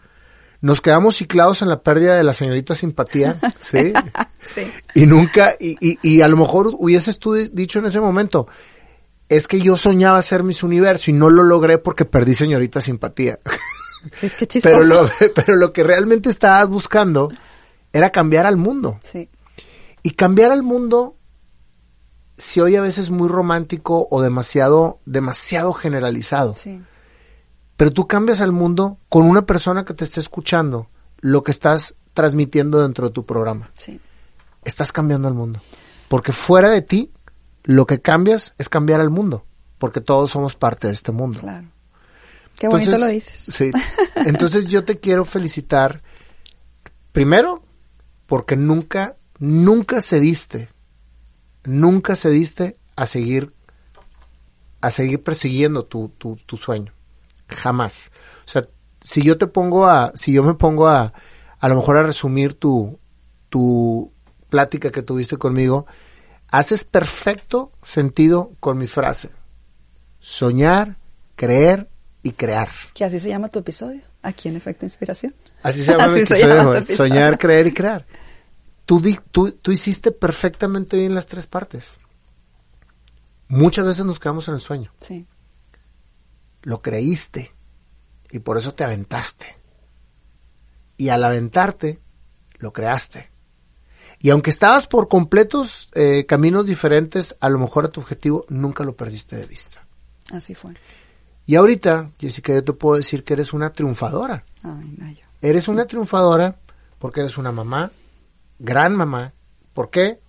Nos 0.60 0.80
quedamos 0.80 1.16
ciclados 1.16 1.60
en 1.60 1.68
la 1.68 1.82
pérdida 1.82 2.16
de 2.16 2.22
la 2.22 2.32
señorita 2.32 2.74
simpatía, 2.74 3.38
¿sí? 3.60 3.92
sí. 4.54 4.72
Y 4.94 5.06
nunca, 5.06 5.54
y, 5.58 5.76
y, 5.80 5.98
y, 6.02 6.22
a 6.22 6.28
lo 6.28 6.36
mejor 6.36 6.72
hubieses 6.78 7.18
tú 7.18 7.34
dicho 7.34 7.80
en 7.80 7.86
ese 7.86 8.00
momento, 8.00 8.46
es 9.28 9.46
que 9.46 9.60
yo 9.60 9.76
soñaba 9.76 10.22
ser 10.22 10.42
mis 10.42 10.62
universo 10.62 11.10
y 11.10 11.14
no 11.14 11.30
lo 11.30 11.42
logré 11.42 11.78
porque 11.78 12.04
perdí 12.04 12.34
señorita 12.34 12.80
simpatía. 12.80 13.40
Qué 14.20 14.60
pero, 14.62 14.84
lo, 14.84 15.10
pero 15.34 15.56
lo 15.56 15.72
que 15.72 15.82
realmente 15.82 16.30
estabas 16.30 16.68
buscando 16.68 17.28
era 17.92 18.10
cambiar 18.10 18.46
al 18.46 18.56
mundo. 18.56 19.00
Sí. 19.02 19.28
Y 20.04 20.12
cambiar 20.12 20.52
al 20.52 20.62
mundo 20.62 21.16
se 22.36 22.62
oye 22.62 22.78
a 22.78 22.82
veces 22.82 23.10
muy 23.10 23.28
romántico 23.28 24.06
o 24.10 24.22
demasiado, 24.22 25.00
demasiado 25.04 25.72
generalizado. 25.72 26.54
Sí 26.54 26.80
pero 27.78 27.92
tú 27.92 28.08
cambias 28.08 28.40
al 28.40 28.50
mundo 28.50 28.98
con 29.08 29.24
una 29.24 29.46
persona 29.46 29.84
que 29.84 29.94
te 29.94 30.02
esté 30.02 30.18
escuchando 30.18 30.90
lo 31.20 31.44
que 31.44 31.52
estás 31.52 31.94
transmitiendo 32.12 32.82
dentro 32.82 33.06
de 33.06 33.14
tu 33.14 33.24
programa. 33.24 33.70
Sí. 33.74 34.00
Estás 34.64 34.90
cambiando 34.90 35.28
al 35.28 35.34
mundo. 35.34 35.60
Porque 36.08 36.32
fuera 36.32 36.70
de 36.70 36.82
ti, 36.82 37.12
lo 37.62 37.86
que 37.86 38.00
cambias 38.00 38.52
es 38.58 38.68
cambiar 38.68 39.00
al 39.00 39.10
mundo, 39.10 39.46
porque 39.78 40.00
todos 40.00 40.30
somos 40.30 40.56
parte 40.56 40.88
de 40.88 40.94
este 40.94 41.12
mundo. 41.12 41.38
Claro. 41.38 41.68
Qué 42.56 42.66
bonito 42.66 42.98
lo 42.98 43.06
dices. 43.06 43.54
Sí. 43.54 43.70
Entonces 44.26 44.64
yo 44.66 44.84
te 44.84 44.98
quiero 44.98 45.24
felicitar, 45.24 46.02
primero, 47.12 47.62
porque 48.26 48.56
nunca, 48.56 49.16
nunca 49.38 50.00
cediste, 50.00 50.68
nunca 51.62 52.16
cediste 52.16 52.76
a 52.96 53.06
seguir, 53.06 53.52
a 54.80 54.90
seguir 54.90 55.22
persiguiendo 55.22 55.84
tu, 55.84 56.08
tu, 56.18 56.34
tu 56.44 56.56
sueño. 56.56 56.97
Jamás. 57.48 58.10
O 58.46 58.50
sea, 58.50 58.68
si 59.02 59.22
yo 59.22 59.38
te 59.38 59.46
pongo 59.46 59.86
a, 59.86 60.12
si 60.14 60.32
yo 60.32 60.42
me 60.42 60.54
pongo 60.54 60.88
a, 60.88 61.12
a 61.58 61.68
lo 61.68 61.76
mejor 61.76 61.96
a 61.96 62.02
resumir 62.02 62.54
tu, 62.54 62.98
tu 63.48 64.12
plática 64.48 64.90
que 64.90 65.02
tuviste 65.02 65.36
conmigo, 65.36 65.86
haces 66.48 66.84
perfecto 66.84 67.72
sentido 67.82 68.52
con 68.60 68.78
mi 68.78 68.86
frase. 68.86 69.30
Soñar, 70.20 70.96
creer 71.36 71.88
y 72.22 72.32
crear. 72.32 72.68
Que 72.94 73.04
así 73.04 73.20
se 73.20 73.28
llama 73.28 73.48
tu 73.48 73.60
episodio, 73.60 74.02
aquí 74.22 74.48
en 74.48 74.56
Efecto 74.56 74.84
Inspiración. 74.84 75.34
Así 75.62 75.82
se 75.82 75.92
llama 75.92 76.08
mi 76.08 76.20
episodio, 76.20 76.82
soñar, 76.96 77.38
creer 77.38 77.66
y 77.68 77.72
crear. 77.72 78.06
Tú, 78.84 79.02
tú, 79.30 79.52
tú 79.52 79.70
hiciste 79.70 80.12
perfectamente 80.12 80.96
bien 80.96 81.14
las 81.14 81.26
tres 81.26 81.46
partes. 81.46 81.84
Muchas 83.48 83.86
veces 83.86 84.04
nos 84.04 84.18
quedamos 84.18 84.48
en 84.48 84.54
el 84.54 84.60
sueño. 84.60 84.92
Sí. 85.00 85.26
Lo 86.68 86.82
creíste 86.82 87.50
y 88.30 88.40
por 88.40 88.58
eso 88.58 88.74
te 88.74 88.84
aventaste. 88.84 89.46
Y 90.98 91.08
al 91.08 91.24
aventarte, 91.24 91.98
lo 92.58 92.74
creaste. 92.74 93.30
Y 94.18 94.28
aunque 94.28 94.50
estabas 94.50 94.86
por 94.86 95.08
completos 95.08 95.88
eh, 95.94 96.26
caminos 96.26 96.66
diferentes, 96.66 97.34
a 97.40 97.48
lo 97.48 97.58
mejor 97.58 97.86
a 97.86 97.88
tu 97.88 98.02
objetivo 98.02 98.44
nunca 98.50 98.84
lo 98.84 98.94
perdiste 98.94 99.36
de 99.36 99.46
vista. 99.46 99.86
Así 100.30 100.54
fue. 100.54 100.74
Y 101.46 101.54
ahorita, 101.54 102.10
Jessica, 102.18 102.52
yo 102.52 102.62
te 102.62 102.74
puedo 102.74 102.96
decir 102.96 103.24
que 103.24 103.32
eres 103.32 103.54
una 103.54 103.72
triunfadora. 103.72 104.44
Ay. 104.62 105.18
Eres 105.40 105.68
una 105.68 105.86
triunfadora 105.86 106.58
porque 106.98 107.20
eres 107.20 107.38
una 107.38 107.50
mamá, 107.50 107.92
gran 108.58 108.94
mamá. 108.94 109.32
¿Por 109.72 109.88
qué? 109.88 110.20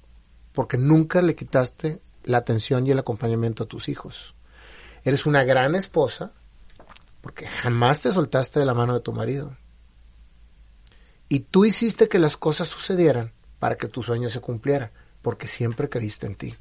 Porque 0.54 0.78
nunca 0.78 1.22
le 1.22 1.36
quitaste 1.36 2.00
la 2.24 2.38
atención 2.38 2.88
y 2.88 2.92
el 2.92 3.00
acompañamiento 3.00 3.66
a 3.66 3.68
tus 3.68 3.90
hijos. 3.90 4.36
Eres 5.10 5.26
una 5.26 5.44
gran 5.44 5.74
esposa 5.74 6.34
porque 7.22 7.48
jamás 7.48 8.00
te 8.00 8.12
soltaste 8.12 8.60
de 8.60 8.66
la 8.68 8.76
mano 8.76 8.94
de 8.94 9.00
tu 9.00 9.12
marido. 9.12 9.58
Y 11.28 11.40
tú 11.40 11.66
hiciste 11.66 12.08
que 12.08 12.20
las 12.20 12.38
cosas 12.38 12.68
sucedieran 12.68 13.34
para 13.58 13.76
que 13.76 13.88
tu 13.88 14.04
sueño 14.04 14.30
se 14.30 14.40
cumpliera, 14.40 14.92
porque 15.24 15.48
siempre 15.48 15.90
creíste 15.90 16.28
en 16.28 16.36
ti 16.36 16.56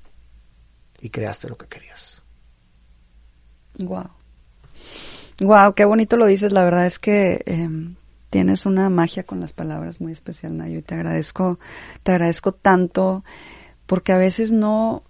y 0.98 1.10
creaste 1.10 1.50
lo 1.50 1.58
que 1.58 1.66
querías. 1.66 2.22
Wow. 3.80 4.12
Wow, 5.42 5.74
qué 5.74 5.84
bonito 5.84 6.16
lo 6.16 6.24
dices. 6.24 6.50
La 6.50 6.64
verdad 6.64 6.86
es 6.86 6.98
que 6.98 7.42
em, 7.44 7.96
tienes 8.30 8.64
una 8.64 8.88
magia 8.88 9.24
con 9.24 9.40
las 9.40 9.52
palabras 9.52 10.00
muy 10.00 10.12
especial, 10.12 10.56
Nayo, 10.56 10.78
y 10.78 10.82
te 10.82 10.94
agradezco, 10.94 11.58
te 12.02 12.12
agradezco 12.12 12.52
tanto, 12.52 13.24
porque 13.84 14.12
a 14.12 14.16
veces 14.16 14.52
no, 14.52 15.02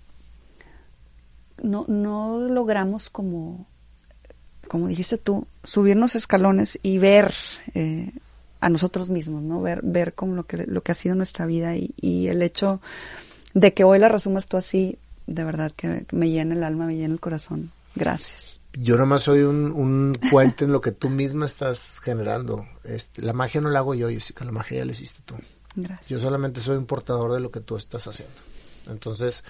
no, 1.63 1.85
no 1.89 2.41
logramos 2.41 3.11
como, 3.11 3.67
como 4.69 4.89
dijiste 4.89 5.19
tú, 5.19 5.47
subirnos 5.65 6.15
escalones 6.15 6.79
y 6.83 6.99
ver 6.99 7.35
eh, 7.75 8.13
a 8.61 8.69
nosotros 8.69 9.11
mismos, 9.11 9.43
¿no? 9.43 9.61
Ver, 9.61 9.81
ver 9.83 10.15
como 10.15 10.35
lo 10.35 10.45
que, 10.45 10.67
lo 10.67 10.83
que 10.83 10.93
ha 10.93 10.95
sido 10.95 11.15
nuestra 11.15 11.47
vida 11.47 11.77
y, 11.77 11.95
y 11.97 12.29
el 12.29 12.43
hecho 12.43 12.81
de 13.55 13.75
que 13.75 13.85
hoy 13.85 13.99
la 13.99 14.09
resumas 14.09 14.47
tú 14.47 14.57
así, 14.57 14.99
de 15.27 15.45
verdad 15.45 15.73
que 15.77 16.07
me 16.13 16.31
llena 16.31 16.55
el 16.55 16.65
alma, 16.65 16.87
me 16.87 16.97
llena 16.97 17.15
el 17.15 17.21
corazón. 17.21 17.71
Gracias. 17.95 18.61
Yo 18.75 18.97
nomás 18.97 19.23
soy 19.23 19.41
un, 19.41 19.73
un 19.73 20.17
puente 20.31 20.65
en 20.65 20.73
lo 20.73 20.81
que 20.81 20.93
tú 20.93 21.11
misma 21.11 21.47
estás 21.47 21.99
generando. 22.01 22.67
Este, 22.85 23.23
la 23.23 23.33
magia 23.33 23.61
no 23.61 23.71
la 23.71 23.81
hago 23.81 23.95
yo, 23.95 24.09
Jessica, 24.09 24.45
la 24.45 24.53
magia 24.53 24.79
ya 24.79 24.85
la 24.85 24.93
hiciste 24.93 25.21
tú. 25.25 25.35
Gracias. 25.75 26.09
Yo 26.09 26.21
solamente 26.21 26.61
soy 26.61 26.77
un 26.77 26.87
portador 26.87 27.33
de 27.33 27.41
lo 27.41 27.51
que 27.51 27.61
tú 27.61 27.77
estás 27.77 28.07
haciendo. 28.07 28.35
Entonces, 28.89 29.45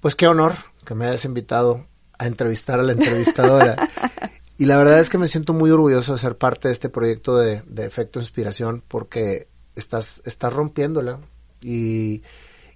pues 0.00 0.16
qué 0.16 0.26
honor 0.26 0.54
que 0.86 0.94
me 0.94 1.06
hayas 1.06 1.26
invitado 1.26 1.86
a 2.18 2.26
entrevistar 2.26 2.80
a 2.80 2.82
la 2.82 2.92
entrevistadora. 2.92 3.76
y 4.58 4.64
la 4.64 4.78
verdad 4.78 4.98
es 4.98 5.10
que 5.10 5.18
me 5.18 5.28
siento 5.28 5.52
muy 5.52 5.70
orgulloso 5.70 6.14
de 6.14 6.18
ser 6.18 6.38
parte 6.38 6.68
de 6.68 6.72
este 6.72 6.88
proyecto 6.88 7.36
de, 7.36 7.60
de 7.66 7.84
Efecto 7.84 8.18
Inspiración 8.18 8.82
porque 8.88 9.48
estás, 9.74 10.22
estás 10.24 10.54
rompiéndola 10.54 11.20
y, 11.60 12.22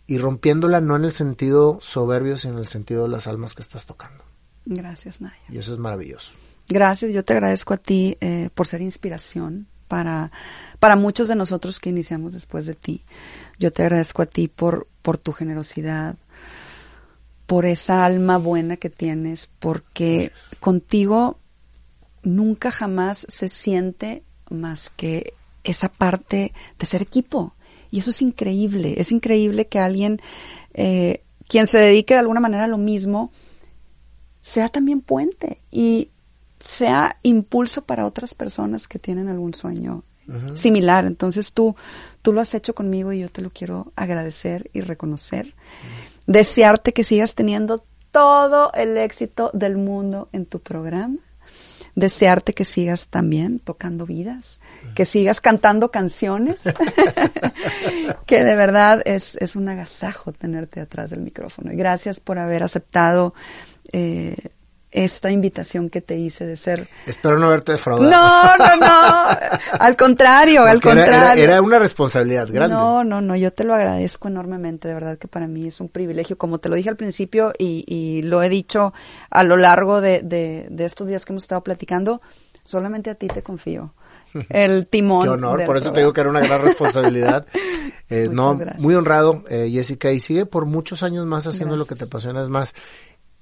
y 0.07 0.19
rompiéndola 0.19 0.83
no 0.83 0.97
en 0.97 1.05
el 1.05 1.13
sentido 1.13 1.79
soberbio, 1.81 2.37
sino 2.37 2.55
en 2.55 2.61
el 2.61 2.67
sentido 2.67 3.05
de 3.05 3.09
las 3.09 3.27
almas 3.27 3.55
que 3.55 3.63
estás 3.63 3.87
tocando. 3.87 4.23
Gracias, 4.67 5.23
Naya. 5.23 5.37
Y 5.49 5.57
eso 5.57 5.73
es 5.73 5.79
maravilloso. 5.79 6.33
Gracias, 6.69 7.15
yo 7.15 7.25
te 7.25 7.33
agradezco 7.33 7.75
a 7.75 7.79
ti 7.79 8.17
eh, 8.21 8.51
por 8.55 8.67
ser 8.67 8.81
inspiración 8.81 9.67
para, 9.89 10.31
para 10.79 10.95
muchos 10.95 11.27
de 11.27 11.35
nosotros 11.35 11.81
que 11.81 11.91
iniciamos 11.91 12.33
después 12.33 12.67
de 12.67 12.77
ti. 12.77 13.05
Yo 13.59 13.73
te 13.73 13.83
agradezco 13.83 14.23
a 14.23 14.27
ti 14.27 14.47
por, 14.47 14.87
por 15.03 15.19
tu 15.19 15.33
generosidad, 15.33 16.17
por 17.51 17.67
esa 17.67 18.05
alma 18.05 18.39
buena 18.39 18.77
que 18.77 18.91
tienes, 18.91 19.49
porque 19.59 20.31
contigo 20.61 21.41
nunca 22.23 22.71
jamás 22.71 23.27
se 23.29 23.49
siente 23.49 24.23
más 24.51 24.89
que 24.89 25.35
esa 25.65 25.89
parte 25.89 26.53
de 26.79 26.87
ser 26.87 27.03
equipo. 27.03 27.55
Y 27.91 27.99
eso 27.99 28.11
es 28.11 28.23
increíble. 28.23 28.95
Es 28.99 29.11
increíble 29.11 29.67
que 29.67 29.81
alguien, 29.81 30.21
eh, 30.75 31.25
quien 31.49 31.67
se 31.67 31.79
dedique 31.79 32.15
de 32.15 32.21
alguna 32.21 32.39
manera 32.39 32.67
a 32.67 32.69
lo 32.69 32.79
mismo, 32.79 33.33
sea 34.41 34.69
también 34.69 35.01
puente 35.01 35.59
y 35.73 36.11
sea 36.61 37.19
impulso 37.25 37.83
para 37.83 38.07
otras 38.07 38.33
personas 38.33 38.87
que 38.87 39.01
tienen 39.01 39.27
algún 39.27 39.55
sueño 39.55 40.05
similar. 40.55 41.05
Entonces 41.05 41.51
tú, 41.53 41.75
tú 42.23 42.33
lo 42.33 42.41
has 42.41 42.55
hecho 42.55 42.77
conmigo 42.77 43.13
y 43.13 43.19
yo 43.19 43.29
te 43.29 43.43
lo 43.43 43.51
quiero 43.51 43.93
agradecer 43.97 44.71
y 44.73 44.83
reconocer. 44.83 45.53
Desearte 46.31 46.93
que 46.93 47.03
sigas 47.03 47.35
teniendo 47.35 47.85
todo 48.13 48.73
el 48.75 48.97
éxito 48.97 49.51
del 49.53 49.77
mundo 49.77 50.29
en 50.31 50.47
tu 50.47 50.61
programa. 50.61 51.17
Desearte 51.97 52.53
que 52.53 52.65
sigas 52.65 53.09
también 53.09 53.59
tocando 53.59 54.07
vidas, 54.07 54.61
que 54.95 55.05
sigas 55.05 55.41
cantando 55.41 55.91
canciones, 55.91 56.61
que 58.27 58.45
de 58.45 58.55
verdad 58.55 59.03
es, 59.07 59.35
es 59.41 59.57
un 59.57 59.69
agasajo 59.69 60.31
tenerte 60.31 60.79
atrás 60.79 61.11
del 61.11 61.23
micrófono. 61.23 61.73
Y 61.73 61.77
gracias 61.77 62.21
por 62.21 62.39
haber 62.39 62.63
aceptado 62.63 63.35
eh, 63.93 64.37
esta 64.93 65.31
invitación 65.31 65.89
que 65.89 66.01
te 66.01 66.17
hice 66.17 66.47
de 66.47 66.57
ser. 66.57 66.89
Espero 67.07 67.39
no 67.39 67.47
haberte 67.47 67.73
defraudado. 67.73 68.11
No, 68.11 68.57
no, 68.57 68.77
no. 68.77 69.29
al 69.79 69.97
contrario, 69.97 70.61
Porque 70.61 70.71
al 70.71 70.81
contrario. 70.81 71.15
Era, 71.15 71.33
era, 71.33 71.43
era, 71.43 71.63
una 71.63 71.79
responsabilidad 71.79 72.49
grande. 72.51 72.75
No, 72.75 73.05
no, 73.05 73.21
no. 73.21 73.37
Yo 73.37 73.53
te 73.53 73.65
lo 73.65 73.75
agradezco 73.75 74.29
enormemente. 74.29 74.89
De 74.89 74.95
verdad 74.95 75.19
que 75.19 75.29
para 75.29 75.47
mí 75.47 75.67
es 75.67 75.81
un 75.81 75.89
privilegio. 75.89 76.37
Como 76.39 76.59
te 76.59 76.69
lo 76.69 76.75
dije 76.75 76.89
al 76.89 76.97
principio 76.97 77.53
y, 77.59 77.85
y 77.87 78.23
lo 78.23 78.43
he 78.43 78.49
dicho 78.49 78.93
a 79.31 79.45
lo 79.45 79.57
largo 79.57 80.01
de, 80.01 80.23
de, 80.23 80.67
de 80.71 80.85
estos 80.85 81.07
días 81.09 81.25
que 81.25 81.33
hemos 81.33 81.45
estado 81.45 81.63
platicando, 81.63 82.21
solamente 82.65 83.11
a 83.11 83.15
ti 83.15 83.29
te 83.29 83.43
confío 83.43 83.95
el 84.49 84.87
timón. 84.87 85.25
Qué 85.25 85.29
honor, 85.31 85.65
por 85.65 85.77
eso 85.77 85.85
programa. 85.91 85.95
te 85.95 86.01
digo 86.01 86.13
que 86.13 86.21
era 86.21 86.31
una 86.31 86.41
gran 86.41 86.63
responsabilidad. 86.63 87.47
eh, 88.11 88.29
no, 88.31 88.57
gracias. 88.57 88.83
muy 88.83 88.95
honrado, 88.95 89.45
eh, 89.49 89.71
Jessica, 89.73 90.13
y 90.13 90.21
sigue 90.21 90.47
por 90.47 90.67
muchos 90.67 91.03
años 91.03 91.27
más 91.27 91.47
haciendo 91.47 91.75
gracias. 91.75 91.79
lo 91.91 91.95
que 91.95 91.99
te 91.99 92.05
apasiona. 92.05 92.43
Es 92.43 92.49
más, 92.49 92.75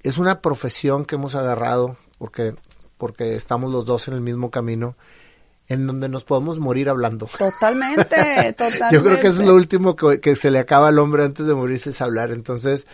es 0.02 0.18
una 0.18 0.40
profesión 0.40 1.04
que 1.04 1.16
hemos 1.16 1.34
agarrado 1.34 1.96
porque, 2.18 2.54
porque 2.96 3.34
estamos 3.36 3.72
los 3.72 3.84
dos 3.84 4.08
en 4.08 4.14
el 4.14 4.20
mismo 4.20 4.50
camino 4.50 4.96
en 5.68 5.86
donde 5.86 6.08
nos 6.08 6.24
podemos 6.24 6.58
morir 6.58 6.88
hablando. 6.88 7.28
Totalmente, 7.38 8.52
totalmente. 8.52 8.86
Yo 8.92 9.02
creo 9.02 9.20
que 9.20 9.28
eso 9.28 9.42
es 9.42 9.48
lo 9.48 9.54
último 9.54 9.96
que, 9.96 10.20
que, 10.20 10.34
se 10.34 10.50
le 10.50 10.58
acaba 10.58 10.88
al 10.88 10.98
hombre 10.98 11.24
antes 11.24 11.46
de 11.46 11.54
morirse 11.54 11.90
es 11.90 12.00
hablar. 12.00 12.30
Entonces, 12.30 12.86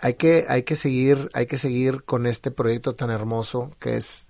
hay 0.00 0.14
que, 0.14 0.46
hay 0.48 0.62
que 0.62 0.76
seguir, 0.76 1.28
hay 1.34 1.46
que 1.46 1.58
seguir 1.58 2.04
con 2.04 2.26
este 2.26 2.50
proyecto 2.50 2.94
tan 2.94 3.10
hermoso 3.10 3.72
que 3.80 3.96
es 3.96 4.28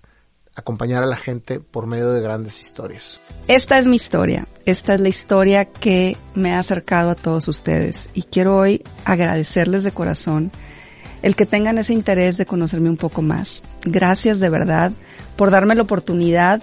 acompañar 0.55 1.03
a 1.03 1.07
la 1.07 1.15
gente 1.15 1.59
por 1.59 1.85
medio 1.85 2.11
de 2.11 2.21
grandes 2.21 2.59
historias. 2.59 3.21
Esta 3.47 3.77
es 3.77 3.85
mi 3.85 3.95
historia. 3.95 4.47
Esta 4.65 4.95
es 4.95 5.01
la 5.01 5.09
historia 5.09 5.65
que 5.65 6.17
me 6.33 6.53
ha 6.53 6.59
acercado 6.59 7.11
a 7.11 7.15
todos 7.15 7.47
ustedes. 7.47 8.09
Y 8.13 8.23
quiero 8.23 8.57
hoy 8.57 8.83
agradecerles 9.05 9.83
de 9.83 9.91
corazón 9.91 10.51
el 11.21 11.35
que 11.35 11.45
tengan 11.45 11.77
ese 11.77 11.93
interés 11.93 12.37
de 12.37 12.45
conocerme 12.45 12.89
un 12.89 12.97
poco 12.97 13.21
más. 13.21 13.63
Gracias 13.83 14.39
de 14.39 14.49
verdad 14.49 14.91
por 15.35 15.51
darme 15.51 15.75
la 15.75 15.83
oportunidad 15.83 16.61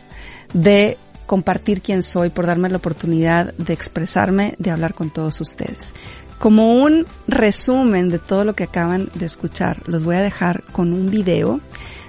de 0.53 0.97
compartir 1.27 1.83
quién 1.83 2.03
soy, 2.03 2.31
por 2.31 2.47
darme 2.47 2.71
la 2.71 2.77
oportunidad 2.77 3.53
de 3.55 3.73
expresarme, 3.73 4.55
de 4.59 4.71
hablar 4.71 4.95
con 4.95 5.11
todos 5.11 5.41
ustedes. 5.41 5.93
Como 6.39 6.75
un 6.75 7.07
resumen 7.27 8.11
de 8.11 8.19
todo 8.19 8.45
lo 8.45 8.55
que 8.55 8.65
acaban 8.65 9.09
de 9.15 9.27
escuchar, 9.27 9.79
los 9.87 10.05
voy 10.05 10.17
a 10.17 10.21
dejar 10.21 10.63
con 10.65 10.93
un 10.93 11.11
video 11.11 11.61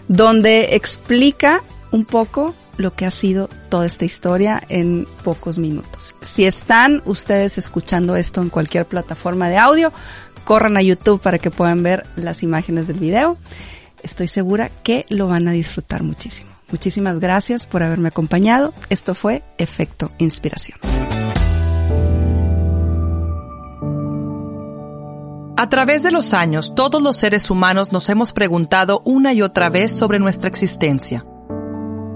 donde 0.08 0.76
explica 0.76 1.64
un 1.92 2.06
poco 2.06 2.54
lo 2.78 2.94
que 2.94 3.06
ha 3.06 3.12
sido 3.12 3.50
toda 3.70 3.86
esta 3.86 4.06
historia 4.06 4.62
en 4.70 5.08
pocos 5.24 5.58
minutos. 5.58 6.14
Si 6.22 6.46
están 6.46 7.02
ustedes 7.06 7.58
escuchando 7.58 8.16
esto 8.16 8.42
en 8.42 8.50
cualquier 8.50 8.86
plataforma 8.86 9.50
de 9.50 9.58
audio, 9.58 9.92
corran 10.48 10.78
a 10.78 10.82
YouTube 10.82 11.20
para 11.20 11.40
que 11.40 11.52
puedan 11.52 11.84
ver 11.84 12.06
las 12.16 12.42
imágenes 12.42 12.88
del 12.88 13.00
video. 13.00 13.38
Estoy 14.02 14.30
segura 14.30 14.72
que 14.82 15.06
lo 15.10 15.28
van 15.28 15.50
a 15.50 15.52
disfrutar 15.52 16.04
muchísimo. 16.04 16.52
Muchísimas 16.72 17.20
gracias 17.20 17.66
por 17.66 17.84
haberme 17.84 18.08
acompañado. 18.08 18.74
Esto 18.90 19.14
fue 19.14 19.44
Efecto 19.58 20.10
Inspiración. 20.20 20.80
A 25.58 25.70
través 25.70 26.02
de 26.02 26.12
los 26.12 26.34
años, 26.34 26.76
todos 26.76 27.02
los 27.02 27.18
seres 27.18 27.50
humanos 27.50 27.92
nos 27.92 28.08
hemos 28.10 28.32
preguntado 28.32 29.02
una 29.04 29.34
y 29.34 29.42
otra 29.42 29.70
vez 29.70 29.92
sobre 29.92 30.18
nuestra 30.18 30.50
existencia. 30.50 31.26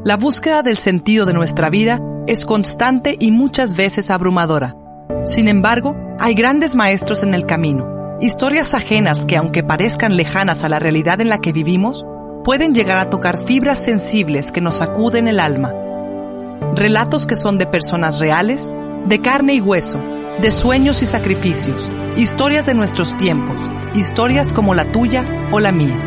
La 0.06 0.16
búsqueda 0.16 0.62
del 0.64 0.78
sentido 0.78 1.26
de 1.26 1.34
nuestra 1.34 1.70
vida 1.70 1.99
es 2.28 2.45
constante 2.45 3.18
y 3.20 3.32
muchas 3.32 3.76
veces 3.76 4.10
abrumadora. 4.10 4.78
Sin 5.26 5.49
embargo, 5.49 5.98
hay 6.18 6.34
grandes 6.34 6.76
maestros 6.76 7.24
en 7.24 7.34
el 7.34 7.45
camino, 7.45 8.01
historias 8.22 8.76
ajenas 8.76 9.26
que 9.26 9.35
aunque 9.35 9.64
parezcan 9.64 10.15
lejanas 10.15 10.64
a 10.64 10.69
la 10.69 10.80
realidad 10.80 11.19
en 11.22 11.30
la 11.30 11.39
que 11.39 11.52
vivimos, 11.52 12.06
pueden 12.43 12.73
llegar 12.73 12.99
a 12.99 13.10
tocar 13.10 13.45
fibras 13.45 13.80
sensibles 13.80 14.52
que 14.52 14.61
nos 14.61 14.76
sacuden 14.76 15.27
el 15.27 15.39
alma. 15.39 15.73
Relatos 16.76 17.26
que 17.26 17.35
son 17.35 17.57
de 17.57 17.65
personas 17.65 18.19
reales, 18.19 18.72
de 19.06 19.22
carne 19.22 19.56
y 19.56 19.61
hueso, 19.61 19.99
de 20.39 20.52
sueños 20.52 21.02
y 21.02 21.07
sacrificios, 21.07 21.89
historias 22.15 22.65
de 22.65 22.76
nuestros 22.76 23.18
tiempos, 23.18 23.60
historias 23.95 24.53
como 24.53 24.76
la 24.76 24.85
tuya 24.85 25.26
o 25.52 25.60
la 25.60 25.72
mía. 25.72 25.98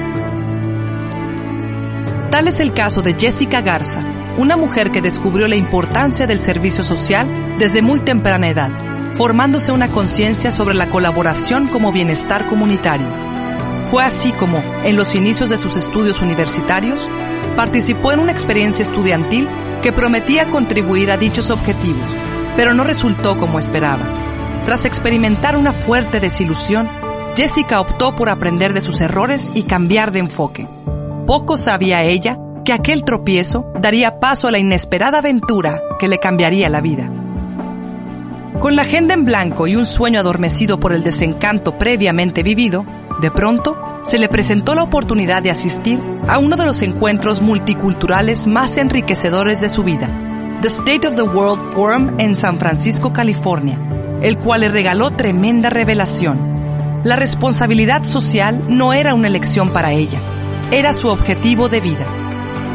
Tal 2.30 2.48
es 2.48 2.60
el 2.60 2.72
caso 2.72 3.02
de 3.02 3.14
Jessica 3.14 3.60
Garza, 3.60 4.04
una 4.36 4.56
mujer 4.56 4.90
que 4.90 5.02
descubrió 5.02 5.48
la 5.48 5.56
importancia 5.56 6.26
del 6.26 6.40
servicio 6.40 6.84
social 6.84 7.56
desde 7.58 7.82
muy 7.82 8.00
temprana 8.00 8.48
edad, 8.48 8.70
formándose 9.16 9.72
una 9.72 9.88
conciencia 9.88 10.52
sobre 10.52 10.74
la 10.74 10.88
colaboración 10.88 11.68
como 11.68 11.92
bienestar 11.92 12.48
comunitario. 12.48 13.08
Fue 13.90 14.02
así 14.02 14.32
como, 14.32 14.58
en 14.84 14.96
los 14.96 15.14
inicios 15.14 15.50
de 15.50 15.58
sus 15.58 15.76
estudios 15.76 16.20
universitarios, 16.20 17.08
participó 17.56 18.12
en 18.12 18.20
una 18.20 18.32
experiencia 18.32 18.82
estudiantil 18.82 19.48
que 19.82 19.92
prometía 19.92 20.50
contribuir 20.50 21.10
a 21.10 21.16
dichos 21.16 21.50
objetivos, 21.50 22.10
pero 22.56 22.74
no 22.74 22.82
resultó 22.82 23.38
como 23.38 23.58
esperaba. 23.58 24.04
Tras 24.64 24.84
experimentar 24.84 25.56
una 25.56 25.72
fuerte 25.72 26.20
desilusión, 26.20 26.88
Jessica 27.36 27.80
optó 27.80 28.16
por 28.16 28.28
aprender 28.28 28.74
de 28.74 28.82
sus 28.82 29.00
errores 29.00 29.52
y 29.54 29.64
cambiar 29.64 30.10
de 30.10 30.20
enfoque. 30.20 30.66
Poco 31.26 31.56
sabía 31.56 32.02
ella 32.02 32.38
que 32.64 32.72
aquel 32.72 33.04
tropiezo 33.04 33.70
daría 33.78 34.18
paso 34.20 34.48
a 34.48 34.50
la 34.50 34.58
inesperada 34.58 35.18
aventura 35.18 35.82
que 35.98 36.08
le 36.08 36.18
cambiaría 36.18 36.68
la 36.68 36.80
vida. 36.80 37.23
Con 38.64 38.76
la 38.76 38.82
agenda 38.82 39.12
en 39.12 39.26
blanco 39.26 39.66
y 39.66 39.76
un 39.76 39.84
sueño 39.84 40.20
adormecido 40.20 40.80
por 40.80 40.94
el 40.94 41.04
desencanto 41.04 41.76
previamente 41.76 42.42
vivido, 42.42 42.86
de 43.20 43.30
pronto 43.30 43.76
se 44.04 44.18
le 44.18 44.26
presentó 44.30 44.74
la 44.74 44.84
oportunidad 44.84 45.42
de 45.42 45.50
asistir 45.50 46.00
a 46.28 46.38
uno 46.38 46.56
de 46.56 46.64
los 46.64 46.80
encuentros 46.80 47.42
multiculturales 47.42 48.46
más 48.46 48.78
enriquecedores 48.78 49.60
de 49.60 49.68
su 49.68 49.84
vida, 49.84 50.08
The 50.62 50.68
State 50.68 51.06
of 51.06 51.14
the 51.14 51.24
World 51.24 51.74
Forum 51.74 52.14
en 52.18 52.34
San 52.36 52.56
Francisco, 52.56 53.12
California, 53.12 53.78
el 54.22 54.38
cual 54.38 54.62
le 54.62 54.70
regaló 54.70 55.10
tremenda 55.10 55.68
revelación. 55.68 57.02
La 57.04 57.16
responsabilidad 57.16 58.04
social 58.04 58.64
no 58.66 58.94
era 58.94 59.12
una 59.12 59.28
elección 59.28 59.68
para 59.68 59.92
ella, 59.92 60.20
era 60.70 60.94
su 60.94 61.08
objetivo 61.08 61.68
de 61.68 61.82
vida. 61.82 62.06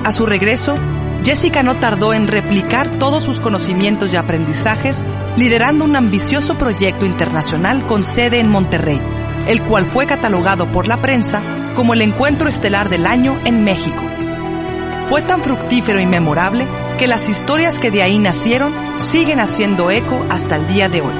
A 0.05 0.11
su 0.11 0.27
regreso, 0.27 0.75
Jessica 1.23 1.63
no 1.63 1.79
tardó 1.79 2.13
en 2.13 2.27
replicar 2.27 2.91
todos 2.91 3.23
sus 3.23 3.39
conocimientos 3.39 4.13
y 4.13 4.17
aprendizajes, 4.17 5.03
liderando 5.39 5.85
un 5.85 5.95
ambicioso 5.95 6.57
proyecto 6.57 7.05
internacional 7.05 7.87
con 7.87 8.03
sede 8.03 8.41
en 8.41 8.49
Monterrey, 8.49 8.99
el 9.47 9.63
cual 9.63 9.85
fue 9.85 10.05
catalogado 10.05 10.69
por 10.69 10.85
la 10.85 11.01
prensa 11.01 11.41
como 11.75 11.93
el 11.93 12.01
encuentro 12.01 12.49
estelar 12.49 12.89
del 12.89 13.07
año 13.07 13.39
en 13.45 13.63
México. 13.63 14.01
Fue 15.05 15.21
tan 15.21 15.41
fructífero 15.41 16.01
y 16.01 16.05
memorable 16.05 16.67
que 16.99 17.07
las 17.07 17.29
historias 17.29 17.79
que 17.79 17.89
de 17.89 18.03
ahí 18.03 18.19
nacieron 18.19 18.73
siguen 18.97 19.39
haciendo 19.39 19.89
eco 19.91 20.25
hasta 20.29 20.57
el 20.57 20.67
día 20.67 20.89
de 20.89 21.01
hoy. 21.01 21.13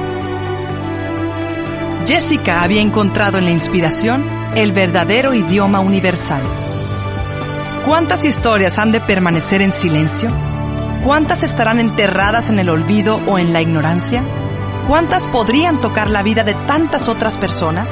Jessica 2.06 2.62
había 2.62 2.82
encontrado 2.82 3.38
en 3.38 3.46
la 3.46 3.52
inspiración 3.52 4.22
el 4.54 4.72
verdadero 4.72 5.32
idioma 5.32 5.80
universal. 5.80 6.42
¿Cuántas 7.86 8.26
historias 8.26 8.78
han 8.78 8.92
de 8.92 9.00
permanecer 9.00 9.62
en 9.62 9.72
silencio? 9.72 10.30
¿Cuántas 11.04 11.42
estarán 11.42 11.80
enterradas 11.80 12.50
en 12.50 12.58
el 12.58 12.68
olvido 12.68 13.22
o 13.26 13.38
en 13.38 13.54
la 13.54 13.62
ignorancia? 13.62 14.22
¿Cuántas 14.86 15.26
podrían 15.28 15.80
tocar 15.80 16.10
la 16.10 16.22
vida 16.22 16.44
de 16.44 16.52
tantas 16.52 17.08
otras 17.08 17.38
personas? 17.38 17.88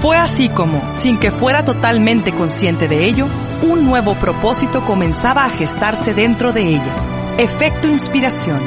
Fue 0.00 0.16
así 0.16 0.48
como, 0.48 0.94
sin 0.94 1.18
que 1.18 1.30
fuera 1.30 1.62
totalmente 1.62 2.32
consciente 2.32 2.88
de 2.88 3.04
ello, 3.04 3.26
un 3.60 3.84
nuevo 3.84 4.14
propósito 4.14 4.82
comenzaba 4.82 5.44
a 5.44 5.50
gestarse 5.50 6.14
dentro 6.14 6.52
de 6.52 6.62
ella. 6.62 7.36
Efecto 7.36 7.88
inspiración. 7.88 8.62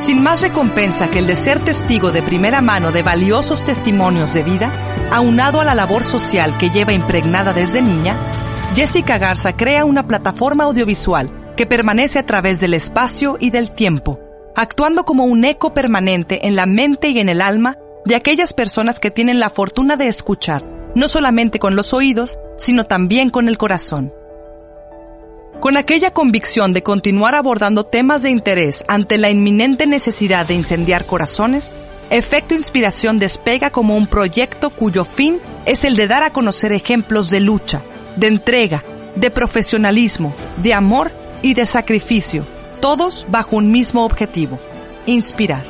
Sin 0.00 0.22
más 0.22 0.40
recompensa 0.40 1.10
que 1.10 1.18
el 1.18 1.26
de 1.26 1.36
ser 1.36 1.60
testigo 1.60 2.12
de 2.12 2.22
primera 2.22 2.62
mano 2.62 2.92
de 2.92 3.02
valiosos 3.02 3.62
testimonios 3.62 4.32
de 4.32 4.42
vida, 4.42 4.72
aunado 5.12 5.60
a 5.60 5.66
la 5.66 5.74
labor 5.74 6.02
social 6.02 6.56
que 6.56 6.70
lleva 6.70 6.94
impregnada 6.94 7.52
desde 7.52 7.82
niña, 7.82 8.16
Jessica 8.74 9.18
Garza 9.18 9.54
crea 9.54 9.84
una 9.84 10.06
plataforma 10.06 10.64
audiovisual 10.64 11.43
que 11.56 11.66
permanece 11.66 12.18
a 12.18 12.26
través 12.26 12.60
del 12.60 12.74
espacio 12.74 13.36
y 13.40 13.50
del 13.50 13.72
tiempo, 13.72 14.20
actuando 14.54 15.04
como 15.04 15.24
un 15.24 15.44
eco 15.44 15.74
permanente 15.74 16.46
en 16.46 16.56
la 16.56 16.66
mente 16.66 17.10
y 17.10 17.18
en 17.18 17.28
el 17.28 17.40
alma 17.40 17.78
de 18.04 18.16
aquellas 18.16 18.52
personas 18.52 19.00
que 19.00 19.10
tienen 19.10 19.40
la 19.40 19.50
fortuna 19.50 19.96
de 19.96 20.06
escuchar, 20.06 20.64
no 20.94 21.08
solamente 21.08 21.58
con 21.58 21.76
los 21.76 21.94
oídos, 21.94 22.38
sino 22.56 22.84
también 22.84 23.30
con 23.30 23.48
el 23.48 23.58
corazón. 23.58 24.12
Con 25.60 25.76
aquella 25.76 26.10
convicción 26.10 26.74
de 26.74 26.82
continuar 26.82 27.34
abordando 27.34 27.84
temas 27.84 28.22
de 28.22 28.30
interés 28.30 28.84
ante 28.88 29.16
la 29.16 29.30
inminente 29.30 29.86
necesidad 29.86 30.46
de 30.46 30.54
incendiar 30.54 31.06
corazones, 31.06 31.74
Efecto 32.10 32.54
Inspiración 32.54 33.18
despega 33.18 33.70
como 33.70 33.96
un 33.96 34.06
proyecto 34.06 34.70
cuyo 34.70 35.04
fin 35.04 35.40
es 35.64 35.84
el 35.84 35.96
de 35.96 36.06
dar 36.06 36.22
a 36.22 36.30
conocer 36.30 36.72
ejemplos 36.72 37.30
de 37.30 37.40
lucha, 37.40 37.82
de 38.16 38.26
entrega, 38.26 38.84
de 39.16 39.30
profesionalismo, 39.30 40.34
de 40.58 40.74
amor 40.74 41.12
y 41.44 41.52
de 41.52 41.66
sacrificio, 41.66 42.46
todos 42.80 43.26
bajo 43.28 43.56
un 43.56 43.70
mismo 43.70 44.06
objetivo, 44.06 44.58
inspirar. 45.04 45.66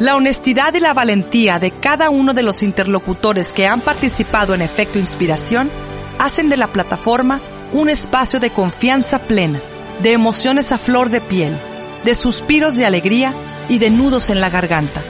La 0.00 0.16
honestidad 0.16 0.74
y 0.74 0.80
la 0.80 0.92
valentía 0.92 1.60
de 1.60 1.70
cada 1.70 2.10
uno 2.10 2.34
de 2.34 2.42
los 2.42 2.64
interlocutores 2.64 3.52
que 3.52 3.68
han 3.68 3.80
participado 3.80 4.54
en 4.54 4.60
Efecto 4.60 4.98
Inspiración 4.98 5.70
hacen 6.18 6.48
de 6.48 6.56
la 6.56 6.66
plataforma 6.66 7.40
un 7.72 7.88
espacio 7.88 8.40
de 8.40 8.50
confianza 8.50 9.20
plena, 9.20 9.62
de 10.02 10.10
emociones 10.10 10.72
a 10.72 10.78
flor 10.78 11.10
de 11.10 11.20
piel, 11.20 11.56
de 12.04 12.16
suspiros 12.16 12.74
de 12.74 12.84
alegría 12.84 13.32
y 13.68 13.78
de 13.78 13.90
nudos 13.90 14.30
en 14.30 14.40
la 14.40 14.50
garganta. 14.50 15.00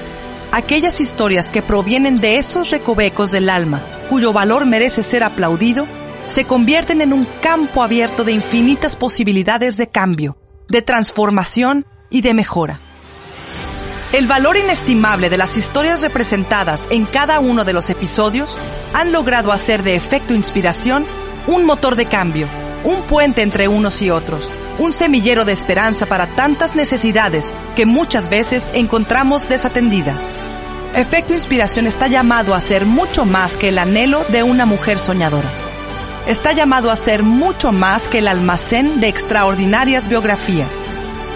Aquellas 0.52 1.00
historias 1.00 1.50
que 1.50 1.62
provienen 1.62 2.20
de 2.20 2.36
esos 2.36 2.68
recovecos 2.68 3.30
del 3.30 3.48
alma, 3.48 3.82
cuyo 4.10 4.34
valor 4.34 4.66
merece 4.66 5.02
ser 5.02 5.22
aplaudido, 5.22 5.86
se 6.26 6.44
convierten 6.44 7.00
en 7.00 7.12
un 7.12 7.26
campo 7.40 7.82
abierto 7.82 8.24
de 8.24 8.32
infinitas 8.32 8.96
posibilidades 8.96 9.76
de 9.76 9.88
cambio, 9.88 10.36
de 10.68 10.82
transformación 10.82 11.86
y 12.10 12.22
de 12.22 12.34
mejora. 12.34 12.80
El 14.12 14.26
valor 14.26 14.56
inestimable 14.56 15.28
de 15.28 15.36
las 15.36 15.56
historias 15.56 16.00
representadas 16.00 16.86
en 16.90 17.04
cada 17.04 17.40
uno 17.40 17.64
de 17.64 17.72
los 17.72 17.90
episodios 17.90 18.56
han 18.92 19.10
logrado 19.10 19.50
hacer 19.50 19.82
de 19.82 19.96
efecto 19.96 20.34
inspiración 20.34 21.04
un 21.48 21.64
motor 21.64 21.96
de 21.96 22.06
cambio, 22.06 22.48
un 22.84 23.02
puente 23.02 23.42
entre 23.42 23.66
unos 23.66 24.00
y 24.02 24.10
otros, 24.10 24.52
un 24.78 24.92
semillero 24.92 25.44
de 25.44 25.52
esperanza 25.52 26.06
para 26.06 26.34
tantas 26.36 26.76
necesidades 26.76 27.52
que 27.74 27.86
muchas 27.86 28.28
veces 28.28 28.68
encontramos 28.72 29.48
desatendidas. 29.48 30.30
Efecto 30.94 31.34
Inspiración 31.34 31.88
está 31.88 32.06
llamado 32.06 32.54
a 32.54 32.60
ser 32.60 32.86
mucho 32.86 33.24
más 33.24 33.56
que 33.56 33.70
el 33.70 33.78
anhelo 33.78 34.24
de 34.28 34.44
una 34.44 34.64
mujer 34.64 34.96
soñadora. 34.98 35.50
Está 36.26 36.52
llamado 36.52 36.90
a 36.90 36.96
ser 36.96 37.22
mucho 37.22 37.70
más 37.70 38.08
que 38.08 38.18
el 38.18 38.28
almacén 38.28 38.98
de 39.00 39.08
extraordinarias 39.08 40.08
biografías. 40.08 40.80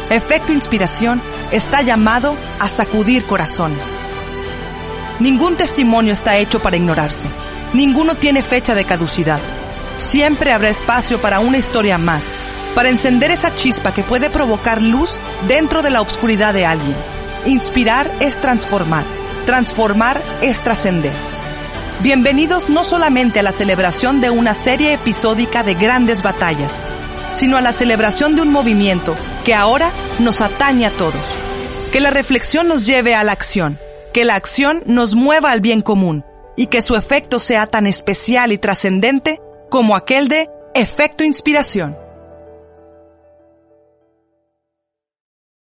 Efecto 0.09 0.55
Inspiración 0.55 1.21
está 1.53 1.83
llamado 1.83 2.35
a 2.59 2.69
sacudir 2.69 3.25
corazones. 3.25 3.85
Ningún 5.21 5.57
testimonio 5.57 6.15
está 6.15 6.39
hecho 6.39 6.61
para 6.61 6.77
ignorarse. 6.77 7.29
Ninguno 7.75 8.15
tiene 8.15 8.43
fecha 8.43 8.75
de 8.75 8.87
caducidad. 8.87 9.41
Siempre 9.99 10.53
habrá 10.53 10.71
espacio 10.71 11.21
para 11.21 11.41
una 11.41 11.59
historia 11.59 11.99
más, 11.99 12.31
para 12.75 12.89
encender 12.89 13.31
esa 13.31 13.55
chispa 13.55 13.93
que 13.93 14.05
puede 14.05 14.31
provocar 14.31 14.81
luz 14.81 15.11
dentro 15.47 15.83
de 15.83 15.91
la 15.91 16.01
oscuridad 16.01 16.55
de 16.55 16.65
alguien. 16.65 16.97
Inspirar 17.45 18.11
es 18.21 18.41
transformar. 18.41 19.05
Transformar 19.45 20.23
es 20.41 20.63
trascender. 20.63 21.38
Bienvenidos 22.01 22.69
no 22.69 22.85
solamente 22.85 23.41
a 23.41 23.43
la 23.43 23.51
celebración 23.51 24.21
de 24.21 24.31
una 24.31 24.55
serie 24.55 24.93
episódica 24.93 25.65
de 25.65 25.75
grandes 25.75 26.23
batallas, 26.23 26.81
sino 27.33 27.57
a 27.57 27.61
la 27.61 27.73
celebración 27.73 28.37
de 28.37 28.43
un 28.43 28.53
movimiento 28.53 29.17
que 29.45 29.53
ahora 29.53 29.91
nos 30.21 30.41
atañe 30.41 30.87
a 30.87 30.91
todos. 30.93 31.21
Que 31.91 31.99
la 31.99 32.11
reflexión 32.11 32.69
nos 32.69 32.87
lleve 32.87 33.17
a 33.17 33.25
la 33.25 33.33
acción, 33.33 33.81
que 34.15 34.25
la 34.25 34.37
acción 34.37 34.85
nos 34.87 35.17
mueva 35.17 35.51
al 35.51 35.61
bien 35.61 35.81
común 35.81 36.25
y 36.57 36.69
que 36.69 36.83
su 36.83 36.95
efecto 36.95 37.41
sea 37.41 37.67
tan 37.67 37.85
especial 37.89 38.53
y 38.53 38.59
trascendente 38.59 39.41
como 39.69 39.97
aquel 39.97 40.29
de 40.29 40.49
efecto 40.77 41.25
inspiración. 41.25 41.99